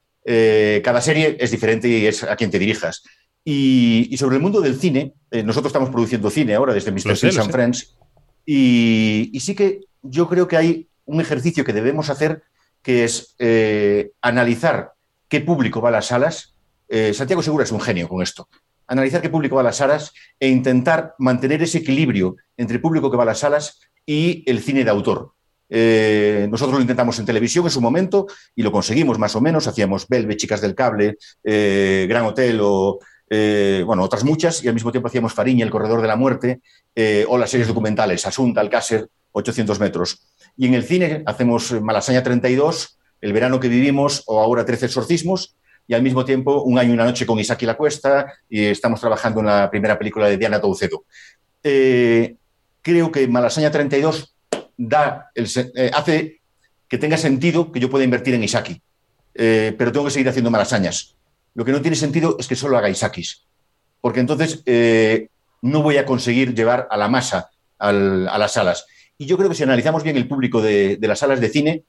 cada 0.82 1.00
serie 1.00 1.36
es 1.38 1.50
diferente 1.50 1.88
y 1.88 2.06
es 2.06 2.22
a 2.22 2.36
quien 2.36 2.50
te 2.50 2.58
dirijas. 2.58 3.02
Y, 3.44 4.08
y 4.10 4.16
sobre 4.16 4.36
el 4.36 4.42
mundo 4.42 4.60
del 4.62 4.76
cine, 4.76 5.12
nosotros 5.44 5.70
estamos 5.70 5.90
produciendo 5.90 6.30
cine 6.30 6.54
ahora 6.54 6.72
desde 6.72 6.90
Mr. 6.90 7.34
Lo 7.34 7.42
and. 7.42 7.52
Friends, 7.52 7.94
y, 8.46 9.30
y 9.34 9.40
sí 9.40 9.54
que 9.54 9.80
yo 10.00 10.26
creo 10.26 10.48
que 10.48 10.56
hay 10.56 10.88
un 11.04 11.20
ejercicio 11.20 11.62
que 11.62 11.74
debemos 11.74 12.08
hacer 12.08 12.42
que 12.82 13.04
es 13.04 13.36
analizar 14.22 14.92
qué 15.28 15.42
público 15.42 15.82
va 15.82 15.90
a 15.90 15.92
las 15.92 16.06
salas. 16.06 16.54
Santiago 17.12 17.42
Segura 17.42 17.64
es 17.64 17.72
un 17.72 17.80
genio 17.80 18.08
con 18.08 18.22
esto. 18.22 18.48
Analizar 18.86 19.22
qué 19.22 19.30
público 19.30 19.56
va 19.56 19.62
a 19.62 19.64
las 19.64 19.76
salas 19.76 20.12
e 20.38 20.48
intentar 20.48 21.14
mantener 21.18 21.62
ese 21.62 21.78
equilibrio 21.78 22.36
entre 22.56 22.76
el 22.76 22.82
público 22.82 23.10
que 23.10 23.16
va 23.16 23.22
a 23.22 23.26
las 23.26 23.38
salas 23.38 23.80
y 24.06 24.42
el 24.46 24.60
cine 24.60 24.84
de 24.84 24.90
autor. 24.90 25.32
Eh, 25.68 26.46
nosotros 26.50 26.76
lo 26.76 26.82
intentamos 26.82 27.18
en 27.18 27.26
televisión 27.26 27.64
en 27.64 27.70
su 27.70 27.80
momento 27.80 28.26
y 28.54 28.62
lo 28.62 28.70
conseguimos 28.70 29.18
más 29.18 29.34
o 29.36 29.40
menos. 29.40 29.66
Hacíamos 29.66 30.06
Belve, 30.08 30.36
Chicas 30.36 30.60
del 30.60 30.74
Cable, 30.74 31.16
eh, 31.42 32.06
Gran 32.08 32.24
Hotel 32.26 32.60
o 32.62 32.98
eh, 33.28 33.82
bueno, 33.86 34.02
otras 34.02 34.22
muchas, 34.22 34.62
y 34.62 34.68
al 34.68 34.74
mismo 34.74 34.92
tiempo 34.92 35.08
hacíamos 35.08 35.32
Fariña, 35.32 35.64
El 35.64 35.70
Corredor 35.70 36.02
de 36.02 36.08
la 36.08 36.16
Muerte, 36.16 36.60
o 37.26 37.38
las 37.38 37.50
series 37.50 37.66
documentales, 37.66 38.26
Asunta, 38.26 38.60
Alcácer, 38.60 39.08
800 39.32 39.80
metros. 39.80 40.20
Y 40.56 40.66
en 40.66 40.74
el 40.74 40.84
cine 40.84 41.24
hacemos 41.26 41.72
Malasaña 41.82 42.22
32, 42.22 42.98
El 43.20 43.32
verano 43.32 43.58
que 43.58 43.68
vivimos, 43.68 44.22
o 44.26 44.40
ahora 44.40 44.64
13 44.64 44.86
exorcismos, 44.86 45.56
y 45.86 45.94
al 45.94 46.02
mismo 46.02 46.24
tiempo 46.24 46.62
Un 46.62 46.78
año 46.78 46.90
y 46.90 46.94
una 46.94 47.04
noche 47.04 47.26
con 47.26 47.38
Isaki 47.38 47.66
La 47.66 47.76
Cuesta, 47.76 48.32
y 48.48 48.64
estamos 48.64 49.00
trabajando 49.00 49.40
en 49.40 49.46
la 49.46 49.70
primera 49.70 49.98
película 49.98 50.28
de 50.28 50.36
Diana 50.36 50.60
Toucedo. 50.60 51.04
Eh, 51.62 52.36
creo 52.82 53.10
que 53.10 53.26
Malasaña 53.28 53.70
32 53.70 54.34
da 54.76 55.30
eh, 55.34 55.90
hace 55.94 56.40
que 56.88 56.98
tenga 56.98 57.16
sentido 57.16 57.72
que 57.72 57.80
yo 57.80 57.90
pueda 57.90 58.04
invertir 58.04 58.34
en 58.34 58.44
Isaki, 58.44 58.80
Eh, 59.36 59.74
pero 59.76 59.90
tengo 59.90 60.04
que 60.04 60.12
seguir 60.12 60.28
haciendo 60.28 60.50
malasañas. 60.50 61.16
Lo 61.54 61.64
que 61.64 61.72
no 61.72 61.82
tiene 61.82 61.96
sentido 61.96 62.36
es 62.38 62.46
que 62.46 62.54
solo 62.54 62.78
haga 62.78 62.88
Isakis, 62.88 63.44
porque 64.00 64.20
entonces 64.20 64.62
no 65.60 65.82
voy 65.82 65.96
a 65.96 66.06
conseguir 66.06 66.54
llevar 66.54 66.86
a 66.88 66.96
la 66.96 67.08
masa 67.08 67.50
a 67.78 67.92
las 67.92 68.52
salas. 68.52 68.86
Y 69.18 69.26
yo 69.26 69.36
creo 69.36 69.48
que 69.48 69.56
si 69.56 69.64
analizamos 69.64 70.04
bien 70.04 70.16
el 70.16 70.28
público 70.28 70.62
de, 70.62 70.96
de 70.98 71.08
las 71.08 71.18
salas 71.18 71.40
de 71.40 71.48
cine, 71.48 71.82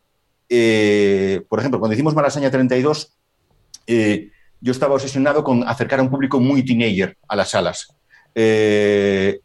por 1.48 1.60
ejemplo, 1.60 1.80
cuando 1.80 1.94
hicimos 1.94 2.16
Malasaña 2.16 2.50
32, 2.50 3.14
eh, 3.88 4.30
yo 4.62 4.72
estaba 4.72 4.96
obsesionado 4.96 5.44
con 5.44 5.68
acercar 5.68 6.00
a 6.00 6.04
un 6.04 6.10
público 6.10 6.40
muy 6.40 6.64
teenager 6.64 7.18
a 7.28 7.36
las 7.36 7.52
salas. 7.52 7.88
Eh, 8.34 9.40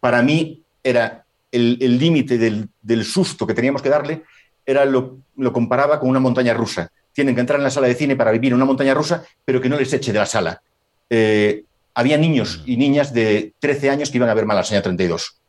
para 0.00 0.22
mí 0.22 0.62
era 0.82 1.24
el 1.50 1.98
límite 1.98 2.36
del, 2.36 3.04
susto 3.04 3.46
que 3.46 3.54
teníamos 3.54 3.80
que 3.80 3.88
darle, 3.88 4.22
era 4.66 4.84
lo, 4.84 5.18
lo 5.36 5.52
comparaba 5.52 6.00
con 6.00 6.08
una 6.10 6.20
montaña 6.20 6.52
rusa. 6.52 6.90
Tienen 7.12 7.34
que 7.34 7.40
entrar 7.40 7.60
en 7.60 7.64
la 7.64 7.70
sala 7.70 7.86
de 7.86 7.94
cine 7.94 8.16
para 8.16 8.32
vivir 8.32 8.54
una 8.54 8.64
montaña 8.64 8.92
rusa, 8.92 9.24
pero 9.44 9.60
que 9.60 9.68
no 9.68 9.78
les 9.78 9.92
eche 9.92 10.12
de 10.12 10.18
la 10.18 10.26
sala. 10.26 10.60
Eh, 11.08 11.64
había 11.94 12.18
niños 12.18 12.62
y 12.66 12.76
niñas 12.76 13.14
de 13.14 13.54
13 13.60 13.90
años 13.90 14.10
que 14.10 14.18
iban 14.18 14.28
a 14.28 14.34
ver 14.34 14.46
Malasaña 14.46 14.82
32. 14.82 15.40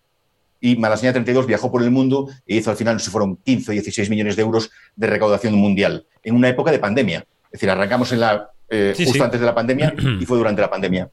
Y 0.62 0.76
Malasaña 0.76 1.12
32 1.12 1.48
viajó 1.48 1.72
por 1.72 1.82
el 1.82 1.92
mundo 1.92 2.30
e 2.46 2.58
hizo 2.58 2.70
al 2.70 2.78
final, 2.78 2.96
no 2.96 3.00
sé 3.00 3.10
fueron 3.10 3.38
15 3.38 3.72
o 3.72 3.74
16 3.74 4.10
millones 4.10 4.36
de 4.36 4.44
euros 4.44 4.70
de 4.96 5.08
recaudación 5.08 5.56
mundial, 5.56 6.06
en 6.24 6.36
una 6.36 6.50
época 6.50 6.72
de 6.72 6.80
pandemia. 6.80 7.26
Es 7.56 7.61
decir, 7.61 7.69
arrancamos 7.69 8.11
en 8.11 8.19
la, 8.19 8.49
eh, 8.69 8.91
Sí, 8.94 9.06
justo 9.06 9.19
sí. 9.19 9.23
antes 9.23 9.40
de 9.40 9.45
la 9.45 9.56
pandemia 9.56 9.95
y 10.19 10.26
fue 10.26 10.38
durante 10.38 10.61
la 10.61 10.69
pandemia. 10.69 11.10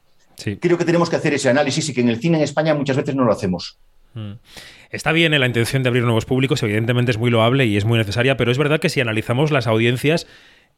Creo 0.59 0.77
que 0.77 0.83
tenemos 0.83 1.09
que 1.09 1.15
hacer 1.15 1.33
ese 1.33 1.49
análisis 1.49 1.87
y 1.87 1.93
que 1.93 2.01
en 2.01 2.09
el 2.09 2.19
cine 2.19 2.37
en 2.37 2.43
España 2.43 2.73
muchas 2.73 2.97
veces 2.97 3.15
no 3.15 3.23
lo 3.23 3.31
hacemos. 3.31 3.77
Mm. 4.13 4.33
Está 4.89 5.13
bien 5.13 5.33
eh, 5.33 5.39
la 5.39 5.47
intención 5.47 5.83
de 5.83 5.89
abrir 5.89 6.03
nuevos 6.03 6.25
públicos, 6.25 6.61
evidentemente 6.61 7.11
es 7.11 7.17
muy 7.17 7.31
loable 7.31 7.65
y 7.65 7.77
es 7.77 7.85
muy 7.85 7.97
necesaria, 7.97 8.35
pero 8.35 8.51
es 8.51 8.57
verdad 8.57 8.81
que 8.81 8.89
si 8.89 8.99
analizamos 8.99 9.51
las 9.51 9.67
audiencias, 9.67 10.27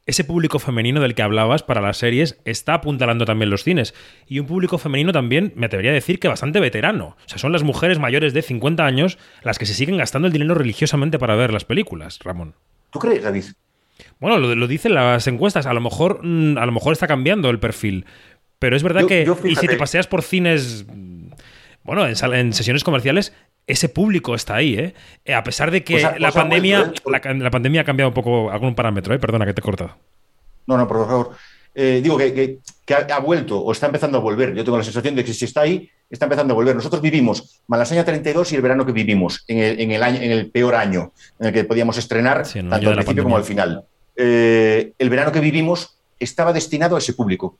ese 0.05 0.23
público 0.23 0.59
femenino 0.59 1.01
del 1.01 1.15
que 1.15 1.23
hablabas 1.23 1.63
para 1.63 1.81
las 1.81 1.97
series 1.97 2.39
está 2.45 2.75
apuntalando 2.75 3.25
también 3.25 3.49
los 3.49 3.63
cines. 3.63 3.95
Y 4.27 4.37
un 4.37 4.45
público 4.45 4.77
femenino 4.77 5.11
también, 5.11 5.51
me 5.55 5.65
atrevería 5.65 5.91
a 5.91 5.95
decir 5.95 6.19
que 6.19 6.27
bastante 6.27 6.59
veterano. 6.59 7.17
O 7.25 7.29
sea, 7.29 7.39
son 7.39 7.51
las 7.51 7.63
mujeres 7.63 7.97
mayores 7.97 8.33
de 8.35 8.43
50 8.43 8.85
años 8.85 9.17
las 9.41 9.57
que 9.57 9.65
se 9.65 9.73
siguen 9.73 9.97
gastando 9.97 10.27
el 10.27 10.33
dinero 10.33 10.53
religiosamente 10.53 11.17
para 11.17 11.35
ver 11.35 11.51
las 11.51 11.65
películas, 11.65 12.19
Ramón. 12.23 12.53
¿Tú 12.91 12.99
crees, 12.99 13.23
David? 13.23 13.45
Bueno, 14.19 14.37
lo, 14.37 14.55
lo 14.55 14.67
dicen 14.67 14.93
las 14.93 15.27
encuestas. 15.27 15.65
A 15.65 15.73
lo 15.73 15.81
mejor, 15.81 16.19
mm, 16.23 16.57
a 16.57 16.65
lo 16.65 16.71
mejor 16.71 16.93
está 16.93 17.07
cambiando 17.07 17.49
el 17.49 17.59
perfil. 17.59 18.05
Pero 18.59 18.75
es 18.75 18.83
verdad 18.83 19.01
Yo- 19.01 19.07
que. 19.07 19.25
yo, 19.25 19.37
y 19.43 19.55
si 19.55 19.67
te 19.67 19.75
paseas 19.77 20.07
por 20.07 20.21
cines. 20.23 20.85
mm, 20.87 21.15
Bueno, 21.83 22.07
en, 22.07 22.53
sesiones 22.53 22.83
comerciales, 22.83 23.31
ese 23.67 23.89
público 23.89 24.33
está 24.33 24.55
ahí, 24.55 24.75
¿eh? 24.75 24.93
Eh, 25.23 25.33
A 25.35 25.43
pesar 25.43 25.69
de 25.71 25.83
que 25.83 25.93
Pues 25.93 26.03
la 26.03 26.11
pues 26.31 26.33
pandemia. 26.33 26.91
¿eh? 26.95 27.09
la, 27.11 27.33
la 27.35 27.51
pandemia 27.51 27.81
ha 27.81 27.83
cambiado 27.83 28.09
un 28.09 28.13
poco 28.15 28.49
algún 28.51 28.73
parámetro, 28.73 29.13
¿eh? 29.13 29.19
Perdona 29.19 29.45
que 29.45 29.53
te 29.53 29.61
he 29.61 29.63
cortado. 29.63 29.95
No, 30.65 30.77
no, 30.77 30.87
por 30.87 31.05
favor. 31.05 31.31
Eh, 31.75 31.99
digo 32.01 32.17
que, 32.17 32.33
que- 32.33 32.57
que 32.85 32.93
ha, 32.93 32.99
ha 32.99 33.19
vuelto 33.19 33.59
o 33.59 33.71
está 33.71 33.87
empezando 33.87 34.17
a 34.17 34.21
volver. 34.21 34.53
Yo 34.53 34.63
tengo 34.63 34.77
la 34.77 34.83
sensación 34.83 35.15
de 35.15 35.23
que 35.23 35.33
si 35.33 35.45
está 35.45 35.61
ahí, 35.61 35.89
está 36.09 36.25
empezando 36.25 36.53
a 36.53 36.55
volver. 36.55 36.75
Nosotros 36.75 37.01
vivimos 37.01 37.61
Malasaña 37.67 38.05
32 38.05 38.51
y 38.51 38.55
el 38.55 38.61
verano 38.61 38.85
que 38.85 38.91
vivimos, 38.91 39.43
en 39.47 39.57
el, 39.59 39.79
en 39.79 39.91
el 39.91 40.03
año, 40.03 40.21
en 40.21 40.31
el 40.31 40.51
peor 40.51 40.75
año 40.75 41.11
en 41.39 41.47
el 41.47 41.53
que 41.53 41.63
podíamos 41.63 41.97
estrenar, 41.97 42.47
tanto 42.47 42.89
al 42.89 42.95
principio 42.95 43.23
como 43.23 43.37
al 43.37 43.43
final. 43.43 43.83
Eh, 44.15 44.93
el 44.97 45.09
verano 45.09 45.31
que 45.31 45.39
vivimos 45.39 45.97
estaba 46.19 46.53
destinado 46.53 46.95
a 46.95 46.99
ese 46.99 47.13
público. 47.13 47.57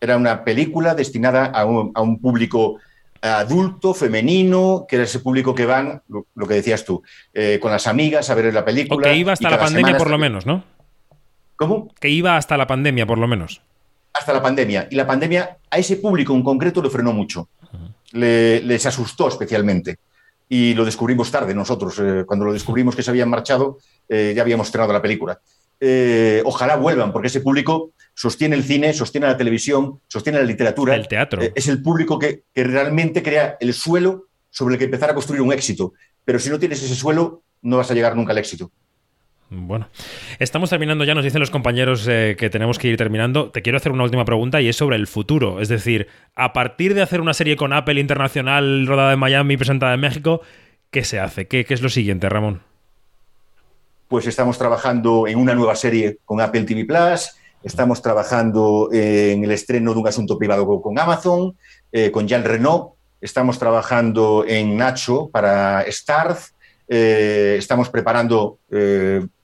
Era 0.00 0.16
una 0.16 0.44
película 0.44 0.94
destinada 0.94 1.46
a 1.46 1.64
un, 1.64 1.92
a 1.94 2.00
un 2.02 2.18
público 2.20 2.78
adulto, 3.20 3.94
femenino, 3.94 4.84
que 4.88 4.96
era 4.96 5.04
ese 5.04 5.20
público 5.20 5.54
que 5.54 5.64
van, 5.64 6.02
lo, 6.08 6.26
lo 6.34 6.46
que 6.46 6.54
decías 6.54 6.84
tú, 6.84 7.02
eh, 7.32 7.58
con 7.60 7.70
las 7.70 7.86
amigas 7.86 8.28
a 8.30 8.34
ver 8.34 8.52
la 8.52 8.60
O 8.60 8.64
película. 8.64 9.08
que 9.08 9.16
iba 9.16 9.32
hasta 9.32 9.48
la 9.50 9.58
pandemia, 9.58 9.96
por 9.96 10.10
lo 10.10 10.18
menos, 10.18 10.44
¿no? 10.44 10.64
¿Cómo? 11.56 11.94
Que 12.00 12.08
iba 12.08 12.36
hasta 12.36 12.56
la 12.56 12.66
pandemia, 12.66 13.06
por 13.06 13.18
lo 13.18 13.28
menos. 13.28 13.62
Hasta 14.12 14.32
la 14.32 14.42
pandemia. 14.42 14.88
Y 14.90 14.94
la 14.96 15.06
pandemia 15.06 15.56
a 15.70 15.78
ese 15.78 15.96
público 15.96 16.34
en 16.34 16.42
concreto 16.42 16.82
le 16.82 16.90
frenó 16.90 17.12
mucho. 17.12 17.48
Le- 18.12 18.60
les 18.62 18.84
asustó 18.86 19.28
especialmente. 19.28 19.98
Y 20.48 20.74
lo 20.74 20.84
descubrimos 20.84 21.30
tarde 21.30 21.54
nosotros. 21.54 21.98
Eh, 21.98 22.24
cuando 22.26 22.44
lo 22.44 22.52
descubrimos 22.52 22.94
que 22.94 23.02
se 23.02 23.10
habían 23.10 23.30
marchado, 23.30 23.78
eh, 24.08 24.32
ya 24.36 24.42
habíamos 24.42 24.66
estrenado 24.66 24.92
la 24.92 25.00
película. 25.00 25.40
Eh, 25.80 26.42
ojalá 26.44 26.76
vuelvan, 26.76 27.12
porque 27.12 27.28
ese 27.28 27.40
público 27.40 27.92
sostiene 28.14 28.54
el 28.54 28.62
cine, 28.62 28.92
sostiene 28.92 29.26
la 29.26 29.36
televisión, 29.36 30.00
sostiene 30.06 30.38
la 30.38 30.44
literatura. 30.44 30.94
El 30.94 31.08
teatro. 31.08 31.40
Es 31.54 31.66
el 31.68 31.82
público 31.82 32.18
que, 32.18 32.42
que 32.54 32.64
realmente 32.64 33.22
crea 33.22 33.56
el 33.60 33.72
suelo 33.72 34.26
sobre 34.50 34.74
el 34.74 34.78
que 34.78 34.84
empezar 34.84 35.10
a 35.10 35.14
construir 35.14 35.40
un 35.40 35.52
éxito. 35.52 35.94
Pero 36.24 36.38
si 36.38 36.50
no 36.50 36.58
tienes 36.58 36.82
ese 36.82 36.94
suelo, 36.94 37.42
no 37.62 37.78
vas 37.78 37.90
a 37.90 37.94
llegar 37.94 38.14
nunca 38.14 38.32
al 38.32 38.38
éxito. 38.38 38.70
Bueno, 39.54 39.88
estamos 40.38 40.70
terminando 40.70 41.04
ya, 41.04 41.14
nos 41.14 41.24
dicen 41.24 41.40
los 41.40 41.50
compañeros 41.50 42.08
eh, 42.08 42.36
que 42.38 42.48
tenemos 42.48 42.78
que 42.78 42.88
ir 42.88 42.96
terminando. 42.96 43.50
Te 43.50 43.60
quiero 43.60 43.76
hacer 43.76 43.92
una 43.92 44.04
última 44.04 44.24
pregunta 44.24 44.62
y 44.62 44.68
es 44.68 44.76
sobre 44.76 44.96
el 44.96 45.06
futuro. 45.06 45.60
Es 45.60 45.68
decir, 45.68 46.06
a 46.34 46.54
partir 46.54 46.94
de 46.94 47.02
hacer 47.02 47.20
una 47.20 47.34
serie 47.34 47.54
con 47.56 47.74
Apple 47.74 48.00
internacional, 48.00 48.86
rodada 48.86 49.12
en 49.12 49.18
Miami, 49.18 49.58
presentada 49.58 49.92
en 49.92 50.00
México, 50.00 50.40
¿qué 50.90 51.04
se 51.04 51.20
hace? 51.20 51.48
¿Qué, 51.48 51.66
es 51.68 51.82
lo 51.82 51.90
siguiente, 51.90 52.28
Ramón? 52.28 52.62
pues 54.08 54.26
estamos 54.26 54.58
trabajando 54.58 55.26
en 55.26 55.38
una 55.38 55.54
nueva 55.54 55.74
serie 55.74 56.18
con 56.26 56.38
Apple 56.42 56.64
TV 56.64 56.84
Plus, 56.84 57.30
estamos 57.62 58.02
trabajando 58.02 58.90
en 58.92 59.42
el 59.42 59.50
estreno 59.52 59.94
de 59.94 60.00
un 60.00 60.06
asunto 60.06 60.36
privado 60.36 60.66
con- 60.82 60.98
Amazon, 60.98 61.56
eh, 61.90 62.10
con 62.10 62.28
Jean 62.28 62.44
Renault, 62.44 62.92
estamos 63.22 63.58
trabajando 63.58 64.44
en 64.46 64.76
Nacho 64.76 65.30
para 65.32 65.86
Starz, 65.90 66.52
eh, 66.88 67.56
estamos 67.58 67.88
preparando 67.88 68.58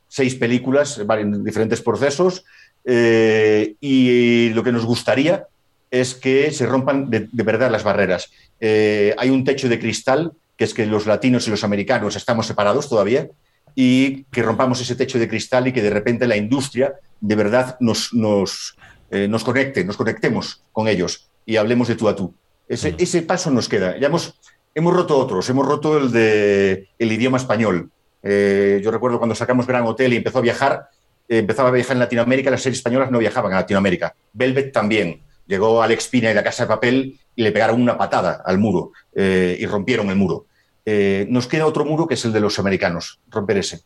seis 0.09 0.35
películas 0.35 0.99
en 0.99 1.45
diferentes 1.45 1.81
procesos 1.81 2.45
eh, 2.85 3.75
y 3.81 4.51
lo 4.51 4.65
que 4.65 4.73
nos 4.73 4.85
gustaría 4.85 5.47
es 5.91 6.15
que 6.15 6.51
se 6.51 6.67
rompan 6.67 7.11
de, 7.11 7.29
de 7.31 7.43
verdad 7.43 7.71
las 7.71 7.85
barreras. 7.85 8.31
Eh, 8.61 9.15
hay 9.19 9.31
un 9.31 9.45
techo 9.45 9.69
de 9.69 9.79
cristal, 9.79 10.33
que 10.57 10.65
es 10.65 10.75
que 10.75 10.87
los 10.87 11.07
latinos 11.07 11.47
y 11.47 11.51
los 11.51 11.65
americanos 11.65 12.17
estamos 12.17 12.47
separados 12.47 12.89
todavía, 12.89 13.29
y 13.75 14.25
que 14.25 14.43
rompamos 14.43 14.81
ese 14.81 14.97
techo 14.97 15.19
de 15.19 15.29
cristal 15.29 15.69
y 15.69 15.73
que 15.73 15.83
de 15.83 15.91
repente 15.91 16.27
la 16.27 16.37
industria 16.37 16.95
de 17.21 17.37
verdad 17.37 17.77
nos, 17.81 18.13
nos, 18.13 18.77
eh, 19.11 19.29
nos 19.29 19.45
conecte, 19.45 19.85
nos 19.85 19.97
conectemos 19.97 20.63
con 20.73 20.89
ellos 20.89 21.29
y 21.47 21.57
hablemos 21.57 21.89
de 21.89 21.95
tú 21.95 22.09
a 22.09 22.17
tú. 22.17 22.35
Ese, 22.69 22.95
ese 22.99 23.23
paso 23.23 23.51
nos 23.51 23.69
queda. 23.69 23.97
Ya 23.99 24.09
hemos, 24.09 24.35
hemos 24.75 24.93
roto 24.93 25.17
otros, 25.17 25.49
hemos 25.49 25.67
roto 25.67 25.97
el 25.97 26.11
de 26.11 26.89
el 26.99 27.13
idioma 27.13 27.39
español. 27.39 27.91
Eh, 28.23 28.81
yo 28.83 28.91
recuerdo 28.91 29.19
cuando 29.19 29.35
sacamos 29.35 29.67
Gran 29.67 29.85
Hotel 29.85 30.13
y 30.13 30.17
empezó 30.17 30.39
a 30.39 30.43
viajar, 30.43 30.89
eh, 31.29 31.39
empezaba 31.39 31.69
a 31.69 31.73
viajar 31.73 31.97
en 31.97 32.01
Latinoamérica, 32.01 32.51
las 32.51 32.63
series 32.63 32.79
españolas 32.79 33.11
no 33.11 33.19
viajaban 33.19 33.53
a 33.53 33.57
Latinoamérica. 33.57 34.15
Velvet 34.33 34.73
también. 34.73 35.23
Llegó 35.47 35.83
Alex 35.83 36.09
Pina 36.09 36.31
y 36.31 36.35
la 36.35 36.45
Casa 36.45 36.65
de 36.65 36.69
Papel 36.69 37.19
y 37.35 37.43
le 37.43 37.53
pegaron 37.53 37.81
una 37.81 37.97
patada 37.97 38.43
al 38.45 38.59
muro 38.59 38.93
eh, 39.15 39.57
y 39.59 39.67
rompieron 39.67 40.11
el 40.11 40.17
muro. 40.17 40.47
Eh, 40.85 41.27
nos 41.31 41.47
queda 41.47 41.67
otro 41.67 41.85
muro 41.85 42.07
que 42.07 42.15
es 42.15 42.25
el 42.25 42.33
de 42.33 42.41
los 42.41 42.59
americanos, 42.59 43.21
romper 43.29 43.59
ese. 43.59 43.81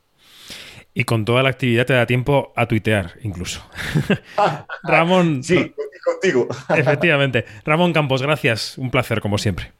Y 0.94 1.04
con 1.04 1.24
toda 1.24 1.42
la 1.42 1.50
actividad 1.50 1.86
te 1.86 1.94
da 1.94 2.06
tiempo 2.06 2.52
a 2.56 2.66
tuitear, 2.66 3.14
incluso. 3.22 3.62
Ramón. 4.82 5.42
Sí, 5.42 5.74
contigo. 6.04 6.48
Efectivamente. 6.68 7.44
Ramón 7.64 7.92
Campos, 7.92 8.22
gracias. 8.22 8.76
Un 8.78 8.90
placer, 8.90 9.20
como 9.20 9.38
siempre. 9.38 9.72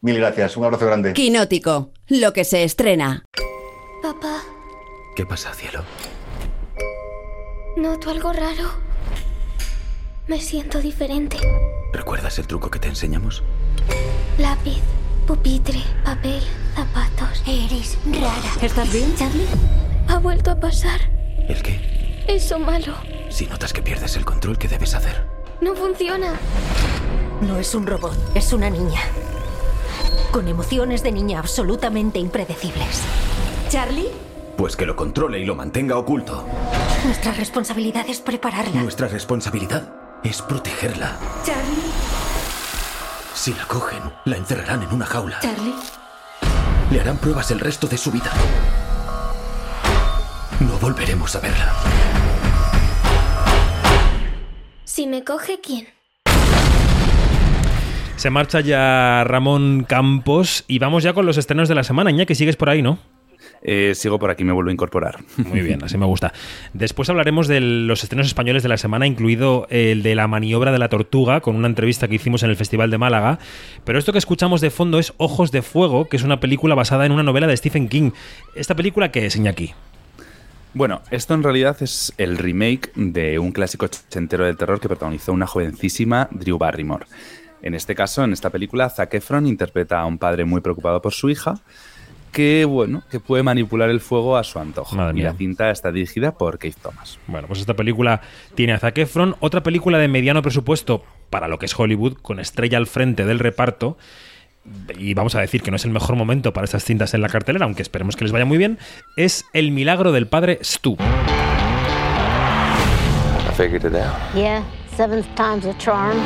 Mil 0.00 0.16
gracias. 0.16 0.56
Un 0.56 0.64
abrazo 0.64 0.86
grande. 0.86 1.12
Quinótico, 1.12 1.92
lo 2.08 2.32
que 2.32 2.44
se 2.44 2.64
estrena. 2.64 3.24
Papá, 4.02 4.42
¿Qué 5.14 5.26
pasa, 5.26 5.52
cielo? 5.52 5.82
noto 7.76 8.10
algo 8.10 8.32
raro. 8.32 8.70
Me 10.26 10.40
siento 10.40 10.80
diferente. 10.80 11.36
¿Recuerdas 11.92 12.38
el 12.38 12.46
truco 12.46 12.70
que 12.70 12.78
te 12.78 12.88
enseñamos? 12.88 13.42
Lápiz, 14.38 14.80
pupitre, 15.26 15.82
papel, 16.04 16.42
zapatos. 16.74 17.42
Eres 17.46 17.98
rara. 18.06 18.52
¿Estás 18.62 18.92
bien, 18.92 19.14
Charlie? 19.16 19.46
Ha 20.08 20.18
vuelto 20.18 20.50
a 20.50 20.56
pasar. 20.60 21.00
¿El 21.48 21.62
qué? 21.62 22.24
Eso 22.28 22.58
malo. 22.58 22.94
Si 23.30 23.46
notas 23.46 23.72
que 23.72 23.82
pierdes 23.82 24.16
el 24.16 24.24
control, 24.24 24.58
¿qué 24.58 24.68
debes 24.68 24.94
hacer? 24.94 25.26
No 25.60 25.74
funciona. 25.74 26.34
No 27.42 27.58
es 27.58 27.74
un 27.74 27.86
robot, 27.86 28.16
es 28.34 28.52
una 28.52 28.70
niña. 28.70 29.00
Con 30.32 30.48
emociones 30.48 31.02
de 31.02 31.12
niña 31.12 31.38
absolutamente 31.38 32.18
impredecibles. 32.18 33.02
¿Charlie? 33.70 34.08
Pues 34.56 34.74
que 34.74 34.84
lo 34.84 34.96
controle 34.96 35.38
y 35.38 35.44
lo 35.44 35.54
mantenga 35.54 35.96
oculto. 35.96 36.44
Nuestra 37.04 37.30
responsabilidad 37.30 38.04
es 38.08 38.20
prepararla. 38.20 38.82
Nuestra 38.82 39.06
responsabilidad 39.06 39.94
es 40.24 40.42
protegerla. 40.42 41.16
Charlie. 41.44 41.92
Si 43.32 43.54
la 43.54 43.64
cogen, 43.66 44.02
la 44.24 44.38
encerrarán 44.38 44.82
en 44.82 44.92
una 44.92 45.06
jaula. 45.06 45.38
Charlie. 45.38 45.74
Le 46.90 47.00
harán 47.00 47.18
pruebas 47.18 47.52
el 47.52 47.60
resto 47.60 47.86
de 47.86 47.96
su 47.96 48.10
vida. 48.10 48.32
No 50.58 50.76
volveremos 50.80 51.36
a 51.36 51.40
verla. 51.40 51.72
Si 54.82 55.06
me 55.06 55.22
coge, 55.22 55.60
¿quién? 55.60 55.86
Se 58.16 58.30
marcha 58.30 58.58
ya 58.58 59.22
Ramón 59.22 59.84
Campos 59.88 60.64
y 60.66 60.80
vamos 60.80 61.04
ya 61.04 61.12
con 61.12 61.24
los 61.24 61.36
estrenos 61.36 61.68
de 61.68 61.76
la 61.76 61.84
semana. 61.84 62.10
que 62.26 62.34
sigues 62.34 62.56
por 62.56 62.68
ahí, 62.68 62.82
¿no? 62.82 62.98
Eh, 63.62 63.92
sigo 63.94 64.18
por 64.18 64.30
aquí, 64.30 64.42
me 64.42 64.52
vuelvo 64.52 64.70
a 64.70 64.72
incorporar. 64.72 65.18
Muy 65.36 65.60
bien, 65.60 65.84
así 65.84 65.98
me 65.98 66.06
gusta. 66.06 66.32
Después 66.72 67.10
hablaremos 67.10 67.46
de 67.46 67.60
los 67.60 68.02
estrenos 68.02 68.26
españoles 68.26 68.62
de 68.62 68.68
la 68.68 68.78
semana, 68.78 69.06
incluido 69.06 69.66
el 69.70 70.02
de 70.02 70.14
La 70.14 70.28
maniobra 70.28 70.72
de 70.72 70.78
la 70.78 70.88
tortuga, 70.88 71.40
con 71.40 71.56
una 71.56 71.68
entrevista 71.68 72.08
que 72.08 72.14
hicimos 72.14 72.42
en 72.42 72.50
el 72.50 72.56
Festival 72.56 72.90
de 72.90 72.98
Málaga. 72.98 73.38
Pero 73.84 73.98
esto 73.98 74.12
que 74.12 74.18
escuchamos 74.18 74.60
de 74.60 74.70
fondo 74.70 74.98
es 74.98 75.12
Ojos 75.18 75.52
de 75.52 75.62
Fuego, 75.62 76.08
que 76.08 76.16
es 76.16 76.22
una 76.22 76.40
película 76.40 76.74
basada 76.74 77.04
en 77.04 77.12
una 77.12 77.22
novela 77.22 77.46
de 77.46 77.56
Stephen 77.56 77.88
King. 77.88 78.12
¿Esta 78.54 78.74
película 78.74 79.10
qué 79.10 79.26
es, 79.26 79.36
Iñaki? 79.36 79.74
Bueno, 80.72 81.02
esto 81.10 81.34
en 81.34 81.42
realidad 81.42 81.76
es 81.82 82.14
el 82.16 82.38
remake 82.38 82.92
de 82.94 83.40
un 83.40 83.50
clásico 83.50 83.86
ochentero 83.86 84.46
del 84.46 84.56
terror 84.56 84.80
que 84.80 84.88
protagonizó 84.88 85.32
una 85.32 85.46
jovencísima 85.46 86.28
Drew 86.30 86.58
Barrymore. 86.58 87.06
En 87.60 87.74
este 87.74 87.94
caso, 87.94 88.24
en 88.24 88.32
esta 88.32 88.50
película, 88.50 88.88
Zac 88.88 89.12
Efron 89.14 89.46
interpreta 89.46 90.00
a 90.00 90.06
un 90.06 90.16
padre 90.16 90.44
muy 90.44 90.60
preocupado 90.60 91.02
por 91.02 91.12
su 91.12 91.28
hija, 91.28 91.60
que 92.32 92.64
bueno, 92.64 93.02
que 93.10 93.20
puede 93.20 93.42
manipular 93.42 93.90
el 93.90 94.00
fuego 94.00 94.36
a 94.36 94.44
su 94.44 94.58
antojo. 94.58 94.96
y 95.14 95.22
la 95.22 95.34
cinta 95.34 95.70
está 95.70 95.90
dirigida 95.92 96.32
por 96.32 96.58
Keith 96.58 96.76
Thomas. 96.80 97.18
Bueno, 97.26 97.46
pues 97.48 97.60
esta 97.60 97.74
película 97.74 98.20
tiene 98.54 98.72
a 98.72 98.78
Zac 98.78 98.98
Efron, 98.98 99.36
otra 99.40 99.62
película 99.62 99.98
de 99.98 100.08
mediano 100.08 100.42
presupuesto 100.42 101.02
para 101.30 101.48
lo 101.48 101.58
que 101.58 101.66
es 101.66 101.78
Hollywood, 101.78 102.14
con 102.22 102.40
estrella 102.40 102.78
al 102.78 102.86
frente 102.86 103.24
del 103.24 103.38
reparto. 103.38 103.96
Y 104.98 105.14
vamos 105.14 105.34
a 105.34 105.40
decir 105.40 105.62
que 105.62 105.70
no 105.70 105.76
es 105.76 105.84
el 105.84 105.90
mejor 105.90 106.16
momento 106.16 106.52
para 106.52 106.64
estas 106.66 106.84
cintas 106.84 107.14
en 107.14 107.22
la 107.22 107.28
cartelera, 107.28 107.64
aunque 107.64 107.82
esperemos 107.82 108.14
que 108.16 108.24
les 108.24 108.32
vaya 108.32 108.44
muy 108.44 108.58
bien, 108.58 108.78
es 109.16 109.44
El 109.54 109.70
milagro 109.72 110.12
del 110.12 110.26
padre 110.26 110.58
Stu. 110.62 110.96
I 113.48 113.52
figured 113.56 113.84
it 113.84 113.94
out. 113.94 114.14
Yeah, 114.34 114.62
seventh 114.96 115.26
time's 115.34 115.64
a 115.66 115.74
charm. 115.78 116.16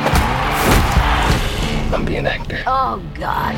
I'm 1.93 2.03
being 2.05 2.25
actor. 2.27 2.59
Oh, 2.67 2.99
God. 3.17 3.55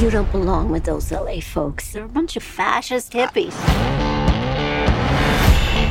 You 0.00 0.08
don't 0.08 0.32
belong 0.32 0.70
with 0.70 0.84
those 0.84 1.12
LA 1.12 1.40
folks. 1.42 1.92
They're 1.92 2.06
a 2.06 2.08
bunch 2.08 2.34
of 2.34 2.42
fascist 2.42 3.12
hippies. 3.12 3.52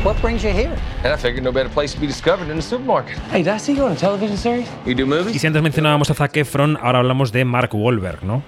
What 0.04 0.20
brings 0.20 0.44
you 0.44 0.50
here? 0.50 0.76
And 1.04 1.14
I 1.14 1.16
figured 1.16 1.44
no 1.44 1.52
better 1.52 1.70
place 1.70 1.94
to 1.94 2.00
be 2.00 2.08
discovered 2.08 2.48
than 2.48 2.56
the 2.56 2.64
supermarket. 2.64 3.20
Hey, 3.30 3.44
did 3.44 3.50
I 3.50 3.60
see 3.60 3.74
you 3.74 3.84
on 3.84 3.92
a 3.92 3.96
television 3.96 4.36
series? 4.36 4.68
You 4.84 4.96
do 4.96 5.06
movies? 5.06 5.36
Y 5.36 5.38
si 5.38 5.46
antes 5.46 5.62
mencionábamos 5.62 6.10
a 6.10 6.16
Zac 6.16 6.36
Efron, 6.38 6.80
ahora 6.82 6.98
hablamos 6.98 7.32
de 7.32 7.46
Mark 7.46 7.76
Wahlberg, 7.76 8.24
¿no? 8.24 8.42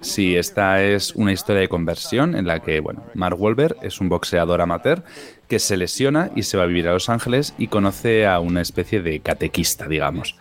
Sí, 0.00 0.36
esta 0.36 0.82
es 0.82 1.14
una 1.14 1.30
historia 1.30 1.60
de 1.60 1.68
conversión 1.68 2.34
en 2.34 2.48
la 2.48 2.58
que, 2.58 2.80
bueno, 2.80 3.04
Mark 3.14 3.40
Wahlberg 3.40 3.76
es 3.82 4.00
un 4.00 4.08
boxeador 4.08 4.60
amateur 4.60 5.04
que 5.46 5.60
se 5.60 5.76
lesiona 5.76 6.32
y 6.34 6.42
se 6.42 6.56
va 6.56 6.64
a 6.64 6.66
vivir 6.66 6.88
a 6.88 6.92
Los 6.92 7.08
Ángeles 7.08 7.54
y 7.56 7.68
conoce 7.68 8.26
a 8.26 8.40
una 8.40 8.60
especie 8.60 9.00
de 9.00 9.20
catequista, 9.20 9.86
digamos. 9.86 10.34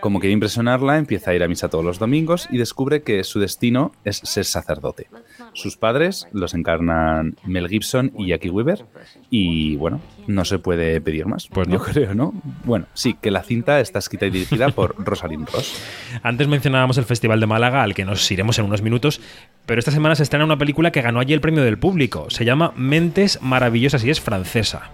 Como 0.00 0.20
quiere 0.20 0.32
impresionarla, 0.32 0.98
empieza 0.98 1.30
a 1.30 1.34
ir 1.34 1.42
a 1.42 1.48
misa 1.48 1.68
todos 1.68 1.84
los 1.84 1.98
domingos 1.98 2.48
y 2.50 2.58
descubre 2.58 3.02
que 3.02 3.24
su 3.24 3.40
destino 3.40 3.92
es 4.04 4.18
ser 4.18 4.44
sacerdote. 4.44 5.08
Sus 5.54 5.76
padres 5.76 6.26
los 6.32 6.54
encarnan 6.54 7.36
Mel 7.44 7.68
Gibson 7.68 8.12
y 8.16 8.28
Jackie 8.28 8.50
Weaver 8.50 8.84
y 9.30 9.76
bueno, 9.76 10.00
no 10.26 10.44
se 10.44 10.58
puede 10.58 11.00
pedir 11.00 11.26
más. 11.26 11.48
Pues 11.48 11.68
no. 11.68 11.74
Yo 11.74 11.82
creo, 11.82 12.14
¿no? 12.14 12.32
Bueno, 12.64 12.86
sí, 12.94 13.14
que 13.20 13.30
la 13.30 13.42
cinta 13.42 13.80
está 13.80 13.98
escrita 13.98 14.26
y 14.26 14.30
dirigida 14.30 14.68
por 14.68 14.94
Rosalind 15.04 15.48
Ross. 15.50 15.82
Antes 16.22 16.48
mencionábamos 16.48 16.98
el 16.98 17.04
Festival 17.04 17.40
de 17.40 17.46
Málaga, 17.46 17.82
al 17.82 17.94
que 17.94 18.04
nos 18.04 18.30
iremos 18.30 18.58
en 18.58 18.66
unos 18.66 18.82
minutos, 18.82 19.20
pero 19.66 19.78
esta 19.78 19.90
semana 19.90 20.14
se 20.14 20.22
estrena 20.22 20.44
una 20.44 20.58
película 20.58 20.92
que 20.92 21.02
ganó 21.02 21.20
allí 21.20 21.32
el 21.32 21.40
premio 21.40 21.62
del 21.62 21.78
público. 21.78 22.30
Se 22.30 22.44
llama 22.44 22.72
Mentes 22.76 23.40
Maravillosas 23.42 24.04
y 24.04 24.10
es 24.10 24.20
francesa. 24.20 24.90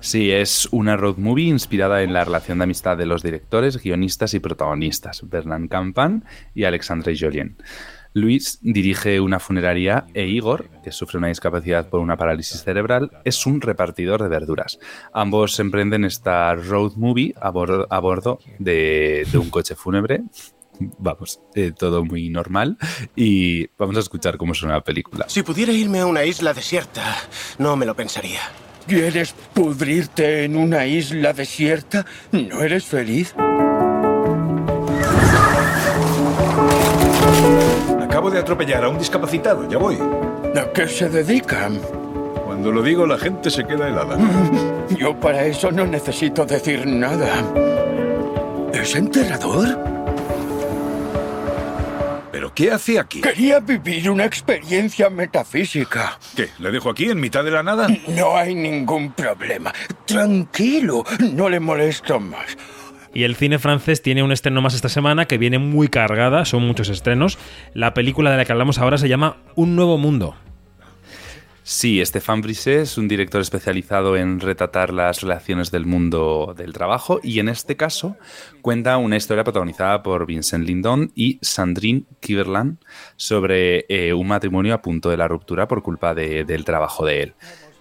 Sí, 0.00 0.30
es 0.30 0.66
una 0.70 0.96
road 0.96 1.18
movie 1.18 1.48
inspirada 1.48 2.02
en 2.02 2.14
la 2.14 2.24
relación 2.24 2.58
de 2.58 2.64
amistad 2.64 2.96
de 2.96 3.04
los 3.04 3.22
directores, 3.22 3.82
guionistas 3.82 4.32
y 4.32 4.40
protagonistas, 4.40 5.28
Bernard 5.28 5.68
Campan 5.68 6.24
y 6.54 6.64
Alexandre 6.64 7.14
Jolien. 7.18 7.58
Luis 8.12 8.58
dirige 8.62 9.20
una 9.20 9.38
funeraria 9.38 10.06
e 10.14 10.26
Igor, 10.26 10.68
que 10.82 10.90
sufre 10.90 11.18
una 11.18 11.28
discapacidad 11.28 11.88
por 11.88 12.00
una 12.00 12.16
parálisis 12.16 12.62
cerebral, 12.62 13.10
es 13.24 13.46
un 13.46 13.60
repartidor 13.60 14.22
de 14.22 14.28
verduras. 14.28 14.80
Ambos 15.12 15.60
emprenden 15.60 16.04
esta 16.04 16.54
road 16.54 16.94
movie 16.96 17.34
a 17.40 17.50
bordo, 17.50 18.40
de, 18.58 19.26
un 19.34 19.50
coche 19.50 19.76
fúnebre. 19.76 20.22
Vamos, 20.98 21.40
eh, 21.54 21.72
todo 21.78 22.04
muy 22.04 22.30
normal. 22.30 22.78
Y 23.14 23.66
vamos 23.78 23.98
a 23.98 24.00
escuchar 24.00 24.38
cómo 24.38 24.54
suena 24.54 24.76
la 24.76 24.80
película. 24.80 25.28
Si 25.28 25.42
pudiera 25.42 25.72
irme 25.72 26.00
a 26.00 26.06
una 26.06 26.24
isla 26.24 26.54
desierta, 26.54 27.16
no 27.58 27.76
me 27.76 27.84
lo 27.84 27.94
pensaría. 27.94 28.40
¿Quieres 28.90 29.32
pudrirte 29.54 30.42
en 30.42 30.56
una 30.56 30.84
isla 30.84 31.32
desierta? 31.32 32.04
¿No 32.32 32.60
eres 32.60 32.86
feliz? 32.86 33.32
Acabo 38.02 38.32
de 38.32 38.40
atropellar 38.40 38.82
a 38.82 38.88
un 38.88 38.98
discapacitado, 38.98 39.70
ya 39.70 39.78
voy. 39.78 39.96
¿A 39.96 40.72
qué 40.72 40.88
se 40.88 41.08
dedican? 41.08 41.78
Cuando 42.44 42.72
lo 42.72 42.82
digo, 42.82 43.06
la 43.06 43.16
gente 43.16 43.48
se 43.48 43.64
queda 43.64 43.86
helada. 43.86 44.18
Yo 44.98 45.14
para 45.14 45.44
eso 45.44 45.70
no 45.70 45.86
necesito 45.86 46.44
decir 46.44 46.84
nada. 46.84 47.28
¿Es 48.72 48.96
enterrador? 48.96 49.89
¿Pero 52.50 52.54
qué 52.54 52.70
hace 52.72 52.98
aquí? 52.98 53.20
Quería 53.20 53.60
vivir 53.60 54.10
una 54.10 54.24
experiencia 54.24 55.08
metafísica. 55.10 56.18
¿Qué? 56.34 56.48
¿Le 56.58 56.70
dejo 56.70 56.90
aquí 56.90 57.04
en 57.04 57.20
mitad 57.20 57.44
de 57.44 57.50
la 57.50 57.62
nada? 57.62 57.86
No 58.08 58.36
hay 58.36 58.54
ningún 58.54 59.12
problema. 59.12 59.72
Tranquilo, 60.06 61.04
no 61.32 61.48
le 61.48 61.60
molesto 61.60 62.18
más. 62.18 62.56
Y 63.12 63.24
el 63.24 63.36
cine 63.36 63.58
francés 63.58 64.02
tiene 64.02 64.22
un 64.22 64.32
estreno 64.32 64.62
más 64.62 64.74
esta 64.74 64.88
semana 64.88 65.26
que 65.26 65.38
viene 65.38 65.58
muy 65.58 65.88
cargada, 65.88 66.44
son 66.44 66.66
muchos 66.66 66.88
estrenos. 66.88 67.38
La 67.74 67.94
película 67.94 68.30
de 68.30 68.36
la 68.36 68.44
que 68.44 68.52
hablamos 68.52 68.78
ahora 68.78 68.98
se 68.98 69.08
llama 69.08 69.36
Un 69.54 69.76
Nuevo 69.76 69.98
Mundo. 69.98 70.36
Sí, 71.72 72.04
Stéphane 72.04 72.42
Brisset 72.42 72.80
es 72.80 72.98
un 72.98 73.06
director 73.06 73.40
especializado 73.40 74.16
en 74.16 74.40
retratar 74.40 74.92
las 74.92 75.20
relaciones 75.20 75.70
del 75.70 75.86
mundo 75.86 76.52
del 76.56 76.72
trabajo 76.72 77.20
y 77.22 77.38
en 77.38 77.48
este 77.48 77.76
caso 77.76 78.16
cuenta 78.60 78.96
una 78.96 79.16
historia 79.16 79.44
protagonizada 79.44 80.02
por 80.02 80.26
Vincent 80.26 80.66
Lindon 80.66 81.12
y 81.14 81.38
Sandrine 81.42 82.02
Kiberland 82.18 82.78
sobre 83.14 83.86
eh, 83.88 84.12
un 84.12 84.26
matrimonio 84.26 84.74
a 84.74 84.82
punto 84.82 85.10
de 85.10 85.16
la 85.16 85.28
ruptura 85.28 85.68
por 85.68 85.80
culpa 85.84 86.12
de- 86.12 86.42
del 86.42 86.64
trabajo 86.64 87.06
de 87.06 87.22
él. 87.22 87.34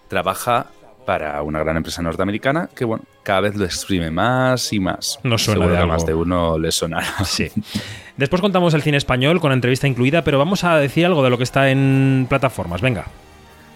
Trabaja 0.08 0.68
para 1.08 1.42
una 1.42 1.58
gran 1.58 1.76
empresa 1.78 2.04
norteamericana 2.04 2.70
que, 2.76 2.86
bueno, 2.86 3.06
cada 3.24 3.40
vez 3.42 3.56
lo 3.56 3.66
exprime 3.66 4.12
más 4.12 4.72
y 4.72 4.80
más. 4.80 5.20
Nos 5.24 5.42
suena 5.46 5.66
de 5.66 5.78
algo. 5.78 5.94
más 5.94 6.06
de 6.06 6.14
uno 6.14 6.60
le 6.60 6.72
sonará. 6.72 7.08
Sí. 7.26 7.48
Después 8.18 8.40
contamos 8.40 8.76
el 8.76 8.84
cine 8.84 8.98
español 8.98 9.40
con 9.42 9.52
entrevista 9.52 9.88
incluida, 9.88 10.24
pero 10.24 10.38
vamos 10.38 10.64
a 10.64 10.78
decir 10.78 11.08
algo 11.08 11.24
de 11.24 11.32
lo 11.32 11.40
que 11.40 11.44
está 11.44 11.72
en 11.72 12.28
plataformas. 12.30 12.82
Venga. 12.82 13.06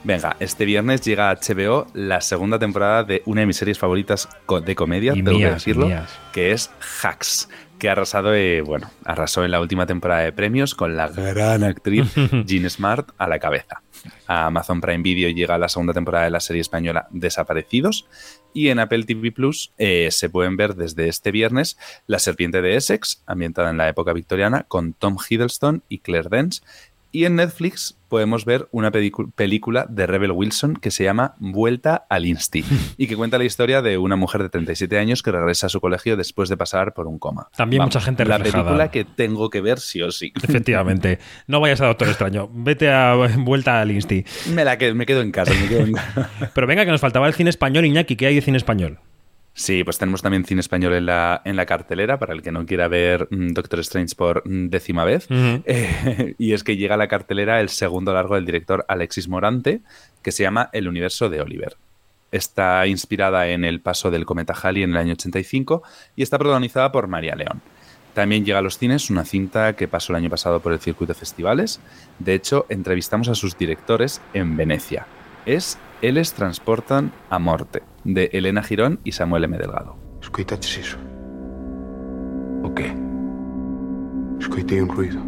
Venga, 0.04 0.36
este 0.42 0.66
viernes 0.66 1.02
llega 1.02 1.30
a 1.30 1.36
HBO 1.36 1.88
la 1.94 2.20
segunda 2.20 2.60
temporada 2.60 3.06
de 3.06 3.22
una 3.26 3.42
de 3.42 3.48
mis 3.48 3.56
series 3.56 3.80
favoritas 3.80 4.28
de 4.66 4.76
comedia, 4.76 5.14
Y 5.16 5.24
tengo 5.24 5.40
que 5.40 5.50
decirlo, 5.50 5.88
mías. 5.88 6.12
que 6.34 6.52
es 6.52 6.72
Hacks, 7.02 7.48
que 7.80 7.88
ha 7.88 7.94
arrasado, 7.94 8.34
eh, 8.36 8.62
bueno, 8.62 8.92
arrasó 9.06 9.46
en 9.46 9.52
la 9.52 9.62
última 9.62 9.86
temporada 9.86 10.22
de 10.22 10.34
premios 10.34 10.76
con 10.76 10.98
la 10.98 11.08
gran 11.08 11.64
actriz 11.64 12.14
Jean 12.46 12.70
Smart 12.70 13.12
a 13.18 13.28
la 13.28 13.40
cabeza. 13.40 13.82
A 14.28 14.48
Amazon 14.48 14.82
Prime 14.82 15.04
Video 15.04 15.30
llega 15.30 15.58
la 15.58 15.70
segunda 15.70 15.94
temporada 15.94 16.26
de 16.26 16.32
la 16.32 16.42
serie 16.42 16.62
española 16.62 17.08
Desaparecidos 17.12 18.06
y 18.54 18.68
en 18.68 18.80
Apple 18.80 19.06
TV 19.06 19.32
Plus 19.32 19.72
eh, 19.78 20.10
se 20.12 20.30
pueden 20.30 20.58
ver 20.58 20.76
desde 20.76 21.08
este 21.08 21.32
viernes 21.32 21.78
La 22.08 22.20
Serpiente 22.20 22.62
de 22.62 22.76
Essex, 22.76 23.24
ambientada 23.26 23.70
en 23.70 23.78
la 23.78 23.88
época 23.88 24.12
victoriana, 24.12 24.64
con 24.64 24.94
Tom 24.94 25.18
Hiddleston 25.18 25.84
y 25.88 26.00
Claire 26.00 26.28
Dance 26.30 26.62
Y 27.16 27.26
en 27.26 27.36
Netflix 27.36 27.96
podemos 28.10 28.44
ver 28.44 28.68
una 28.72 28.90
película 28.92 29.86
de 29.88 30.08
Rebel 30.08 30.32
Wilson 30.32 30.74
que 30.76 30.90
se 30.90 31.04
llama 31.04 31.36
Vuelta 31.38 32.08
al 32.10 32.26
Insti 32.26 32.66
y 32.98 33.06
que 33.06 33.16
cuenta 33.16 33.38
la 33.38 33.44
historia 33.44 33.84
de 33.84 34.00
una 34.00 34.16
mujer 34.16 34.42
de 34.42 34.50
37 34.50 34.98
años 34.98 35.22
que 35.22 35.32
regresa 35.32 35.68
a 35.68 35.70
su 35.70 35.80
colegio 35.80 36.18
después 36.18 36.50
de 36.50 36.58
pasar 36.58 36.96
por 36.96 37.06
un 37.06 37.20
coma. 37.20 37.50
También 37.56 37.84
mucha 37.84 38.02
gente 38.02 38.26
La 38.26 38.40
reflejada. 38.40 38.64
película 38.64 38.90
que 38.92 39.06
tengo 39.06 39.52
que 39.52 39.62
ver 39.62 39.80
sí 39.80 40.02
o 40.02 40.10
sí. 40.10 40.34
Efectivamente. 40.44 41.20
No 41.46 41.60
vayas 41.60 41.82
a 41.82 41.86
Doctor 41.86 42.08
Extraño. 42.08 42.50
Vete 42.52 42.92
a 42.92 43.14
vuelta 43.38 43.80
al 43.80 43.92
Insti. 43.92 44.26
Me, 44.52 44.66
la 44.66 44.80
quedo, 44.80 44.96
me 44.96 45.06
quedo 45.06 45.22
en 45.22 45.32
casa. 45.32 45.54
me 45.54 45.68
quedo 45.68 45.82
en- 45.82 45.94
Pero 46.56 46.66
venga, 46.66 46.84
que 46.86 46.92
nos 46.92 47.00
faltaba 47.02 47.28
el 47.28 47.36
cine 47.36 47.52
español, 47.52 47.86
Iñaki. 47.86 48.16
¿Qué 48.16 48.26
hay 48.26 48.36
de 48.36 48.42
cine 48.42 48.58
español? 48.58 48.98
Sí, 49.56 49.84
pues 49.84 50.00
tenemos 50.00 50.24
también 50.24 50.46
cine 50.46 50.62
español 50.62 50.94
en 50.94 51.06
la, 51.06 51.42
en 51.46 51.56
la 51.56 51.68
cartelera 51.68 52.18
para 52.18 52.34
el 52.34 52.42
que 52.42 52.52
no 52.52 52.66
quiera 52.66 52.88
ver 52.88 53.28
mm, 53.30 53.50
Doctor 53.50 53.80
Strange 53.82 54.16
por 54.16 54.48
mm, 54.48 54.70
décima 54.70 55.04
vez. 55.04 55.28
Eh, 55.30 56.36
y 56.40 56.54
es 56.54 56.64
que 56.64 56.76
llega 56.76 56.96
a 56.96 56.98
la 56.98 57.08
cartelera 57.08 57.62
el 57.62 57.70
segundo 57.70 58.14
largo 58.14 58.36
del 58.36 58.46
director 58.46 58.84
Alexis 58.88 59.28
Morante, 59.28 59.82
que 60.24 60.32
se 60.32 60.44
llama 60.44 60.70
El 60.74 60.88
universo 60.88 61.30
de 61.30 61.42
Oliver. 61.42 61.78
Está 62.32 62.88
inspirada 62.88 63.48
en 63.50 63.64
el 63.64 63.80
paso 63.80 64.10
del 64.10 64.26
cometa 64.26 64.56
Halley 64.60 64.82
en 64.82 64.92
el 64.92 64.98
año 64.98 65.14
85 65.14 65.84
y 66.16 66.24
está 66.24 66.40
protagonizada 66.40 66.92
por 66.92 67.08
María 67.08 67.36
León. 67.36 67.62
También 68.16 68.46
llega 68.46 68.60
a 68.60 68.64
los 68.64 68.80
cines 68.80 69.12
una 69.12 69.24
cinta 69.24 69.74
que 69.74 69.88
pasó 69.88 70.14
el 70.14 70.18
año 70.18 70.30
pasado 70.32 70.60
por 70.60 70.72
el 70.72 70.80
circuito 70.80 71.14
de 71.14 71.20
festivales. 71.20 71.80
De 72.18 72.34
hecho, 72.34 72.66
entrevistamos 72.70 73.28
a 73.28 73.36
sus 73.36 73.56
directores 73.58 74.20
en 74.34 74.58
Venecia. 74.58 75.06
Es 75.46 75.78
Eles 76.02 76.34
transportan 76.34 77.12
a 77.30 77.38
morte, 77.40 77.84
de 78.04 78.30
Elena 78.34 78.64
Girón 78.64 79.00
y 79.04 79.14
Samuel 79.14 79.46
M. 79.46 79.58
Delgado. 79.58 79.96
Escoitaches 80.22 80.78
iso? 80.78 80.98
O 82.64 82.74
que? 82.74 82.94
Escoitei 84.40 84.82
un 84.82 84.90
ruido. 84.90 85.20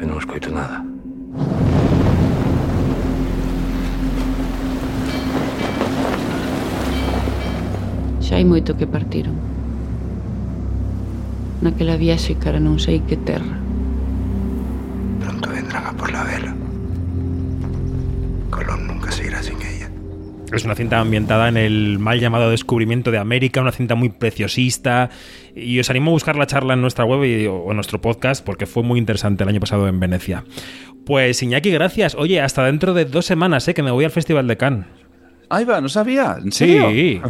E 0.00 0.06
non 0.06 0.18
escoito 0.18 0.50
nada. 0.50 0.82
Xa 8.22 8.34
hai 8.38 8.46
moito 8.46 8.74
que 8.74 8.86
partiron. 8.86 9.34
Naquela 11.62 11.98
viaxe 11.98 12.34
cara 12.34 12.58
non 12.58 12.82
sei 12.82 13.02
que 13.06 13.18
terra. 13.18 13.58
Pronto 15.22 15.50
vendrán 15.50 15.86
a 15.86 15.92
por 15.94 16.10
la 16.10 16.22
vela. 16.22 16.54
Colón 18.50 18.86
nunca 18.86 19.10
se 19.10 19.26
irá 19.26 19.42
sin 19.42 19.58
ella. 19.62 19.77
Es 20.52 20.64
una 20.64 20.74
cinta 20.74 20.98
ambientada 20.98 21.48
en 21.48 21.56
el 21.56 21.98
mal 21.98 22.20
llamado 22.20 22.50
descubrimiento 22.50 23.10
de 23.10 23.18
América, 23.18 23.60
una 23.60 23.72
cinta 23.72 23.94
muy 23.94 24.08
preciosista. 24.08 25.10
Y 25.54 25.78
os 25.78 25.90
animo 25.90 26.10
a 26.10 26.12
buscar 26.12 26.36
la 26.36 26.46
charla 26.46 26.74
en 26.74 26.80
nuestra 26.80 27.04
web 27.04 27.20
o 27.50 27.70
en 27.70 27.76
nuestro 27.76 28.00
podcast 28.00 28.44
porque 28.44 28.66
fue 28.66 28.82
muy 28.82 28.98
interesante 28.98 29.42
el 29.42 29.50
año 29.50 29.60
pasado 29.60 29.88
en 29.88 30.00
Venecia. 30.00 30.44
Pues 31.04 31.42
Iñaki, 31.42 31.70
gracias. 31.70 32.14
Oye, 32.14 32.40
hasta 32.40 32.64
dentro 32.64 32.94
de 32.94 33.04
dos 33.04 33.26
semanas, 33.26 33.68
¿eh? 33.68 33.74
que 33.74 33.82
me 33.82 33.90
voy 33.90 34.04
al 34.04 34.10
Festival 34.10 34.46
de 34.46 34.56
Cannes. 34.56 34.86
Ahí 35.50 35.64
va, 35.64 35.80
no 35.80 35.88
sabía. 35.88 36.36
¿En 36.42 36.52
Sí. 36.52 37.20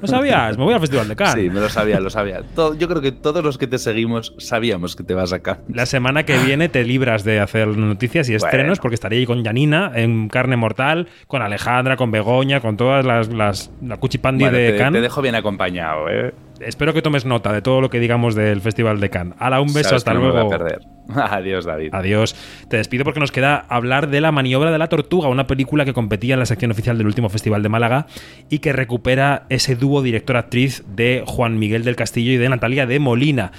¿No 0.00 0.06
sabías? 0.08 0.58
Me 0.58 0.64
voy 0.64 0.74
al 0.74 0.80
Festival 0.80 1.06
de 1.06 1.14
Cannes. 1.14 1.34
Sí, 1.44 1.50
me 1.50 1.60
lo 1.60 1.68
sabía, 1.68 2.00
lo 2.00 2.10
sabía. 2.10 2.42
Todo- 2.54 2.74
yo 2.74 2.88
creo 2.88 3.00
que 3.00 3.12
todos 3.12 3.44
los 3.44 3.58
que 3.58 3.66
te 3.68 3.78
seguimos 3.78 4.34
sabíamos 4.38 4.96
que 4.96 5.04
te 5.04 5.14
vas 5.14 5.32
a 5.32 5.38
Cannes. 5.40 5.62
La 5.72 5.86
semana 5.86 6.24
que 6.24 6.36
viene 6.38 6.68
te 6.68 6.82
libras 6.84 7.22
de 7.22 7.38
hacer 7.40 7.68
noticias 7.68 8.28
y 8.28 8.34
estrenos 8.34 8.80
porque 8.80 8.94
estaré 8.94 9.18
ahí 9.18 9.26
con 9.26 9.44
Janina 9.44 9.92
en 9.94 10.28
Carne 10.28 10.56
Mortal, 10.56 11.06
con 11.28 11.42
Alejandra, 11.42 11.96
con 11.96 12.10
Begoña, 12.10 12.60
con 12.60 12.76
todas 12.76 13.04
las, 13.06 13.28
las 13.28 13.70
la 13.82 13.98
cuchipandi 13.98 14.44
Bueno, 14.44 14.58
de 14.58 14.72
te, 14.72 14.78
Cannes. 14.78 14.98
te 14.98 15.02
dejo 15.02 15.22
bien 15.22 15.36
acompañado, 15.36 16.08
¿eh? 16.10 16.34
Espero 16.60 16.92
que 16.94 17.02
tomes 17.02 17.24
nota 17.24 17.52
de 17.52 17.62
todo 17.62 17.80
lo 17.80 17.90
que 17.90 18.00
digamos 18.00 18.34
del 18.34 18.60
Festival 18.60 19.00
de 19.00 19.10
Cannes. 19.10 19.34
Hala, 19.38 19.60
un 19.60 19.72
beso, 19.72 19.90
Sabes 19.90 20.02
hasta 20.02 20.12
que 20.12 20.18
no 20.18 20.24
me 20.24 20.28
luego. 20.32 20.46
voy 20.46 20.54
a 20.54 20.58
perder. 20.58 20.80
Adiós, 21.14 21.64
David. 21.64 21.90
Adiós. 21.92 22.34
Te 22.68 22.76
despido 22.78 23.04
porque 23.04 23.20
nos 23.20 23.32
queda 23.32 23.64
hablar 23.68 24.08
de 24.08 24.20
La 24.20 24.32
maniobra 24.32 24.70
de 24.70 24.78
la 24.78 24.88
tortuga, 24.88 25.28
una 25.28 25.46
película 25.46 25.84
que 25.84 25.92
competía 25.92 26.34
en 26.34 26.40
la 26.40 26.46
sección 26.46 26.70
oficial 26.70 26.96
del 26.96 27.06
último 27.06 27.28
Festival 27.28 27.62
de 27.62 27.68
Málaga 27.68 28.06
y 28.48 28.60
que 28.60 28.72
recupera 28.72 29.44
ese 29.48 29.76
dúo 29.76 30.00
director-actriz 30.02 30.84
de 30.88 31.24
Juan 31.26 31.58
Miguel 31.58 31.84
del 31.84 31.96
Castillo 31.96 32.32
y 32.32 32.36
de 32.36 32.48
Natalia 32.48 32.86
de 32.86 32.98
Molina. 33.00 33.52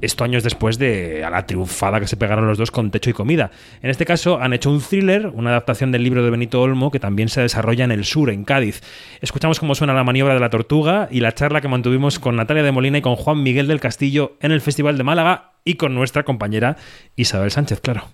Esto 0.00 0.24
años 0.24 0.42
después 0.42 0.78
de 0.78 1.24
a 1.24 1.30
la 1.30 1.46
triunfada 1.46 2.00
que 2.00 2.06
se 2.06 2.16
pegaron 2.16 2.46
los 2.46 2.58
dos 2.58 2.70
con 2.70 2.90
Techo 2.90 3.10
y 3.10 3.12
Comida. 3.12 3.50
En 3.82 3.90
este 3.90 4.04
caso 4.04 4.40
han 4.40 4.52
hecho 4.52 4.70
un 4.70 4.80
thriller, 4.80 5.28
una 5.28 5.50
adaptación 5.50 5.92
del 5.92 6.02
libro 6.02 6.22
de 6.22 6.30
Benito 6.30 6.60
Olmo 6.60 6.90
que 6.90 7.00
también 7.00 7.28
se 7.28 7.40
desarrolla 7.40 7.84
en 7.84 7.92
el 7.92 8.04
sur, 8.04 8.30
en 8.30 8.44
Cádiz. 8.44 8.82
Escuchamos 9.20 9.60
cómo 9.60 9.74
suena 9.74 9.94
la 9.94 10.04
maniobra 10.04 10.34
de 10.34 10.40
la 10.40 10.50
tortuga 10.50 11.08
y 11.10 11.20
la 11.20 11.32
charla 11.32 11.60
que 11.60 11.68
mantuvimos 11.68 12.18
con 12.18 12.36
Natalia 12.36 12.62
de 12.62 12.72
Molina 12.72 12.98
y 12.98 13.02
con 13.02 13.16
Juan 13.16 13.42
Miguel 13.42 13.66
del 13.66 13.80
Castillo 13.80 14.36
en 14.40 14.52
el 14.52 14.60
Festival 14.60 14.98
de 14.98 15.04
Málaga 15.04 15.52
y 15.64 15.74
con 15.74 15.94
nuestra 15.94 16.24
compañera 16.24 16.76
Isabel 17.16 17.50
Sánchez, 17.50 17.80
claro. 17.80 18.04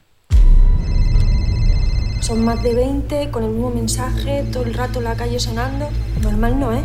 Son 2.20 2.44
más 2.44 2.62
de 2.62 2.74
20 2.74 3.31
con 3.31 3.44
el 3.44 3.51
mismo 3.51 3.70
mensaje, 3.70 4.44
todo 4.52 4.65
el 4.65 4.74
rato 4.74 4.98
en 4.98 5.07
la 5.07 5.16
calle 5.16 5.40
sonando. 5.40 5.89
Normal 6.23 6.61
no, 6.61 6.73
¿eh? 6.73 6.82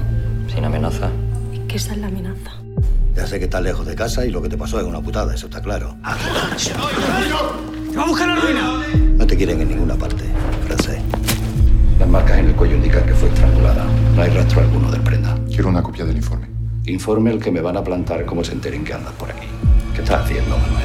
Sin 0.48 0.64
amenaza. 0.64 1.12
Es 1.54 1.60
que 1.68 1.76
esa 1.76 1.92
es 1.92 2.00
la 2.00 2.08
amenaza. 2.08 2.65
Ya 3.16 3.26
sé 3.26 3.40
que 3.40 3.46
estás 3.46 3.62
lejos 3.62 3.88
de 3.88 3.96
casa 3.96 4.26
y 4.26 4.30
lo 4.30 4.42
que 4.42 4.50
te 4.50 4.58
pasó 4.58 4.78
es 4.78 4.86
una 4.86 5.00
putada, 5.00 5.34
eso 5.34 5.46
está 5.46 5.62
claro. 5.62 5.96
¡Va 6.04 6.12
a 8.04 8.06
buscar 8.08 8.28
la 8.28 8.36
ruina! 8.36 8.84
No 9.16 9.26
te 9.26 9.38
quieren 9.38 9.62
en 9.62 9.70
ninguna 9.70 9.96
parte, 9.96 10.26
francés. 10.66 11.00
Las 11.98 12.10
marcas 12.10 12.40
en 12.40 12.48
el 12.48 12.56
cuello 12.56 12.76
indican 12.76 13.06
que 13.06 13.14
fue 13.14 13.30
estrangulada. 13.30 13.86
No 14.16 14.22
hay 14.22 14.30
rastro 14.32 14.60
alguno 14.60 14.92
del 14.92 15.00
prenda. 15.00 15.40
Quiero 15.48 15.70
una 15.70 15.82
copia 15.82 16.04
del 16.04 16.18
informe. 16.18 16.50
Informe 16.88 17.32
el 17.32 17.40
que 17.40 17.52
me 17.52 17.62
van 17.62 17.78
a 17.78 17.84
plantar 17.86 18.26
como 18.26 18.44
se 18.44 18.52
enteren 18.52 18.84
que 18.84 18.94
andas 18.94 19.14
por 19.14 19.32
aquí. 19.32 19.48
¿Qué 19.94 20.02
estás 20.02 20.26
haciendo, 20.26 20.58
Manuel? 20.58 20.84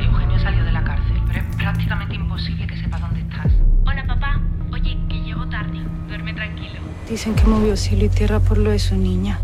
Eugenio 0.00 0.38
salió 0.40 0.64
de 0.64 0.72
la 0.72 0.82
cárcel, 0.82 1.22
pero 1.28 1.38
es 1.38 1.56
prácticamente 1.56 2.14
imposible 2.16 2.66
que 2.66 2.76
sepa 2.76 2.98
dónde 2.98 3.20
estás. 3.20 3.52
Hola, 3.86 4.04
papá. 4.04 4.40
Oye, 4.72 4.98
que 5.08 5.22
llego 5.22 5.48
tarde. 5.48 5.78
Duerme 6.08 6.34
tranquilo. 6.34 6.80
Dicen 7.08 7.36
que 7.36 7.44
movió 7.44 7.76
cielo 7.76 8.06
y 8.06 8.08
tierra 8.08 8.40
por 8.40 8.58
lo 8.58 8.70
de 8.70 8.80
su 8.80 8.96
niña. 8.96 9.38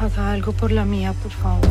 Haga 0.00 0.32
algo 0.32 0.52
por 0.52 0.70
la 0.70 0.84
mía, 0.84 1.12
por 1.22 1.32
favor. 1.32 1.66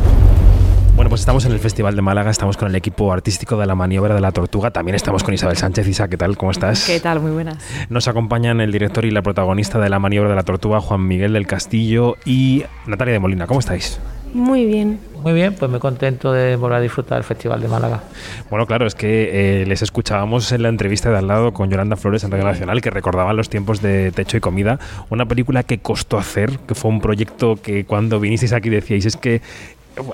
Bueno, 0.94 1.08
pues 1.08 1.20
estamos 1.20 1.44
en 1.44 1.52
el 1.52 1.60
Festival 1.60 1.94
de 1.96 2.02
Málaga, 2.02 2.30
estamos 2.30 2.56
con 2.56 2.68
el 2.68 2.74
equipo 2.74 3.12
artístico 3.12 3.56
de 3.56 3.66
la 3.66 3.74
maniobra 3.74 4.14
de 4.14 4.20
la 4.20 4.32
tortuga, 4.32 4.70
también 4.72 4.96
estamos 4.96 5.22
con 5.22 5.32
Isabel 5.32 5.56
Sánchez. 5.56 5.86
Isa, 5.86 6.08
¿qué 6.08 6.16
tal? 6.16 6.36
¿Cómo 6.36 6.50
estás? 6.50 6.84
¿Qué 6.84 6.98
tal? 7.00 7.20
Muy 7.20 7.30
buenas. 7.30 7.64
Nos 7.88 8.08
acompañan 8.08 8.60
el 8.60 8.72
director 8.72 9.04
y 9.04 9.12
la 9.12 9.22
protagonista 9.22 9.78
de 9.78 9.88
la 9.88 9.98
maniobra 9.98 10.28
de 10.30 10.36
la 10.36 10.42
tortuga, 10.42 10.80
Juan 10.80 11.06
Miguel 11.06 11.32
del 11.32 11.46
Castillo 11.46 12.16
y 12.24 12.64
Natalia 12.86 13.12
de 13.12 13.20
Molina. 13.20 13.46
¿Cómo 13.46 13.60
estáis? 13.60 14.00
Muy 14.32 14.66
bien. 14.66 15.00
Muy 15.22 15.32
bien, 15.32 15.54
pues 15.54 15.70
muy 15.70 15.80
contento 15.80 16.32
de 16.32 16.54
volver 16.56 16.78
a 16.78 16.80
disfrutar 16.80 17.18
del 17.18 17.24
Festival 17.24 17.60
de 17.60 17.66
Málaga. 17.66 18.02
Bueno, 18.50 18.66
claro, 18.66 18.86
es 18.86 18.94
que 18.94 19.62
eh, 19.62 19.66
les 19.66 19.82
escuchábamos 19.82 20.52
en 20.52 20.62
la 20.62 20.68
entrevista 20.68 21.10
de 21.10 21.18
al 21.18 21.26
lado 21.26 21.52
con 21.52 21.70
Yolanda 21.70 21.96
Flores 21.96 22.22
en 22.22 22.30
Radio 22.30 22.44
Nacional, 22.44 22.80
que 22.80 22.90
recordaban 22.90 23.36
los 23.36 23.48
tiempos 23.48 23.82
de 23.82 24.12
Techo 24.12 24.36
y 24.36 24.40
Comida, 24.40 24.78
una 25.10 25.26
película 25.26 25.64
que 25.64 25.78
costó 25.78 26.18
hacer, 26.18 26.58
que 26.60 26.74
fue 26.74 26.90
un 26.90 27.00
proyecto 27.00 27.56
que 27.56 27.84
cuando 27.84 28.20
vinisteis 28.20 28.52
aquí 28.52 28.68
decíais 28.68 29.06
es 29.06 29.16
que 29.16 29.42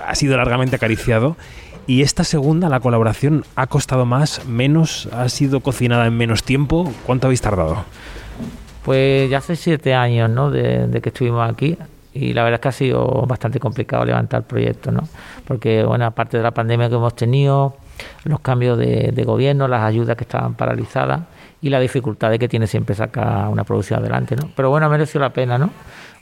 ha 0.05 0.15
sido 0.15 0.37
largamente 0.37 0.75
acariciado. 0.75 1.37
Y 1.87 2.01
esta 2.01 2.23
segunda, 2.23 2.67
la 2.67 2.79
colaboración, 2.79 3.45
ha 3.55 3.67
costado 3.67 4.07
más, 4.07 4.45
menos, 4.47 5.07
ha 5.11 5.29
sido 5.29 5.59
cocinada 5.59 6.07
en 6.07 6.17
menos 6.17 6.41
tiempo. 6.43 6.91
¿Cuánto 7.05 7.27
habéis 7.27 7.41
tardado? 7.41 7.85
Pues 8.83 9.29
ya 9.29 9.37
hace 9.37 9.55
siete 9.55 9.93
años, 9.93 10.31
¿no? 10.31 10.49
De, 10.49 10.87
de 10.87 11.01
que 11.01 11.09
estuvimos 11.09 11.47
aquí 11.47 11.77
y 12.15 12.33
la 12.33 12.43
verdad 12.43 12.59
es 12.59 12.61
que 12.61 12.67
ha 12.69 12.71
sido 12.71 13.25
bastante 13.27 13.59
complicado 13.59 14.05
levantar 14.05 14.39
el 14.39 14.45
proyecto, 14.45 14.89
¿no? 14.89 15.01
Porque, 15.45 15.83
bueno, 15.83 16.05
aparte 16.05 16.37
de 16.37 16.43
la 16.43 16.51
pandemia 16.51 16.87
que 16.87 16.95
hemos 16.95 17.13
tenido, 17.13 17.75
los 18.23 18.39
cambios 18.39 18.77
de, 18.77 19.11
de 19.13 19.23
gobierno, 19.25 19.67
las 19.67 19.83
ayudas 19.83 20.15
que 20.15 20.23
estaban 20.23 20.53
paralizadas 20.53 21.21
y 21.61 21.69
la 21.69 21.79
dificultad 21.79 22.29
de 22.29 22.39
que 22.39 22.47
tiene 22.47 22.67
siempre 22.67 22.95
sacar 22.95 23.49
una 23.49 23.65
producción 23.65 23.99
adelante, 23.99 24.37
¿no? 24.37 24.49
Pero 24.55 24.69
bueno, 24.69 24.89
mereció 24.89 25.19
la 25.19 25.31
pena, 25.31 25.57
¿no? 25.57 25.71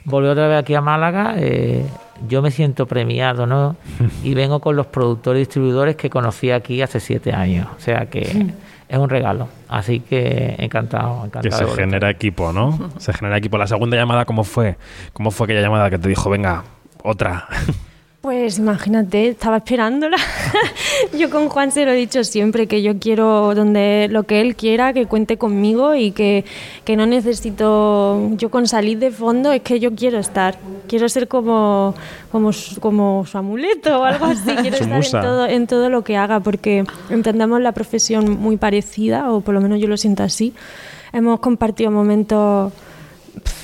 Volví 0.04 0.28
otra 0.28 0.48
vez 0.48 0.58
aquí 0.58 0.74
a 0.74 0.80
Málaga, 0.80 1.34
eh, 1.38 1.86
yo 2.28 2.42
me 2.42 2.50
siento 2.50 2.86
premiado, 2.86 3.46
¿no? 3.46 3.76
Y 4.24 4.34
vengo 4.34 4.60
con 4.60 4.74
los 4.74 4.86
productores 4.86 5.38
y 5.38 5.42
distribuidores 5.42 5.94
que 5.94 6.10
conocí 6.10 6.50
aquí 6.50 6.82
hace 6.82 6.98
siete 6.98 7.32
años, 7.32 7.68
o 7.76 7.80
sea 7.80 8.06
que 8.06 8.52
es 8.94 9.00
un 9.00 9.10
regalo, 9.10 9.48
así 9.68 10.00
que 10.00 10.54
encantado, 10.58 11.24
encantado. 11.24 11.42
Que 11.42 11.50
se 11.50 11.66
genera 11.66 12.10
equipo, 12.10 12.52
¿no? 12.52 12.90
Se 12.98 13.12
genera 13.12 13.36
equipo. 13.36 13.58
La 13.58 13.66
segunda 13.66 13.96
llamada, 13.96 14.24
¿cómo 14.24 14.44
fue? 14.44 14.76
¿Cómo 15.12 15.30
fue 15.30 15.46
aquella 15.46 15.60
llamada 15.60 15.90
que 15.90 15.98
te 15.98 16.08
dijo, 16.08 16.30
venga, 16.30 16.64
otra? 17.02 17.46
Pues 18.24 18.56
imagínate, 18.58 19.28
estaba 19.28 19.58
esperándola. 19.58 20.16
yo 21.18 21.28
con 21.28 21.50
Juan 21.50 21.70
se 21.70 21.84
lo 21.84 21.90
he 21.90 21.94
dicho 21.94 22.24
siempre, 22.24 22.66
que 22.66 22.80
yo 22.80 22.98
quiero 22.98 23.54
donde 23.54 24.08
lo 24.10 24.22
que 24.22 24.40
él 24.40 24.56
quiera, 24.56 24.94
que 24.94 25.04
cuente 25.04 25.36
conmigo 25.36 25.94
y 25.94 26.10
que, 26.12 26.46
que 26.86 26.96
no 26.96 27.04
necesito, 27.04 28.30
yo 28.38 28.50
con 28.50 28.66
salir 28.66 28.98
de 28.98 29.10
fondo 29.10 29.52
es 29.52 29.60
que 29.60 29.78
yo 29.78 29.94
quiero 29.94 30.18
estar. 30.18 30.56
Quiero 30.88 31.06
ser 31.10 31.28
como, 31.28 31.94
como, 32.32 32.54
su- 32.54 32.80
como 32.80 33.26
su 33.26 33.36
amuleto 33.36 34.00
o 34.00 34.04
algo 34.04 34.24
así. 34.24 34.56
Quiero 34.62 34.78
estar 34.78 35.04
en 35.04 35.10
todo, 35.10 35.46
en 35.46 35.66
todo 35.66 35.90
lo 35.90 36.02
que 36.02 36.16
haga 36.16 36.40
porque 36.40 36.84
entendemos 37.10 37.60
la 37.60 37.72
profesión 37.72 38.40
muy 38.40 38.56
parecida, 38.56 39.30
o 39.32 39.42
por 39.42 39.52
lo 39.52 39.60
menos 39.60 39.78
yo 39.80 39.86
lo 39.86 39.98
siento 39.98 40.22
así. 40.22 40.54
Hemos 41.12 41.40
compartido 41.40 41.90
momentos 41.90 42.72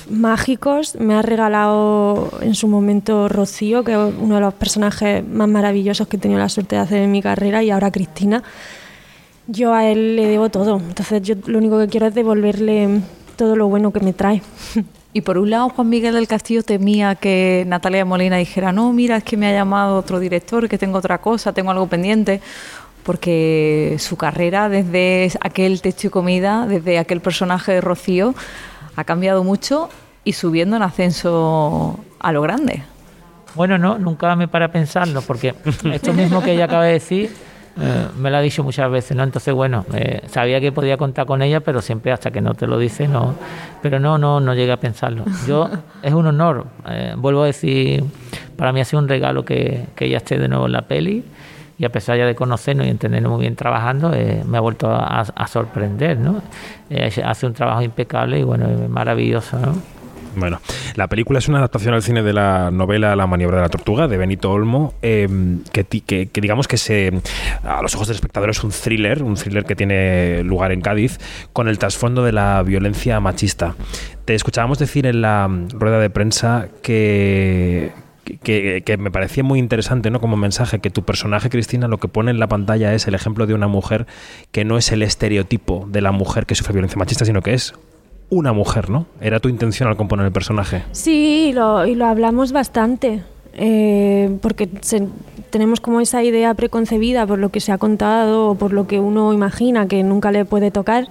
mágicos. 0.09 0.95
Me 0.95 1.13
ha 1.15 1.21
regalado 1.21 2.31
en 2.41 2.55
su 2.55 2.67
momento 2.67 3.27
Rocío, 3.29 3.83
que 3.83 3.93
es 3.93 4.13
uno 4.19 4.35
de 4.35 4.41
los 4.41 4.53
personajes 4.53 5.25
más 5.27 5.47
maravillosos 5.47 6.07
que 6.07 6.17
he 6.17 6.19
tenido 6.19 6.39
la 6.39 6.49
suerte 6.49 6.75
de 6.75 6.81
hacer 6.81 6.99
en 6.99 7.11
mi 7.11 7.21
carrera, 7.21 7.63
y 7.63 7.71
ahora 7.71 7.91
Cristina. 7.91 8.43
Yo 9.47 9.73
a 9.73 9.87
él 9.87 10.15
le 10.15 10.27
debo 10.27 10.49
todo. 10.49 10.77
Entonces 10.77 11.21
yo 11.23 11.35
lo 11.45 11.57
único 11.57 11.77
que 11.79 11.87
quiero 11.87 12.07
es 12.07 12.13
devolverle 12.13 13.01
todo 13.35 13.55
lo 13.55 13.67
bueno 13.67 13.91
que 13.91 13.99
me 13.99 14.13
trae. 14.13 14.41
Y 15.13 15.21
por 15.21 15.37
un 15.37 15.49
lado, 15.49 15.67
Juan 15.69 15.89
Miguel 15.89 16.13
del 16.13 16.27
Castillo 16.27 16.63
temía 16.63 17.15
que 17.15 17.65
Natalia 17.67 18.05
Molina 18.05 18.37
dijera, 18.37 18.71
no, 18.71 18.93
mira, 18.93 19.17
es 19.17 19.25
que 19.25 19.35
me 19.35 19.47
ha 19.47 19.51
llamado 19.51 19.97
otro 19.97 20.19
director, 20.19 20.69
que 20.69 20.77
tengo 20.77 20.97
otra 20.97 21.17
cosa, 21.17 21.51
tengo 21.51 21.71
algo 21.71 21.87
pendiente, 21.87 22.39
porque 23.03 23.97
su 23.99 24.15
carrera 24.15 24.69
desde 24.69 25.31
aquel 25.41 25.81
techo 25.81 26.07
y 26.07 26.09
comida, 26.11 26.65
desde 26.65 26.97
aquel 26.97 27.19
personaje 27.19 27.73
de 27.73 27.81
Rocío, 27.81 28.35
ha 28.95 29.03
cambiado 29.03 29.43
mucho 29.43 29.89
y 30.23 30.33
subiendo 30.33 30.75
en 30.75 30.83
ascenso 30.83 31.99
a 32.19 32.31
lo 32.31 32.41
grande. 32.41 32.83
Bueno, 33.55 33.77
no, 33.77 33.97
nunca 33.97 34.35
me 34.35 34.47
para 34.47 34.71
pensarlo, 34.71 35.21
porque 35.21 35.53
esto 35.91 36.13
mismo 36.13 36.41
que 36.41 36.53
ella 36.53 36.65
acaba 36.65 36.85
de 36.85 36.93
decir, 36.93 37.31
eh, 37.79 38.07
me 38.17 38.29
lo 38.29 38.37
ha 38.37 38.41
dicho 38.41 38.63
muchas 38.63 38.89
veces, 38.89 39.17
¿no? 39.17 39.23
Entonces, 39.23 39.53
bueno, 39.53 39.85
eh, 39.93 40.21
sabía 40.27 40.61
que 40.61 40.71
podía 40.71 40.95
contar 40.97 41.25
con 41.25 41.41
ella, 41.41 41.59
pero 41.59 41.81
siempre 41.81 42.11
hasta 42.11 42.31
que 42.31 42.39
no 42.39 42.53
te 42.53 42.65
lo 42.67 42.77
dice, 42.77 43.07
no. 43.07 43.35
Pero 43.81 43.99
no, 43.99 44.17
no, 44.17 44.39
no 44.39 44.53
llegué 44.53 44.71
a 44.71 44.77
pensarlo. 44.77 45.25
Yo, 45.47 45.69
es 46.01 46.13
un 46.13 46.27
honor, 46.27 46.67
eh, 46.87 47.13
vuelvo 47.17 47.43
a 47.43 47.47
decir, 47.47 48.03
para 48.55 48.71
mí 48.71 48.79
ha 48.79 48.85
sido 48.85 49.01
un 49.01 49.09
regalo 49.09 49.43
que, 49.43 49.87
que 49.95 50.05
ella 50.05 50.17
esté 50.17 50.37
de 50.37 50.47
nuevo 50.47 50.67
en 50.67 50.71
la 50.71 50.83
peli 50.83 51.25
y 51.81 51.85
a 51.85 51.91
pesar 51.91 52.15
ya 52.15 52.27
de 52.27 52.35
conocernos 52.35 52.85
y 52.85 52.91
entendernos 52.91 53.31
muy 53.31 53.41
bien 53.41 53.55
trabajando, 53.55 54.13
eh, 54.13 54.43
me 54.45 54.59
ha 54.59 54.61
vuelto 54.61 54.87
a, 54.91 55.47
sorprender, 55.47 56.19
¿no? 56.19 56.43
Eh, 56.91 57.11
hace 57.25 57.47
un 57.47 57.53
trabajo 57.53 57.81
impecable 57.81 58.37
y 58.37 58.43
bueno, 58.43 58.67
maravilloso, 58.87 59.57
¿no? 59.57 59.73
Bueno, 60.35 60.61
la 60.95 61.07
película 61.07 61.39
es 61.39 61.47
una 61.47 61.57
adaptación 61.57 61.95
al 61.95 62.03
cine 62.03 62.21
de 62.21 62.33
la 62.33 62.69
novela 62.71 63.15
La 63.15 63.25
maniobra 63.25 63.57
de 63.57 63.63
la 63.63 63.69
tortuga 63.69 64.07
de 64.07 64.15
Benito 64.15 64.51
Olmo, 64.51 64.93
eh, 65.01 65.27
que, 65.73 66.29
digamos 66.31 66.67
que 66.67 67.21
a 67.63 67.81
los 67.81 67.95
ojos 67.95 68.07
del 68.07 68.15
espectador 68.15 68.51
es 68.51 68.63
un 68.63 68.69
thriller, 68.69 69.23
un 69.23 69.33
thriller 69.33 69.65
que 69.65 69.75
tiene 69.75 70.43
lugar 70.43 70.71
en 70.71 70.81
Cádiz, 70.81 71.17
con 71.51 71.67
el 71.67 71.79
trasfondo 71.79 72.23
de 72.23 72.31
la 72.31 72.61
violencia 72.61 73.19
machista. 73.19 73.73
Te 74.25 74.35
escuchábamos 74.35 74.77
decir 74.77 75.07
en 75.07 75.21
la 75.21 75.49
rueda 75.73 75.99
de 75.99 76.11
prensa 76.11 76.67
que, 76.83 77.91
que, 78.23 78.97
me 78.99 79.11
parecía 79.11 79.43
muy 79.43 79.59
interesante 79.59 80.09
¿no? 80.09 80.19
como 80.19 80.37
mensaje 80.37 80.79
que 80.79 80.89
tu 80.89 81.03
personaje, 81.03 81.49
Cristina, 81.49 81.87
lo 81.87 81.97
que 81.97 82.07
pone 82.07 82.31
en 82.31 82.39
la 82.39 82.47
pantalla 82.47 82.93
es 82.93 83.07
el 83.07 83.15
ejemplo 83.15 83.47
de 83.47 83.53
una 83.53 83.67
mujer 83.67 84.07
que 84.51 84.65
no 84.65 84.77
es 84.77 84.91
el 84.91 85.03
estereotipo 85.03 85.87
de 85.89 86.01
la 86.01 86.11
mujer 86.11 86.45
que 86.45 86.55
sufre 86.55 86.73
violencia 86.73 86.97
machista, 86.97 87.25
sino 87.25 87.41
que 87.41 87.53
es 87.53 87.73
una 88.29 88.53
mujer, 88.53 88.89
¿no? 88.89 89.07
Era 89.19 89.39
tu 89.39 89.49
intención 89.49 89.89
al 89.89 89.97
componer 89.97 90.25
el 90.25 90.31
personaje. 90.31 90.83
Sí, 90.93 91.49
y 91.49 91.53
lo, 91.53 91.85
y 91.85 91.95
lo 91.95 92.05
hablamos 92.05 92.53
bastante, 92.53 93.23
eh, 93.53 94.37
porque 94.41 94.69
tenemos 95.49 95.81
como 95.81 95.99
esa 95.99 96.23
idea 96.23 96.53
preconcebida 96.53 97.27
por 97.27 97.39
lo 97.39 97.49
que 97.49 97.59
se 97.59 97.73
ha 97.73 97.77
contado 97.77 98.51
o 98.51 98.55
por 98.55 98.71
lo 98.71 98.87
que 98.87 98.99
uno 98.99 99.33
imagina 99.33 99.87
que 99.87 100.01
nunca 100.03 100.31
le 100.31 100.45
puede 100.45 100.71
tocar, 100.71 101.09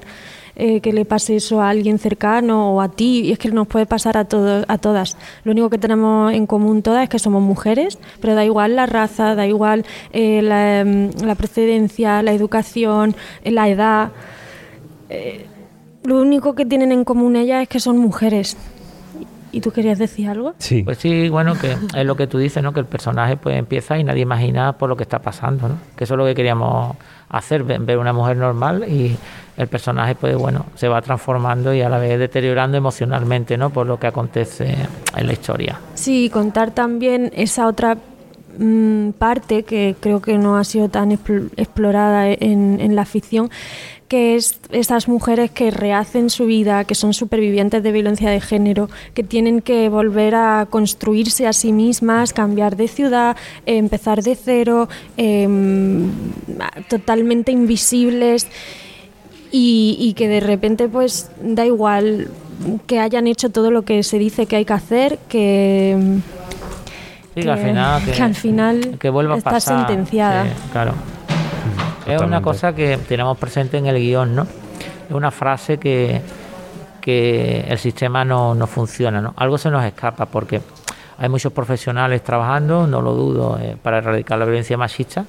eh, 0.57 0.81
que 0.81 0.93
le 0.93 1.05
pase 1.05 1.37
eso 1.37 1.61
a 1.61 1.71
alguien 1.71 1.99
cercano 1.99 2.75
o 2.75 2.81
a 2.81 2.89
ti, 2.89 3.23
y 3.27 3.33
es 3.33 3.39
que 3.39 3.51
nos 3.51 3.67
puede 3.67 3.87
pasar 3.87 4.17
a, 4.17 4.25
todos, 4.25 4.65
a 4.69 4.79
todas. 4.79 5.17
Lo 5.45 5.53
único 5.53 5.71
que 5.71 5.79
tenemos 5.79 6.33
en 6.33 6.47
común 6.47 6.83
todas 6.83 7.03
es 7.05 7.09
que 7.09 7.19
somos 7.19 7.43
mujeres, 7.43 7.99
pero 8.21 8.35
da 8.35 8.45
igual 8.45 8.77
la 8.77 8.87
raza, 8.87 9.35
da 9.35 9.47
igual 9.47 9.85
eh, 10.13 10.43
la, 10.43 10.81
em, 10.81 11.11
la 11.23 11.35
procedencia, 11.35 12.23
la 12.23 12.33
educación, 12.33 13.15
eh, 13.45 13.51
la 13.51 13.69
edad. 13.69 14.11
Eh, 15.09 15.47
lo 16.05 16.21
único 16.21 16.55
que 16.55 16.65
tienen 16.65 16.93
en 16.93 17.05
común 17.05 17.37
ellas 17.37 17.63
es 17.63 17.69
que 17.69 17.81
son 17.81 17.99
mujeres. 17.99 18.57
¿Y 19.53 19.61
tú 19.61 19.73
querías 19.73 19.99
decir 19.99 20.29
algo? 20.29 20.55
Sí. 20.59 20.83
Pues 20.85 20.99
sí, 20.99 21.29
bueno, 21.29 21.55
que 21.59 21.73
es 21.73 22.07
lo 22.07 22.17
que 22.17 22.27
tú 22.27 22.39
dices, 22.39 22.63
¿no? 22.63 22.73
Que 22.73 22.81
el 22.81 22.87
personaje 22.87 23.37
pues 23.37 23.57
empieza 23.57 23.99
y 23.99 24.05
nadie 24.05 24.23
imagina 24.23 24.79
por 24.79 24.89
lo 24.89 24.97
que 24.97 25.03
está 25.03 25.19
pasando, 25.19 25.69
¿no? 25.69 25.75
Que 25.97 26.05
eso 26.05 26.15
es 26.15 26.19
lo 26.19 26.25
que 26.25 26.35
queríamos 26.35 26.97
hacer, 27.31 27.65
ve- 27.65 27.79
ver 27.79 27.99
una 27.99 28.13
mujer 28.13 28.37
normal 28.37 28.85
y 28.89 29.17
el 29.57 29.69
personaje 29.69 30.15
pues 30.15 30.37
bueno, 30.37 30.67
se 30.75 30.89
va 30.89 31.01
transformando 31.03 31.73
y 31.75 31.83
a 31.83 31.89
la 31.89 31.99
vez 31.99 32.19
deteriorando 32.19 32.77
emocionalmente, 32.77 33.57
¿no? 33.57 33.71
Por 33.71 33.87
lo 33.87 33.99
que 33.99 34.07
acontece 34.07 34.75
en 35.17 35.27
la 35.27 35.33
historia. 35.33 35.79
Sí, 35.95 36.31
contar 36.31 36.71
también 36.71 37.31
esa 37.35 37.67
otra 37.67 37.97
mm, 38.61 39.11
parte 39.19 39.65
que 39.65 39.97
creo 39.99 40.23
que 40.23 40.39
no 40.39 40.57
ha 40.57 40.65
sido 40.65 40.89
tan 40.89 41.11
expl- 41.11 41.51
explorada 41.57 42.31
en, 42.31 42.95
la 42.95 43.05
ficción, 43.05 43.51
que 44.07 44.37
es 44.37 44.61
esas 44.71 45.09
mujeres 45.09 45.51
que 45.51 45.71
rehacen 45.71 46.31
su 46.31 46.47
vida, 46.47 46.85
que 46.85 46.95
son 46.95 47.15
supervivientes 47.15 47.83
de 47.83 47.93
violencia 47.93 48.31
de 48.31 48.41
género, 48.41 48.89
que 49.15 49.23
tienen 49.23 49.61
que 49.63 49.89
volver 49.89 50.35
a 50.35 50.67
construirse 50.69 51.47
a 51.47 51.53
sí 51.53 51.73
mismas, 51.73 52.33
cambiar 52.33 52.77
de 52.77 52.89
ciudad, 52.89 53.37
empezar 53.67 54.23
de 54.23 54.35
cero, 54.35 54.89
em, 55.17 56.11
totalmente 56.89 57.53
invisibles 57.53 58.47
y, 59.51 59.97
y 59.99 60.15
que 60.15 60.29
de 60.29 60.41
repente 60.41 60.89
pues 60.89 61.31
da 61.43 61.65
igual 61.65 62.31
que 62.87 62.99
hayan 62.99 63.27
hecho 63.27 63.51
todo 63.51 63.71
lo 63.71 63.83
que 63.83 64.03
se 64.03 64.19
dice 64.19 64.47
que 64.47 64.57
hay 64.57 64.65
que 64.65 64.73
hacer, 64.73 65.19
que, 65.29 66.21
Sí, 67.41 67.47
que 67.47 67.51
al 67.51 67.59
final 67.59 68.03
que, 68.05 68.13
que 68.13 68.23
al 68.23 68.35
final 68.35 68.97
que 68.99 69.11
vuelva 69.11 69.35
a 69.35 69.39
está 69.39 69.51
pasar. 69.51 69.87
sentenciada. 69.87 70.45
Sí, 70.45 70.51
claro. 70.73 70.93
Es 72.07 72.21
una 72.21 72.43
cosa 72.43 72.75
que 72.75 72.97
tenemos 73.09 73.39
presente 73.39 73.79
en 73.79 73.87
el 73.87 73.97
guion, 73.97 74.35
¿no? 74.35 74.43
Es 74.43 75.15
una 75.15 75.31
frase 75.31 75.79
que, 75.79 76.21
que 77.01 77.65
el 77.69 77.79
sistema 77.79 78.25
no, 78.25 78.55
no 78.55 78.67
funciona, 78.67 79.21
¿no? 79.21 79.33
Algo 79.37 79.59
se 79.59 79.71
nos 79.71 79.85
escapa 79.85 80.27
porque 80.27 80.61
hay 81.19 81.29
muchos 81.29 81.53
profesionales 81.53 82.25
trabajando, 82.25 82.87
no 82.87 83.01
lo 83.03 83.13
dudo, 83.15 83.59
eh, 83.61 83.77
para 83.81 83.99
erradicar 83.99 84.39
la 84.39 84.45
violencia 84.47 84.77
machista, 84.77 85.25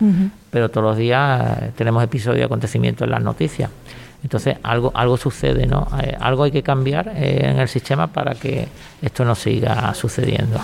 pero 0.50 0.70
todos 0.70 0.86
los 0.86 0.98
días 0.98 1.42
eh, 1.62 1.72
tenemos 1.76 2.04
episodios 2.04 2.40
de 2.40 2.46
acontecimientos 2.46 3.06
en 3.06 3.12
las 3.12 3.22
noticias. 3.22 3.70
Entonces 4.24 4.58
algo 4.64 4.92
algo 4.94 5.18
sucede, 5.18 5.66
¿no? 5.66 5.88
Eh, 6.02 6.16
algo 6.20 6.44
hay 6.44 6.52
que 6.52 6.64
cambiar 6.64 7.10
eh, 7.16 7.42
en 7.44 7.60
el 7.60 7.68
sistema 7.68 8.08
para 8.08 8.36
que 8.36 8.68
esto 9.02 9.26
no 9.26 9.36
siga 9.36 9.94
sucediendo. 9.94 10.60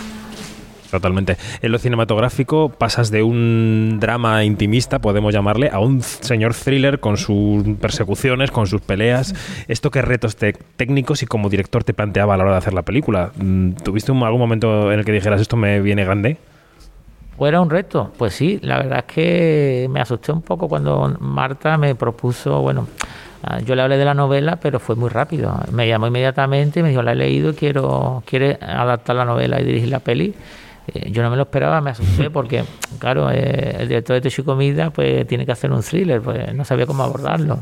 Totalmente. 0.92 1.36
En 1.62 1.72
lo 1.72 1.80
cinematográfico 1.80 2.70
pasas 2.70 3.12
de 3.12 3.22
un 3.24 3.98
drama 4.00 4.44
intimista, 4.46 5.00
podemos 5.00 5.34
llamarle, 5.34 5.70
a 5.72 5.80
un 5.80 6.02
señor 6.02 6.54
thriller 6.54 7.00
con 7.00 7.18
sus 7.18 7.64
persecuciones, 7.82 8.52
con 8.52 8.68
sus 8.68 8.82
peleas. 8.82 9.36
¿Esto 9.68 9.92
qué 9.92 10.02
retos 10.02 10.38
técnicos 10.38 11.24
y 11.24 11.26
como 11.26 11.50
director 11.50 11.84
te 11.84 11.94
planteaba 11.94 12.36
a 12.36 12.38
la 12.38 12.44
hora 12.44 12.52
de 12.54 12.58
hacer 12.60 12.74
la 12.74 12.84
película? 12.84 13.32
Mm, 13.38 13.72
¿Tuviste 13.84 14.12
un- 14.12 14.24
algún 14.24 14.40
momento 14.40 14.92
en 14.92 15.00
el 15.00 15.06
que 15.06 15.12
dijeras 15.12 15.42
esto 15.42 15.58
me 15.58 15.82
viene 15.82 16.06
grande? 16.06 16.38
¿Fuera 17.38 17.62
un 17.62 17.70
reto? 17.70 18.12
Pues 18.18 18.34
sí, 18.34 18.60
la 18.64 18.78
verdad 18.78 19.00
es 19.08 19.14
que 19.14 19.88
me 19.92 20.00
asusté 20.00 20.32
un 20.32 20.42
poco 20.42 20.68
cuando 20.68 21.16
Marta 21.20 21.78
me 21.78 21.94
propuso, 21.94 22.62
bueno, 22.62 22.88
ah, 23.44 23.60
yo 23.60 23.76
le 23.76 23.84
hablé 23.84 23.98
de 23.98 24.06
la 24.06 24.16
novela, 24.16 24.56
pero 24.56 24.80
fue 24.80 24.96
muy 24.96 25.10
rápido. 25.10 25.54
Me 25.72 25.88
llamó 25.88 26.08
inmediatamente 26.08 26.80
y 26.80 26.84
me 26.84 26.90
dijo, 26.90 27.04
la 27.04 27.12
he 27.12 27.16
leído 27.16 27.54
quiero, 27.54 28.24
quiere 28.26 28.58
adaptar 28.60 29.16
la 29.18 29.26
novela 29.26 29.62
y 29.62 29.66
dirigir 29.66 29.90
la 29.90 30.00
peli. 30.00 30.34
Eh, 30.94 31.12
yo 31.12 31.22
no 31.24 31.30
me 31.30 31.36
lo 31.36 31.44
esperaba, 31.44 31.82
me 31.82 31.92
asusté 31.92 32.30
porque, 32.32 32.64
claro, 33.00 33.30
eh, 33.32 33.76
el 33.80 33.88
director 33.88 34.16
de 34.16 34.22
Techo 34.22 34.42
y 34.42 34.46
Comida 34.46 34.90
pues 34.90 35.28
tiene 35.28 35.46
que 35.46 35.52
hacer 35.52 35.72
un 35.72 35.82
thriller, 35.82 36.22
pues 36.22 36.54
no 36.54 36.64
sabía 36.66 36.86
cómo 36.86 37.04
abordarlo. 37.04 37.60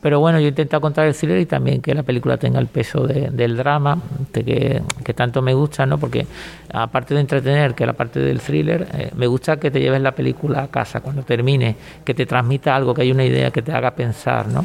Pero 0.00 0.18
bueno, 0.18 0.40
yo 0.40 0.46
he 0.46 0.48
intentado 0.48 0.80
contar 0.80 1.06
el 1.06 1.14
thriller 1.14 1.38
y 1.38 1.46
también 1.46 1.80
que 1.80 1.94
la 1.94 2.02
película 2.02 2.36
tenga 2.36 2.58
el 2.58 2.66
peso 2.66 3.06
de- 3.06 3.30
del 3.30 3.56
drama, 3.56 3.96
de 4.32 4.42
que, 4.44 4.82
que 5.04 5.14
tanto 5.14 5.40
me 5.42 5.54
gusta, 5.54 5.86
¿no? 5.86 5.96
Porque 5.96 6.26
aparte 6.72 7.14
de 7.14 7.20
entretener, 7.20 7.74
que 7.76 7.86
la 7.86 7.92
parte 7.92 8.18
del 8.18 8.40
thriller, 8.40 8.88
eh, 8.94 9.10
me 9.16 9.28
gusta 9.28 9.58
que 9.58 9.70
te 9.70 9.78
lleves 9.78 10.02
la 10.02 10.10
película 10.10 10.64
a 10.64 10.66
casa 10.68 11.00
cuando 11.02 11.22
termine, 11.22 11.76
que 12.04 12.14
te 12.14 12.26
transmita 12.26 12.74
algo, 12.74 12.92
que 12.94 13.02
hay 13.02 13.12
una 13.12 13.24
idea 13.24 13.52
que 13.52 13.62
te 13.62 13.70
haga 13.72 13.92
pensar, 13.92 14.48
¿no? 14.48 14.64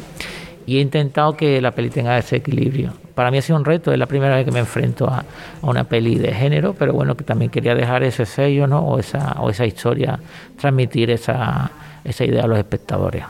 Y 0.67 0.77
he 0.77 0.81
intentado 0.81 1.35
que 1.35 1.59
la 1.61 1.71
peli 1.71 1.89
tenga 1.89 2.17
ese 2.17 2.35
equilibrio. 2.35 2.93
Para 3.15 3.31
mí 3.31 3.39
ha 3.39 3.41
sido 3.41 3.57
un 3.57 3.65
reto, 3.65 3.91
es 3.91 3.97
la 3.97 4.05
primera 4.05 4.35
vez 4.35 4.45
que 4.45 4.51
me 4.51 4.59
enfrento 4.59 5.07
a, 5.07 5.19
a 5.19 5.65
una 5.65 5.85
peli 5.85 6.15
de 6.19 6.31
género, 6.31 6.75
pero 6.77 6.93
bueno, 6.93 7.15
que 7.15 7.23
también 7.23 7.49
quería 7.49 7.73
dejar 7.73 8.03
ese 8.03 8.25
sello, 8.25 8.67
¿no? 8.67 8.81
O 8.81 8.99
esa, 8.99 9.37
o 9.39 9.49
esa 9.49 9.65
historia, 9.65 10.19
transmitir 10.59 11.09
esa, 11.09 11.71
esa 12.03 12.25
idea 12.25 12.43
a 12.43 12.47
los 12.47 12.59
espectadores. 12.59 13.23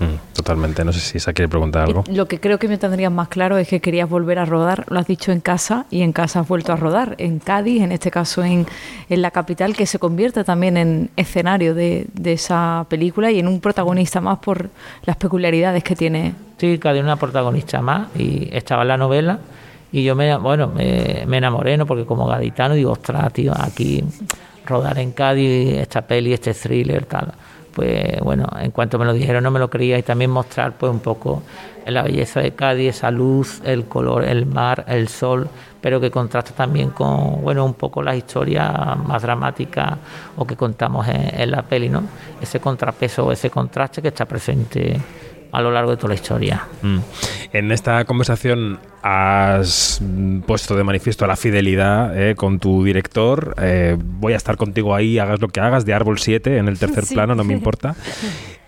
Mm, 0.00 0.32
totalmente. 0.34 0.82
No 0.84 0.92
sé 0.92 1.00
si 1.00 1.18
Isa 1.18 1.32
quiere 1.34 1.48
preguntar 1.48 1.86
algo. 1.86 2.04
Lo 2.10 2.26
que 2.26 2.40
creo 2.40 2.58
que 2.58 2.68
me 2.68 2.78
tendrías 2.78 3.12
más 3.12 3.28
claro 3.28 3.58
es 3.58 3.68
que 3.68 3.80
querías 3.80 4.08
volver 4.08 4.38
a 4.38 4.46
rodar, 4.46 4.86
lo 4.88 4.98
has 4.98 5.06
dicho 5.06 5.30
en 5.30 5.40
casa 5.40 5.84
y 5.90 6.00
en 6.00 6.12
casa 6.12 6.40
has 6.40 6.48
vuelto 6.48 6.72
a 6.72 6.76
rodar, 6.76 7.14
en 7.18 7.38
Cádiz, 7.38 7.82
en 7.82 7.92
este 7.92 8.10
caso 8.10 8.42
en, 8.42 8.66
en 9.10 9.22
la 9.22 9.30
capital, 9.30 9.76
que 9.76 9.84
se 9.84 9.98
convierte 9.98 10.42
también 10.42 10.78
en 10.78 11.10
escenario 11.16 11.74
de, 11.74 12.06
de 12.14 12.32
esa 12.32 12.86
película 12.88 13.30
y 13.30 13.38
en 13.38 13.46
un 13.46 13.60
protagonista 13.60 14.22
más 14.22 14.38
por 14.38 14.70
las 15.04 15.16
peculiaridades 15.16 15.84
que 15.84 15.94
tiene. 15.94 16.34
Sí, 16.56 16.78
cada 16.78 16.98
una 17.00 17.16
protagonista 17.16 17.82
más 17.82 18.08
y 18.16 18.48
estaba 18.52 18.82
en 18.82 18.88
la 18.88 18.96
novela 18.96 19.38
y 19.92 20.02
yo 20.02 20.14
me, 20.14 20.34
bueno, 20.38 20.68
me, 20.68 21.24
me 21.26 21.36
enamoré, 21.38 21.76
¿no? 21.76 21.84
Porque 21.84 22.06
como 22.06 22.26
gaditano 22.26 22.74
digo, 22.74 22.92
ostras, 22.92 23.32
tío, 23.34 23.52
aquí 23.54 24.02
rodar 24.64 24.98
en 24.98 25.12
Cádiz 25.12 25.78
esta 25.78 26.02
peli, 26.02 26.32
este 26.32 26.54
thriller, 26.54 27.04
tal. 27.04 27.32
Pues 27.72 28.20
bueno, 28.20 28.48
en 28.60 28.70
cuanto 28.70 28.98
me 28.98 29.04
lo 29.04 29.12
dijeron 29.12 29.44
no 29.44 29.50
me 29.50 29.58
lo 29.58 29.70
creía 29.70 29.98
y 29.98 30.02
también 30.02 30.30
mostrar 30.30 30.72
pues 30.72 30.90
un 30.90 31.00
poco 31.00 31.42
la 31.86 32.02
belleza 32.02 32.40
de 32.40 32.52
Cádiz, 32.52 32.96
esa 32.96 33.10
luz, 33.10 33.60
el 33.64 33.84
color, 33.86 34.24
el 34.24 34.46
mar, 34.46 34.84
el 34.88 35.08
sol, 35.08 35.48
pero 35.80 36.00
que 36.00 36.10
contrasta 36.10 36.52
también 36.52 36.90
con, 36.90 37.42
bueno, 37.42 37.64
un 37.64 37.74
poco 37.74 38.02
las 38.02 38.16
historias 38.16 38.72
más 39.06 39.22
dramáticas 39.22 39.98
o 40.36 40.46
que 40.46 40.56
contamos 40.56 41.08
en, 41.08 41.40
en 41.40 41.50
la 41.50 41.62
peli, 41.62 41.88
¿no? 41.88 42.02
Ese 42.40 42.60
contrapeso, 42.60 43.32
ese 43.32 43.50
contraste 43.50 44.02
que 44.02 44.08
está 44.08 44.26
presente 44.26 45.00
a 45.52 45.60
lo 45.62 45.70
largo 45.70 45.90
de 45.90 45.96
toda 45.96 46.08
la 46.10 46.14
historia. 46.14 46.64
Mm. 46.82 46.98
En 47.52 47.72
esta 47.72 48.04
conversación 48.04 48.78
has 49.02 50.00
puesto 50.46 50.76
de 50.76 50.84
manifiesto 50.84 51.26
la 51.26 51.36
fidelidad 51.36 52.16
eh, 52.16 52.34
con 52.36 52.58
tu 52.60 52.84
director. 52.84 53.54
Eh, 53.60 53.96
voy 53.98 54.34
a 54.34 54.36
estar 54.36 54.56
contigo 54.56 54.94
ahí, 54.94 55.18
hagas 55.18 55.40
lo 55.40 55.48
que 55.48 55.60
hagas, 55.60 55.84
de 55.84 55.94
Árbol 55.94 56.18
7 56.18 56.58
en 56.58 56.68
el 56.68 56.78
tercer 56.78 57.04
Sí. 57.06 57.14
plano, 57.14 57.34
no 57.34 57.42
me 57.44 57.52
importa. 57.60 57.94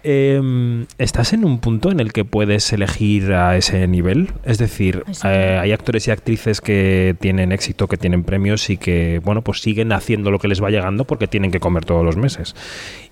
Eh, 0.05 0.85
¿Estás 0.99 1.33
en 1.33 1.45
un 1.45 1.59
punto 1.59 1.91
en 1.91 2.01
el 2.01 2.12
que 2.12 2.24
puedes 2.24 2.73
elegir 2.73 3.33
a 3.33 3.57
ese 3.57 3.87
nivel? 3.87 4.31
Es 4.45 4.59
decir, 4.59 5.05
eh, 5.24 5.59
hay 5.61 5.73
actores 5.73 6.09
y 6.09 6.11
actrices 6.11 6.61
que 6.61 7.15
tienen 7.20 7.53
éxito, 7.53 7.87
que 7.87 7.97
tienen 7.97 8.24
premios 8.24 8.69
y 8.70 8.77
que, 8.77 9.20
bueno, 9.24 9.43
pues 9.43 9.61
siguen 9.61 9.93
haciendo 9.93 10.31
lo 10.31 10.39
que 10.39 10.49
les 10.49 10.62
va 10.62 10.70
llegando 10.70 11.05
porque 11.05 11.29
tienen 11.29 11.51
que 11.51 11.61
comer 11.61 11.85
todos 11.85 12.05
los 12.05 12.16
meses 12.16 12.57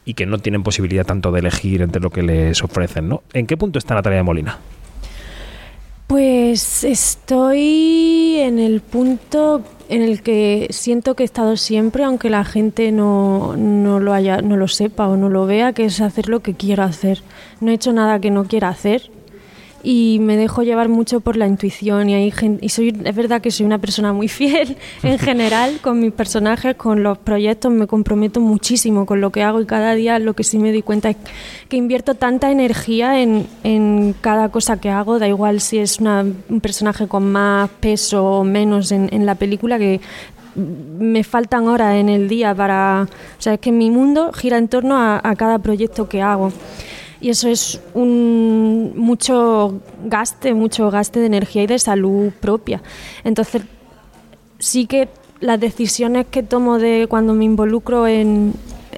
y 0.05 0.15
que 0.15 0.27
no 0.27 0.39
tienen 0.39 0.62
posibilidad 0.62 1.07
tanto 1.07 1.31
de 1.31 1.41
elegir 1.41 1.83
entre 1.83 2.03
lo 2.03 2.11
que 2.11 2.23
les 2.23 2.62
ofrecen, 2.65 3.09
¿no? 3.09 3.23
¿En 3.33 3.47
qué 3.47 3.57
punto 3.57 3.79
está 3.79 3.95
Natalia 3.95 4.19
de 4.19 4.25
Molina? 4.25 4.59
Pues 6.09 6.83
estoy 6.83 8.39
en 8.41 8.59
el 8.59 8.81
punto 8.81 9.62
en 9.91 10.03
el 10.03 10.23
que 10.23 10.69
siento 10.71 11.15
que 11.15 11.25
he 11.25 11.27
estado 11.27 11.57
siempre, 11.57 12.05
aunque 12.05 12.31
la 12.31 12.45
gente 12.45 12.93
no, 12.93 13.57
no 13.57 14.01
lo 14.01 14.15
haya, 14.15 14.41
no 14.41 14.57
lo 14.57 14.69
sepa 14.69 15.09
o 15.09 15.17
no 15.17 15.29
lo 15.29 15.47
vea, 15.47 15.73
que 15.73 15.85
es 15.85 16.01
hacer 16.01 16.29
lo 16.29 16.41
que 16.41 16.55
quiero 16.55 16.85
hacer. 16.85 17.23
No 17.61 17.71
he 17.71 17.75
hecho 17.75 17.93
nada 17.93 18.21
que 18.21 18.31
no 18.31 18.45
quiera 18.45 18.69
hacer 18.69 19.11
y 19.82 20.19
me 20.20 20.36
dejo 20.36 20.62
llevar 20.62 20.89
mucho 20.90 21.20
por 21.20 21.36
la 21.36 21.47
intuición 21.47 22.11
y 22.11 22.15
hay 22.15 22.31
gen- 22.31 22.59
y 22.61 22.69
soy 22.69 22.94
es 23.05 23.16
verdad 23.16 23.40
que 23.40 23.51
soy 23.51 23.65
una 23.65 23.78
persona 23.78 24.12
muy 24.12 24.28
fiel 24.39 24.77
en 25.02 25.19
general 25.19 25.78
con 25.81 26.01
mis 26.01 26.12
personajes 26.12 26.74
con 26.77 27.02
los 27.02 27.16
proyectos 27.16 27.73
me 27.73 27.86
comprometo 27.86 28.40
muchísimo 28.40 29.07
con 29.07 29.20
lo 29.23 29.31
que 29.31 29.43
hago 29.43 29.61
y 29.61 29.66
cada 29.66 29.94
día 29.94 30.19
lo 30.19 30.35
que 30.35 30.44
sí 30.44 30.59
me 30.59 30.70
doy 30.70 30.82
cuenta 30.82 31.11
es 31.11 31.16
que 31.69 31.77
invierto 31.78 32.15
tanta 32.15 32.51
energía 32.51 33.20
en, 33.23 33.47
en 33.65 34.15
cada 34.20 34.51
cosa 34.51 34.78
que 34.81 34.90
hago 34.90 35.19
da 35.19 35.28
igual 35.28 35.61
si 35.61 35.78
es 35.78 35.98
una- 35.98 36.27
un 36.48 36.61
personaje 36.61 37.09
con 37.09 37.32
más 37.32 37.70
peso 37.81 38.24
o 38.24 38.44
menos 38.44 38.93
en, 38.93 39.09
en 39.12 39.24
la 39.24 39.35
película 39.36 39.78
que 39.78 40.01
me 40.57 41.24
faltan 41.24 41.69
horas 41.69 41.94
en 41.94 42.09
el 42.09 42.28
día 42.28 42.55
para 42.55 43.07
o 43.39 43.40
sea 43.43 43.55
es 43.55 43.61
que 43.61 43.73
mi 43.73 43.90
mundo 43.90 44.32
gira 44.32 44.59
en 44.59 44.69
torno 44.69 44.97
a 44.98 45.35
cada 45.36 45.59
proyecto 45.61 46.09
que 46.09 46.20
hago 46.20 46.52
y 47.21 47.29
eso 47.31 47.49
es 47.49 47.81
un 47.95 48.93
mucho 48.97 49.81
gaste, 50.07 50.55
mucho 50.55 50.91
gaste 50.91 51.21
de 51.21 51.27
energía 51.27 51.63
y 51.63 51.67
de 51.67 51.79
salud 51.79 52.31
propia. 52.41 52.83
Entonces, 53.25 53.63
sí 54.59 54.87
que 54.87 55.09
las 55.41 55.59
decisiones 55.61 56.27
que 56.31 56.43
tomo 56.43 56.79
de 56.79 57.07
cuando 57.09 57.33
me 57.35 57.45
involucro 57.45 58.07
en, 58.07 58.53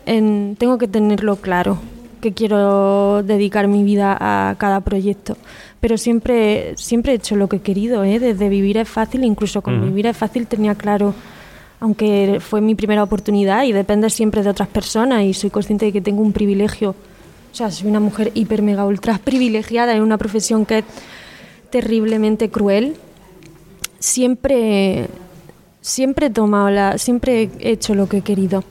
en- 0.06 0.56
tengo 0.58 0.78
que 0.78 0.88
tenerlo 0.88 1.36
claro 1.36 1.78
que 2.20 2.32
quiero 2.32 3.22
dedicar 3.24 3.66
mi 3.68 3.82
vida 3.84 4.16
a 4.20 4.54
cada 4.56 4.80
proyecto 4.80 5.36
pero 5.80 5.98
siempre 5.98 6.74
siempre 6.76 7.12
he 7.12 7.14
hecho 7.16 7.34
lo 7.34 7.48
que 7.48 7.56
he 7.56 7.60
querido 7.60 8.04
¿eh? 8.04 8.20
desde 8.20 8.48
vivir 8.48 8.76
es 8.78 8.88
fácil 8.88 9.24
incluso 9.24 9.60
con 9.62 9.84
vivir 9.84 10.06
es 10.06 10.16
fácil 10.16 10.46
tenía 10.46 10.74
claro 10.76 11.14
aunque 11.80 12.38
fue 12.40 12.60
mi 12.60 12.76
primera 12.76 13.02
oportunidad 13.02 13.64
y 13.64 13.72
depende 13.72 14.08
siempre 14.10 14.42
de 14.44 14.50
otras 14.50 14.68
personas 14.68 15.24
y 15.24 15.34
soy 15.34 15.50
consciente 15.50 15.86
de 15.86 15.92
que 15.92 16.00
tengo 16.00 16.22
un 16.22 16.32
privilegio 16.32 16.94
o 17.52 17.54
sea 17.54 17.70
soy 17.70 17.88
una 17.88 18.00
mujer 18.00 18.30
hiper 18.34 18.62
mega 18.62 18.86
ultra 18.86 19.18
privilegiada 19.18 19.94
en 19.94 20.02
una 20.02 20.16
profesión 20.16 20.64
que 20.64 20.78
es 20.78 20.84
terriblemente 21.70 22.48
cruel. 22.48 22.96
Siempre 23.98 25.08
siempre 25.82 26.26
he 26.26 26.30
tomado 26.30 26.70
la 26.70 26.96
siempre 26.96 27.50
he 27.60 27.72
hecho 27.72 27.94
lo 27.94 28.08
que 28.08 28.18
he 28.18 28.22
querido. 28.22 28.64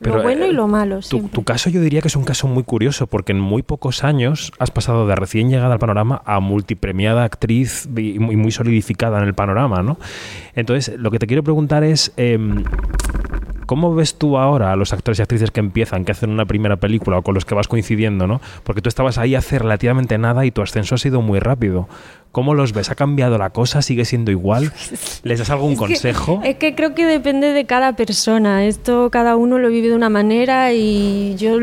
Lo 0.00 0.22
bueno 0.22 0.44
eh, 0.44 0.48
y 0.48 0.52
lo 0.52 0.66
malo 0.66 1.00
Tu, 1.00 1.28
tu 1.28 1.44
caso 1.44 1.70
yo 1.70 1.80
diría 1.80 2.00
que 2.00 2.08
es 2.08 2.16
un 2.16 2.24
caso 2.24 2.48
muy 2.48 2.64
curioso 2.64 3.06
porque 3.06 3.32
en 3.32 3.40
muy 3.40 3.62
pocos 3.62 4.02
años 4.02 4.52
has 4.58 4.70
pasado 4.70 5.06
de 5.06 5.14
recién 5.14 5.50
llegada 5.50 5.72
al 5.72 5.78
panorama 5.78 6.22
a 6.24 6.40
multipremiada 6.40 7.24
actriz 7.24 7.88
y 7.96 8.18
muy, 8.18 8.36
muy 8.36 8.50
solidificada 8.50 9.18
en 9.18 9.24
el 9.24 9.34
panorama, 9.34 9.82
¿no? 9.82 9.98
Entonces, 10.54 10.96
lo 10.98 11.10
que 11.10 11.18
te 11.18 11.26
quiero 11.26 11.44
preguntar 11.44 11.84
es... 11.84 12.12
em, 12.16 12.64
¿Cómo 13.68 13.94
ves 13.94 14.14
tú 14.16 14.38
ahora 14.38 14.72
a 14.72 14.76
los 14.76 14.92
actores 14.94 15.18
y 15.18 15.22
actrices 15.22 15.50
que 15.50 15.60
empiezan, 15.60 16.04
que 16.06 16.12
hacen 16.12 16.30
una 16.30 16.46
primera 16.46 16.78
película 16.78 17.18
o 17.18 17.22
con 17.22 17.34
los 17.34 17.44
que 17.44 17.54
vas 17.54 17.68
coincidiendo, 17.68 18.26
¿no? 18.26 18.40
Porque 18.64 18.80
tú 18.80 18.88
estabas 18.88 19.18
ahí 19.18 19.34
hace 19.34 19.58
relativamente 19.58 20.16
nada 20.16 20.46
y 20.46 20.50
tu 20.50 20.62
ascenso 20.62 20.94
ha 20.94 20.98
sido 20.98 21.20
muy 21.20 21.38
rápido. 21.38 21.86
¿Cómo 22.32 22.54
los 22.54 22.72
ves? 22.74 22.90
¿Ha 22.90 22.94
cambiado 22.94 23.38
la 23.38 23.50
cosa? 23.50 23.80
¿Sigue 23.82 24.04
siendo 24.04 24.30
igual? 24.30 24.70
¿Les 25.22 25.38
das 25.38 25.50
algún 25.50 25.72
Es 25.72 25.78
que- 25.78 25.84
consejo? 25.86 26.40
Es 26.44 26.56
que 26.56 26.74
creo 26.74 26.94
que 26.94 27.04
depende 27.06 27.52
de 27.52 27.64
cada 27.66 27.94
persona. 27.94 28.64
Esto 28.64 29.10
cada 29.10 29.36
uno 29.36 29.58
lo 29.58 29.68
vive 29.68 29.88
de 29.88 29.94
una 29.96 30.08
manera 30.10 30.72
y 30.72 31.34
yo 31.36 31.58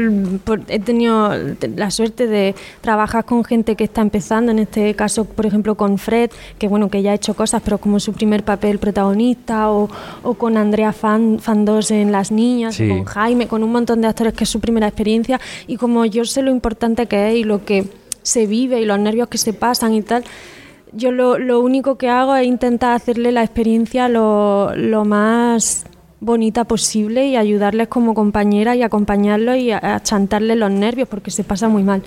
he 0.67 0.79
tenido 0.79 1.31
la 1.75 1.91
suerte 1.91 2.27
de 2.27 2.55
trabajar 2.81 3.25
con 3.25 3.43
gente 3.43 3.75
que 3.75 3.83
está 3.83 4.01
empezando. 4.01 4.51
En 4.51 4.59
este 4.59 4.93
caso, 4.95 5.25
por 5.25 5.45
ejemplo, 5.45 5.75
con 5.75 5.97
Fred, 5.99 6.31
que 6.57 6.67
bueno, 6.67 6.89
que 6.89 7.01
ya 7.03 7.11
ha 7.11 7.15
hecho 7.15 7.35
cosas, 7.35 7.61
pero 7.63 7.77
como 7.77 7.99
su 7.99 8.13
primer 8.13 8.43
papel 8.43 8.79
protagonista, 8.79 9.69
o, 9.71 9.87
o 10.23 10.33
con 10.33 10.57
Andrea 10.57 10.93
Fan, 10.93 11.37
Fandos 11.39 11.91
en 11.95 12.11
Las 12.11 12.31
Niñas, 12.31 12.75
Sí. 12.75 12.87
con 12.87 13.03
Jaime, 13.05 13.47
con 13.47 13.63
un 13.63 13.71
montón 13.71 14.01
de 14.01 14.07
actores 14.07 14.33
que 14.33 14.43
es 14.43 14.49
su 14.49 14.59
primera 14.59 14.87
experiencia. 14.87 15.39
Y 15.67 15.77
como 15.77 16.05
yo 16.05 16.25
sé 16.25 16.41
lo 16.41 16.51
importante 16.51 17.07
que 17.07 17.29
es 17.31 17.35
y 17.37 17.43
lo 17.43 17.65
que 17.65 17.85
se 18.21 18.45
vive 18.47 18.79
y 18.81 18.85
los 18.85 18.99
nervios 18.99 19.27
que 19.27 19.37
se 19.37 19.53
pasan 19.53 19.93
y 19.93 20.01
tal, 20.01 20.23
yo 20.91 21.11
lo, 21.11 21.37
lo 21.37 21.59
único 21.59 21.97
que 21.97 22.09
hago 22.09 22.35
es 22.35 22.45
intentar 22.47 22.93
hacerle 22.93 23.31
la 23.31 23.43
experiencia 23.43 24.07
lo, 24.07 24.73
lo 24.75 25.03
más 25.05 25.85
bonita 26.21 26.63
posible 26.63 27.27
y 27.27 27.35
ayudarles 27.35 27.87
como 27.89 28.13
compañera 28.13 28.75
y 28.75 28.81
acompañarlos 28.81 29.57
y 29.57 29.71
a, 29.71 29.95
a 29.95 30.01
chantarles 30.01 30.57
los 30.57 30.71
nervios 30.71 31.07
porque 31.09 31.29
se 31.31 31.43
pasa 31.43 31.67
muy 31.67 31.83
mal. 31.83 32.01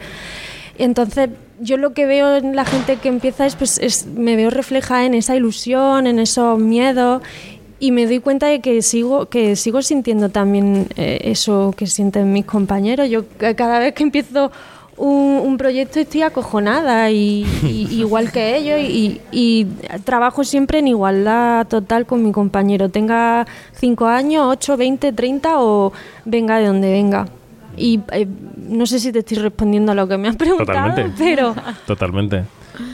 Entonces, 0.78 1.30
yo 1.60 1.76
lo 1.76 1.92
que 1.92 2.06
veo 2.06 2.36
en 2.36 2.54
la 2.54 2.64
gente 2.64 2.96
que 2.96 3.08
empieza 3.08 3.46
es, 3.46 3.56
pues, 3.56 3.78
es- 3.78 4.06
me 4.06 4.36
veo 4.36 4.50
reflejada 4.50 5.04
en 5.06 5.14
esa 5.14 5.34
ilusión, 5.36 6.06
en 6.06 6.18
esos 6.20 6.58
miedos 6.58 7.22
y 7.80 7.92
me 7.92 8.06
doy 8.06 8.18
cuenta 8.20 8.46
de 8.46 8.60
que 8.60 8.82
sigo, 8.82 9.26
que 9.26 9.54
sigo 9.56 9.82
sintiendo 9.82 10.28
también 10.30 10.86
eh, 10.96 11.20
eso 11.24 11.72
que 11.76 11.86
sienten 11.86 12.32
mis 12.32 12.44
compañeros. 12.44 13.08
Yo 13.08 13.24
ca- 13.36 13.54
cada 13.54 13.78
vez 13.78 13.94
que 13.94 14.02
empiezo 14.02 14.50
un, 14.96 15.40
un 15.44 15.56
proyecto 15.58 16.00
estoy 16.00 16.22
acojonada 16.22 17.08
y, 17.12 17.46
y- 17.62 17.86
igual 18.00 18.32
que 18.32 18.56
ellos 18.56 18.80
y, 18.80 19.20
y 19.30 19.66
trabajo 20.04 20.42
siempre 20.42 20.80
en 20.80 20.88
igualdad 20.88 21.68
total 21.68 22.04
con 22.04 22.24
mi 22.24 22.32
compañero, 22.32 22.88
tenga 22.88 23.46
5 23.74 24.06
años, 24.06 24.46
8, 24.48 24.76
20, 24.76 25.12
30 25.12 25.60
o 25.60 25.92
venga 26.24 26.58
de 26.58 26.66
donde 26.66 26.90
venga. 26.90 27.28
Y 27.76 28.00
eh, 28.10 28.26
no 28.56 28.86
sé 28.86 28.98
si 28.98 29.12
te 29.12 29.20
estoy 29.20 29.36
respondiendo 29.38 29.92
a 29.92 29.94
lo 29.94 30.08
que 30.08 30.18
me 30.18 30.26
has 30.26 30.34
preguntado, 30.34 30.66
Totalmente. 30.66 31.14
pero 31.16 31.54
Totalmente. 31.86 32.42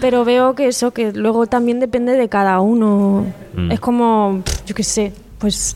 Pero 0.01 0.25
veo 0.25 0.55
que 0.55 0.69
eso, 0.69 0.93
que 0.93 1.13
luego 1.13 1.47
también 1.47 1.81
depende 1.81 2.13
de 2.13 2.29
cada 2.29 2.61
uno. 2.61 3.27
Mm. 3.55 3.73
Es 3.73 3.81
como, 3.81 4.43
yo 4.67 4.75
qué 4.75 4.83
sé, 4.83 5.13
pues 5.45 5.75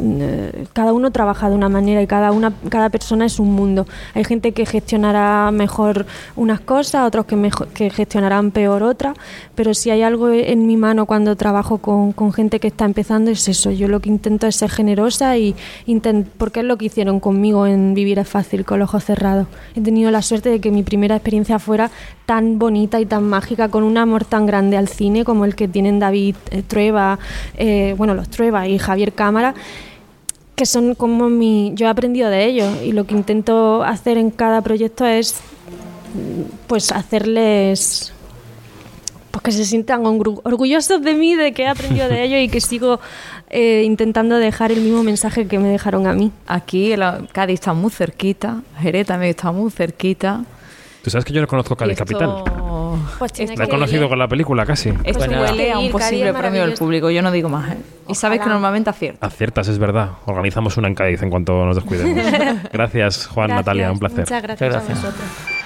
cada 0.72 0.94
uno 0.94 1.10
trabaja 1.10 1.50
de 1.50 1.54
una 1.54 1.68
manera 1.68 2.00
y 2.00 2.06
cada, 2.06 2.32
una, 2.32 2.54
cada 2.70 2.88
persona 2.88 3.26
es 3.26 3.38
un 3.38 3.52
mundo. 3.52 3.86
Hay 4.14 4.24
gente 4.24 4.52
que 4.52 4.64
gestionará 4.64 5.50
mejor 5.50 6.06
unas 6.36 6.60
cosas, 6.60 7.06
otros 7.06 7.26
que, 7.26 7.36
mejo- 7.36 7.66
que 7.74 7.90
gestionarán 7.90 8.50
peor 8.50 8.82
otras, 8.82 9.14
pero 9.54 9.74
si 9.74 9.90
hay 9.90 10.00
algo 10.00 10.30
en 10.30 10.66
mi 10.66 10.78
mano 10.78 11.04
cuando 11.04 11.36
trabajo 11.36 11.76
con, 11.76 12.12
con 12.12 12.32
gente 12.32 12.60
que 12.60 12.68
está 12.68 12.86
empezando 12.86 13.30
es 13.30 13.46
eso. 13.46 13.70
Yo 13.70 13.88
lo 13.88 14.00
que 14.00 14.08
intento 14.08 14.46
es 14.46 14.56
ser 14.56 14.70
generosa 14.70 15.36
y 15.36 15.54
intent- 15.86 16.24
porque 16.38 16.60
es 16.60 16.64
lo 16.66 16.78
que 16.78 16.86
hicieron 16.86 17.20
conmigo 17.20 17.66
en 17.66 17.92
Vivir 17.92 18.18
es 18.20 18.28
fácil 18.28 18.64
con 18.64 18.78
los 18.78 18.88
ojos 18.88 19.04
cerrados. 19.04 19.48
He 19.76 19.82
tenido 19.82 20.10
la 20.10 20.22
suerte 20.22 20.48
de 20.48 20.60
que 20.62 20.70
mi 20.70 20.82
primera 20.82 21.14
experiencia 21.16 21.58
fuera 21.58 21.90
tan 22.24 22.58
bonita 22.58 23.00
y 23.00 23.06
tan 23.06 23.24
mágica, 23.24 23.68
con 23.68 23.82
un 23.84 23.96
amor 23.98 24.24
tan 24.24 24.44
grande 24.46 24.76
al 24.78 24.88
cine 24.88 25.24
como 25.24 25.44
el 25.46 25.54
que 25.54 25.66
tienen 25.66 25.98
David 25.98 26.36
eh, 26.50 26.62
Trueba, 26.66 27.18
eh, 27.56 27.94
bueno, 27.96 28.12
los 28.14 28.28
Trueba 28.28 28.66
y 28.68 28.78
Javier 28.78 29.14
Cámara, 29.14 29.54
que 30.54 30.66
son 30.66 30.94
como 30.94 31.28
mi... 31.28 31.72
Yo 31.76 31.86
he 31.86 31.88
aprendido 31.88 32.30
de 32.30 32.44
ellos 32.46 32.82
y 32.84 32.92
lo 32.92 33.04
que 33.06 33.14
intento 33.14 33.82
hacer 33.84 34.18
en 34.18 34.30
cada 34.30 34.60
proyecto 34.62 35.06
es 35.06 35.36
pues 36.66 36.90
hacerles 36.90 38.12
pues 39.30 39.42
que 39.42 39.52
se 39.52 39.64
sientan 39.66 40.02
orgu- 40.04 40.40
orgullosos 40.42 41.02
de 41.02 41.14
mí, 41.14 41.34
de 41.36 41.52
que 41.52 41.62
he 41.62 41.68
aprendido 41.68 42.08
de 42.08 42.24
ellos 42.24 42.40
y 42.40 42.48
que 42.48 42.60
sigo 42.60 42.98
eh, 43.50 43.82
intentando 43.84 44.36
dejar 44.36 44.72
el 44.72 44.80
mismo 44.80 45.02
mensaje 45.02 45.46
que 45.46 45.58
me 45.58 45.68
dejaron 45.68 46.06
a 46.06 46.12
mí. 46.14 46.32
Aquí 46.46 46.92
el- 46.92 47.28
Cádiz 47.32 47.54
está 47.60 47.72
muy 47.74 47.90
cerquita, 47.90 48.62
Jerez 48.80 49.06
también 49.06 49.30
está 49.30 49.52
muy 49.52 49.70
cerquita. 49.70 50.44
Tú 51.04 51.10
sabes 51.10 51.24
que 51.24 51.32
yo 51.32 51.40
no 51.40 51.46
conozco 51.46 51.76
Cádiz 51.76 51.92
esto- 52.00 52.04
Capital. 52.04 52.44
No. 52.96 53.10
Pues 53.18 53.32
tiene 53.32 53.56
La 53.56 53.64
he 53.64 53.68
conocido 53.68 54.04
ir. 54.04 54.08
con 54.08 54.18
la 54.18 54.28
película 54.28 54.64
casi. 54.66 54.88
Esto 54.90 55.18
Pues 55.18 55.30
nada. 55.30 55.50
huele 55.50 55.72
a 55.72 55.78
un 55.78 55.90
posible 55.90 56.32
premio 56.32 56.62
del 56.62 56.74
público, 56.74 57.10
yo 57.10 57.22
no 57.22 57.30
digo 57.30 57.48
más. 57.48 57.72
¿eh? 57.72 57.78
Y 58.08 58.14
sabes 58.14 58.40
que 58.40 58.46
normalmente 58.48 58.90
acierta. 58.90 59.26
Aciertas, 59.26 59.68
es 59.68 59.78
verdad. 59.78 60.10
Organizamos 60.26 60.76
una 60.76 60.88
en 60.88 60.94
Cádiz 60.94 61.22
en 61.22 61.30
cuanto 61.30 61.64
nos 61.66 61.76
descuidemos. 61.76 62.24
Gracias, 62.72 63.26
Juan, 63.26 63.48
Gracias, 63.48 63.66
Natalia, 63.66 63.92
un 63.92 63.98
placer. 63.98 64.20
Muchas 64.20 64.42
gracias, 64.42 64.68
Muchas 64.74 64.86
gracias. 64.88 65.04
a 65.04 65.08
vosotros. 65.08 65.57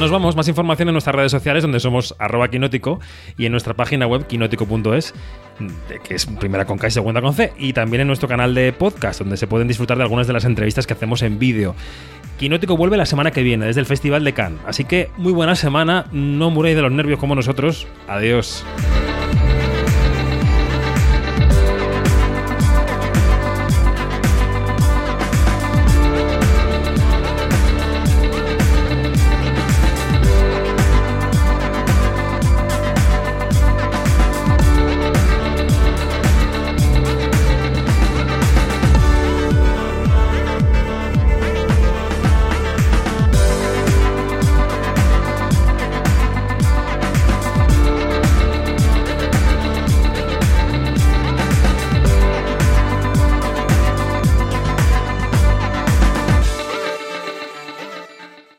Nos 0.00 0.10
vamos, 0.10 0.34
más 0.34 0.48
información 0.48 0.88
en 0.88 0.94
nuestras 0.94 1.14
redes 1.14 1.30
sociales 1.30 1.62
donde 1.62 1.78
somos 1.78 2.14
arroba 2.18 2.48
quinótico 2.48 3.00
y 3.36 3.44
en 3.44 3.52
nuestra 3.52 3.74
página 3.74 4.06
web 4.06 4.26
quinótico.es, 4.26 5.12
que 6.02 6.14
es 6.14 6.24
primera 6.24 6.64
con 6.64 6.78
K 6.78 6.88
y 6.88 6.90
segunda 6.90 7.20
con 7.20 7.34
C, 7.34 7.52
y 7.58 7.74
también 7.74 8.00
en 8.00 8.06
nuestro 8.06 8.26
canal 8.26 8.54
de 8.54 8.72
podcast 8.72 9.20
donde 9.20 9.36
se 9.36 9.46
pueden 9.46 9.68
disfrutar 9.68 9.98
de 9.98 10.04
algunas 10.04 10.26
de 10.26 10.32
las 10.32 10.46
entrevistas 10.46 10.86
que 10.86 10.94
hacemos 10.94 11.20
en 11.20 11.38
vídeo. 11.38 11.74
Quinótico 12.38 12.78
vuelve 12.78 12.96
la 12.96 13.04
semana 13.04 13.30
que 13.30 13.42
viene 13.42 13.66
desde 13.66 13.80
el 13.80 13.86
Festival 13.86 14.24
de 14.24 14.32
Cannes, 14.32 14.60
así 14.66 14.84
que 14.84 15.10
muy 15.18 15.34
buena 15.34 15.54
semana, 15.54 16.06
no 16.12 16.48
muréis 16.48 16.76
de 16.76 16.82
los 16.82 16.92
nervios 16.92 17.18
como 17.18 17.34
nosotros, 17.34 17.86
adiós. 18.08 18.64